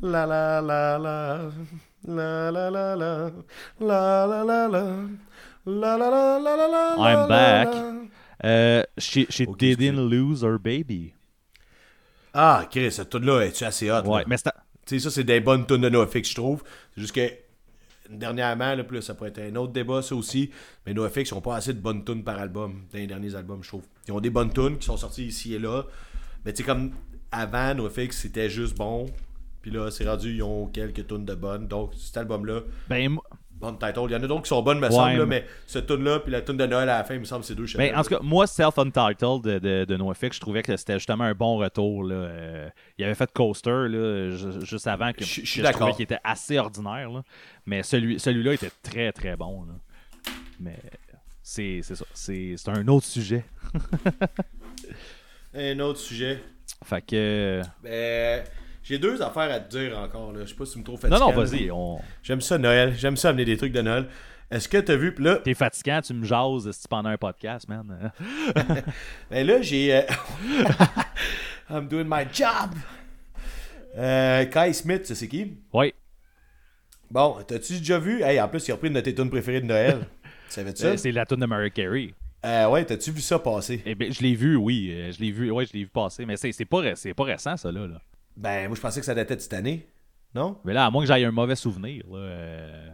La 0.01 0.25
la 0.25 0.61
la 0.61 0.97
la. 0.97 1.51
La 2.07 2.51
la 2.51 2.69
la 2.69 2.95
la. 2.95 3.31
La 3.79 4.25
la 4.25 4.43
la 4.43 4.67
la. 4.67 4.83
La 5.65 5.97
la 5.97 6.09
la 6.09 6.39
la 6.39 6.55
la 6.55 6.67
la. 6.67 6.95
I'm 6.97 7.19
la, 7.19 7.27
back. 7.27 7.67
la. 7.67 7.93
Euh, 8.43 8.83
she 8.97 9.27
didn't 9.57 10.09
lose 10.09 10.43
her 10.43 10.57
baby. 10.57 11.13
Ah, 12.33 12.67
Chris, 12.71 12.91
cette 12.93 13.09
tune-là, 13.09 13.41
est-tu 13.41 13.63
assez 13.63 13.91
hot? 13.91 14.03
Ouais, 14.03 14.21
là? 14.21 14.25
mais 14.27 14.37
c'est... 14.37 14.51
Tu 14.85 14.99
sais, 14.99 15.03
ça, 15.03 15.11
c'est 15.11 15.23
des 15.23 15.39
bonnes 15.39 15.67
tunes 15.67 15.81
de 15.81 15.89
NoFX, 15.89 16.29
je 16.29 16.35
trouve. 16.35 16.63
C'est 16.95 17.01
juste 17.01 17.13
que, 17.13 17.29
dernièrement, 18.09 18.73
là, 18.73 18.83
là, 18.89 19.01
ça 19.01 19.13
pourrait 19.13 19.29
être 19.29 19.39
un 19.39 19.55
autre 19.57 19.73
débat, 19.73 20.01
ça 20.01 20.15
aussi, 20.15 20.49
mais 20.85 20.93
NoFX 20.93 21.33
n'ont 21.33 21.41
pas 21.41 21.57
assez 21.57 21.73
de 21.73 21.79
bonnes 21.79 22.03
tunes 22.03 22.23
par 22.23 22.39
album, 22.39 22.85
dans 22.91 22.97
les 22.97 23.05
derniers 23.05 23.35
albums, 23.35 23.61
je 23.63 23.67
trouve. 23.67 23.83
Ils 24.07 24.13
ont 24.13 24.21
des 24.21 24.29
bonnes 24.29 24.51
tunes 24.51 24.77
qui 24.77 24.85
sont 24.85 24.97
sorties 24.97 25.27
ici 25.27 25.53
et 25.53 25.59
là, 25.59 25.83
mais 26.45 26.53
tu 26.53 26.57
sais, 26.57 26.63
comme 26.63 26.91
avant, 27.31 27.75
NoFX, 27.75 28.11
c'était 28.17 28.49
juste 28.49 28.75
bon, 28.77 29.07
puis 29.61 29.71
là, 29.71 29.89
c'est 29.91 30.07
rendu, 30.07 30.33
ils 30.35 30.43
ont 30.43 30.67
quelques 30.67 31.07
tunes 31.07 31.25
de 31.25 31.35
bonnes, 31.35 31.67
donc 31.67 31.91
cet 31.95 32.17
album-là, 32.17 32.61
Ben, 32.89 33.15
bon 33.51 33.73
title, 33.73 34.01
il 34.07 34.11
y 34.13 34.15
en 34.15 34.23
a 34.23 34.27
d'autres 34.27 34.41
qui 34.41 34.49
sont 34.49 34.63
bonnes, 34.63 34.79
me 34.79 34.87
Ouais, 34.87 34.91
semble, 34.91 35.17
là, 35.19 35.25
mais- 35.27 35.45
cette 35.67 35.85
tune-là, 35.85 36.19
puis 36.19 36.31
la 36.31 36.41
tune 36.41 36.57
de 36.57 36.65
Noël 36.65 36.89
à 36.89 36.97
la 36.97 37.03
fin, 37.03 37.13
il 37.13 37.19
me 37.19 37.25
semble, 37.25 37.43
c'est 37.43 37.53
deux 37.53 37.65
ben, 37.77 37.95
en 37.95 38.01
tout 38.01 38.09
cas, 38.09 38.19
moi, 38.23 38.47
Self-Untitled 38.47 39.41
de, 39.43 39.59
de, 39.59 39.85
de 39.85 39.97
NoFX, 39.97 40.35
je 40.35 40.39
trouvais 40.39 40.63
que 40.63 40.75
c'était 40.77 40.95
justement 40.95 41.25
un 41.25 41.35
bon 41.35 41.57
retour. 41.57 42.03
Là. 42.03 42.15
Euh, 42.15 42.69
il 42.97 43.05
avait 43.05 43.13
fait 43.13 43.31
Coaster 43.31 43.87
là, 43.87 44.31
ju- 44.31 44.65
juste 44.65 44.87
avant 44.87 45.13
que, 45.13 45.23
Je- 45.23 45.41
je 45.41 45.45
suis 45.45 45.59
que 45.59 45.63
d'accord. 45.63 45.81
trouvais 45.81 45.93
qu'il 45.93 46.03
était 46.05 46.19
assez 46.23 46.57
ordinaire. 46.57 47.11
Là. 47.11 47.21
Mais 47.67 47.83
celui, 47.83 48.19
celui-là 48.19 48.53
était 48.53 48.71
très 48.81 49.11
très 49.11 49.35
bon. 49.35 49.65
Là. 49.65 49.73
Mais 50.59 50.77
c'est 51.43 51.81
c'est 51.83 51.95
ça. 51.95 52.05
C'est 52.13 52.55
c'est 52.57 52.69
un 52.69 52.87
autre 52.87 53.05
sujet. 53.05 53.43
Un 55.53 55.79
autre 55.79 55.99
sujet. 55.99 56.41
Fait 56.85 57.01
que. 57.05 57.61
Ben, 57.83 58.43
j'ai 58.91 58.99
deux 58.99 59.21
affaires 59.21 59.49
à 59.51 59.59
te 59.59 59.69
dire 59.77 59.97
encore, 59.97 60.31
là. 60.33 60.41
Je 60.43 60.49
sais 60.49 60.55
pas 60.55 60.65
si 60.65 60.73
tu 60.73 60.79
me 60.79 60.83
trouves 60.83 60.99
Non, 61.05 61.09
fatiguant. 61.09 61.31
non, 61.31 61.37
là. 61.39 61.45
vas-y. 61.45 61.71
On... 61.71 61.99
J'aime 62.21 62.41
ça 62.41 62.57
Noël. 62.57 62.93
J'aime 62.97 63.15
ça 63.17 63.29
amener 63.29 63.45
des 63.45 63.55
trucs 63.57 63.71
de 63.71 63.81
Noël. 63.81 64.07
Est-ce 64.51 64.67
que 64.67 64.77
t'as 64.77 64.95
vu, 64.97 65.15
pis 65.15 65.21
là, 65.23 65.37
T'es 65.37 65.53
fatigant, 65.53 66.01
tu 66.01 66.13
me 66.13 66.25
jases 66.25 66.69
si 66.71 66.85
pendant 66.89 67.07
un 67.09 67.17
podcast, 67.17 67.69
man. 67.69 68.11
ben 69.31 69.47
là 69.47 69.61
j'ai, 69.61 69.95
euh, 69.95 70.01
I'm 71.69 71.87
doing 71.87 72.03
my 72.05 72.25
job. 72.33 72.71
Euh, 73.97 74.45
Kai 74.45 74.73
Smith, 74.73 75.05
ça, 75.05 75.15
c'est 75.15 75.27
qui? 75.29 75.53
Oui. 75.73 75.93
Bon, 77.09 77.37
t'as-tu 77.47 77.77
déjà 77.79 77.97
vu? 77.99 78.21
Hey, 78.23 78.39
en 78.41 78.47
plus, 78.47 78.67
il 78.67 78.71
a 78.71 78.75
repris 78.75 78.87
une 78.89 78.93
de 78.95 78.99
tes 79.01 79.13
tunes 79.15 79.29
préférées 79.29 79.61
de 79.61 79.65
Noël. 79.67 79.99
tu 80.47 80.53
savais-tu 80.53 80.81
ça? 80.81 80.87
Euh, 80.89 80.97
C'est 80.97 81.11
la 81.11 81.25
tune 81.25 81.37
de 81.39 81.45
Mariah 81.45 81.69
Carey. 81.69 82.13
Euh, 82.45 82.67
Ouais, 82.67 82.83
t'as-tu 82.85 83.11
vu 83.11 83.21
ça 83.21 83.39
passer? 83.39 83.81
Eh 83.85 83.95
ben, 83.95 84.11
je 84.11 84.21
l'ai 84.21 84.35
vu, 84.35 84.55
oui. 84.55 84.93
Je 85.11 85.19
l'ai 85.21 85.31
vu, 85.31 85.51
ouais, 85.51 85.65
je 85.65 85.73
l'ai 85.73 85.83
vu 85.83 85.89
passer. 85.89 86.25
Mais 86.25 86.35
c'est 86.37 86.65
pas, 86.65 86.79
ré- 86.79 87.13
pas 87.15 87.23
récent, 87.23 87.55
ça, 87.57 87.71
là, 87.71 87.87
là. 87.87 88.01
Ben, 88.37 88.67
moi, 88.67 88.75
je 88.75 88.81
pensais 88.81 88.99
que 88.99 89.05
ça 89.05 89.13
datait 89.15 89.35
de 89.35 89.41
cette 89.41 89.53
année. 89.53 89.87
Non? 90.33 90.57
Mais 90.65 90.73
là, 90.73 90.85
à 90.85 90.89
moins 90.91 91.03
que 91.03 91.07
j'aille 91.07 91.25
un 91.25 91.31
mauvais 91.31 91.55
souvenir, 91.55 92.03
là. 92.09 92.17
euh, 92.17 92.87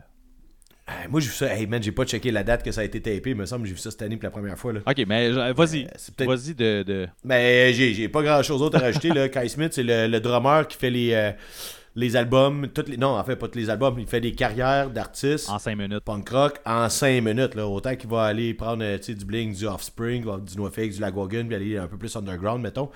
Euh, 0.90 0.94
Moi, 1.10 1.20
j'ai 1.20 1.28
vu 1.28 1.34
ça. 1.34 1.54
Hey, 1.54 1.68
man, 1.68 1.84
j'ai 1.84 1.92
pas 1.92 2.06
checké 2.06 2.32
la 2.32 2.44
date 2.44 2.64
que 2.64 2.72
ça 2.72 2.82
a 2.82 2.84
été 2.84 3.02
tapé. 3.02 3.32
Il 3.32 3.36
me 3.36 3.46
semble 3.46 3.64
que 3.64 3.68
j'ai 3.70 3.74
vu 3.76 3.80
ça 3.80 3.92
cette 3.92 4.02
année 4.02 4.16
pour 4.18 4.24
la 4.24 4.32
première 4.32 4.58
fois. 4.58 4.74
Là. 4.74 4.80
Ok, 4.88 5.04
mais 5.08 5.30
euh, 5.30 5.54
vas-y. 5.54 5.86
Euh, 5.86 6.26
vas-y 6.26 6.54
de. 6.56 6.84
de... 6.84 7.08
Mais 7.24 7.74
j'ai, 7.74 7.94
j'ai 7.94 8.08
pas 8.10 8.24
grand 8.24 8.42
chose 8.42 8.60
d'autre 8.62 8.78
à 8.78 8.82
rajouter. 8.82 9.10
Là. 9.10 9.28
Kai 9.30 9.50
Smith, 9.50 9.74
c'est 9.74 9.84
le, 9.84 10.08
le 10.08 10.20
drummer 10.22 10.66
qui 10.68 10.78
fait 10.78 10.90
les, 10.90 11.14
euh, 11.14 11.32
les 11.96 12.16
albums. 12.16 12.70
Toutes 12.74 12.88
les, 12.88 12.96
non, 12.98 13.10
en 13.18 13.24
fait, 13.26 13.36
pas 13.36 13.50
tous 13.50 13.60
les 13.60 13.70
albums. 13.70 14.00
Il 14.00 14.08
fait 14.08 14.22
des 14.22 14.32
carrières 14.32 14.90
d'artistes 14.90 15.50
En 15.50 15.60
5 15.60 15.76
minutes. 15.76 16.00
punk 16.06 16.30
rock 16.30 16.60
en 16.66 16.88
5 16.90 17.22
minutes. 17.22 17.54
Là. 17.56 17.68
Autant 17.68 17.96
qu'il 17.98 18.10
va 18.10 18.24
aller 18.24 18.54
prendre 18.54 18.84
euh, 18.84 18.98
du 18.98 19.26
Blink, 19.26 19.56
du 19.56 19.68
Offspring, 19.68 20.24
du 20.46 20.56
NoFX, 20.58 20.96
du 20.96 21.02
Lagwagon, 21.02 21.46
puis 21.48 21.56
aller 21.56 21.78
un 21.78 21.88
peu 21.88 21.98
plus 21.98 22.16
underground, 22.16 22.64
mettons. 22.64 22.90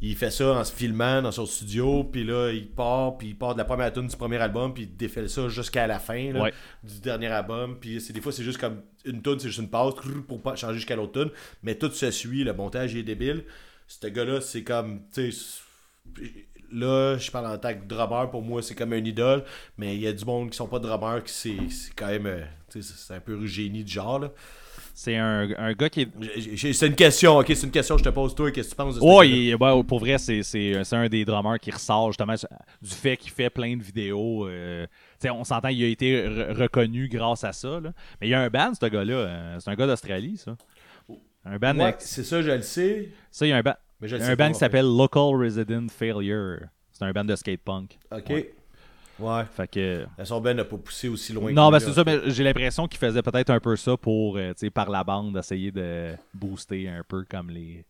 Il 0.00 0.14
fait 0.14 0.30
ça 0.30 0.52
en 0.52 0.62
se 0.64 0.72
filmant 0.72 1.22
dans 1.22 1.32
son 1.32 1.44
studio, 1.44 2.04
puis 2.04 2.22
là, 2.24 2.52
il 2.52 2.68
part, 2.70 3.18
puis 3.18 3.28
il 3.28 3.36
part 3.36 3.54
de 3.54 3.58
la 3.58 3.64
première 3.64 3.92
tune 3.92 4.06
du 4.06 4.16
premier 4.16 4.36
album, 4.36 4.72
puis 4.72 4.84
il 4.84 4.96
défile 4.96 5.28
ça 5.28 5.48
jusqu'à 5.48 5.86
la 5.88 5.98
fin 5.98 6.32
là, 6.32 6.42
Ouais. 6.44 6.52
du 6.84 7.00
dernier 7.00 7.26
album. 7.26 7.76
Puis 7.80 7.98
des 8.12 8.20
fois, 8.20 8.30
c'est 8.30 8.44
juste 8.44 8.58
comme 8.58 8.82
une 9.04 9.20
tune, 9.22 9.38
c'est 9.40 9.48
juste 9.48 9.58
une 9.60 9.70
pause 9.70 9.94
pour 10.28 10.40
pas 10.40 10.54
changer 10.54 10.74
jusqu'à 10.76 10.94
l'autre 10.94 11.20
tune. 11.20 11.32
Mais 11.64 11.74
tout 11.74 11.90
se 11.90 12.10
suit, 12.12 12.44
le 12.44 12.52
montage 12.54 12.92
il 12.92 12.98
est 13.00 13.02
débile. 13.02 13.44
Ce 13.88 14.06
gars-là, 14.06 14.40
c'est 14.40 14.62
comme, 14.62 15.00
tu 15.12 15.32
sais, 15.32 15.62
là, 16.70 17.16
je 17.18 17.30
parle 17.30 17.46
en 17.46 17.58
tant 17.58 17.74
que 17.74 17.84
drummer, 17.86 18.30
pour 18.30 18.42
moi, 18.42 18.62
c'est 18.62 18.74
comme 18.74 18.92
un 18.92 19.04
idole, 19.04 19.42
mais 19.78 19.94
il 19.96 20.00
y 20.02 20.06
a 20.06 20.12
du 20.12 20.24
monde 20.24 20.50
qui 20.50 20.56
sont 20.56 20.68
pas 20.68 20.78
drummers, 20.78 21.24
qui 21.24 21.32
c'est 21.32 21.56
quand 21.96 22.08
même, 22.08 22.26
euh, 22.26 22.44
c'est 22.68 23.14
un 23.14 23.20
peu 23.20 23.44
génie 23.46 23.84
du 23.84 23.92
genre, 23.92 24.18
là. 24.20 24.30
C'est 25.00 25.14
un, 25.16 25.48
un 25.58 25.72
gars 25.74 25.88
qui 25.88 26.00
est. 26.00 26.66
C'est 26.72 26.88
une 26.88 26.96
question, 26.96 27.38
ok, 27.38 27.46
c'est 27.46 27.62
une 27.62 27.70
question 27.70 27.94
que 27.94 28.00
je 28.00 28.08
te 28.08 28.12
pose, 28.12 28.34
toi, 28.34 28.50
qu'est-ce 28.50 28.70
que 28.70 28.72
tu 28.72 28.76
penses 28.76 28.96
de 28.96 29.00
Ouais, 29.00 29.28
gars-là? 29.28 29.40
il- 29.42 29.54
ouais, 29.54 29.82
pour 29.84 30.00
vrai, 30.00 30.18
c'est, 30.18 30.42
un 30.92 31.08
des 31.08 31.24
drummers 31.24 31.60
qui 31.60 31.70
ressort 31.70 32.08
justement 32.10 32.34
du 32.34 32.90
fait 32.90 33.16
qu'il 33.16 33.30
fait 33.30 33.48
plein 33.48 33.76
de 33.76 33.82
vidéos. 33.84 34.48
euh, 34.48 34.86
tu 34.88 34.92
sais, 35.20 35.30
on 35.30 35.44
s'entend, 35.44 35.68
il 35.68 35.84
a 35.84 35.86
été 35.86 36.24
re- 36.26 36.52
reconnu 36.52 37.06
grâce 37.08 37.44
à 37.44 37.52
ça. 37.52 37.78
là. 37.78 37.92
Mais 38.20 38.26
il 38.26 38.30
y 38.30 38.34
a 38.34 38.40
un 38.40 38.48
band, 38.50 38.72
ce 38.74 38.86
gars-là. 38.86 39.14
euh, 39.14 39.56
c'est 39.60 39.70
un 39.70 39.76
gars 39.76 39.86
d'Australie, 39.86 40.36
ça. 40.36 40.56
Un 41.44 41.58
band. 41.58 41.76
Ouais, 41.78 41.94
c'est 42.00 42.24
ça, 42.24 42.42
je 42.42 42.50
le 42.50 42.62
sais, 42.62 43.10
Ça, 43.30 43.46
il 43.46 43.50
y 43.50 43.52
a 43.52 43.56
un, 43.58 43.62
ba- 43.62 43.78
mais 44.00 44.08
je 44.08 44.16
le 44.16 44.20
y 44.20 44.24
a 44.24 44.26
sais 44.26 44.32
un 44.32 44.36
pas, 44.36 44.46
band 44.48 44.52
qui 44.52 44.58
s'appelle 44.58 44.84
Local 44.86 45.36
Resident 45.40 45.86
Failure. 45.88 46.58
C'est 46.90 47.04
un 47.04 47.12
band 47.12 47.24
de 47.24 47.36
skate 47.36 47.60
punk. 47.60 47.96
Ok. 48.10 48.30
Ouais. 48.30 48.52
Ouais. 49.18 49.42
Fait 49.56 49.68
que. 49.68 50.06
Son 50.24 50.40
Ben 50.40 50.56
n'a 50.56 50.64
pas 50.64 50.76
poussé 50.76 51.08
aussi 51.08 51.32
loin 51.32 51.52
Non, 51.52 51.70
ben 51.70 51.78
c'est 51.80 51.92
ça, 51.92 52.02
mais 52.04 52.18
j'ai 52.26 52.44
l'impression 52.44 52.86
qu'il 52.86 52.98
faisait 52.98 53.22
peut-être 53.22 53.50
un 53.50 53.60
peu 53.60 53.76
ça 53.76 53.96
pour, 53.96 54.36
euh, 54.36 54.50
tu 54.50 54.66
sais, 54.66 54.70
par 54.70 54.90
la 54.90 55.04
bande, 55.04 55.36
essayer 55.36 55.70
de 55.72 56.14
booster 56.34 56.88
un 56.88 57.02
peu 57.06 57.24
comme 57.28 57.50
les 57.50 57.84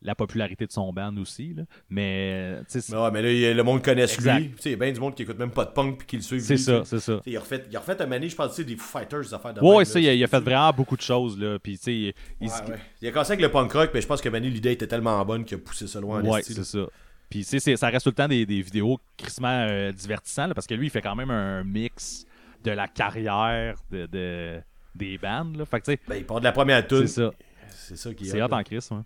la 0.00 0.14
popularité 0.14 0.64
de 0.66 0.70
son 0.72 0.92
band 0.92 1.16
aussi. 1.16 1.54
Là. 1.54 1.64
Mais, 1.90 2.60
Mais 2.88 2.96
ouais, 2.96 3.10
mais 3.12 3.22
là, 3.22 3.32
il 3.32 3.56
le 3.56 3.62
monde 3.64 3.82
connaît 3.82 4.06
lui. 4.06 4.12
Tu 4.12 4.22
sais, 4.22 4.52
il 4.66 4.70
y 4.70 4.74
a 4.74 4.76
bien 4.76 4.92
du 4.92 5.00
monde 5.00 5.14
qui 5.14 5.22
écoute 5.22 5.38
même 5.38 5.50
pas 5.50 5.64
de 5.64 5.70
punk 5.72 5.98
puis 5.98 6.06
qui 6.06 6.16
le 6.16 6.22
suit. 6.22 6.40
c'est 6.40 6.56
ça, 6.56 6.82
c'est 6.84 7.00
ça. 7.00 7.20
Il 7.26 7.36
a 7.36 7.40
refait, 7.40 7.64
il 7.68 7.76
a 7.76 7.80
refait 7.80 8.00
un 8.00 8.06
mané, 8.06 8.28
je 8.28 8.36
pense, 8.36 8.58
des 8.60 8.76
Foo 8.76 8.98
Fighters, 8.98 9.22
des 9.22 9.34
affaires 9.34 9.54
de 9.54 9.60
Ouais, 9.60 9.78
même, 9.78 9.84
ça, 9.84 9.94
là, 9.98 10.00
il 10.04 10.08
a, 10.08 10.14
il 10.14 10.22
a 10.22 10.26
c'est- 10.26 10.30
fait 10.36 10.40
vraiment 10.44 10.72
beaucoup 10.72 10.96
de 10.96 11.02
choses, 11.02 11.38
là. 11.38 11.58
Puis, 11.58 11.74
il- 11.86 12.14
Ouais, 12.40 12.48
ouais. 12.68 12.78
Il 13.02 13.08
a 13.08 13.10
commencé 13.10 13.32
avec 13.32 13.42
le 13.42 13.50
punk 13.50 13.72
rock, 13.72 13.90
mais 13.92 14.00
je 14.00 14.06
pense 14.06 14.20
que 14.20 14.28
Manu, 14.28 14.50
l'idée 14.50 14.72
était 14.72 14.86
tellement 14.86 15.24
bonne 15.24 15.44
qu'il 15.44 15.56
a 15.56 15.60
poussé 15.60 15.88
ça 15.88 16.00
loin 16.00 16.22
en 16.22 16.26
Ouais, 16.28 16.42
c'est 16.42 16.62
ça. 16.64 16.86
Puis, 17.30 17.40
tu 17.40 17.44
sais, 17.44 17.58
c'est- 17.60 17.76
ça 17.76 17.88
reste 17.88 18.04
tout 18.04 18.10
le 18.10 18.14
temps 18.14 18.28
des, 18.28 18.46
des 18.46 18.62
vidéos 18.62 18.98
crissement 19.16 19.66
euh, 19.68 19.92
divertissantes, 19.92 20.48
là, 20.48 20.54
parce 20.54 20.66
que 20.66 20.74
lui, 20.74 20.86
il 20.86 20.90
fait 20.90 21.02
quand 21.02 21.14
même 21.14 21.30
un 21.30 21.62
mix 21.64 22.24
de 22.64 22.70
la 22.70 22.88
carrière 22.88 23.76
de, 23.90 24.06
de- 24.06 24.60
des 24.94 25.18
bandes, 25.18 25.56
là. 25.56 25.64
Fait 25.66 25.80
que, 25.80 25.92
Ben, 26.08 26.16
il 26.16 26.24
part 26.24 26.40
de 26.40 26.44
la 26.44 26.52
première 26.52 26.80
c'est 26.82 26.88
tune. 26.88 27.06
ça. 27.06 27.30
C'est 27.70 27.96
ça 27.96 28.12
qui 28.14 28.24
est. 28.26 28.30
C'est 28.30 28.42
hot, 28.42 28.46
en 28.52 28.62
crise, 28.62 28.88
ouais. 28.90 28.98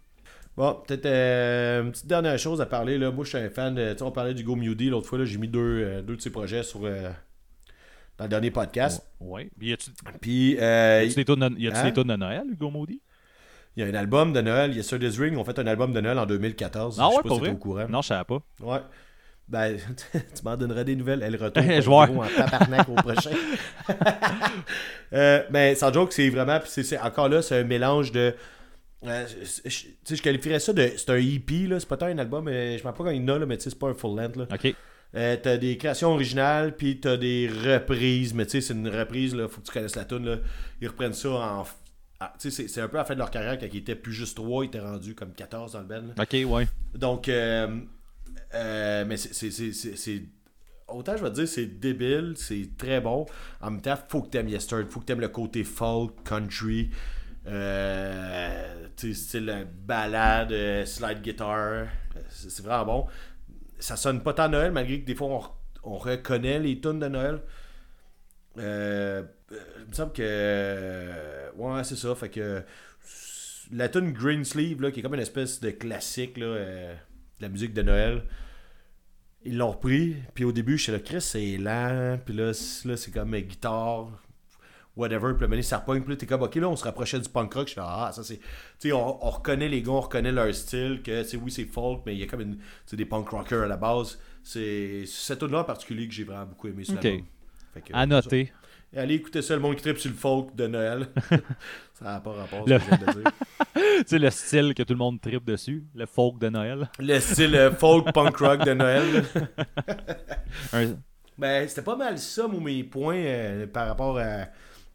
Bon, 0.57 0.75
peut-être 0.87 1.07
euh, 1.07 1.83
une 1.83 1.91
petite 1.93 2.07
dernière 2.07 2.39
chose 2.39 2.61
à 2.61 2.67
parler. 2.67 2.99
Là. 2.99 3.11
Moi, 3.11 3.25
je 3.25 3.31
suis 3.31 3.39
un 3.39 3.49
fan. 3.51 3.75
de- 3.75 3.97
on 4.03 4.11
parlait 4.13 4.35
du 4.35 4.45
Go 4.45 4.55
Mewdy 4.55 4.89
l'autre 4.91 5.09
fois. 5.09 5.19
là, 5.19 5.25
J'ai 5.25 5.39
mis 5.39 5.49
deux, 5.49 5.61
euh, 5.83 6.03
deux 6.03 6.17
de 6.17 6.21
ses 6.21 6.31
projets 6.31 6.63
sur, 6.63 6.81
euh, 6.85 7.11
dans 8.19 8.25
le 8.25 8.31
dernier 8.31 8.51
podcast. 8.51 9.03
Ouais. 9.19 9.51
Puis, 9.59 9.69
y 9.71 9.73
a-tu 9.73 9.91
Puis, 10.21 10.51
y 10.53 10.59
euh, 10.61 11.01
a-tu 11.07 11.15
des 11.15 11.25
tunes 11.25 11.37
de, 11.49 11.59
y 11.59 11.69
a-tu 11.69 11.77
Hein? 11.79 11.85
des 11.85 11.93
tunes 11.93 12.09
de 12.09 12.17
Noël, 12.17 12.43
Hugo 12.51 12.71
Maudit? 12.71 13.01
Il 13.77 13.83
y 13.83 13.87
a 13.87 13.91
un 13.91 13.95
album 13.95 14.33
de 14.33 14.41
Noël. 14.41 14.71
Il 14.73 14.77
y 14.77 14.81
a 14.81 14.83
Sir 14.83 14.99
This 14.99 15.19
Ring. 15.19 15.37
Ont 15.39 15.45
fait 15.45 15.59
un 15.59 15.67
album 15.67 15.93
de 15.93 16.01
Noël 16.01 16.19
en 16.19 16.27
2014. 16.27 16.99
Ah 17.01 17.05
je 17.09 17.11
sais 17.11 17.17
ouais, 17.33 17.39
pas 17.41 17.47
si 17.47 17.51
au 17.53 17.57
courant. 17.57 17.87
Non, 17.89 18.03
je 18.03 18.09
savais 18.09 18.25
pas. 18.25 18.39
Ouais. 18.61 18.79
Ben, 19.49 19.77
tu 20.13 20.45
m'en 20.45 20.57
donneras 20.57 20.85
des 20.85 20.97
nouvelles. 20.97 21.23
Elle 21.23 21.37
retourne 21.37 21.67
Je 21.81 21.81
au 21.81 21.91
vois. 21.91 22.07
bureau 22.07 22.25
en 22.25 22.29
tabarnak 22.29 22.89
au 22.89 22.95
prochain. 22.95 23.31
euh, 25.13 25.43
mais 25.51 25.75
sans 25.75 25.93
joke, 25.93 26.13
c'est 26.13 26.29
vraiment... 26.31 26.59
c'est- 26.65 26.99
encore 26.99 27.29
là, 27.29 27.43
c'est 27.43 27.61
un 27.61 27.65
mélange 27.65 28.13
de... 28.13 28.35
euh, 29.07 29.27
je- 29.27 29.69
je- 29.69 29.79
tu 29.83 29.89
sais, 30.05 30.17
je 30.17 30.23
qualifierais 30.23 30.61
ça 30.61 30.73
de... 30.73 30.91
C'est 30.97 31.11
un 31.11 31.17
EP, 31.17 31.67
là. 31.67 31.81
C'est 31.81 31.89
pas 31.89 31.97
tant 31.97 32.07
un 32.07 32.19
album, 32.19 32.45
mais 32.45 32.73
je 32.73 32.77
sais 32.79 32.83
pas 32.83 32.93
quand 32.97 33.11
il 33.11 33.23
y 33.23 33.25
en 33.25 33.35
a, 33.35 33.39
là, 33.39 33.47
mais 33.47 33.57
tu 33.57 33.65
sais, 33.65 33.71
c'est 33.71 33.79
pas 33.79 33.89
un 33.89 33.95
full 33.95 34.17
length, 34.19 34.37
là. 34.37 34.45
OK. 34.53 34.75
Euh, 35.15 35.37
t'as 35.43 35.59
des 35.59 35.77
créations 35.77 36.13
originales, 36.15 36.75
puis 36.75 36.99
t'as 36.99 37.19
des 37.19 37.47
reprises, 37.49 38.33
mais 38.33 38.47
tu 38.47 38.53
sais, 38.53 38.61
c'est 38.63 38.73
une 38.75 38.89
reprise, 38.89 39.35
là, 39.35 39.47
faut 39.47 39.61
que 39.61 39.67
tu 39.67 39.73
connaisses 39.73 39.97
la 39.97 40.07
tune 40.07 40.25
là. 40.25 40.37
Ils 40.81 40.89
reprennent 40.89 41.13
ça 41.13 41.29
en... 41.29 41.65
ah, 42.25 42.35
c'est- 42.39 42.51
c'est 42.69 42.81
un 42.81 42.89
peu 42.89 42.97
à 42.97 43.01
la 43.01 43.05
fin 43.05 43.15
de 43.15 43.19
leur 43.19 43.31
carrière, 43.31 43.59
quand 43.59 43.67
ils 43.73 43.79
étaient 43.79 43.95
plus 43.97 44.13
juste 44.13 44.37
3, 44.37 44.65
ils 44.65 44.69
étaient 44.69 44.81
rendus 44.81 45.15
comme 45.15 45.33
14 45.33 45.73
dans 45.73 45.81
le 45.81 45.89
là. 45.89 46.03
OK, 46.19 46.37
ouais. 46.47 46.69
Donc, 46.95 47.29
euh, 47.29 47.81
euh, 48.55 49.05
mais 49.07 49.17
c'est- 49.17 49.33
c'est- 49.35 49.51
c'est. 49.51 49.73
c'est- 49.73 49.97
c'est- 49.97 50.23
Autant 50.89 51.17
je 51.17 51.23
vais 51.23 51.31
te 51.31 51.37
dire, 51.37 51.49
c'est 51.49 51.67
débile, 51.67 52.35
c'est 52.37 52.77
très 52.77 53.01
bon. 53.01 53.25
En 53.63 53.71
même 53.71 53.81
temps, 53.81 53.97
faut 54.09 54.21
que 54.23 54.29
t'aimes 54.29 54.49
Yester, 54.49 54.85
faut 54.91 55.01
que 55.01 55.07
t'aimes 55.07 55.21
le 55.21 55.29
côté 55.29 55.65
folk, 55.65 56.23
country, 56.23 56.91
euh, 57.47 58.89
style 58.97 59.67
balade, 59.87 60.53
euh, 60.53 60.85
slide 60.85 61.23
guitar. 61.23 61.87
C'est 62.29 62.63
vraiment 62.63 62.85
bon. 62.85 63.07
Ça 63.79 63.97
sonne 63.97 64.23
pas 64.23 64.35
tant 64.35 64.49
Noël, 64.51 64.71
malgré 64.71 65.01
que 65.01 65.07
des 65.07 65.15
fois 65.15 65.29
on, 65.85 65.93
on 65.95 65.97
reconnaît 65.97 66.59
les 66.59 66.79
tunes 66.81 66.99
de 67.01 67.09
Noël. 67.09 67.41
Euh, 68.59 69.23
il 69.81 69.89
me 69.89 69.93
semble 69.93 70.13
que. 70.13 70.23
euh, 70.23 71.51
ouais, 71.57 71.85
c'est 71.85 71.97
ça. 71.97 72.15
Fait 72.15 72.29
que. 72.29 72.63
La 73.73 73.89
tune 73.89 74.13
Green 74.13 74.45
Sleeve, 74.45 74.83
là, 74.83 74.91
qui 74.91 75.01
est 75.01 75.03
comme 75.03 75.15
une 75.15 75.21
espèce 75.21 75.61
de 75.61 75.71
classique 75.71 76.37
là, 76.37 76.47
euh, 76.47 76.95
de 77.39 77.43
la 77.43 77.49
musique 77.49 77.73
de 77.73 77.81
Noël, 77.81 78.23
ils 79.45 79.57
l'ont 79.57 79.71
repris. 79.71 80.17
Puis 80.35 80.45
au 80.45 80.53
début, 80.53 80.77
j'étais 80.77 80.93
là, 80.93 80.99
Chris, 80.99 81.21
c'est 81.23 81.57
lent. 81.57 82.19
Puis 82.25 82.35
là, 82.35 82.53
là 82.85 82.97
c'est 82.97 83.11
comme 83.11 83.35
euh, 83.35 83.41
guitare, 83.41 84.11
whatever. 84.95 85.33
Puis 85.39 85.47
là, 85.49 85.63
ça 85.63 85.79
repogne. 85.79 86.03
Puis 86.03 86.11
là, 86.11 86.17
t'es 86.17 86.27
comme, 86.27 86.43
ok, 86.43 86.55
là, 86.57 86.69
on 86.69 86.77
se 86.77 86.85
rapprochait 86.85 87.19
du 87.19 87.31
punk 87.31 87.55
rock. 87.55 87.69
Je 87.69 87.75
fais, 87.75 87.81
ah, 87.83 88.11
ça 88.13 88.23
c'est. 88.23 88.39
Tu 88.39 88.45
sais, 88.79 88.93
on, 88.93 89.27
on 89.27 89.31
reconnaît 89.31 89.69
les 89.69 89.81
gars, 89.81 89.93
on 89.93 90.01
reconnaît 90.01 90.33
leur 90.33 90.55
style. 90.55 91.01
Que, 91.03 91.29
tu 91.29 91.37
oui, 91.39 91.51
c'est 91.51 91.65
folk, 91.65 92.03
mais 92.05 92.15
il 92.15 92.19
y 92.19 92.23
a 92.25 92.27
comme 92.27 92.43
une. 92.43 92.59
Des 92.93 93.07
punk 93.07 93.29
rockers 93.31 93.63
à 93.63 93.69
la 93.69 93.79
base. 93.79 94.19
C'est 94.43 95.05
cette 95.07 95.39
tune-là 95.39 95.61
en 95.61 95.65
particulier 95.65 96.09
que 96.09 96.15
j'ai 96.15 96.25
vraiment 96.25 96.47
beaucoup 96.47 96.69
aimé 96.69 96.85
sur. 96.85 97.01
Fait 97.01 97.81
que, 97.81 97.95
À 97.95 98.05
noter. 98.05 98.53
Allez 98.97 99.15
écouter 99.15 99.41
ça, 99.43 99.55
le 99.55 99.61
monde 99.61 99.77
qui 99.77 99.83
tripe 99.83 99.99
sur 99.99 100.11
le 100.11 100.17
folk 100.17 100.55
de 100.55 100.67
Noël. 100.67 101.07
ça 101.95 102.05
n'a 102.05 102.21
pas 102.21 102.33
rapport, 102.33 102.67
Le- 102.69 102.79
ce 102.79 102.85
que 102.85 102.91
je 102.91 102.97
viens 103.05 103.07
de 103.15 103.21
dire. 103.21 103.33
tu 103.75 104.05
sais, 104.07 104.19
le 104.19 104.31
style 104.31 104.75
que 104.75 104.83
tout 104.83 104.93
le 104.93 104.99
monde 104.99 105.21
tripe 105.21 105.45
dessus, 105.45 105.85
le 105.95 106.05
folk 106.07 106.39
de 106.39 106.49
Noël. 106.51 106.91
Le 106.99 107.19
style 107.21 107.55
euh, 107.57 107.71
folk 107.73 108.13
punk 108.13 108.37
rock 108.37 108.65
de 108.67 108.75
Noël. 108.75 109.25
Un- 110.73 110.95
Ben, 111.39 111.67
c'était 111.69 111.83
pas 111.83 111.97
mal 111.97 112.19
ça, 112.19 112.47
mes 112.49 112.85
points 112.85 113.17
euh, 113.17 113.67
par 113.67 113.89
rapport 113.89 114.19
à, 114.19 114.47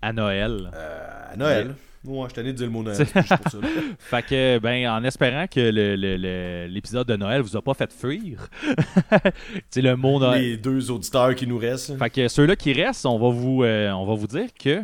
à 0.01 0.13
Noël. 0.13 0.69
euh, 0.73 1.31
à 1.33 1.35
Noël. 1.35 1.75
Ouais, 2.05 2.27
je 2.29 2.33
tenais 2.35 2.51
de 2.53 2.57
dire 2.57 2.67
le 2.67 2.71
mot 2.71 2.83
Noël. 2.83 2.95
c'est 2.95 3.11
pour 3.11 3.23
ça. 3.27 3.57
Fait 3.99 4.21
que, 4.25 4.59
ben, 4.59 4.87
en 4.89 5.03
espérant 5.03 5.45
que 5.47 5.59
le- 5.59 5.95
le- 5.95 6.17
le- 6.17 6.67
l'épisode 6.69 7.07
de 7.07 7.15
Noël 7.15 7.41
vous 7.41 7.57
a 7.57 7.61
pas 7.61 7.73
fait 7.73 7.91
fuir, 7.91 8.47
sais, 9.69 9.81
le 9.81 9.95
mot 9.95 10.19
Noël. 10.19 10.41
Les 10.41 10.57
deux 10.57 10.89
auditeurs 10.91 11.35
qui 11.35 11.47
nous 11.47 11.57
restent. 11.57 11.97
Fait 11.97 12.09
que 12.09 12.27
ceux-là 12.27 12.55
qui 12.55 12.73
restent, 12.73 13.05
on 13.05 13.17
va 13.19 13.29
vous, 13.29 13.63
euh, 13.63 13.91
on 13.91 14.05
va 14.05 14.13
vous 14.13 14.27
dire 14.27 14.47
que 14.57 14.83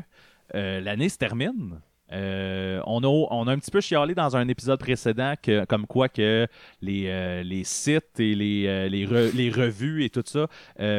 euh, 0.56 0.82
l'année 0.82 1.10
se 1.10 1.18
termine. 1.18 1.80
Euh, 2.12 2.80
on, 2.86 3.02
a, 3.04 3.08
on 3.08 3.48
a 3.48 3.52
un 3.54 3.58
petit 3.58 3.72
peu 3.72 3.82
chialé 3.82 4.14
dans 4.14 4.36
un 4.38 4.48
épisode 4.48 4.80
précédent 4.80 5.34
que, 5.42 5.66
comme 5.66 5.88
quoi 5.88 6.10
que 6.10 6.46
les, 6.82 7.06
euh, 7.08 7.42
les 7.42 7.64
sites 7.64 8.20
et 8.20 8.36
les, 8.36 8.66
euh, 8.68 8.88
les, 8.88 9.08
re- 9.08 9.36
les 9.36 9.50
revues 9.50 10.04
et 10.04 10.10
tout 10.12 10.22
ça 10.26 10.48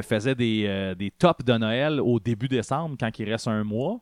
faisaient 0.03 0.35
des, 0.35 0.95
des 0.99 1.13
tops 1.13 1.45
de 1.45 1.53
Noël 1.53 2.01
au 2.01 2.19
début 2.19 2.49
décembre 2.49 2.97
quand 2.99 3.17
il 3.19 3.31
reste 3.31 3.47
un 3.47 3.63
mois. 3.63 4.01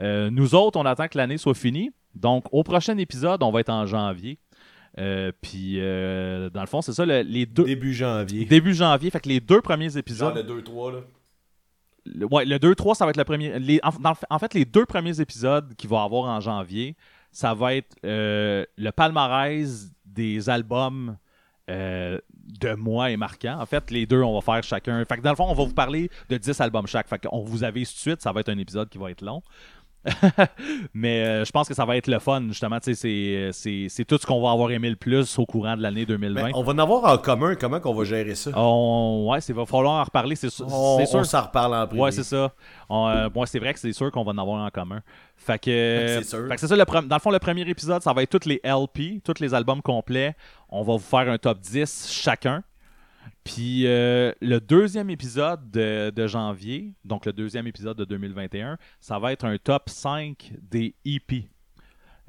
Euh, 0.00 0.30
nous 0.30 0.54
autres, 0.54 0.78
on 0.78 0.84
attend 0.86 1.08
que 1.08 1.16
l'année 1.18 1.38
soit 1.38 1.54
finie. 1.54 1.90
Donc, 2.14 2.44
au 2.52 2.62
prochain 2.62 2.96
épisode, 2.98 3.42
on 3.42 3.50
va 3.50 3.60
être 3.60 3.70
en 3.70 3.86
janvier. 3.86 4.38
Euh, 4.98 5.32
Puis, 5.40 5.74
euh, 5.80 6.50
dans 6.50 6.60
le 6.60 6.66
fond, 6.68 6.80
c'est 6.82 6.92
ça, 6.92 7.04
le- 7.04 7.22
les 7.22 7.46
deux. 7.46 7.64
Début 7.64 7.92
janvier. 7.94 8.44
Début 8.44 8.74
janvier, 8.74 9.10
fait 9.10 9.20
que 9.20 9.28
les 9.28 9.40
deux 9.40 9.60
premiers 9.60 9.96
épisodes. 9.96 10.34
Genre 10.36 10.44
le 10.44 10.62
2-3, 10.62 10.92
là. 10.92 10.98
Le, 12.06 12.26
ouais, 12.26 12.44
le 12.44 12.58
2-3, 12.58 12.94
ça 12.94 13.04
va 13.04 13.10
être 13.10 13.16
le 13.16 13.24
premier. 13.24 13.58
les- 13.58 13.80
en, 13.82 13.90
dans 14.00 14.14
fait- 14.14 14.26
en 14.30 14.38
fait, 14.38 14.54
les 14.54 14.64
deux 14.64 14.84
premiers 14.86 15.20
épisodes 15.20 15.74
qu'il 15.74 15.88
va 15.90 16.02
y 16.02 16.04
avoir 16.04 16.24
en 16.24 16.38
janvier, 16.40 16.96
ça 17.32 17.54
va 17.54 17.74
être 17.74 17.96
le 18.04 18.90
palmarès 18.90 19.90
des 20.04 20.48
albums 20.48 21.16
euh, 21.70 22.18
de 22.60 22.74
mois 22.74 23.10
et 23.10 23.16
marquants. 23.16 23.58
En 23.58 23.64
fait, 23.64 23.90
les 23.90 24.04
deux, 24.04 24.20
on 24.22 24.38
va 24.38 24.42
faire 24.42 24.62
chacun. 24.62 25.02
Fait 25.06 25.16
que 25.16 25.22
dans 25.22 25.30
le 25.30 25.36
fond, 25.36 25.46
on 25.48 25.54
va 25.54 25.64
vous 25.64 25.72
parler 25.72 26.10
de 26.28 26.36
10 26.36 26.60
albums 26.60 26.86
chaque. 26.86 27.08
Fait 27.08 27.18
qu'on 27.26 27.42
vous 27.42 27.64
avise 27.64 27.88
tout 27.88 27.94
de 27.96 28.00
suite, 28.00 28.20
ça 28.20 28.32
va 28.32 28.40
être 28.40 28.50
un 28.50 28.58
épisode 28.58 28.90
qui 28.90 28.98
va 28.98 29.10
être 29.10 29.22
long. 29.22 29.42
Mais 30.94 31.24
euh, 31.24 31.44
je 31.44 31.50
pense 31.50 31.68
que 31.68 31.74
ça 31.74 31.84
va 31.84 31.96
être 31.96 32.06
le 32.08 32.18
fun, 32.18 32.42
justement. 32.48 32.78
C'est, 32.82 32.94
c'est, 32.94 33.86
c'est 33.88 34.04
tout 34.04 34.18
ce 34.20 34.26
qu'on 34.26 34.42
va 34.42 34.50
avoir 34.50 34.70
aimé 34.70 34.90
le 34.90 34.96
plus 34.96 35.38
au 35.38 35.46
courant 35.46 35.76
de 35.76 35.82
l'année 35.82 36.04
2020. 36.06 36.42
Ben, 36.42 36.50
on 36.54 36.62
va 36.62 36.72
en 36.72 36.78
avoir 36.78 37.04
en 37.12 37.18
commun. 37.18 37.54
Comment 37.54 37.80
qu'on 37.80 37.94
va 37.94 38.04
gérer 38.04 38.34
ça? 38.34 38.50
On- 38.54 39.28
ouais, 39.30 39.40
c'est 39.40 39.52
va 39.52 39.66
falloir 39.66 40.00
en 40.00 40.04
reparler, 40.04 40.36
c'est, 40.36 40.50
sûr- 40.50 40.66
on 40.70 40.98
c'est 40.98 41.06
sûr. 41.06 41.20
on 41.20 41.24
s'en 41.24 41.42
reparle 41.42 41.74
en 41.74 41.86
privé. 41.86 42.02
Ouais, 42.02 42.12
c'est 42.12 42.24
ça. 42.24 42.52
On, 42.88 43.08
euh, 43.08 43.28
c'est 43.46 43.58
vrai 43.58 43.72
que 43.74 43.80
c'est 43.80 43.92
sûr 43.92 44.10
qu'on 44.10 44.24
va 44.24 44.32
en 44.32 44.38
avoir 44.38 44.64
en 44.64 44.70
commun. 44.70 45.00
Fait 45.36 45.58
que, 45.58 46.18
C'est 46.20 46.24
sûr. 46.24 46.46
fait 46.48 46.54
que 46.54 46.60
c'est 46.60 46.68
ça. 46.68 46.76
Le 46.76 46.84
dans 46.84 47.16
le 47.16 47.20
fond, 47.20 47.30
le 47.30 47.38
premier 47.38 47.62
épisode, 47.68 48.02
ça 48.02 48.12
va 48.12 48.22
être 48.22 48.30
tous 48.38 48.48
les 48.48 48.60
LP, 48.64 49.20
tous 49.24 49.40
les 49.40 49.52
albums 49.54 49.82
complets. 49.82 50.34
On 50.68 50.82
va 50.82 50.94
vous 50.94 50.98
faire 50.98 51.28
un 51.30 51.38
top 51.38 51.58
10 51.60 52.08
chacun. 52.10 52.62
Puis 53.44 53.86
euh, 53.86 54.32
le 54.40 54.60
deuxième 54.60 55.10
épisode 55.10 55.70
de, 55.70 56.26
janvier, 56.26 56.94
donc 57.04 57.26
le 57.26 57.32
deuxième 57.32 57.66
épisode 57.66 57.96
de 57.96 58.04
2021, 58.04 58.78
ça 59.00 59.18
va 59.18 59.32
être 59.32 59.44
un 59.44 59.58
top 59.58 59.88
5 59.88 60.52
des 60.62 60.94
EP. 61.04 61.48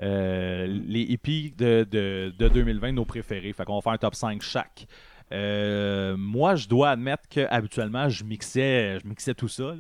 Euh, 0.02 0.68
les 0.68 1.04
EP 1.14 1.54
de, 1.58 1.88
de, 1.89 2.34
de 2.38 2.48
2020, 2.50 2.91
nos 2.91 3.06
préférés. 3.06 3.54
Fait 3.54 3.64
qu'on 3.64 3.76
va 3.76 3.82
faire 3.82 3.93
un 3.93 3.98
top 3.98 4.16
5 4.16 4.41
chaque. 4.41 4.88
Euh, 5.32 6.16
moi, 6.18 6.56
je 6.56 6.68
dois 6.68 6.91
admettre 6.91 7.28
que 7.30 7.48
habituellement, 7.50 8.10
je 8.10 8.24
mixais, 8.24 9.00
je 9.00 9.08
mixais 9.08 9.34
tout 9.34 9.48
ça. 9.48 9.76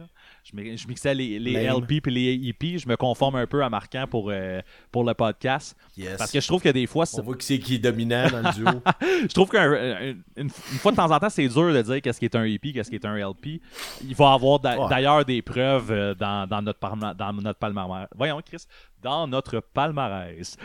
Je, 0.47 0.55
mi- 0.55 0.77
je 0.77 0.87
mixais 0.87 1.15
les, 1.15 1.39
les. 1.39 1.65
LP 1.67 2.05
et 2.07 2.11
les 2.11 2.33
EP. 2.49 2.77
Je 2.77 2.87
me 2.87 2.95
conforme 2.95 3.35
un 3.35 3.47
peu 3.47 3.63
à 3.63 3.69
Marquant 3.71 4.05
pour, 4.07 4.29
euh, 4.29 4.61
pour 4.91 5.03
le 5.03 5.15
podcast. 5.15 5.75
Yes. 5.97 6.17
Parce 6.17 6.31
que 6.31 6.39
je 6.39 6.45
trouve 6.47 6.61
que 6.61 6.69
des 6.69 6.85
fois, 6.85 7.05
On 7.17 7.21
voit 7.23 7.35
qui 7.35 7.45
c'est 7.47 7.57
qui 7.57 7.75
est 7.75 7.79
dominant 7.79 8.27
dans 8.29 8.41
le 8.43 8.53
duo. 8.53 8.67
je 9.23 9.33
trouve 9.33 9.49
qu'une 9.49 10.23
une 10.37 10.49
fois 10.51 10.91
de 10.91 10.97
temps 10.97 11.09
en 11.11 11.17
temps, 11.19 11.29
c'est 11.31 11.47
dur 11.47 11.73
de 11.73 11.81
dire 11.81 11.99
qu'est-ce 12.01 12.19
qui 12.19 12.25
est 12.25 12.35
un 12.35 12.43
EP, 12.43 12.73
qu'est-ce 12.73 12.91
qui 12.91 12.95
est 12.95 13.05
un 13.05 13.15
LP. 13.17 13.59
Il 14.07 14.13
va 14.15 14.31
y 14.31 14.33
avoir 14.35 14.63
Ouais. 14.63 14.87
d'ailleurs 14.89 15.25
des 15.25 15.41
preuves 15.41 15.91
euh, 15.91 16.13
dans, 16.13 16.47
dans 16.47 16.61
notre, 16.61 16.79
parma- 16.79 17.15
dans 17.15 17.33
notre 17.33 17.57
palmarès. 17.57 18.07
Voyons, 18.15 18.39
Chris, 18.45 18.65
dans 19.01 19.27
notre 19.27 19.59
palmarès. 19.59 20.57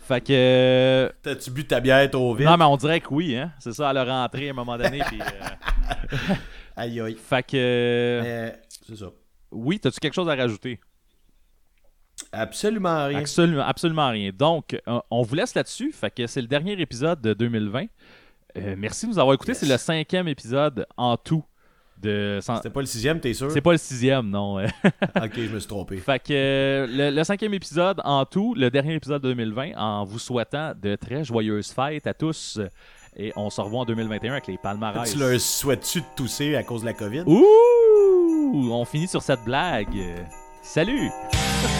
Fait 0.00 0.20
que. 0.22 0.32
euh, 0.32 1.08
T'as-tu 1.22 1.52
bu 1.52 1.64
ta 1.64 1.78
bière 1.78 2.10
trop 2.10 2.34
vite? 2.34 2.46
Non, 2.48 2.56
mais 2.56 2.64
on 2.64 2.76
dirait 2.76 3.00
que 3.00 3.08
oui, 3.14 3.36
hein. 3.36 3.52
C'est 3.60 3.72
ça, 3.74 3.90
à 3.90 3.92
leur 3.92 4.08
rentrée 4.08 4.48
à 4.48 4.50
un 4.50 4.54
moment 4.54 4.76
donné. 4.76 5.00
puis, 5.06 5.20
euh, 5.20 6.34
Aïe 6.76 7.00
aïe. 7.00 7.16
Fait 7.28 7.42
que. 7.46 7.56
euh, 7.56 8.22
Mais 8.22 8.60
c'est 8.88 8.96
ça. 8.96 9.06
Oui, 9.52 9.78
t'as-tu 9.80 10.00
quelque 10.00 10.14
chose 10.14 10.28
à 10.28 10.34
rajouter? 10.34 10.80
Absolument 12.32 13.06
rien. 13.06 13.18
Absolument, 13.18 13.62
absolument 13.62 14.10
rien. 14.10 14.30
Donc, 14.36 14.80
euh, 14.86 15.00
on 15.10 15.22
vous 15.22 15.34
laisse 15.34 15.54
là-dessus. 15.54 15.92
Fait 15.92 16.10
que 16.14 16.26
c'est 16.26 16.40
le 16.42 16.46
dernier 16.46 16.80
épisode 16.80 17.20
de 17.20 17.32
2020. 17.32 17.86
Euh, 18.56 18.74
merci 18.76 19.06
de 19.06 19.12
nous 19.12 19.18
avoir 19.18 19.34
écoutés. 19.34 19.52
Yes. 19.52 19.60
C'est 19.60 19.68
le 19.68 19.76
cinquième 19.78 20.28
épisode 20.28 20.86
en 20.96 21.16
tout. 21.16 21.44
De... 21.98 22.38
C'était 22.40 22.70
pas 22.70 22.80
le 22.80 22.86
sixième, 22.86 23.20
t'es 23.20 23.34
sûr? 23.34 23.50
C'est 23.50 23.60
pas 23.60 23.72
le 23.72 23.78
sixième, 23.78 24.30
non. 24.30 24.58
Ok, 25.16 25.32
je 25.36 25.52
me 25.52 25.58
suis 25.58 25.68
trompé. 25.68 25.98
fait 25.98 26.18
que 26.18 26.32
euh, 26.32 26.86
le, 26.86 27.10
le 27.14 27.24
cinquième 27.24 27.52
épisode 27.52 28.00
en 28.04 28.24
tout, 28.24 28.54
le 28.54 28.70
dernier 28.70 28.94
épisode 28.94 29.20
de 29.22 29.28
2020, 29.28 29.72
en 29.76 30.04
vous 30.04 30.18
souhaitant 30.18 30.72
de 30.80 30.96
très 30.96 31.24
joyeuses 31.24 31.70
fêtes 31.70 32.06
à 32.06 32.14
tous. 32.14 32.58
Et 33.16 33.32
on 33.36 33.50
se 33.50 33.60
revoit 33.60 33.80
en 33.80 33.84
2021 33.84 34.32
avec 34.32 34.46
les 34.46 34.56
palmarès. 34.56 35.12
Tu 35.12 35.18
leur 35.18 35.38
souhaites-tu 35.38 36.00
de 36.00 36.06
tousser 36.16 36.54
à 36.56 36.62
cause 36.62 36.80
de 36.82 36.86
la 36.86 36.94
COVID? 36.94 37.24
Ouh! 37.26 37.44
On 38.52 38.84
finit 38.84 39.08
sur 39.08 39.22
cette 39.22 39.44
blague. 39.44 40.26
Salut! 40.62 41.10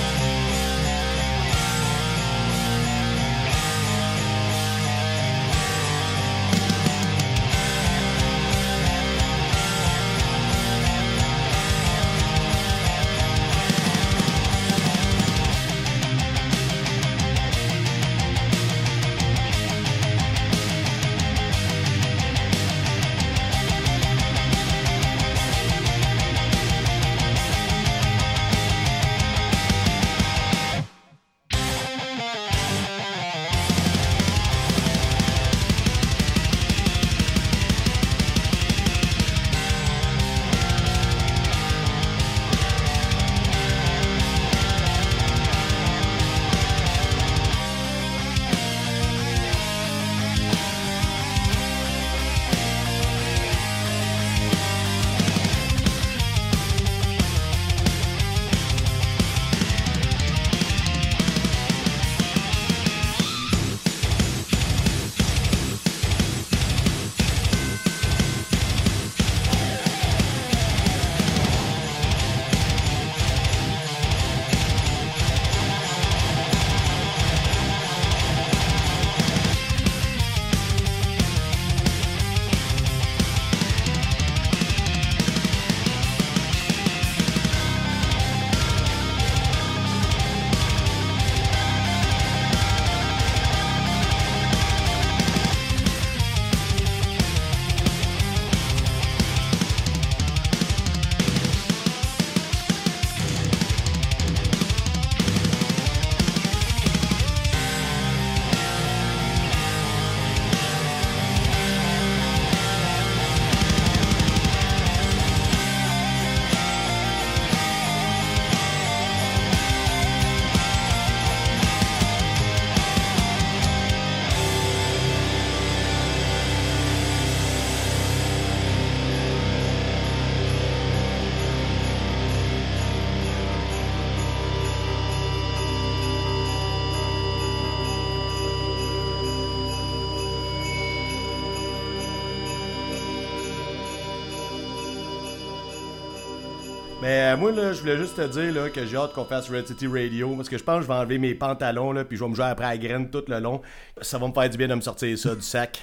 moi, 147.40 147.52
là, 147.52 147.72
je 147.72 147.80
voulais 147.80 147.96
juste 147.96 148.16
te 148.16 148.26
dire 148.26 148.52
là, 148.52 148.68
que 148.68 148.84
j'ai 148.84 148.98
hâte 148.98 149.14
qu'on 149.14 149.24
fasse 149.24 149.48
Red 149.48 149.66
City 149.66 149.86
Radio 149.86 150.36
parce 150.36 150.50
que 150.50 150.58
je 150.58 150.62
pense 150.62 150.76
que 150.76 150.82
je 150.82 150.88
vais 150.88 150.94
enlever 150.94 151.16
mes 151.16 151.34
pantalons 151.34 151.92
là, 151.92 152.04
puis 152.04 152.18
je 152.18 152.22
vais 152.22 152.28
me 152.28 152.34
jouer 152.34 152.44
après 152.44 152.66
à 152.66 152.72
la 152.72 152.78
graine 152.78 153.08
tout 153.08 153.24
le 153.26 153.40
long. 153.40 153.62
Ça 154.02 154.18
va 154.18 154.28
me 154.28 154.32
faire 154.34 154.50
du 154.50 154.58
bien 154.58 154.68
de 154.68 154.74
me 154.74 154.82
sortir 154.82 155.18
ça 155.18 155.34
du 155.34 155.40
sac. 155.40 155.80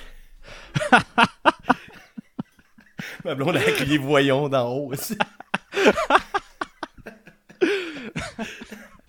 Ma 3.26 3.34
blonde 3.34 3.58
a 3.58 3.62
crié 3.72 3.98
voyons 3.98 4.48
d'en 4.50 4.70
haut 4.70 4.92
aussi. 4.94 5.18